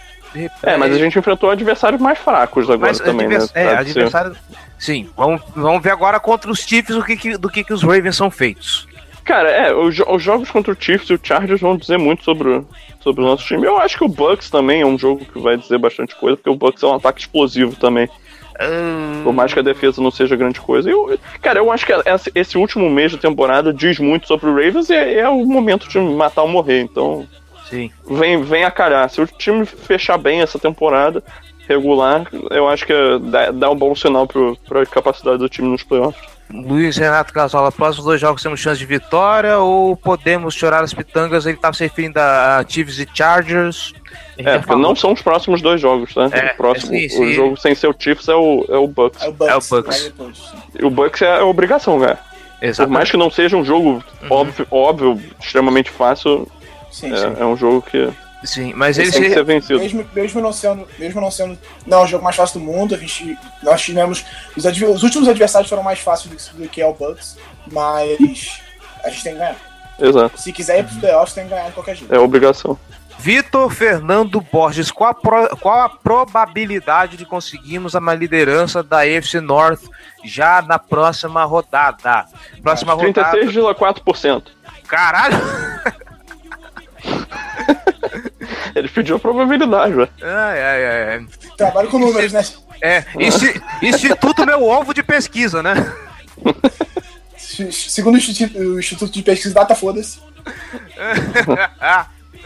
É, 0.63 0.77
mas 0.77 0.95
a 0.95 0.99
gente 0.99 1.19
enfrentou 1.19 1.51
adversários 1.51 2.01
mais 2.01 2.19
fracos 2.19 2.69
agora 2.69 2.91
mas, 2.91 3.01
também, 3.01 3.27
advers... 3.27 3.53
né? 3.53 3.65
É, 3.65 3.77
adversário... 3.77 4.37
Sim, 4.79 5.09
vamos, 5.17 5.41
vamos 5.57 5.83
ver 5.83 5.91
agora 5.91 6.21
contra 6.21 6.51
os 6.51 6.61
Chiefs 6.61 6.95
o 6.95 7.03
que, 7.03 7.17
que 7.17 7.37
do 7.37 7.49
que, 7.49 7.65
que 7.65 7.73
os 7.73 7.83
Ravens 7.83 8.17
são 8.17 8.31
feitos. 8.31 8.87
Cara, 9.25 9.51
é, 9.51 9.75
os, 9.75 9.99
os, 9.99 10.23
jogos 10.23 10.51
contra 10.51 10.73
o 10.73 10.77
Chiefs 10.79 11.11
e 11.11 11.15
o 11.15 11.21
Chargers 11.23 11.61
vão 11.61 11.77
dizer 11.77 11.99
muito 11.99 12.25
sobre, 12.25 12.65
sobre 13.01 13.23
o 13.23 13.27
nosso 13.27 13.45
time. 13.45 13.67
Eu 13.67 13.79
acho 13.79 13.99
que 13.99 14.05
o 14.05 14.09
Bucks 14.09 14.49
também 14.49 14.81
é 14.81 14.87
um 14.87 14.99
jogo 14.99 15.25
que 15.25 15.39
vai 15.39 15.57
dizer 15.57 15.79
bastante 15.79 16.15
coisa, 16.17 16.37
porque 16.37 16.49
o 16.49 16.55
Bucks 16.55 16.83
é 16.83 16.87
um 16.87 16.95
ataque 16.95 17.21
explosivo 17.21 17.77
também. 17.77 18.09
Por 19.23 19.33
mais 19.33 19.53
que 19.53 19.61
a 19.61 19.63
defesa 19.63 20.03
não 20.03 20.11
seja 20.11 20.37
grande 20.37 20.61
coisa. 20.61 20.91
Eu, 20.91 21.19
cara, 21.41 21.61
eu 21.61 21.71
acho 21.71 21.87
que 21.87 21.93
esse 22.35 22.59
último 22.59 22.91
mês 22.91 23.13
da 23.13 23.19
temporada 23.19 23.73
diz 23.73 23.99
muito 23.99 24.27
sobre 24.27 24.49
o 24.49 24.55
Ravens 24.55 24.91
e 24.91 24.95
é, 24.95 25.21
é 25.21 25.29
o 25.29 25.45
momento 25.45 25.89
de 25.89 25.99
matar 25.99 26.43
ou 26.43 26.49
morrer. 26.49 26.81
Então, 26.81 27.27
Sim. 27.69 27.91
Vem, 28.11 28.43
vem 28.43 28.65
a 28.65 28.71
calhar. 28.71 29.09
Se 29.11 29.21
o 29.21 29.27
time 29.27 29.67
fechar 29.67 30.17
bem 30.17 30.41
essa 30.41 30.59
temporada, 30.59 31.23
regular, 31.69 32.27
eu 32.51 32.69
acho 32.69 32.87
que 32.87 32.93
dá, 33.23 33.51
dá 33.51 33.71
um 33.71 33.77
bom 33.77 33.95
sinal 33.95 34.27
para 34.27 34.83
a 34.83 34.87
capacidade 34.87 35.39
do 35.39 35.49
time 35.49 35.69
nos 35.69 35.83
playoffs. 35.83 36.21
Luiz 36.51 36.97
Renato 36.97 37.31
Casola, 37.33 37.71
próximos 37.71 38.07
dois 38.07 38.19
jogos 38.21 38.43
temos 38.43 38.59
chance 38.59 38.79
de 38.79 38.87
vitória 38.87 39.59
ou 39.59 39.95
podemos 39.95 40.55
chorar 40.55 40.83
as 40.83 40.95
pitangas? 40.95 41.45
Ele 41.45 41.57
estava 41.57 41.75
se 41.75 41.83
referindo 41.85 42.19
a 42.19 42.65
Chiefs 42.67 42.99
e 42.99 43.07
Chargers. 43.13 43.93
É, 44.39 44.59
porque 44.59 44.75
não 44.77 44.97
são 44.97 45.13
os 45.13 45.21
próximos 45.21 45.61
dois 45.61 45.79
jogos, 45.79 46.15
né? 46.17 46.31
É, 46.33 46.53
o 46.53 46.57
próximo 46.57 46.95
é 46.95 47.01
sim, 47.01 47.09
sim. 47.11 47.25
O 47.25 47.33
jogo 47.35 47.57
sem 47.59 47.75
ser 47.75 47.89
o 47.89 47.95
Chiefs 47.99 48.29
é 48.29 48.35
o, 48.35 48.65
é 48.71 48.77
o 48.79 48.87
Bucks. 48.87 49.23
É 49.23 49.29
o 49.29 49.33
Bucks. 49.33 49.53
É 49.53 49.57
o 49.57 50.13
Bucks. 50.17 50.53
E 50.81 50.85
o 50.87 50.91
Bucks 50.91 51.21
é 51.23 51.39
a 51.41 51.45
obrigação, 51.45 52.01
cara. 52.01 52.19
Por 52.59 52.65
Exatamente. 52.67 52.95
mais 52.95 53.11
que 53.11 53.17
não 53.19 53.31
seja 53.31 53.55
um 53.57 53.65
jogo 53.65 54.03
Uhum. 54.23 54.29
óbvio, 54.31 54.67
óbvio, 54.71 55.21
extremamente 55.39 55.91
fácil, 55.91 56.49
Sim, 56.91 57.15
sim. 57.15 57.35
é, 57.39 57.43
é 57.43 57.45
um 57.45 57.57
jogo 57.57 57.83
que 57.83 58.09
Sim, 58.45 58.73
mas 58.75 58.97
ele 58.99 59.11
ser 59.11 59.43
vencido. 59.45 59.81
Mesmo, 59.81 60.07
mesmo, 60.15 60.41
não 60.41 60.53
sendo, 60.53 60.87
mesmo 60.99 61.21
não 61.21 61.31
sendo. 61.31 61.59
Não, 61.87 62.01
é 62.01 62.05
o 62.05 62.07
jogo 62.07 62.23
mais 62.23 62.37
fácil 62.37 62.61
do 62.61 62.67
mundo. 62.67 62.95
A 62.95 62.99
gente, 62.99 63.37
nós 63.63 63.83
tivemos. 63.83 64.25
Os, 64.57 64.65
adver- 64.65 64.91
os 64.91 65.03
últimos 65.03 65.29
adversários 65.29 65.69
foram 65.69 65.83
mais 65.83 65.99
fáceis 65.99 66.49
do, 66.49 66.63
do 66.63 66.69
que 66.69 66.81
é 66.81 66.87
o 66.87 66.95
Bucks, 66.95 67.37
mas 67.73 68.17
a 69.05 69.09
gente 69.11 69.23
tem 69.25 69.33
que 69.33 69.39
ganhar. 69.41 69.57
Exato. 69.99 70.41
Se 70.41 70.53
quiser 70.53 70.79
ir 70.79 70.85
pro 70.85 71.01
playoffs, 71.01 71.35
tem 71.35 71.45
que 71.45 71.51
ganhar 71.51 71.67
de 71.67 71.73
qualquer 71.73 71.97
jeito. 71.97 72.15
É 72.15 72.19
obrigação. 72.19 72.79
Vitor 73.21 73.69
Fernando 73.71 74.41
Borges, 74.41 74.93
qual 74.93 75.11
a, 75.11 75.15
pro- 75.15 75.57
qual 75.57 75.81
a 75.83 75.89
probabilidade 75.89 77.17
de 77.17 77.25
conseguirmos 77.27 77.97
a 77.97 78.01
liderança 78.15 78.81
da 78.81 78.99
AFC 79.01 79.41
North 79.41 79.81
já 80.25 80.63
na 80.63 80.79
próxima 80.79 81.45
rodada? 81.45 82.27
Próxima 82.63 82.95
rodada. 82.95 83.37
36,4%. 83.39 84.45
Caralho! 84.87 85.37
Ele 88.79 88.89
pediu 88.89 89.17
a 89.17 89.19
probabilidade, 89.19 89.95
velho. 89.95 90.09
Ai, 90.23 90.63
ai, 90.63 90.87
ai, 90.87 91.15
ai. 91.15 91.27
Trabalho 91.57 91.89
com 91.89 91.99
números, 91.99 92.33
né? 92.33 92.45
É, 92.81 93.05
insti- 93.19 93.61
Instituto 93.83 94.47
Meu 94.47 94.63
Ovo 94.63 94.95
de 94.95 95.03
Pesquisa, 95.03 95.63
né? 95.63 95.75
Segundo 97.37 98.15
o 98.15 98.19
Instituto, 98.19 98.59
o 98.59 98.79
Instituto 98.79 99.13
de 99.13 99.23
Pesquisa 99.23 99.55
Data, 99.55 99.75
foda-se. 99.75 100.21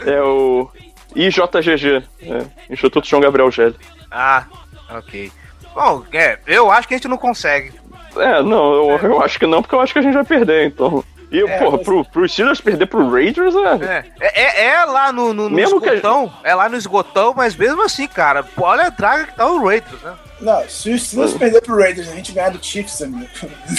É 0.05 0.21
o 0.21 0.69
IJGG, 1.15 2.03
é, 2.23 2.45
Instituto 2.73 3.07
João 3.07 3.21
Gabriel 3.21 3.51
Gelli. 3.51 3.75
ah, 4.11 4.45
ok. 4.89 5.31
Bom, 5.75 6.03
é, 6.11 6.39
eu 6.47 6.69
acho 6.71 6.87
que 6.87 6.95
a 6.95 6.97
gente 6.97 7.07
não 7.07 7.17
consegue. 7.17 7.71
É, 8.17 8.41
não, 8.41 8.73
eu, 8.73 8.99
eu 9.03 9.21
acho 9.23 9.39
que 9.39 9.45
não, 9.45 9.61
porque 9.61 9.75
eu 9.75 9.79
acho 9.79 9.93
que 9.93 9.99
a 9.99 10.01
gente 10.01 10.13
vai 10.15 10.23
perder, 10.25 10.67
então. 10.67 11.03
E, 11.33 11.41
É, 11.41 11.57
porra, 11.57 11.79
pro, 11.79 12.05
pro 12.05 12.29
Steelers 12.29 12.61
perder 12.61 12.85
pro 12.85 13.09
Raiders, 13.11 13.55
é. 13.55 14.03
É, 14.21 14.29
é, 14.29 14.41
é- 14.43 14.65
é 14.67 14.85
lá 14.85 15.11
no, 15.11 15.33
no, 15.33 15.49
no 15.49 15.55
Mesmo 15.55 15.81
que 15.81 15.89
a- 15.89 15.95
esgotão, 15.95 16.31
é 16.43 16.53
lá 16.53 16.69
no 16.69 16.77
esgotão, 16.77 17.33
mas 17.35 17.55
mesmo 17.55 17.81
assim, 17.83 18.07
cara, 18.07 18.45
olha 18.55 18.83
a 18.85 18.89
draga 18.89 19.25
que 19.25 19.35
tá 19.35 19.47
o 19.47 19.65
Raiders, 19.65 19.99
né? 20.03 20.13
Não, 20.39 20.69
se 20.69 20.91
o 20.91 20.99
Steelers 20.99 21.33
perder 21.33 21.61
pro 21.61 21.75
Raiders, 21.79 22.07
a 22.07 22.11
gente 22.15 22.31
ganhar 22.33 22.51
do 22.51 22.63
Chiefs, 22.63 23.01
amigo. 23.01 23.27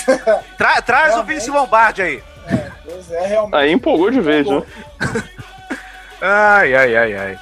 Tra- 0.59 0.83
traz 0.83 1.09
o 1.11 1.17
Realmente. 1.19 1.35
Vince 1.35 1.51
Lombardi 1.51 2.03
aí. 2.03 2.23
Pois 2.85 3.11
é, 3.13 3.27
realmente. 3.27 3.55
Aí 3.57 3.71
empolgou 3.73 4.11
de 4.11 4.21
vez, 4.21 4.47
né? 4.47 4.63
Ai, 6.21 6.75
ai, 6.75 6.97
ai, 6.97 7.15
ai. 7.17 7.39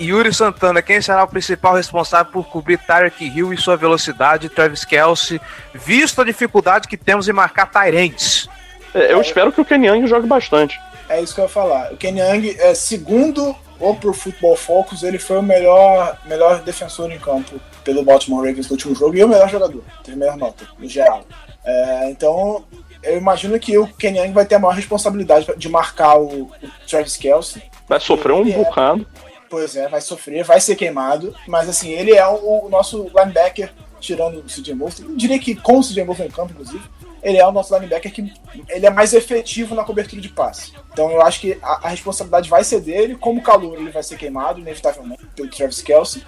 Yuri 0.00 0.32
Santana, 0.32 0.80
quem 0.82 1.00
será 1.00 1.24
o 1.24 1.28
principal 1.28 1.74
responsável 1.74 2.30
por 2.32 2.46
cobrir 2.48 2.78
Tyreek 2.78 3.24
Hill 3.26 3.52
e 3.52 3.56
sua 3.58 3.76
velocidade, 3.76 4.48
Travis 4.48 4.84
Kelsey, 4.84 5.40
visto 5.74 6.20
a 6.20 6.24
dificuldade 6.24 6.88
que 6.88 6.96
temos 6.96 7.28
em 7.28 7.32
marcar 7.32 7.66
Tyrants? 7.70 8.48
É, 8.94 9.12
eu 9.12 9.20
espero 9.20 9.52
que 9.52 9.60
o 9.60 9.64
Kenny 9.64 9.86
Young 9.86 10.06
jogue 10.06 10.26
bastante. 10.26 10.80
É 11.08 11.20
isso 11.20 11.34
que 11.34 11.40
eu 11.40 11.44
ia 11.44 11.50
falar. 11.50 11.92
O 11.92 11.96
Ken 11.96 12.16
Young, 12.16 12.56
é, 12.60 12.72
segundo 12.72 13.54
o 13.80 13.94
Pro 13.96 14.12
Football 14.12 14.54
Focus, 14.56 15.02
ele 15.02 15.18
foi 15.18 15.38
o 15.38 15.42
melhor, 15.42 16.16
melhor 16.24 16.62
defensor 16.62 17.10
em 17.10 17.18
campo 17.18 17.60
pelo 17.82 18.04
Baltimore 18.04 18.44
Ravens 18.46 18.68
no 18.68 18.72
último 18.72 18.94
jogo 18.94 19.16
e 19.16 19.24
o 19.24 19.28
melhor 19.28 19.48
jogador. 19.48 19.82
Teve 20.04 20.16
a 20.16 20.20
melhor 20.20 20.36
nota, 20.36 20.68
no 20.78 20.88
geral. 20.88 21.24
É, 21.64 22.10
então, 22.10 22.64
eu 23.02 23.16
imagino 23.18 23.58
que 23.58 23.76
o 23.76 23.88
Ken 23.88 24.16
Young 24.16 24.32
vai 24.32 24.46
ter 24.46 24.54
a 24.54 24.58
maior 24.60 24.74
responsabilidade 24.74 25.46
de 25.56 25.68
marcar 25.68 26.16
o, 26.16 26.42
o 26.42 26.50
Travis 26.88 27.16
Kelsey. 27.16 27.62
Vai 27.88 27.98
sofrer 27.98 28.32
um 28.32 28.42
Ele 28.42 28.52
é- 28.52 28.56
bocado. 28.56 29.04
Pois 29.48 29.74
é, 29.74 29.88
vai 29.88 30.00
sofrer, 30.00 30.44
vai 30.44 30.60
ser 30.60 30.76
queimado, 30.76 31.34
mas 31.48 31.68
assim, 31.68 31.90
ele 31.90 32.14
é 32.14 32.24
o, 32.24 32.66
o 32.66 32.68
nosso 32.68 33.10
linebacker, 33.12 33.72
tirando 33.98 34.38
o 34.38 34.42
CJ 34.44 34.74
Mosley, 34.76 35.08
eu 35.08 35.16
diria 35.16 35.40
que 35.40 35.56
com 35.56 35.80
o 35.80 35.82
CJ 35.82 36.04
Mosley 36.04 36.28
em 36.28 36.30
campo, 36.30 36.52
inclusive, 36.52 36.84
ele 37.22 37.38
é 37.38 37.46
o 37.46 37.52
nosso 37.52 37.74
linebacker 37.74 38.12
que 38.12 38.32
ele 38.68 38.86
é 38.86 38.90
mais 38.90 39.12
efetivo 39.12 39.74
na 39.74 39.84
cobertura 39.84 40.20
de 40.20 40.28
passe. 40.28 40.72
Então 40.92 41.10
eu 41.10 41.22
acho 41.22 41.40
que 41.40 41.58
a, 41.62 41.86
a 41.86 41.88
responsabilidade 41.88 42.48
vai 42.48 42.64
ser 42.64 42.80
dele, 42.80 43.14
como 43.16 43.42
calor 43.42 43.74
ele 43.76 43.90
vai 43.90 44.02
ser 44.02 44.16
queimado, 44.16 44.60
inevitavelmente, 44.60 45.24
pelo 45.36 45.48
Travis 45.50 45.82
Kelsey. 45.82 46.22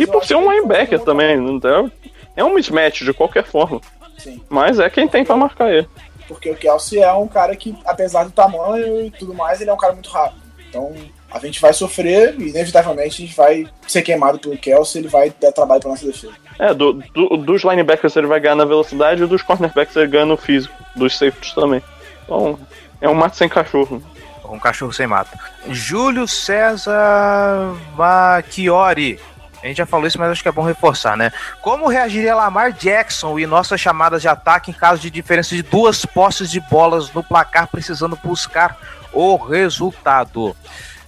E 0.00 0.06
por 0.06 0.24
ser 0.24 0.36
um 0.36 0.50
linebacker 0.50 1.00
também. 1.00 1.36
não 1.36 1.58
tem- 1.60 1.92
É 2.36 2.42
um 2.44 2.54
mismatch 2.54 3.02
de 3.02 3.12
qualquer 3.12 3.44
forma. 3.44 3.80
Sim, 4.18 4.40
Mas 4.48 4.78
é 4.78 4.88
quem 4.88 5.06
tem 5.08 5.24
pra 5.24 5.36
marcar 5.36 5.70
ele. 5.72 5.88
porque 6.28 6.50
o 6.50 6.56
Kelsey 6.56 7.00
é 7.00 7.12
um 7.12 7.26
cara 7.28 7.54
que, 7.56 7.76
apesar 7.84 8.24
do 8.24 8.30
tamanho 8.30 9.00
e 9.06 9.10
tudo 9.10 9.34
mais, 9.34 9.60
ele 9.60 9.70
é 9.70 9.72
um 9.72 9.76
cara 9.78 9.92
muito 9.92 10.08
rápido. 10.10 10.40
Então 10.68 10.92
a 11.34 11.38
gente 11.46 11.60
vai 11.60 11.72
sofrer 11.72 12.34
e 12.38 12.48
inevitavelmente 12.50 13.22
a 13.22 13.26
gente 13.26 13.36
vai 13.36 13.66
ser 13.86 14.02
queimado 14.02 14.38
pelo 14.38 14.56
Kelsey, 14.56 15.00
ele 15.02 15.08
vai 15.08 15.32
dar 15.40 15.52
trabalho 15.52 15.80
pra 15.80 15.90
nossa 15.90 16.06
defesa. 16.06 16.32
É, 16.58 16.72
do, 16.72 16.92
do- 17.12 17.36
dos 17.36 17.62
linebackers 17.64 18.14
ele 18.16 18.26
vai 18.28 18.38
ganhar 18.40 18.54
na 18.54 18.64
velocidade 18.64 19.22
e 19.22 19.26
dos 19.26 19.42
cornerbacks 19.42 19.96
ele 19.96 20.06
ganha 20.06 20.24
no 20.26 20.36
físico. 20.36 20.72
Dos 20.94 21.18
safeties 21.18 21.52
também. 21.52 21.82
Então, 22.24 22.58
é 23.00 23.08
um 23.08 23.14
mato 23.14 23.36
sem 23.36 23.48
cachorro. 23.48 24.00
Um 24.48 24.58
cachorro 24.60 24.92
sem 24.92 25.06
mato. 25.06 25.36
Júlio 25.68 26.28
César 26.28 27.74
Macchiori. 27.96 29.18
A 29.62 29.66
gente 29.66 29.78
já 29.78 29.86
falou 29.86 30.06
isso, 30.06 30.18
mas 30.18 30.30
acho 30.30 30.42
que 30.42 30.48
é 30.48 30.52
bom 30.52 30.62
reforçar, 30.62 31.16
né? 31.16 31.32
Como 31.62 31.88
reagiria 31.88 32.34
Lamar 32.36 32.70
Jackson 32.72 33.38
e 33.38 33.46
nossas 33.46 33.80
chamadas 33.80 34.20
de 34.20 34.28
ataque 34.28 34.70
em 34.70 34.74
caso 34.74 35.00
de 35.00 35.10
diferença 35.10 35.54
de 35.56 35.62
duas 35.62 36.04
posses 36.04 36.50
de 36.50 36.60
bolas 36.60 37.10
no 37.12 37.22
placar, 37.24 37.66
precisando 37.68 38.18
buscar 38.22 38.76
o 39.12 39.36
resultado? 39.36 40.54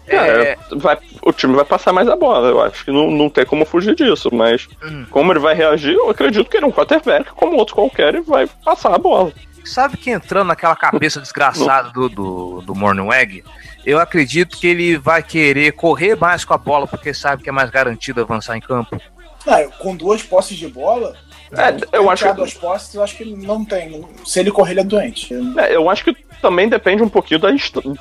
É, 0.09 0.57
vai, 0.77 0.99
o 1.23 1.33
time 1.33 1.55
vai 1.55 1.65
passar 1.65 1.93
mais 1.93 2.09
a 2.09 2.17
bola. 2.17 2.49
Eu 2.49 2.61
acho 2.63 2.85
que 2.85 2.91
não, 2.93 3.11
não 3.11 3.29
tem 3.29 3.45
como 3.45 3.65
fugir 3.65 3.95
disso. 3.95 4.29
Mas 4.33 4.69
Hum. 4.85 5.05
como 5.11 5.33
ele 5.33 5.41
vai 5.41 5.55
reagir, 5.55 5.95
eu 5.95 6.09
acredito 6.11 6.49
que 6.49 6.57
ele 6.57 6.65
é 6.65 6.69
um 6.69 6.73
quarterback, 6.73 7.31
como 7.33 7.57
outro 7.57 7.75
qualquer, 7.75 8.15
e 8.15 8.21
vai 8.21 8.47
passar 8.65 8.95
a 8.95 8.99
bola. 8.99 9.33
Sabe 9.65 9.97
que 9.97 10.11
entrando 10.11 10.47
naquela 10.49 10.77
cabeça 10.77 11.21
desgraçada 11.21 11.91
do, 11.91 12.09
do, 12.09 12.63
do 12.63 12.75
Morning 12.75 13.11
Egg, 13.13 13.43
eu 13.85 13.99
acredito 13.99 14.57
que 14.57 14.67
ele 14.69 14.97
vai 14.97 15.23
querer 15.25 15.73
correr 15.73 16.15
mais 16.17 16.45
com 16.45 16.55
a 16.55 16.59
bola, 16.59 16.87
porque 16.87 17.13
sabe 17.13 17.43
que 17.43 17.49
é 17.49 17.53
mais 17.53 17.69
garantido 17.69 18.21
avançar 18.21 18.57
em 18.57 18.61
campo. 18.61 19.01
Ah, 19.45 19.65
com 19.79 19.97
duas 19.97 20.23
posses 20.23 20.57
de 20.57 20.69
bola, 20.69 21.15
É, 21.53 21.97
eu 21.97 22.09
acho 22.11 22.25
que- 22.27 22.33
duas 22.33 22.55
posses, 22.55 22.95
eu 22.95 23.03
acho 23.03 23.17
que 23.17 23.25
não 23.25 23.65
tem. 23.65 24.05
Se 24.25 24.41
ele 24.41 24.51
correr, 24.53 24.73
ele 24.73 24.81
é 24.81 24.85
doente. 24.85 25.33
É, 25.59 25.75
eu 25.77 25.89
acho 25.91 26.03
que 26.05 26.17
também 26.41 26.69
depende 26.69 27.03
um 27.03 27.09
pouquinho 27.09 27.41
da 27.41 27.49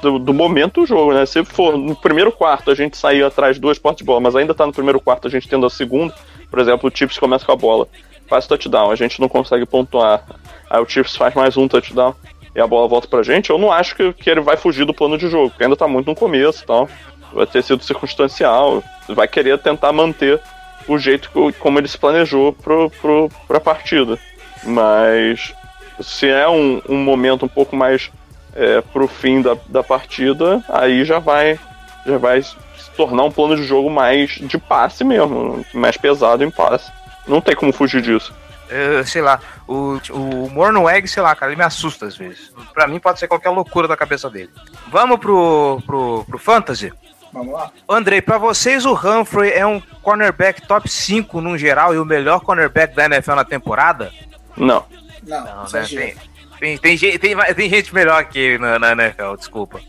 do, 0.01 0.19
do 0.19 0.33
momento 0.33 0.81
do 0.81 0.87
jogo, 0.87 1.13
né? 1.13 1.25
Se 1.25 1.43
for 1.43 1.77
no 1.77 1.95
primeiro 1.95 2.31
quarto 2.31 2.71
a 2.71 2.75
gente 2.75 2.97
sair 2.97 3.23
atrás 3.23 3.59
duas 3.59 3.79
portas 3.79 3.99
de 3.99 4.03
bola, 4.03 4.19
mas 4.19 4.35
ainda 4.35 4.53
tá 4.53 4.65
no 4.65 4.73
primeiro 4.73 4.99
quarto 4.99 5.27
a 5.27 5.31
gente 5.31 5.47
tendo 5.47 5.65
a 5.65 5.69
segunda, 5.69 6.13
por 6.49 6.59
exemplo, 6.59 6.89
o 6.89 6.95
Chiefs 6.95 7.17
começa 7.17 7.45
com 7.45 7.51
a 7.51 7.55
bola, 7.55 7.87
faz 8.27 8.47
touchdown, 8.47 8.91
a 8.91 8.95
gente 8.95 9.19
não 9.19 9.29
consegue 9.29 9.65
pontuar, 9.65 10.23
aí 10.69 10.81
o 10.81 10.87
Chiefs 10.87 11.15
faz 11.15 11.33
mais 11.33 11.57
um 11.57 11.67
touchdown 11.67 12.15
e 12.55 12.59
a 12.59 12.67
bola 12.67 12.87
volta 12.87 13.07
pra 13.07 13.23
gente, 13.23 13.49
eu 13.49 13.57
não 13.57 13.71
acho 13.71 13.95
que, 13.95 14.13
que 14.13 14.29
ele 14.29 14.41
vai 14.41 14.57
fugir 14.57 14.85
do 14.85 14.93
plano 14.93 15.17
de 15.17 15.29
jogo, 15.29 15.49
porque 15.49 15.63
ainda 15.63 15.75
tá 15.75 15.87
muito 15.87 16.07
no 16.07 16.15
começo 16.15 16.63
e 16.63 16.65
tal, 16.65 16.89
vai 17.33 17.45
ter 17.45 17.63
sido 17.63 17.83
circunstancial, 17.83 18.83
vai 19.09 19.27
querer 19.27 19.57
tentar 19.59 19.91
manter 19.91 20.39
o 20.87 20.97
jeito 20.97 21.29
como 21.59 21.79
ele 21.79 21.87
se 21.87 21.97
planejou 21.97 22.53
pro, 22.53 22.89
pro, 23.01 23.29
pra 23.47 23.59
partida. 23.59 24.17
Mas 24.63 25.53
se 26.01 26.27
é 26.27 26.47
um, 26.47 26.81
um 26.87 26.97
momento 26.97 27.45
um 27.45 27.49
pouco 27.49 27.75
mais 27.75 28.11
é, 28.55 28.81
pro 28.81 29.07
fim 29.07 29.41
da, 29.41 29.57
da 29.67 29.83
partida, 29.83 30.63
aí 30.69 31.03
já 31.03 31.19
vai 31.19 31.59
já 32.05 32.17
vai 32.17 32.41
se 32.41 32.55
tornar 32.95 33.23
um 33.23 33.31
plano 33.31 33.55
de 33.55 33.63
jogo 33.63 33.89
mais 33.89 34.31
de 34.31 34.57
passe 34.57 35.03
mesmo, 35.03 35.65
mais 35.73 35.97
pesado 35.97 36.43
em 36.43 36.51
passe. 36.51 36.91
Não 37.27 37.41
tem 37.41 37.55
como 37.55 37.73
fugir 37.73 38.01
disso. 38.01 38.33
É, 38.69 39.03
sei 39.03 39.21
lá, 39.21 39.39
o, 39.67 39.99
o 40.11 40.49
Morning 40.49 40.87
Egg, 40.87 41.07
sei 41.07 41.21
lá, 41.21 41.35
cara, 41.35 41.51
ele 41.51 41.59
me 41.59 41.65
assusta 41.65 42.05
às 42.05 42.15
vezes. 42.17 42.51
Pra 42.73 42.87
mim 42.87 42.99
pode 42.99 43.19
ser 43.19 43.27
qualquer 43.27 43.49
loucura 43.49 43.87
da 43.87 43.97
cabeça 43.97 44.29
dele. 44.29 44.49
Vamos 44.87 45.19
pro, 45.19 45.81
pro, 45.85 46.23
pro 46.25 46.39
Fantasy? 46.39 46.91
Vamos 47.31 47.53
lá. 47.53 47.69
Andrei, 47.87 48.21
pra 48.21 48.37
vocês 48.37 48.85
o 48.85 48.93
Humphrey 48.93 49.51
é 49.51 49.65
um 49.65 49.81
cornerback 50.01 50.65
top 50.67 50.89
5 50.89 51.41
no 51.41 51.57
geral 51.57 51.93
e 51.93 51.99
o 51.99 52.05
melhor 52.05 52.39
cornerback 52.39 52.95
da 52.95 53.05
NFL 53.05 53.33
na 53.33 53.43
temporada? 53.43 54.11
Não. 54.55 54.85
Não, 55.21 55.43
Não, 55.43 55.63
né? 55.71 55.85
Tem, 55.89 56.15
tem, 56.59 56.77
tem, 56.77 56.97
gente- 56.97 57.19
tem, 57.19 57.35
tem 57.55 57.69
gente 57.69 57.93
melhor 57.93 58.23
que 58.25 58.39
ele 58.39 58.57
na, 58.57 58.77
na 58.79 58.91
NFL, 58.93 59.35
desculpa. 59.37 59.79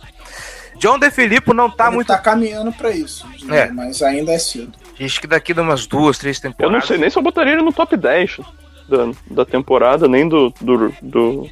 John 0.79 0.99
DeFilippo 0.99 1.55
não 1.55 1.71
tá 1.71 1.87
ele 1.87 1.95
muito. 1.97 2.09
tá 2.09 2.19
caminhando 2.19 2.71
pra 2.73 2.91
isso, 2.91 3.27
É. 3.51 3.67
mas 3.71 4.03
ainda 4.03 4.33
é 4.33 4.39
cedo. 4.39 4.73
Acho 5.01 5.21
que 5.21 5.27
daqui 5.27 5.55
de 5.55 5.61
umas 5.61 5.87
duas, 5.87 6.19
três 6.19 6.37
Eu 6.39 6.43
temporadas. 6.43 6.81
não 6.81 6.87
sei 6.87 6.99
nem 6.99 7.09
se 7.11 7.19
eu 7.19 7.23
botaria 7.23 7.55
ele 7.55 7.63
no 7.63 7.73
top 7.73 7.97
10 7.97 8.39
da, 8.89 9.11
da 9.31 9.45
temporada, 9.47 10.07
nem 10.07 10.29
do, 10.29 10.53
do, 10.61 10.95
do, 11.01 11.51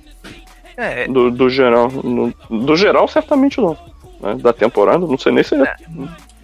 É, 0.76 1.06
do, 1.08 1.30
do 1.30 1.48
geral. 1.48 1.88
No- 1.90 2.34
do 2.50 2.76
geral, 2.76 3.08
certamente 3.08 3.60
não. 3.60 3.76
né? 4.20 4.34
Da 4.36 4.52
temporada, 4.52 5.06
não 5.06 5.16
sei 5.18 5.32
nem 5.32 5.42
se 5.44 5.54
ele 5.54 5.64
é 5.64 5.74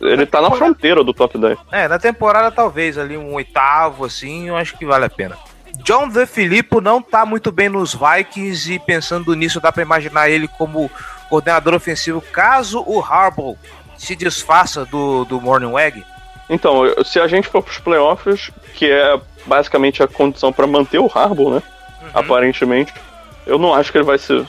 Ele 0.01 0.25
tá 0.25 0.41
na 0.41 0.51
fronteira 0.51 1.05
do 1.05 1.13
top 1.13 1.37
10. 1.39 1.59
É, 1.71 1.87
na 1.87 1.99
temporada 1.99 2.51
talvez 2.51 2.97
ali 2.97 3.17
um 3.17 3.35
oitavo, 3.35 4.07
assim, 4.07 4.49
eu 4.49 4.57
acho 4.57 4.77
que 4.79 4.87
vale 4.87 5.05
a 5.05 5.11
pena. 5.11 5.37
John 5.85 6.09
De 6.09 6.27
Filippo 6.27 6.81
não 6.81 7.01
tá 7.01 7.25
muito 7.25 7.51
bem 7.51 7.69
nos 7.69 7.95
Vikings 7.95 8.75
e 8.75 8.79
pensando 8.79 9.35
nisso 9.35 9.61
dá 9.61 9.73
para 9.73 9.83
imaginar 9.83 10.29
ele 10.29 10.49
como 10.49 10.91
coordenador 11.29 11.75
ofensivo 11.75 12.21
caso 12.21 12.83
o 12.87 13.01
Harbaugh 13.01 13.57
se 13.97 14.17
desfaça 14.17 14.85
do, 14.85 15.25
do 15.25 15.41
Morning 15.41 15.73
Wag. 15.73 16.05
Então, 16.49 16.83
se 17.05 17.21
a 17.21 17.29
gente 17.29 17.47
for 17.47 17.63
pros 17.63 17.79
playoffs, 17.79 18.51
que 18.75 18.91
é 18.91 19.21
basicamente 19.47 20.03
a 20.03 20.09
condição 20.09 20.53
para 20.53 20.67
manter 20.67 20.99
o 20.99 21.11
Harbaugh, 21.13 21.55
né? 21.55 21.63
Uhum. 22.03 22.09
Aparentemente, 22.15 22.93
eu 23.47 23.59
não 23.59 23.75
acho 23.75 23.93
que 23.93 23.99
ele 23.99 24.05
vai 24.05 24.19
se, 24.19 24.45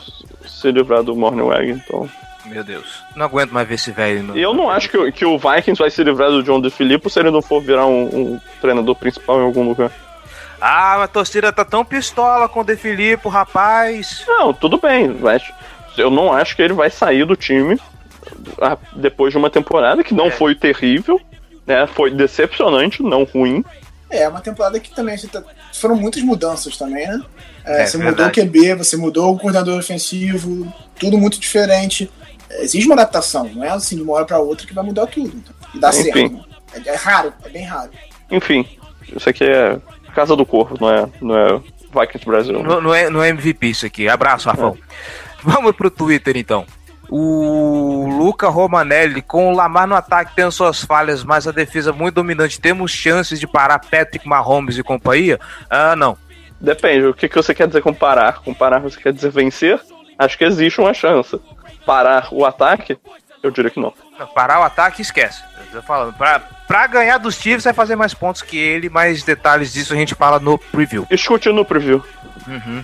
se 0.46 0.72
livrar 0.72 1.04
do 1.04 1.16
Morning 1.16 1.44
Wag, 1.44 1.70
então... 1.70 2.10
Meu 2.46 2.64
Deus. 2.64 3.04
Não 3.16 3.28
aguento 3.28 3.52
mais 3.52 3.68
ver 3.68 3.76
esse 3.76 3.92
velho. 3.92 4.24
No... 4.24 4.38
E 4.38 4.42
eu 4.42 4.54
não 4.54 4.70
acho 4.70 4.90
que, 4.90 5.12
que 5.12 5.26
o 5.26 5.38
Vikings 5.38 5.80
vai 5.80 5.92
se 5.92 6.04
livrar 6.04 6.32
do 6.32 6.42
John 6.42 6.60
DeFilippo 6.60 7.10
se 7.10 7.20
ele 7.20 7.30
não 7.30 7.42
for 7.42 7.62
virar 7.62 7.86
um, 7.86 8.04
um 8.04 8.40
treinador 8.60 8.96
principal 8.96 9.40
em 9.40 9.46
algum 9.46 9.64
lugar. 9.64 9.92
Ah, 10.62 11.04
a 11.04 11.08
torcida 11.08 11.52
tá 11.52 11.66
tão 11.66 11.84
pistola 11.84 12.48
com 12.48 12.60
o 12.60 12.64
DeFilippo, 12.64 13.30
rapaz. 13.30 14.24
Não, 14.28 14.54
tudo 14.54 14.78
bem, 14.78 15.10
mas 15.10 15.44
eu 15.98 16.12
não 16.12 16.32
acho 16.32 16.56
que 16.56 16.62
ele 16.62 16.74
vai 16.74 16.90
sair 16.90 17.26
do 17.26 17.36
time 17.36 17.80
ah, 18.62 18.78
depois 18.96 19.32
de 19.32 19.38
uma 19.38 19.50
temporada 19.50 20.04
que 20.04 20.14
não 20.14 20.28
é. 20.28 20.32
foi 20.32 20.54
terrível, 20.54 21.20
né? 21.66 21.88
Foi 21.88 22.12
decepcionante, 22.12 23.02
não 23.02 23.24
ruim. 23.24 23.66
É, 24.10 24.28
uma 24.28 24.42
temporada 24.42 24.80
que 24.80 24.94
também 24.94 25.18
tá... 25.18 25.42
foram 25.74 25.96
muitas 25.96 26.22
mudanças 26.22 26.78
também, 26.78 27.08
né? 27.08 27.22
É, 27.66 27.82
é, 27.82 27.86
você 27.86 27.98
verdade. 27.98 28.22
mudou 28.22 28.28
o 28.28 28.32
QB, 28.32 28.76
você 28.76 28.98
mudou 28.98 29.34
o 29.34 29.40
coordenador 29.40 29.80
ofensivo, 29.80 30.72
tudo 31.00 31.18
muito 31.18 31.40
diferente 31.40 32.12
exige 32.60 32.86
uma 32.86 32.96
adaptação, 32.96 33.50
não 33.54 33.64
é 33.64 33.70
assim 33.70 33.96
de 33.96 34.02
uma 34.02 34.14
hora 34.14 34.26
para 34.26 34.40
outra 34.40 34.68
que 34.68 34.74
vai 34.74 34.84
mudar 34.84 35.08
tudo. 35.08 35.36
Então, 35.36 35.56
e 35.74 35.80
dá 35.80 35.90
Enfim. 35.90 36.04
certo. 36.04 36.34
Né? 36.34 36.44
É, 36.74 36.90
é, 36.90 36.96
raro, 36.96 37.34
é 37.46 37.50
bem 37.50 37.64
raro. 37.64 37.92
Enfim, 38.30 38.66
isso 39.16 39.30
aqui 39.30 39.44
é 39.44 39.80
Casa 40.12 40.36
do 40.36 40.46
Corvo, 40.46 40.78
não 40.80 40.90
é, 40.90 41.10
não 41.22 41.38
é 41.38 41.62
Vikings 41.94 42.26
Brasil. 42.26 42.64
Não, 42.64 42.82
não, 42.82 42.94
é, 42.94 43.10
não 43.10 43.24
é 43.24 43.30
MVP 43.30 43.68
isso 43.68 43.86
aqui. 43.86 44.08
Abraço, 44.08 44.50
Rafão. 44.50 44.78
É. 44.78 45.12
Vamos 45.44 45.76
pro 45.76 45.90
Twitter 45.90 46.38
então. 46.38 46.66
O 47.10 48.08
Luca 48.08 48.48
Romanelli, 48.48 49.22
com 49.22 49.52
o 49.52 49.56
Lamar 49.56 49.86
no 49.86 49.96
ataque, 49.96 50.36
tem 50.36 50.50
suas 50.50 50.84
falhas, 50.84 51.24
mas 51.24 51.46
a 51.46 51.52
defesa 51.52 51.92
muito 51.92 52.16
dominante. 52.16 52.62
Temos 52.62 52.92
chances 52.92 53.40
de 53.40 53.48
parar 53.48 53.80
Patrick 53.80 54.26
Mahomes 54.28 54.78
e 54.78 54.84
companhia? 54.84 55.38
Ah, 55.70 55.96
não. 55.96 56.18
Depende. 56.60 57.08
O 57.08 57.14
que, 57.14 57.28
que 57.28 57.36
você 57.36 57.54
quer 57.54 57.68
dizer 57.68 57.82
com 57.82 57.94
parar? 57.94 58.42
Com 58.42 58.54
parar 58.54 58.80
você 58.80 58.98
quer 59.00 59.12
dizer 59.12 59.30
vencer? 59.30 59.80
Acho 60.18 60.38
que 60.38 60.46
existe 60.46 60.80
uma 60.80 60.94
chance 60.94 61.38
parar 61.86 62.28
o 62.32 62.46
ataque, 62.46 62.98
eu 63.42 63.52
diria 63.52 63.72
que 63.72 63.80
não. 63.80 63.94
Parar 64.34 64.60
o 64.60 64.64
ataque, 64.64 65.02
esquece. 65.02 65.44
Tô 65.72 65.82
falando, 65.82 66.14
pra, 66.14 66.42
pra 66.68 66.88
ganhar 66.88 67.18
dos 67.18 67.36
Chiefs 67.36 67.64
vai 67.64 67.74
fazer 67.74 67.96
mais 67.96 68.14
pontos 68.14 68.42
que 68.42 68.58
ele, 68.58 68.90
mais 68.90 69.24
detalhes 69.24 69.72
disso 69.72 69.94
a 69.94 69.96
gente 69.96 70.14
fala 70.14 70.40
no 70.40 70.58
preview. 70.58 71.08
Escute 71.10 71.50
no 71.50 71.64
preview. 71.64 72.04
Uhum. 72.48 72.84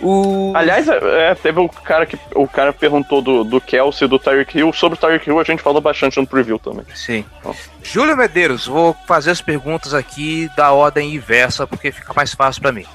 O... 0.00 0.52
Aliás, 0.56 0.88
é, 0.88 1.34
teve 1.34 1.60
o 1.60 1.68
cara 1.68 2.06
que 2.06 2.18
o 2.34 2.48
cara 2.48 2.72
perguntou 2.72 3.20
do, 3.20 3.44
do 3.44 3.60
Kelsey 3.60 4.06
e 4.06 4.08
do 4.08 4.18
Tyreek 4.18 4.58
Hill. 4.58 4.72
Sobre 4.72 4.96
o 4.96 5.00
Tyreek 5.00 5.28
Hill 5.28 5.38
a 5.38 5.44
gente 5.44 5.62
falou 5.62 5.80
bastante 5.80 6.18
no 6.18 6.26
preview 6.26 6.58
também. 6.58 6.84
Sim. 6.94 7.24
Então. 7.38 7.54
Júlio 7.82 8.16
Medeiros, 8.16 8.66
vou 8.66 8.96
fazer 9.06 9.30
as 9.30 9.40
perguntas 9.40 9.94
aqui 9.94 10.50
da 10.56 10.72
ordem 10.72 11.14
inversa 11.14 11.66
porque 11.66 11.92
fica 11.92 12.12
mais 12.14 12.34
fácil 12.34 12.62
para 12.62 12.72
mim. 12.72 12.86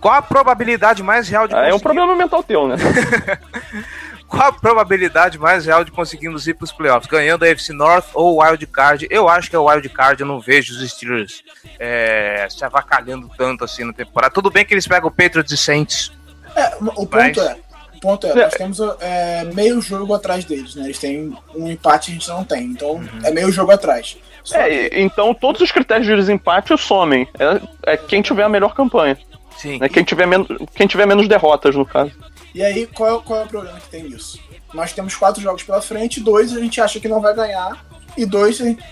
Qual 0.00 0.14
a 0.14 0.20
probabilidade 0.20 1.02
mais 1.02 1.28
real 1.28 1.48
de 1.48 1.54
conseguir... 1.54 1.72
É 1.72 1.74
um 1.74 1.80
problema 1.80 2.14
mental 2.14 2.42
teu, 2.42 2.68
né? 2.68 2.76
Qual 4.34 4.48
a 4.48 4.52
probabilidade 4.52 5.38
mais 5.38 5.64
real 5.64 5.84
de 5.84 5.92
conseguirmos 5.92 6.48
ir 6.48 6.54
para 6.54 6.64
os 6.64 6.72
playoffs? 6.72 7.08
Ganhando 7.08 7.44
a 7.44 7.48
FC 7.48 7.72
North 7.72 8.06
ou 8.12 8.34
o 8.34 8.42
Wild 8.42 8.66
Card? 8.66 9.06
Eu 9.08 9.28
acho 9.28 9.48
que 9.48 9.54
é 9.54 9.58
o 9.58 9.66
Wild 9.66 9.88
Card, 9.90 10.20
eu 10.20 10.26
não 10.26 10.40
vejo 10.40 10.74
os 10.74 10.90
Steelers 10.90 11.44
é, 11.78 12.44
se 12.50 12.64
avacalhando 12.64 13.30
tanto 13.38 13.62
assim 13.62 13.84
na 13.84 13.92
temporada. 13.92 14.34
Tudo 14.34 14.50
bem 14.50 14.64
que 14.64 14.74
eles 14.74 14.88
pegam 14.88 15.08
o 15.08 15.12
Patriots 15.12 15.52
e 15.52 15.56
Saints. 15.56 16.12
É, 16.56 16.74
o 16.80 17.06
ponto 17.06 17.10
mas... 17.10 17.38
é, 17.38 17.56
o 17.94 18.00
ponto 18.00 18.26
é, 18.26 18.34
nós 18.34 18.54
temos 18.54 18.80
é, 19.00 19.44
meio 19.54 19.80
jogo 19.80 20.12
atrás 20.12 20.44
deles, 20.44 20.74
né? 20.74 20.86
Eles 20.86 20.98
têm 20.98 21.32
um 21.54 21.70
empate 21.70 22.10
a 22.10 22.14
gente 22.14 22.28
não 22.28 22.42
tem, 22.42 22.64
então 22.64 22.94
uhum. 22.94 23.08
é 23.22 23.30
meio 23.30 23.52
jogo 23.52 23.70
atrás. 23.70 24.18
É, 24.52 25.00
então 25.00 25.32
todos 25.32 25.60
os 25.60 25.70
critérios 25.70 26.08
de 26.08 26.16
desempate 26.16 26.76
somem. 26.76 27.28
É, 27.38 27.92
é 27.92 27.96
quem 27.96 28.20
tiver 28.20 28.42
a 28.42 28.48
melhor 28.48 28.74
campanha. 28.74 29.16
Sim. 29.56 29.78
É 29.80 29.88
quem 29.88 30.02
tiver, 30.02 30.26
men 30.26 30.44
quem 30.74 30.86
tiver 30.86 31.06
menos 31.06 31.28
derrotas, 31.28 31.74
no 31.76 31.86
caso. 31.86 32.12
E 32.54 32.62
aí, 32.62 32.86
qual 32.86 33.18
é, 33.18 33.22
qual 33.22 33.40
é 33.40 33.44
o 33.44 33.48
problema 33.48 33.80
que 33.80 33.88
tem 33.88 34.04
nisso? 34.04 34.38
Nós 34.72 34.92
temos 34.92 35.14
quatro 35.16 35.42
jogos 35.42 35.64
pela 35.64 35.82
frente, 35.82 36.20
dois 36.20 36.52
a 36.56 36.60
gente 36.60 36.80
acha 36.80 37.00
que 37.00 37.08
não 37.08 37.20
vai 37.20 37.34
ganhar, 37.34 37.84
e 38.16 38.24
dois 38.24 38.60
a 38.60 38.64
gente 38.64 38.82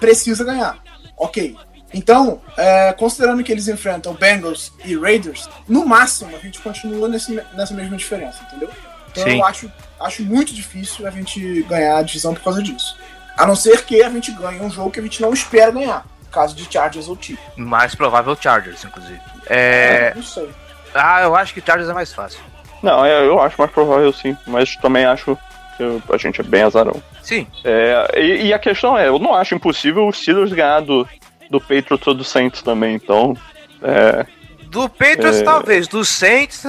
precisa 0.00 0.44
ganhar. 0.44 0.78
Ok. 1.16 1.56
Então, 1.94 2.40
é, 2.56 2.92
considerando 2.92 3.44
que 3.44 3.52
eles 3.52 3.68
enfrentam 3.68 4.14
Bengals 4.14 4.72
e 4.84 4.96
Raiders, 4.96 5.48
no 5.68 5.86
máximo 5.86 6.34
a 6.34 6.38
gente 6.38 6.58
continua 6.58 7.08
nesse, 7.08 7.34
nessa 7.54 7.74
mesma 7.74 7.96
diferença, 7.96 8.42
entendeu? 8.44 8.70
Então 9.10 9.24
Sim. 9.24 9.38
eu 9.38 9.44
acho, 9.44 9.72
acho 10.00 10.22
muito 10.22 10.54
difícil 10.54 11.06
a 11.06 11.10
gente 11.10 11.62
ganhar 11.64 11.98
a 11.98 12.02
divisão 12.02 12.34
por 12.34 12.42
causa 12.42 12.62
disso. 12.62 12.96
A 13.36 13.46
não 13.46 13.54
ser 13.54 13.84
que 13.84 14.02
a 14.02 14.08
gente 14.08 14.32
ganhe 14.32 14.60
um 14.60 14.70
jogo 14.70 14.90
que 14.90 15.00
a 15.00 15.02
gente 15.02 15.20
não 15.20 15.32
espera 15.32 15.70
ganhar. 15.70 16.06
Caso 16.30 16.56
de 16.56 16.70
Chargers 16.70 17.08
ou 17.08 17.18
Chiefs. 17.20 17.44
Mais 17.56 17.94
provável 17.94 18.34
Chargers, 18.40 18.82
inclusive. 18.84 19.20
É... 19.46 20.12
é... 20.12 20.14
não 20.14 20.22
sei. 20.22 20.48
Ah, 20.94 21.22
eu 21.22 21.36
acho 21.36 21.52
que 21.52 21.60
Chargers 21.60 21.90
é 21.90 21.92
mais 21.92 22.12
fácil. 22.12 22.40
Não, 22.82 23.04
é, 23.04 23.26
eu 23.26 23.40
acho 23.40 23.56
mais 23.58 23.70
provável 23.70 24.12
sim, 24.12 24.36
mas 24.46 24.76
também 24.76 25.04
acho 25.04 25.38
que 25.76 26.12
a 26.12 26.16
gente 26.16 26.40
é 26.40 26.44
bem 26.44 26.62
azarão. 26.62 27.00
Sim. 27.22 27.46
É, 27.64 28.20
e, 28.20 28.46
e, 28.46 28.54
a 28.54 28.58
questão 28.58 28.98
é, 28.98 29.08
eu 29.08 29.18
não 29.18 29.34
acho 29.34 29.54
impossível 29.54 30.06
o 30.06 30.12
Steelers 30.12 30.52
ganhar 30.52 30.80
do, 30.80 31.06
do 31.48 31.60
Patriots 31.60 32.06
ou 32.06 32.14
do 32.14 32.24
Saints 32.24 32.62
também, 32.62 32.94
então. 32.94 33.36
É, 33.80 34.26
do 34.66 34.88
Patriots 34.88 35.40
é... 35.40 35.44
talvez, 35.44 35.86
do 35.86 36.04
Saints, 36.04 36.64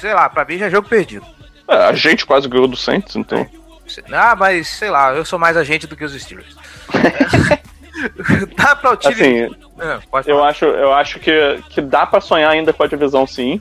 sei 0.00 0.14
lá, 0.14 0.28
pra 0.28 0.44
mim 0.44 0.56
já 0.56 0.66
é 0.66 0.70
jogo 0.70 0.88
perdido. 0.88 1.26
É, 1.68 1.74
a 1.74 1.92
gente 1.92 2.24
quase 2.24 2.48
ganhou 2.48 2.68
do 2.68 2.76
Saints, 2.76 3.16
então. 3.16 3.46
Ah, 4.12 4.34
mas 4.36 4.68
sei 4.68 4.88
lá, 4.88 5.12
eu 5.14 5.24
sou 5.24 5.38
mais 5.38 5.56
agente 5.56 5.86
do 5.86 5.96
que 5.96 6.04
os 6.04 6.12
Steelers. 6.20 6.56
dá 8.56 8.76
pra 8.76 8.92
utilizar. 8.92 9.26
Assim, 9.26 9.42
é, 9.80 10.30
eu 10.30 10.44
acho, 10.44 10.64
eu 10.64 10.92
acho 10.92 11.18
que, 11.18 11.62
que 11.70 11.80
dá 11.80 12.06
pra 12.06 12.20
sonhar 12.20 12.50
ainda 12.50 12.72
com 12.72 12.82
a 12.82 12.86
divisão 12.86 13.26
sim 13.26 13.60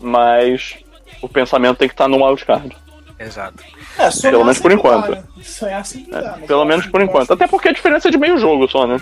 mas 0.00 0.76
o 1.22 1.28
pensamento 1.28 1.78
tem 1.78 1.88
que 1.88 1.94
estar 1.94 2.08
no 2.08 2.24
wildcard. 2.24 2.76
Exato. 3.18 3.64
É, 3.98 4.30
pelo 4.30 4.44
menos 4.44 4.60
por 4.60 4.70
enquanto. 4.70 5.10
Dá, 5.10 5.16
né? 5.16 5.24
Sonhar 5.42 5.82
dá, 6.08 6.38
é, 6.40 6.46
pelo 6.46 6.64
menos 6.64 6.86
por 6.86 7.00
enquanto. 7.02 7.32
Até 7.32 7.48
porque 7.48 7.68
a 7.68 7.72
diferença 7.72 8.08
é 8.08 8.10
de 8.10 8.18
meio 8.18 8.38
jogo 8.38 8.68
só, 8.68 8.86
né? 8.86 9.00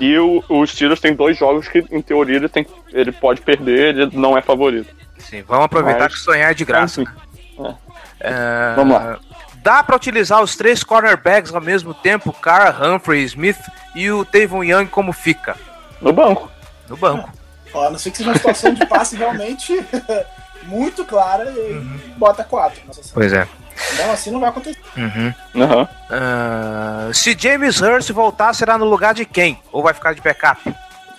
E 0.00 0.18
o, 0.18 0.42
o 0.48 0.66
Steelers 0.66 1.00
tem 1.00 1.14
dois 1.14 1.36
jogos 1.36 1.68
que, 1.68 1.84
em 1.90 2.00
teoria, 2.00 2.36
ele, 2.36 2.48
tem, 2.48 2.66
ele 2.92 3.12
pode 3.12 3.42
perder, 3.42 3.96
ele 3.96 4.16
não 4.16 4.38
é 4.38 4.42
favorito. 4.42 4.94
Sim, 5.18 5.42
vamos 5.42 5.66
aproveitar 5.66 6.04
Mas, 6.04 6.14
que 6.14 6.20
sonhar 6.20 6.50
é 6.50 6.54
de 6.54 6.64
graça. 6.64 7.02
É. 7.02 7.74
É, 8.20 8.74
vamos 8.74 8.94
lá. 8.94 9.18
Dá 9.62 9.82
para 9.82 9.96
utilizar 9.96 10.42
os 10.42 10.56
três 10.56 10.82
cornerbacks 10.82 11.52
ao 11.52 11.60
mesmo 11.60 11.92
tempo, 11.92 12.32
Carr, 12.32 12.82
Humphrey, 12.82 13.24
Smith 13.24 13.58
e 13.94 14.10
o 14.10 14.24
Tavon 14.24 14.64
Young 14.64 14.86
como 14.86 15.12
fica? 15.12 15.56
No 16.00 16.12
banco. 16.12 16.50
No 16.88 16.96
banco. 16.96 17.30
Ó, 17.74 17.86
a 17.86 17.90
não 17.90 17.98
ser 17.98 18.12
que 18.12 18.18
seja 18.18 18.30
uma 18.30 18.36
situação 18.36 18.72
de 18.72 18.86
passe 18.86 19.16
realmente 19.16 19.78
muito 20.68 21.04
clara 21.04 21.50
e 21.50 21.72
uhum. 21.72 21.98
bota 22.16 22.44
quatro. 22.44 22.80
Pois 23.12 23.32
é. 23.32 23.48
Então 23.94 24.12
assim 24.12 24.30
não 24.30 24.40
vai 24.40 24.50
acontecer. 24.50 24.78
Uhum. 24.96 25.34
Uhum. 25.54 25.82
Uh, 25.82 27.14
se 27.14 27.36
James 27.38 27.80
Hurst 27.80 28.10
voltar, 28.10 28.52
será 28.54 28.76
no 28.76 28.84
lugar 28.84 29.14
de 29.14 29.24
quem? 29.24 29.58
Ou 29.72 29.82
vai 29.82 29.94
ficar 29.94 30.14
de 30.14 30.20
backup? 30.20 30.60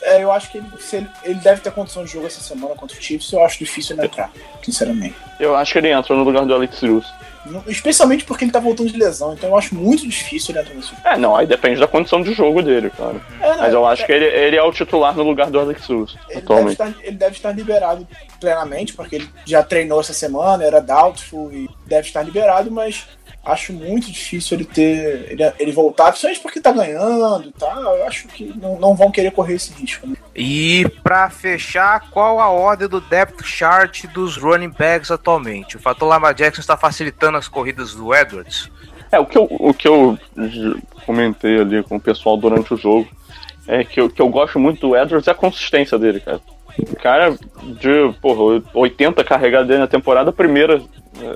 É, 0.01 0.23
eu 0.23 0.31
acho 0.31 0.49
que 0.49 0.59
ele, 0.59 0.67
ele, 0.93 1.09
ele, 1.23 1.39
deve 1.39 1.61
ter 1.61 1.71
condição 1.71 2.05
de 2.05 2.11
jogo 2.11 2.25
essa 2.25 2.41
semana 2.41 2.73
contra 2.73 2.97
o 2.97 3.01
Chiefs. 3.01 3.31
Eu 3.33 3.43
acho 3.43 3.59
difícil 3.59 3.97
ele 3.97 4.05
entrar, 4.05 4.31
sinceramente. 4.63 5.15
Eu 5.39 5.55
acho 5.55 5.73
que 5.73 5.77
ele 5.77 5.91
entra 5.91 6.15
no 6.15 6.23
lugar 6.23 6.45
do 6.45 6.53
Alex 6.53 6.81
Russo. 6.81 7.13
Especialmente 7.67 8.25
porque 8.25 8.43
ele 8.43 8.51
tá 8.51 8.59
voltando 8.59 8.91
de 8.91 8.97
lesão, 8.97 9.33
então 9.33 9.49
eu 9.49 9.57
acho 9.57 9.73
muito 9.73 10.07
difícil 10.07 10.51
ele 10.51 10.59
entrar 10.59 10.75
nesse 10.75 10.93
É, 11.05 11.17
não, 11.17 11.35
aí 11.35 11.47
depende 11.47 11.79
da 11.79 11.87
condição 11.87 12.21
de 12.21 12.33
jogo 12.33 12.61
dele, 12.61 12.89
claro. 12.89 13.21
É, 13.39 13.49
não, 13.49 13.57
Mas 13.57 13.73
eu 13.73 13.85
acho 13.85 14.03
é... 14.03 14.05
que 14.05 14.11
ele, 14.11 14.25
ele 14.25 14.55
é 14.55 14.63
o 14.63 14.71
titular 14.71 15.15
no 15.15 15.23
lugar 15.23 15.49
do 15.49 15.59
Alex 15.59 15.85
Russo, 15.87 16.19
ele 16.29 16.39
atualmente. 16.39 16.77
Deve 16.77 16.89
estar, 16.89 17.05
ele 17.05 17.17
deve 17.17 17.35
estar 17.35 17.51
liberado 17.51 18.07
plenamente, 18.39 18.93
porque 18.93 19.15
ele 19.15 19.29
já 19.45 19.63
treinou 19.63 19.99
essa 19.99 20.13
semana, 20.13 20.63
era 20.63 20.81
doubtful 20.81 21.51
e 21.51 21.69
deve 21.85 22.07
estar 22.07 22.21
liberado, 22.23 22.69
mas 22.71 23.05
acho 23.43 23.73
muito 23.73 24.11
difícil 24.11 24.57
ele 24.57 24.65
ter. 24.65 25.31
ele, 25.31 25.53
ele 25.59 25.71
voltar, 25.71 26.11
principalmente 26.11 26.41
porque 26.41 26.61
tá 26.61 26.71
ganhando 26.71 27.47
e 27.47 27.51
tal. 27.51 27.95
Eu 27.95 28.05
acho 28.05 28.27
que 28.27 28.45
não, 28.57 28.79
não 28.79 28.95
vão 28.95 29.11
querer 29.11 29.31
correr 29.31 29.55
esse 29.55 29.73
risco. 29.73 30.07
Né? 30.07 30.15
E 30.35 30.87
para 31.03 31.29
fechar, 31.29 32.09
qual 32.11 32.39
a 32.39 32.49
ordem 32.49 32.87
do 32.87 33.01
depth 33.01 33.43
chart 33.43 34.05
dos 34.07 34.37
running 34.37 34.69
backs 34.69 35.11
atualmente? 35.11 35.75
O 35.75 35.79
fator 35.79 36.07
Lamar 36.07 36.33
Jackson 36.33 36.61
está 36.61 36.77
facilitando 36.77 37.37
as 37.37 37.47
corridas 37.47 37.93
do 37.93 38.13
Edwards? 38.13 38.71
É, 39.11 39.19
o 39.19 39.25
que 39.25 39.37
eu, 39.37 39.47
o 39.49 39.73
que 39.73 39.87
eu 39.87 40.17
comentei 41.05 41.59
ali 41.59 41.83
com 41.83 41.95
o 41.95 41.99
pessoal 41.99 42.37
durante 42.37 42.73
o 42.73 42.77
jogo 42.77 43.07
é 43.67 43.83
que 43.83 44.01
o 44.01 44.09
que 44.09 44.21
eu 44.21 44.29
gosto 44.29 44.59
muito 44.59 44.87
do 44.87 44.95
Edwards 44.95 45.27
é 45.27 45.31
a 45.31 45.35
consistência 45.35 45.97
dele, 45.97 46.19
cara. 46.19 46.39
O 46.77 46.95
cara 46.95 47.31
de 47.31 48.13
porra, 48.21 48.63
80 48.73 49.23
carregadas 49.23 49.79
na 49.79 49.87
temporada, 49.87 50.31
primeira, 50.31 50.81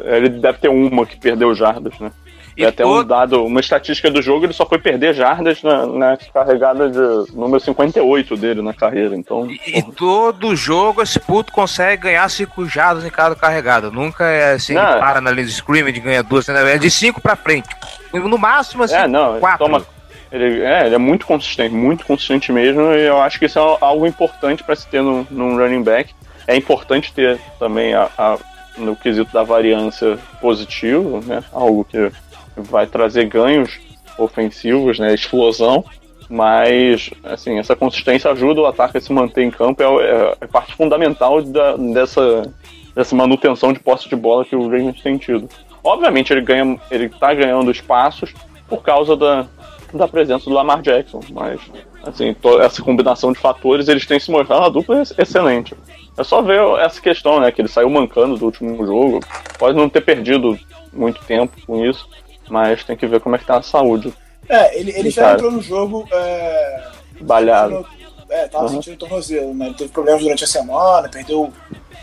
ele 0.05 0.29
deve 0.29 0.59
ter 0.59 0.69
uma 0.69 1.05
que 1.05 1.17
perdeu 1.17 1.53
jardas, 1.53 1.97
né? 1.99 2.11
E 2.55 2.65
até 2.65 2.83
todo... 2.83 3.01
um 3.01 3.07
dado, 3.07 3.43
uma 3.43 3.59
estatística 3.59 4.09
do 4.11 4.21
jogo, 4.21 4.45
ele 4.45 4.53
só 4.53 4.65
foi 4.65 4.77
perder 4.77 5.13
jardas 5.13 5.63
na, 5.63 5.85
na 5.87 6.17
carregada 6.33 6.89
de 6.89 7.33
número 7.33 7.59
58 7.59 8.37
dele 8.37 8.61
na 8.61 8.73
carreira. 8.73 9.15
Então, 9.15 9.49
e, 9.49 9.79
e 9.79 9.83
todo 9.83 10.55
jogo 10.55 11.01
esse 11.01 11.19
puto 11.19 11.51
consegue 11.51 12.03
ganhar 12.03 12.29
5 12.29 12.65
jardas 12.67 13.05
em 13.05 13.09
cada 13.09 13.35
carregada. 13.35 13.89
Nunca 13.89 14.25
é 14.25 14.53
assim, 14.53 14.73
não, 14.73 14.99
para 14.99 15.19
na 15.19 15.31
linha 15.31 15.45
de 15.45 15.51
scrimmage 15.51 15.99
ganha 15.99 16.21
duas, 16.21 16.47
né? 16.47 16.75
é 16.75 16.77
de 16.77 16.89
5 16.89 17.19
pra 17.21 17.35
frente. 17.35 17.69
No 18.13 18.37
máximo, 18.37 18.83
assim, 18.83 18.95
é, 18.95 19.07
não, 19.07 19.39
quatro. 19.39 19.65
Toma, 19.65 19.83
ele, 20.31 20.61
é, 20.63 20.85
ele 20.85 20.95
é 20.95 20.99
muito 20.99 21.25
consistente, 21.25 21.73
muito 21.73 22.05
consistente 22.05 22.51
mesmo, 22.51 22.81
e 22.93 23.05
eu 23.05 23.21
acho 23.21 23.39
que 23.39 23.45
isso 23.45 23.59
é 23.59 23.77
algo 23.81 24.05
importante 24.05 24.63
para 24.63 24.75
se 24.75 24.87
ter 24.87 25.01
num, 25.01 25.25
num 25.29 25.57
running 25.57 25.83
back. 25.83 26.13
É 26.47 26.55
importante 26.55 27.13
ter 27.13 27.39
também 27.57 27.93
a, 27.93 28.09
a 28.17 28.37
no 28.77 28.95
quesito 28.95 29.31
da 29.31 29.43
variância 29.43 30.17
positivo, 30.41 31.21
né? 31.25 31.43
Algo 31.51 31.85
que 31.85 32.11
vai 32.55 32.87
trazer 32.87 33.25
ganhos 33.25 33.79
ofensivos, 34.17 34.99
né? 34.99 35.13
Explosão. 35.13 35.83
Mas, 36.29 37.09
assim, 37.23 37.59
essa 37.59 37.75
consistência 37.75 38.31
ajuda 38.31 38.61
o 38.61 38.65
ataque 38.65 38.97
a 38.97 39.01
se 39.01 39.11
manter 39.11 39.43
em 39.43 39.51
campo, 39.51 39.83
é, 39.83 39.85
é, 39.85 40.37
é 40.41 40.47
parte 40.47 40.73
fundamental 40.73 41.41
da, 41.43 41.75
dessa, 41.75 42.51
dessa 42.95 43.15
manutenção 43.15 43.73
de 43.73 43.79
posse 43.79 44.09
de 44.09 44.15
bola 44.15 44.45
que 44.45 44.55
o 44.55 44.63
Ravens 44.63 45.01
tem 45.01 45.17
tido. 45.17 45.47
Obviamente 45.83 46.31
ele 46.31 46.41
ganha, 46.41 46.79
ele 46.89 47.09
tá 47.09 47.33
ganhando 47.33 47.69
espaços 47.69 48.33
por 48.67 48.81
causa 48.81 49.17
da, 49.17 49.45
da 49.93 50.07
presença 50.07 50.45
do 50.45 50.55
Lamar 50.55 50.81
Jackson, 50.81 51.19
mas 51.29 51.59
assim, 52.03 52.35
essa 52.61 52.81
combinação 52.81 53.31
de 53.31 53.39
fatores, 53.39 53.87
eles 53.87 54.05
têm 54.05 54.19
se 54.19 54.31
mostrado 54.31 54.61
uma 54.61 54.71
dupla 54.71 55.01
excelente. 55.17 55.75
É 56.17 56.23
só 56.23 56.41
ver 56.41 56.61
essa 56.79 57.01
questão, 57.01 57.39
né? 57.39 57.51
Que 57.51 57.61
ele 57.61 57.67
saiu 57.67 57.89
mancando 57.89 58.37
do 58.37 58.45
último 58.45 58.85
jogo. 58.85 59.19
Pode 59.57 59.75
não 59.75 59.89
ter 59.89 60.01
perdido 60.01 60.57
muito 60.91 61.23
tempo 61.25 61.53
com 61.65 61.83
isso, 61.83 62.07
mas 62.49 62.83
tem 62.83 62.97
que 62.97 63.07
ver 63.07 63.19
como 63.19 63.35
é 63.35 63.39
que 63.39 63.45
tá 63.45 63.57
a 63.57 63.63
saúde. 63.63 64.13
É, 64.47 64.77
ele, 64.77 64.91
ele 64.91 65.09
já 65.09 65.33
entrou 65.33 65.51
no 65.51 65.61
jogo. 65.61 66.07
É, 66.11 66.91
Balhado. 67.21 67.85
é, 68.29 68.47
tava 68.47 68.65
uhum. 68.65 68.71
sentindo 68.71 68.97
tornozelo, 68.97 69.53
né? 69.53 69.67
Ele 69.67 69.75
teve 69.75 69.91
problemas 69.91 70.21
durante 70.21 70.43
a 70.43 70.47
semana, 70.47 71.09
perdeu, 71.09 71.51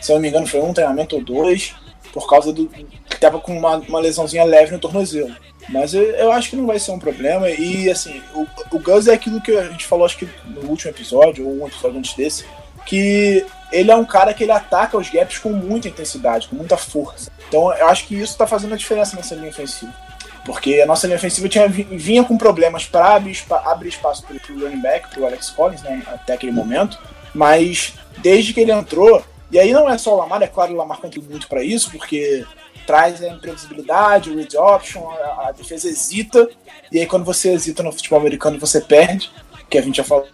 se 0.01 0.11
eu 0.11 0.17
não 0.17 0.23
me 0.23 0.29
engano, 0.29 0.47
foi 0.47 0.61
um 0.61 0.73
treinamento 0.73 1.17
ou 1.17 1.23
dois, 1.23 1.75
por 2.13 2.29
causa 2.29 2.53
do. 2.53 2.67
que 2.67 3.21
tava 3.21 3.39
com 3.41 3.57
uma, 3.57 3.77
uma 3.77 4.01
lesãozinha 4.01 4.45
leve 4.45 4.73
no 4.73 4.79
tornozelo. 4.79 5.35
Mas 5.69 5.95
eu, 5.95 6.03
eu, 6.03 6.33
acho 6.33 6.51
que 6.51 6.57
não 6.57 6.67
vai 6.67 6.79
ser 6.79 6.91
um 6.91 6.99
problema. 6.99 7.49
E 7.51 7.91
assim, 7.91 8.21
o, 8.35 8.47
o 8.73 8.79
Gus 8.79 9.07
é 9.07 9.15
aquilo 9.15 9.41
que 9.41 9.57
a 9.57 9.69
gente 9.69 9.87
falou, 9.87 10.07
acho 10.07 10.19
que 10.19 10.29
no 10.47 10.69
último 10.69 10.91
episódio, 10.91 11.47
ou 11.47 11.63
um 11.63 11.67
episódio 11.67 11.99
antes 11.99 12.15
desse, 12.15 12.45
que 12.87 13.45
ele 13.71 13.91
é 13.91 13.97
um 13.97 14.05
cara 14.05 14.35
que 14.35 14.43
ele 14.43 14.53
ataca 14.53 14.97
os 14.97 15.09
gaps 15.11 15.39
com 15.39 15.51
muita 15.51 15.89
intensidade, 15.89 16.49
com 16.49 16.57
muita 16.57 16.77
força. 16.77 17.31
Então 17.49 17.73
eu 17.75 17.87
acho 17.87 18.07
que 18.07 18.15
isso 18.15 18.33
está 18.33 18.47
fazendo 18.47 18.75
a 18.75 18.77
diferença 18.77 19.15
nessa 19.17 19.35
linha 19.35 19.51
ofensiva. 19.51 19.93
Porque 20.51 20.81
a 20.81 20.87
nossa 20.87 21.07
linha 21.07 21.17
ofensiva 21.17 21.49
tinha, 21.49 21.69
vinha 21.69 22.25
com 22.25 22.37
problemas 22.37 22.85
para 22.85 23.15
abrir, 23.15 23.41
abrir, 23.65 23.89
espaço 23.89 24.25
para 24.25 24.35
o 24.35 24.61
running 24.61 24.83
back, 24.83 25.09
para 25.09 25.21
o 25.21 25.27
Alex 25.27 25.51
Collins, 25.51 25.81
né, 25.83 26.03
até 26.09 26.33
aquele 26.33 26.51
momento. 26.51 26.99
Mas 27.33 27.95
desde 28.19 28.53
que 28.53 28.61
ele 28.61 28.73
entrou, 28.73 29.25
e 29.51 29.61
aí 29.61 29.73
não 29.73 29.89
é 29.89 29.97
só 29.97 30.13
o 30.13 30.19
Lamar, 30.19 30.43
é 30.43 30.49
claro, 30.49 30.73
o 30.73 30.77
Lamar 30.77 30.99
contribui 30.99 31.31
muito 31.31 31.47
para 31.47 31.63
isso, 31.63 31.89
porque 31.93 32.45
traz 32.85 33.23
a 33.23 33.29
imprevisibilidade, 33.29 34.31
o 34.31 34.37
read 34.37 34.57
option, 34.57 35.09
a, 35.09 35.49
a 35.49 35.53
defesa 35.53 35.89
hesita, 35.89 36.49
e 36.91 36.99
aí 36.99 37.07
quando 37.07 37.25
você 37.25 37.53
hesita 37.53 37.85
no 37.85 37.93
futebol 37.93 38.19
americano 38.19 38.59
você 38.59 38.81
perde, 38.81 39.31
que 39.69 39.79
a 39.79 39.83
gente 39.83 39.99
já 39.99 40.05
falou 40.05 40.27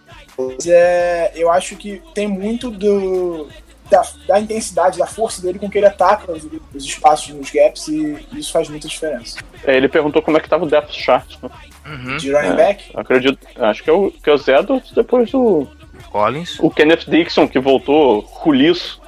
é, 0.67 1.31
eu 1.35 1.51
acho 1.51 1.75
que 1.75 2.01
tem 2.13 2.27
muito 2.27 2.69
do, 2.69 3.47
da, 3.89 4.01
da, 4.27 4.39
intensidade, 4.39 4.97
da 4.97 5.05
força 5.05 5.41
dele 5.41 5.59
com 5.59 5.69
que 5.69 5.77
ele 5.77 5.87
ataca 5.87 6.31
os, 6.31 6.43
os, 6.73 6.83
espaços 6.83 7.33
nos 7.33 7.49
gaps 7.51 7.87
e 7.87 8.27
isso 8.33 8.51
faz 8.51 8.69
muita 8.69 8.87
diferença. 8.87 9.39
É, 9.63 9.75
ele 9.75 9.87
perguntou 9.87 10.21
como 10.21 10.37
é 10.37 10.39
que 10.39 10.49
tava 10.49 10.65
o 10.65 10.67
depth 10.67 10.91
chart. 10.91 11.35
Né? 11.41 11.49
Uhum. 11.85 12.17
De 12.17 12.31
running 12.31 12.49
é, 12.49 12.55
back? 12.55 12.91
Acredito, 12.95 13.39
acho 13.57 13.83
que 13.83 13.89
é 13.89 13.93
o, 13.93 14.11
que 14.11 14.29
é 14.29 14.33
o 14.33 14.37
Zedorf, 14.37 14.93
depois 14.93 15.33
o... 15.33 15.67
Collins. 16.11 16.57
O 16.59 16.69
Kenneth 16.69 17.05
Dixon, 17.07 17.47
que 17.47 17.59
voltou 17.59 18.19
ruliço. 18.19 19.01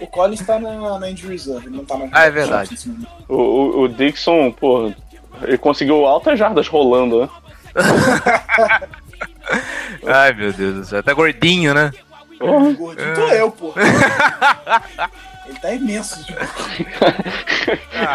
o 0.00 0.06
Collins 0.06 0.44
tá 0.46 0.58
na, 0.58 0.98
na 0.98 1.10
injury 1.10 1.32
reserve, 1.32 1.66
ele 1.66 1.76
não 1.76 1.84
tá 1.84 1.96
mais... 1.96 2.10
Ah, 2.12 2.24
é 2.24 2.30
verdade. 2.30 2.76
O, 3.28 3.34
o, 3.34 3.80
o 3.82 3.88
Dixon, 3.88 4.52
pô, 4.52 4.92
ele 5.42 5.58
conseguiu 5.58 6.06
altas 6.06 6.38
jardas 6.38 6.68
rolando, 6.68 7.22
né? 7.22 7.28
Ai, 10.06 10.32
meu 10.32 10.52
Deus 10.52 10.74
do 10.74 10.84
céu. 10.84 11.02
Tá 11.02 11.12
gordinho, 11.14 11.74
né? 11.74 11.90
Oh, 12.40 12.72
gordinho 12.72 13.14
tô 13.14 13.28
eu, 13.28 13.50
pô. 13.50 13.74
Ele 15.46 15.58
tá 15.58 15.72
imenso. 15.72 16.24
Tipo. 16.24 16.38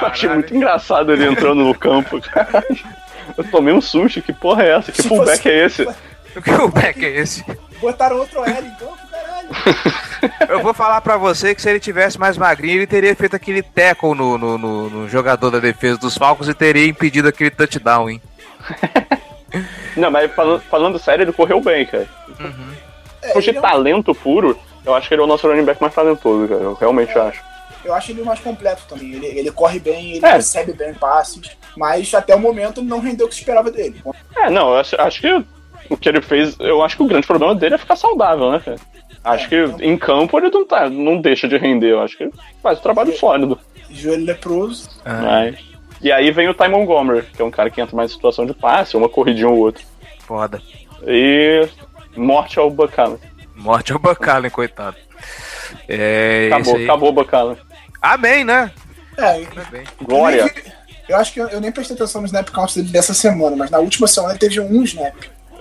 eu 0.02 0.08
achei 0.08 0.30
muito 0.30 0.56
engraçado 0.56 1.12
ele 1.12 1.26
entrando 1.26 1.64
no 1.64 1.76
campo, 1.76 2.22
cara. 2.22 2.64
Eu 3.38 3.44
tomei 3.46 3.74
um 3.74 3.82
susto. 3.82 4.22
Que 4.22 4.32
porra 4.32 4.64
é 4.64 4.78
essa? 4.78 4.92
Que 4.92 5.04
fullback 5.04 5.50
é 5.50 5.66
esse? 5.66 5.86
Que 6.34 6.52
fullback 6.52 7.06
é 7.06 7.10
esse? 7.10 7.44
Botaram 7.82 8.18
outro 8.18 8.44
L 8.44 8.68
em 8.68 8.76
campo, 8.76 8.98
caralho. 9.12 9.50
Eu 10.48 10.62
vou 10.62 10.74
falar 10.74 11.02
pra 11.02 11.18
você 11.18 11.54
que 11.54 11.62
se 11.62 11.70
ele 11.70 11.80
tivesse 11.80 12.20
mais 12.20 12.38
magrinho, 12.38 12.78
ele 12.78 12.88
teria 12.88 13.16
feito 13.16 13.36
aquele 13.36 13.62
tackle 13.62 14.16
no, 14.16 14.38
no, 14.38 14.58
no, 14.58 14.90
no 14.90 15.10
jogador 15.10 15.50
da 15.50 15.60
defesa 15.60 15.98
dos 15.98 16.18
Falcons 16.18 16.48
e 16.48 16.54
teria 16.54 16.88
impedido 16.88 17.28
aquele 17.28 17.50
touchdown, 17.50 18.10
hein? 18.10 18.22
Não, 19.98 20.10
mas 20.10 20.32
falando, 20.34 20.62
falando 20.62 21.00
sério, 21.00 21.24
ele 21.24 21.34
correu 21.34 21.62
bem, 21.62 21.86
cara. 21.86 22.08
Uhum. 22.40 22.74
É, 23.24 23.40
de 23.40 23.50
é 23.50 23.54
talento 23.54 24.12
um... 24.12 24.16
puro, 24.16 24.58
eu 24.86 24.94
acho 24.94 25.08
que 25.08 25.14
ele 25.14 25.22
é 25.22 25.26
o 25.26 25.28
nosso 25.28 25.48
running 25.48 25.66
back 25.66 25.82
mais 25.82 25.94
talentoso, 25.94 26.48
cara. 26.48 26.62
Eu 26.62 26.74
realmente 26.74 27.18
é. 27.18 27.22
acho. 27.22 27.42
Eu 27.84 27.94
acho 27.94 28.12
ele 28.12 28.22
o 28.22 28.26
mais 28.26 28.40
completo 28.40 28.84
também. 28.88 29.14
Ele, 29.14 29.28
ele 29.28 29.52
corre 29.52 29.80
bem, 29.80 30.14
ele 30.14 30.26
é. 30.26 30.34
recebe 30.34 30.74
bem 30.74 30.94
passes, 30.94 31.58
mas 31.76 32.14
até 32.14 32.36
o 32.36 32.40
momento 32.40 32.82
não 32.82 33.00
rendeu 33.00 33.26
o 33.26 33.30
que 33.30 33.36
se 33.36 33.42
esperava 33.42 33.70
dele. 33.70 34.02
É, 34.36 34.50
não, 34.50 34.70
eu 34.70 34.78
acho, 34.78 35.00
acho 35.02 35.22
que 35.22 35.46
o 35.90 35.98
que 35.98 36.08
ele 36.08 36.22
fez, 36.22 36.56
eu 36.60 36.82
acho 36.82 36.96
que 36.96 37.04
o 37.04 37.08
grande 37.08 37.28
problema 37.28 37.54
dele 37.54 37.76
é 37.76 37.78
ficar 37.78 37.96
saudável, 37.96 38.52
né, 38.52 38.62
cara? 38.64 38.78
Acho 39.24 39.46
é, 39.46 39.50
que 39.50 39.56
então... 39.56 39.82
em 39.82 39.98
campo 39.98 40.38
ele 40.38 40.50
não, 40.50 40.66
tá, 40.66 40.90
não 40.90 41.20
deixa 41.20 41.48
de 41.48 41.58
render, 41.58 41.92
eu 41.92 42.02
acho 42.02 42.18
que 42.18 42.24
ele 42.24 42.34
faz 42.62 42.80
o 42.80 42.82
trabalho 42.82 43.16
sólido. 43.18 43.60
Joelho 43.90 44.26
leproso. 44.26 44.90
Ah. 45.06 45.22
Mas... 45.22 45.74
E 46.02 46.12
aí 46.12 46.32
vem 46.32 46.50
o 46.50 46.54
Ty 46.54 46.68
Montgomery, 46.68 47.24
que 47.34 47.42
é 47.42 47.46
um 47.46 47.52
cara 47.52 47.70
que 47.70 47.80
entra 47.80 47.96
mais 47.96 48.12
em 48.12 48.16
situação 48.16 48.46
de 48.46 48.54
passe, 48.54 48.98
uma 48.98 49.08
corridinha 49.08 49.48
ou 49.48 49.58
outra. 49.58 49.84
Foda. 50.20 50.62
E 51.08 51.66
morte 52.16 52.60
ao 52.60 52.70
Buchanan. 52.70 53.18
Morte 53.56 53.94
ao 53.94 54.00
Buchanan, 54.00 54.50
coitado. 54.50 54.98
É, 55.88 56.50
acabou, 56.52 56.76
acabou 56.76 57.10
o 57.10 57.14
Buchanan. 57.14 57.58
Amém, 58.02 58.44
né? 58.44 58.72
É, 59.18 59.44
Glória. 60.02 60.54
Eu, 61.08 61.18
acho 61.18 61.34
que 61.34 61.40
eu, 61.40 61.48
eu, 61.50 61.62
nem 61.62 61.72
prestei 61.72 61.96
atenção 61.96 62.22
no 62.22 62.28
snap 62.28 62.50
count 62.50 62.76
dele 62.76 62.92
dessa 62.92 63.14
semana, 63.14 63.56
mas 63.56 63.70
na 63.70 63.80
última 63.80 64.08
semana 64.08 64.34
ele 64.34 64.40
teve 64.40 64.60
um 64.60 64.84
snap 64.84 65.16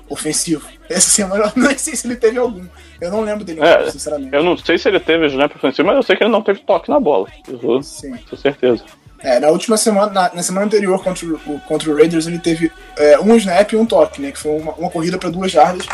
ofensivo. 0.09 0.66
Essa 0.88 1.11
semana 1.11 1.44
eu 1.55 1.62
não 1.62 1.78
sei 1.78 1.96
se 1.96 2.07
ele 2.07 2.16
teve 2.16 2.38
algum. 2.38 2.64
Eu 3.00 3.11
não 3.11 3.20
lembro 3.20 3.44
dele, 3.44 3.61
é, 3.61 3.90
sinceramente. 3.90 4.34
Eu 4.34 4.42
não 4.42 4.57
sei 4.57 4.78
se 4.78 4.88
ele 4.88 5.00
teve 5.00 5.26
snap 5.26 5.55
ofensivo, 5.55 5.86
mas 5.86 5.96
eu 5.96 6.03
sei 6.03 6.16
que 6.16 6.22
ele 6.22 6.30
não 6.30 6.42
teve 6.42 6.61
toque 6.61 6.90
na 6.90 7.00
bola. 7.00 7.28
Isso, 7.48 7.82
Sim. 7.82 8.16
Com 8.28 8.36
certeza. 8.36 8.84
É, 9.20 9.38
na 9.38 9.48
última 9.48 9.76
semana, 9.76 10.12
na, 10.12 10.34
na, 10.34 10.42
semana 10.42 10.66
anterior 10.66 11.03
contra 11.03 11.26
o, 11.26 11.61
contra 11.61 11.90
o 11.90 11.96
Raiders, 11.96 12.26
ele 12.26 12.40
teve 12.40 12.72
é, 12.96 13.18
um 13.20 13.36
snap 13.36 13.72
e 13.72 13.76
um 13.76 13.86
toque, 13.86 14.20
né? 14.20 14.32
Que 14.32 14.38
foi 14.38 14.53
uma, 14.53 14.72
uma 14.72 14.90
corrida 14.90 15.16
para 15.16 15.30
duas 15.30 15.50
jardas, 15.50 15.86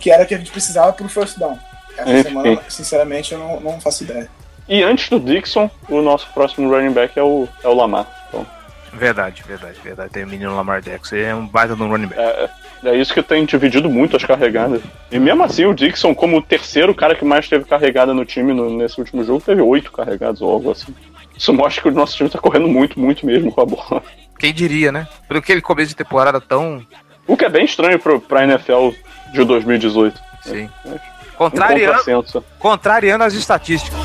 que 0.00 0.10
era 0.10 0.24
que 0.24 0.34
a 0.34 0.38
gente 0.38 0.50
precisava 0.50 0.92
pro 0.92 1.08
first 1.08 1.38
down. 1.38 1.58
Essa 1.96 2.22
semana, 2.22 2.62
sinceramente, 2.68 3.32
eu 3.32 3.38
não, 3.38 3.60
não 3.60 3.80
faço 3.80 4.04
ideia. 4.04 4.28
E 4.68 4.82
antes 4.82 5.08
do 5.08 5.18
Dixon, 5.20 5.70
o 5.88 6.00
nosso 6.00 6.28
próximo 6.32 6.70
running 6.70 6.92
back 6.92 7.18
é 7.18 7.22
o, 7.22 7.46
é 7.62 7.68
o 7.68 7.74
Lamar. 7.74 8.06
Então. 8.28 8.46
Verdade, 8.92 9.42
verdade, 9.46 9.78
verdade. 9.82 10.10
Tem 10.10 10.24
o 10.24 10.28
menino 10.28 10.54
Lamar 10.54 10.80
Jackson, 10.80 11.16
ele 11.16 11.24
é 11.24 11.34
um 11.34 11.46
baita 11.46 11.76
no 11.76 11.88
running 11.88 12.06
back. 12.06 12.20
É, 12.20 12.50
é 12.84 12.96
isso 12.96 13.12
que 13.12 13.22
tem 13.22 13.44
dividido 13.44 13.90
muito 13.90 14.16
as 14.16 14.24
carregadas. 14.24 14.80
E 15.10 15.18
mesmo 15.18 15.42
assim, 15.42 15.66
o 15.66 15.74
Dixon, 15.74 16.14
como 16.14 16.38
o 16.38 16.42
terceiro 16.42 16.94
cara 16.94 17.14
que 17.14 17.24
mais 17.24 17.48
teve 17.48 17.64
carregada 17.64 18.14
no 18.14 18.24
time 18.24 18.54
no, 18.54 18.70
nesse 18.76 18.98
último 18.98 19.24
jogo, 19.24 19.40
teve 19.40 19.60
oito 19.60 19.92
carregados 19.92 20.40
ou 20.40 20.50
algo 20.50 20.70
assim. 20.70 20.94
Isso 21.36 21.52
mostra 21.52 21.82
que 21.82 21.88
o 21.88 21.92
nosso 21.92 22.16
time 22.16 22.30
tá 22.30 22.38
correndo 22.38 22.68
muito, 22.68 22.98
muito 22.98 23.26
mesmo 23.26 23.50
com 23.52 23.60
a 23.60 23.66
bola. 23.66 24.02
Quem 24.38 24.54
diria, 24.54 24.90
né? 24.92 25.08
Pelo 25.28 25.42
que 25.42 25.52
ele 25.52 25.60
começo 25.60 25.88
de 25.88 25.96
temporada 25.96 26.40
tão. 26.40 26.84
O 27.26 27.36
que 27.36 27.44
é 27.44 27.48
bem 27.48 27.64
estranho 27.64 27.98
pro, 27.98 28.20
pra 28.20 28.44
NFL 28.44 28.90
de 29.32 29.44
2018. 29.44 30.20
Sim. 30.42 30.70
É, 30.84 30.88
é 30.88 31.00
contrariando, 31.36 32.02
um 32.36 32.42
contrariando 32.58 33.24
as 33.24 33.34
estatísticas. 33.34 33.98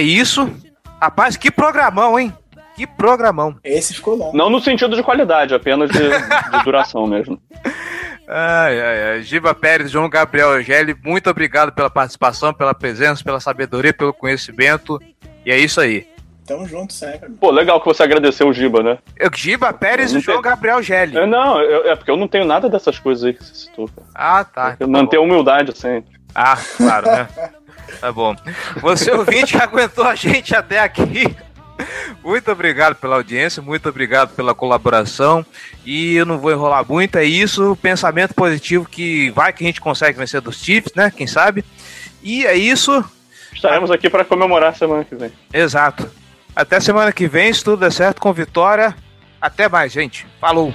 É 0.00 0.02
isso. 0.02 0.50
Rapaz, 1.00 1.36
que 1.36 1.50
programão, 1.50 2.18
hein? 2.18 2.32
Que 2.76 2.86
programão. 2.86 3.56
Esse 3.62 3.94
ficou 3.94 4.14
longo. 4.14 4.36
Não 4.36 4.48
no 4.48 4.60
sentido 4.60 4.96
de 4.96 5.02
qualidade, 5.02 5.54
apenas 5.54 5.90
de, 5.90 5.98
de 5.98 6.64
duração 6.64 7.06
mesmo. 7.06 7.40
Ai, 8.28 8.80
ai, 8.80 9.02
ai. 9.12 9.22
Giba 9.22 9.54
Pérez, 9.54 9.90
João 9.90 10.08
Gabriel 10.08 10.52
Eugeli, 10.54 10.94
muito 11.04 11.28
obrigado 11.28 11.72
pela 11.72 11.90
participação, 11.90 12.54
pela 12.54 12.74
presença, 12.74 13.24
pela 13.24 13.40
sabedoria, 13.40 13.92
pelo 13.92 14.12
conhecimento. 14.14 15.00
E 15.44 15.50
é 15.50 15.58
isso 15.58 15.80
aí. 15.80 16.06
Tamo 16.46 16.66
junto 16.66 16.92
sempre. 16.92 17.28
Pô, 17.30 17.50
legal 17.50 17.80
que 17.80 17.86
você 17.86 18.02
agradeceu 18.02 18.48
o 18.48 18.52
Giba, 18.52 18.82
né? 18.82 18.98
Eu, 19.16 19.30
Giba 19.34 19.72
Pérez 19.72 20.12
e 20.12 20.20
João 20.20 20.40
Gabriel 20.40 20.82
Gelli. 20.82 21.16
É, 21.16 21.26
não, 21.26 21.60
eu- 21.60 21.88
é 21.90 21.94
porque 21.96 22.10
eu 22.10 22.16
não 22.16 22.26
tenho 22.28 22.44
nada 22.44 22.68
dessas 22.68 22.98
coisas 22.98 23.24
aí 23.24 23.34
que 23.34 23.44
você 23.44 23.54
citou, 23.54 23.88
cara. 23.88 24.06
Ah, 24.14 24.44
tá. 24.44 24.76
Eu 24.80 24.88
manter 24.88 25.16
a 25.18 25.20
humildade 25.20 25.76
sempre. 25.76 26.18
Ah, 26.34 26.56
claro, 26.76 27.06
né? 27.06 27.28
Tá 28.00 28.12
bom. 28.12 28.34
Você 28.80 29.10
ouvinte 29.10 29.56
que 29.56 29.62
aguentou 29.62 30.04
a 30.04 30.14
gente 30.14 30.54
até 30.54 30.80
aqui. 30.80 31.34
Muito 32.22 32.50
obrigado 32.50 32.96
pela 32.96 33.16
audiência, 33.16 33.62
muito 33.62 33.88
obrigado 33.88 34.34
pela 34.34 34.54
colaboração. 34.54 35.44
E 35.84 36.14
eu 36.16 36.26
não 36.26 36.38
vou 36.38 36.50
enrolar 36.50 36.84
muito, 36.86 37.16
é 37.16 37.24
isso. 37.24 37.76
Pensamento 37.80 38.34
positivo 38.34 38.86
que 38.86 39.30
vai 39.30 39.52
que 39.52 39.64
a 39.64 39.66
gente 39.66 39.80
consegue 39.80 40.18
vencer 40.18 40.40
dos 40.40 40.62
Chiefs, 40.62 40.92
né? 40.94 41.10
Quem 41.14 41.26
sabe? 41.26 41.64
E 42.22 42.46
é 42.46 42.54
isso. 42.54 43.02
Estaremos 43.52 43.90
aqui 43.90 44.08
para 44.08 44.24
comemorar 44.24 44.76
semana 44.76 45.04
que 45.04 45.14
vem. 45.14 45.32
Exato. 45.52 46.10
Até 46.54 46.80
semana 46.80 47.12
que 47.12 47.26
vem, 47.26 47.52
se 47.52 47.64
tudo 47.64 47.80
der 47.80 47.92
certo, 47.92 48.20
com 48.20 48.32
vitória. 48.32 48.94
Até 49.40 49.68
mais, 49.68 49.92
gente. 49.92 50.26
Falou! 50.40 50.74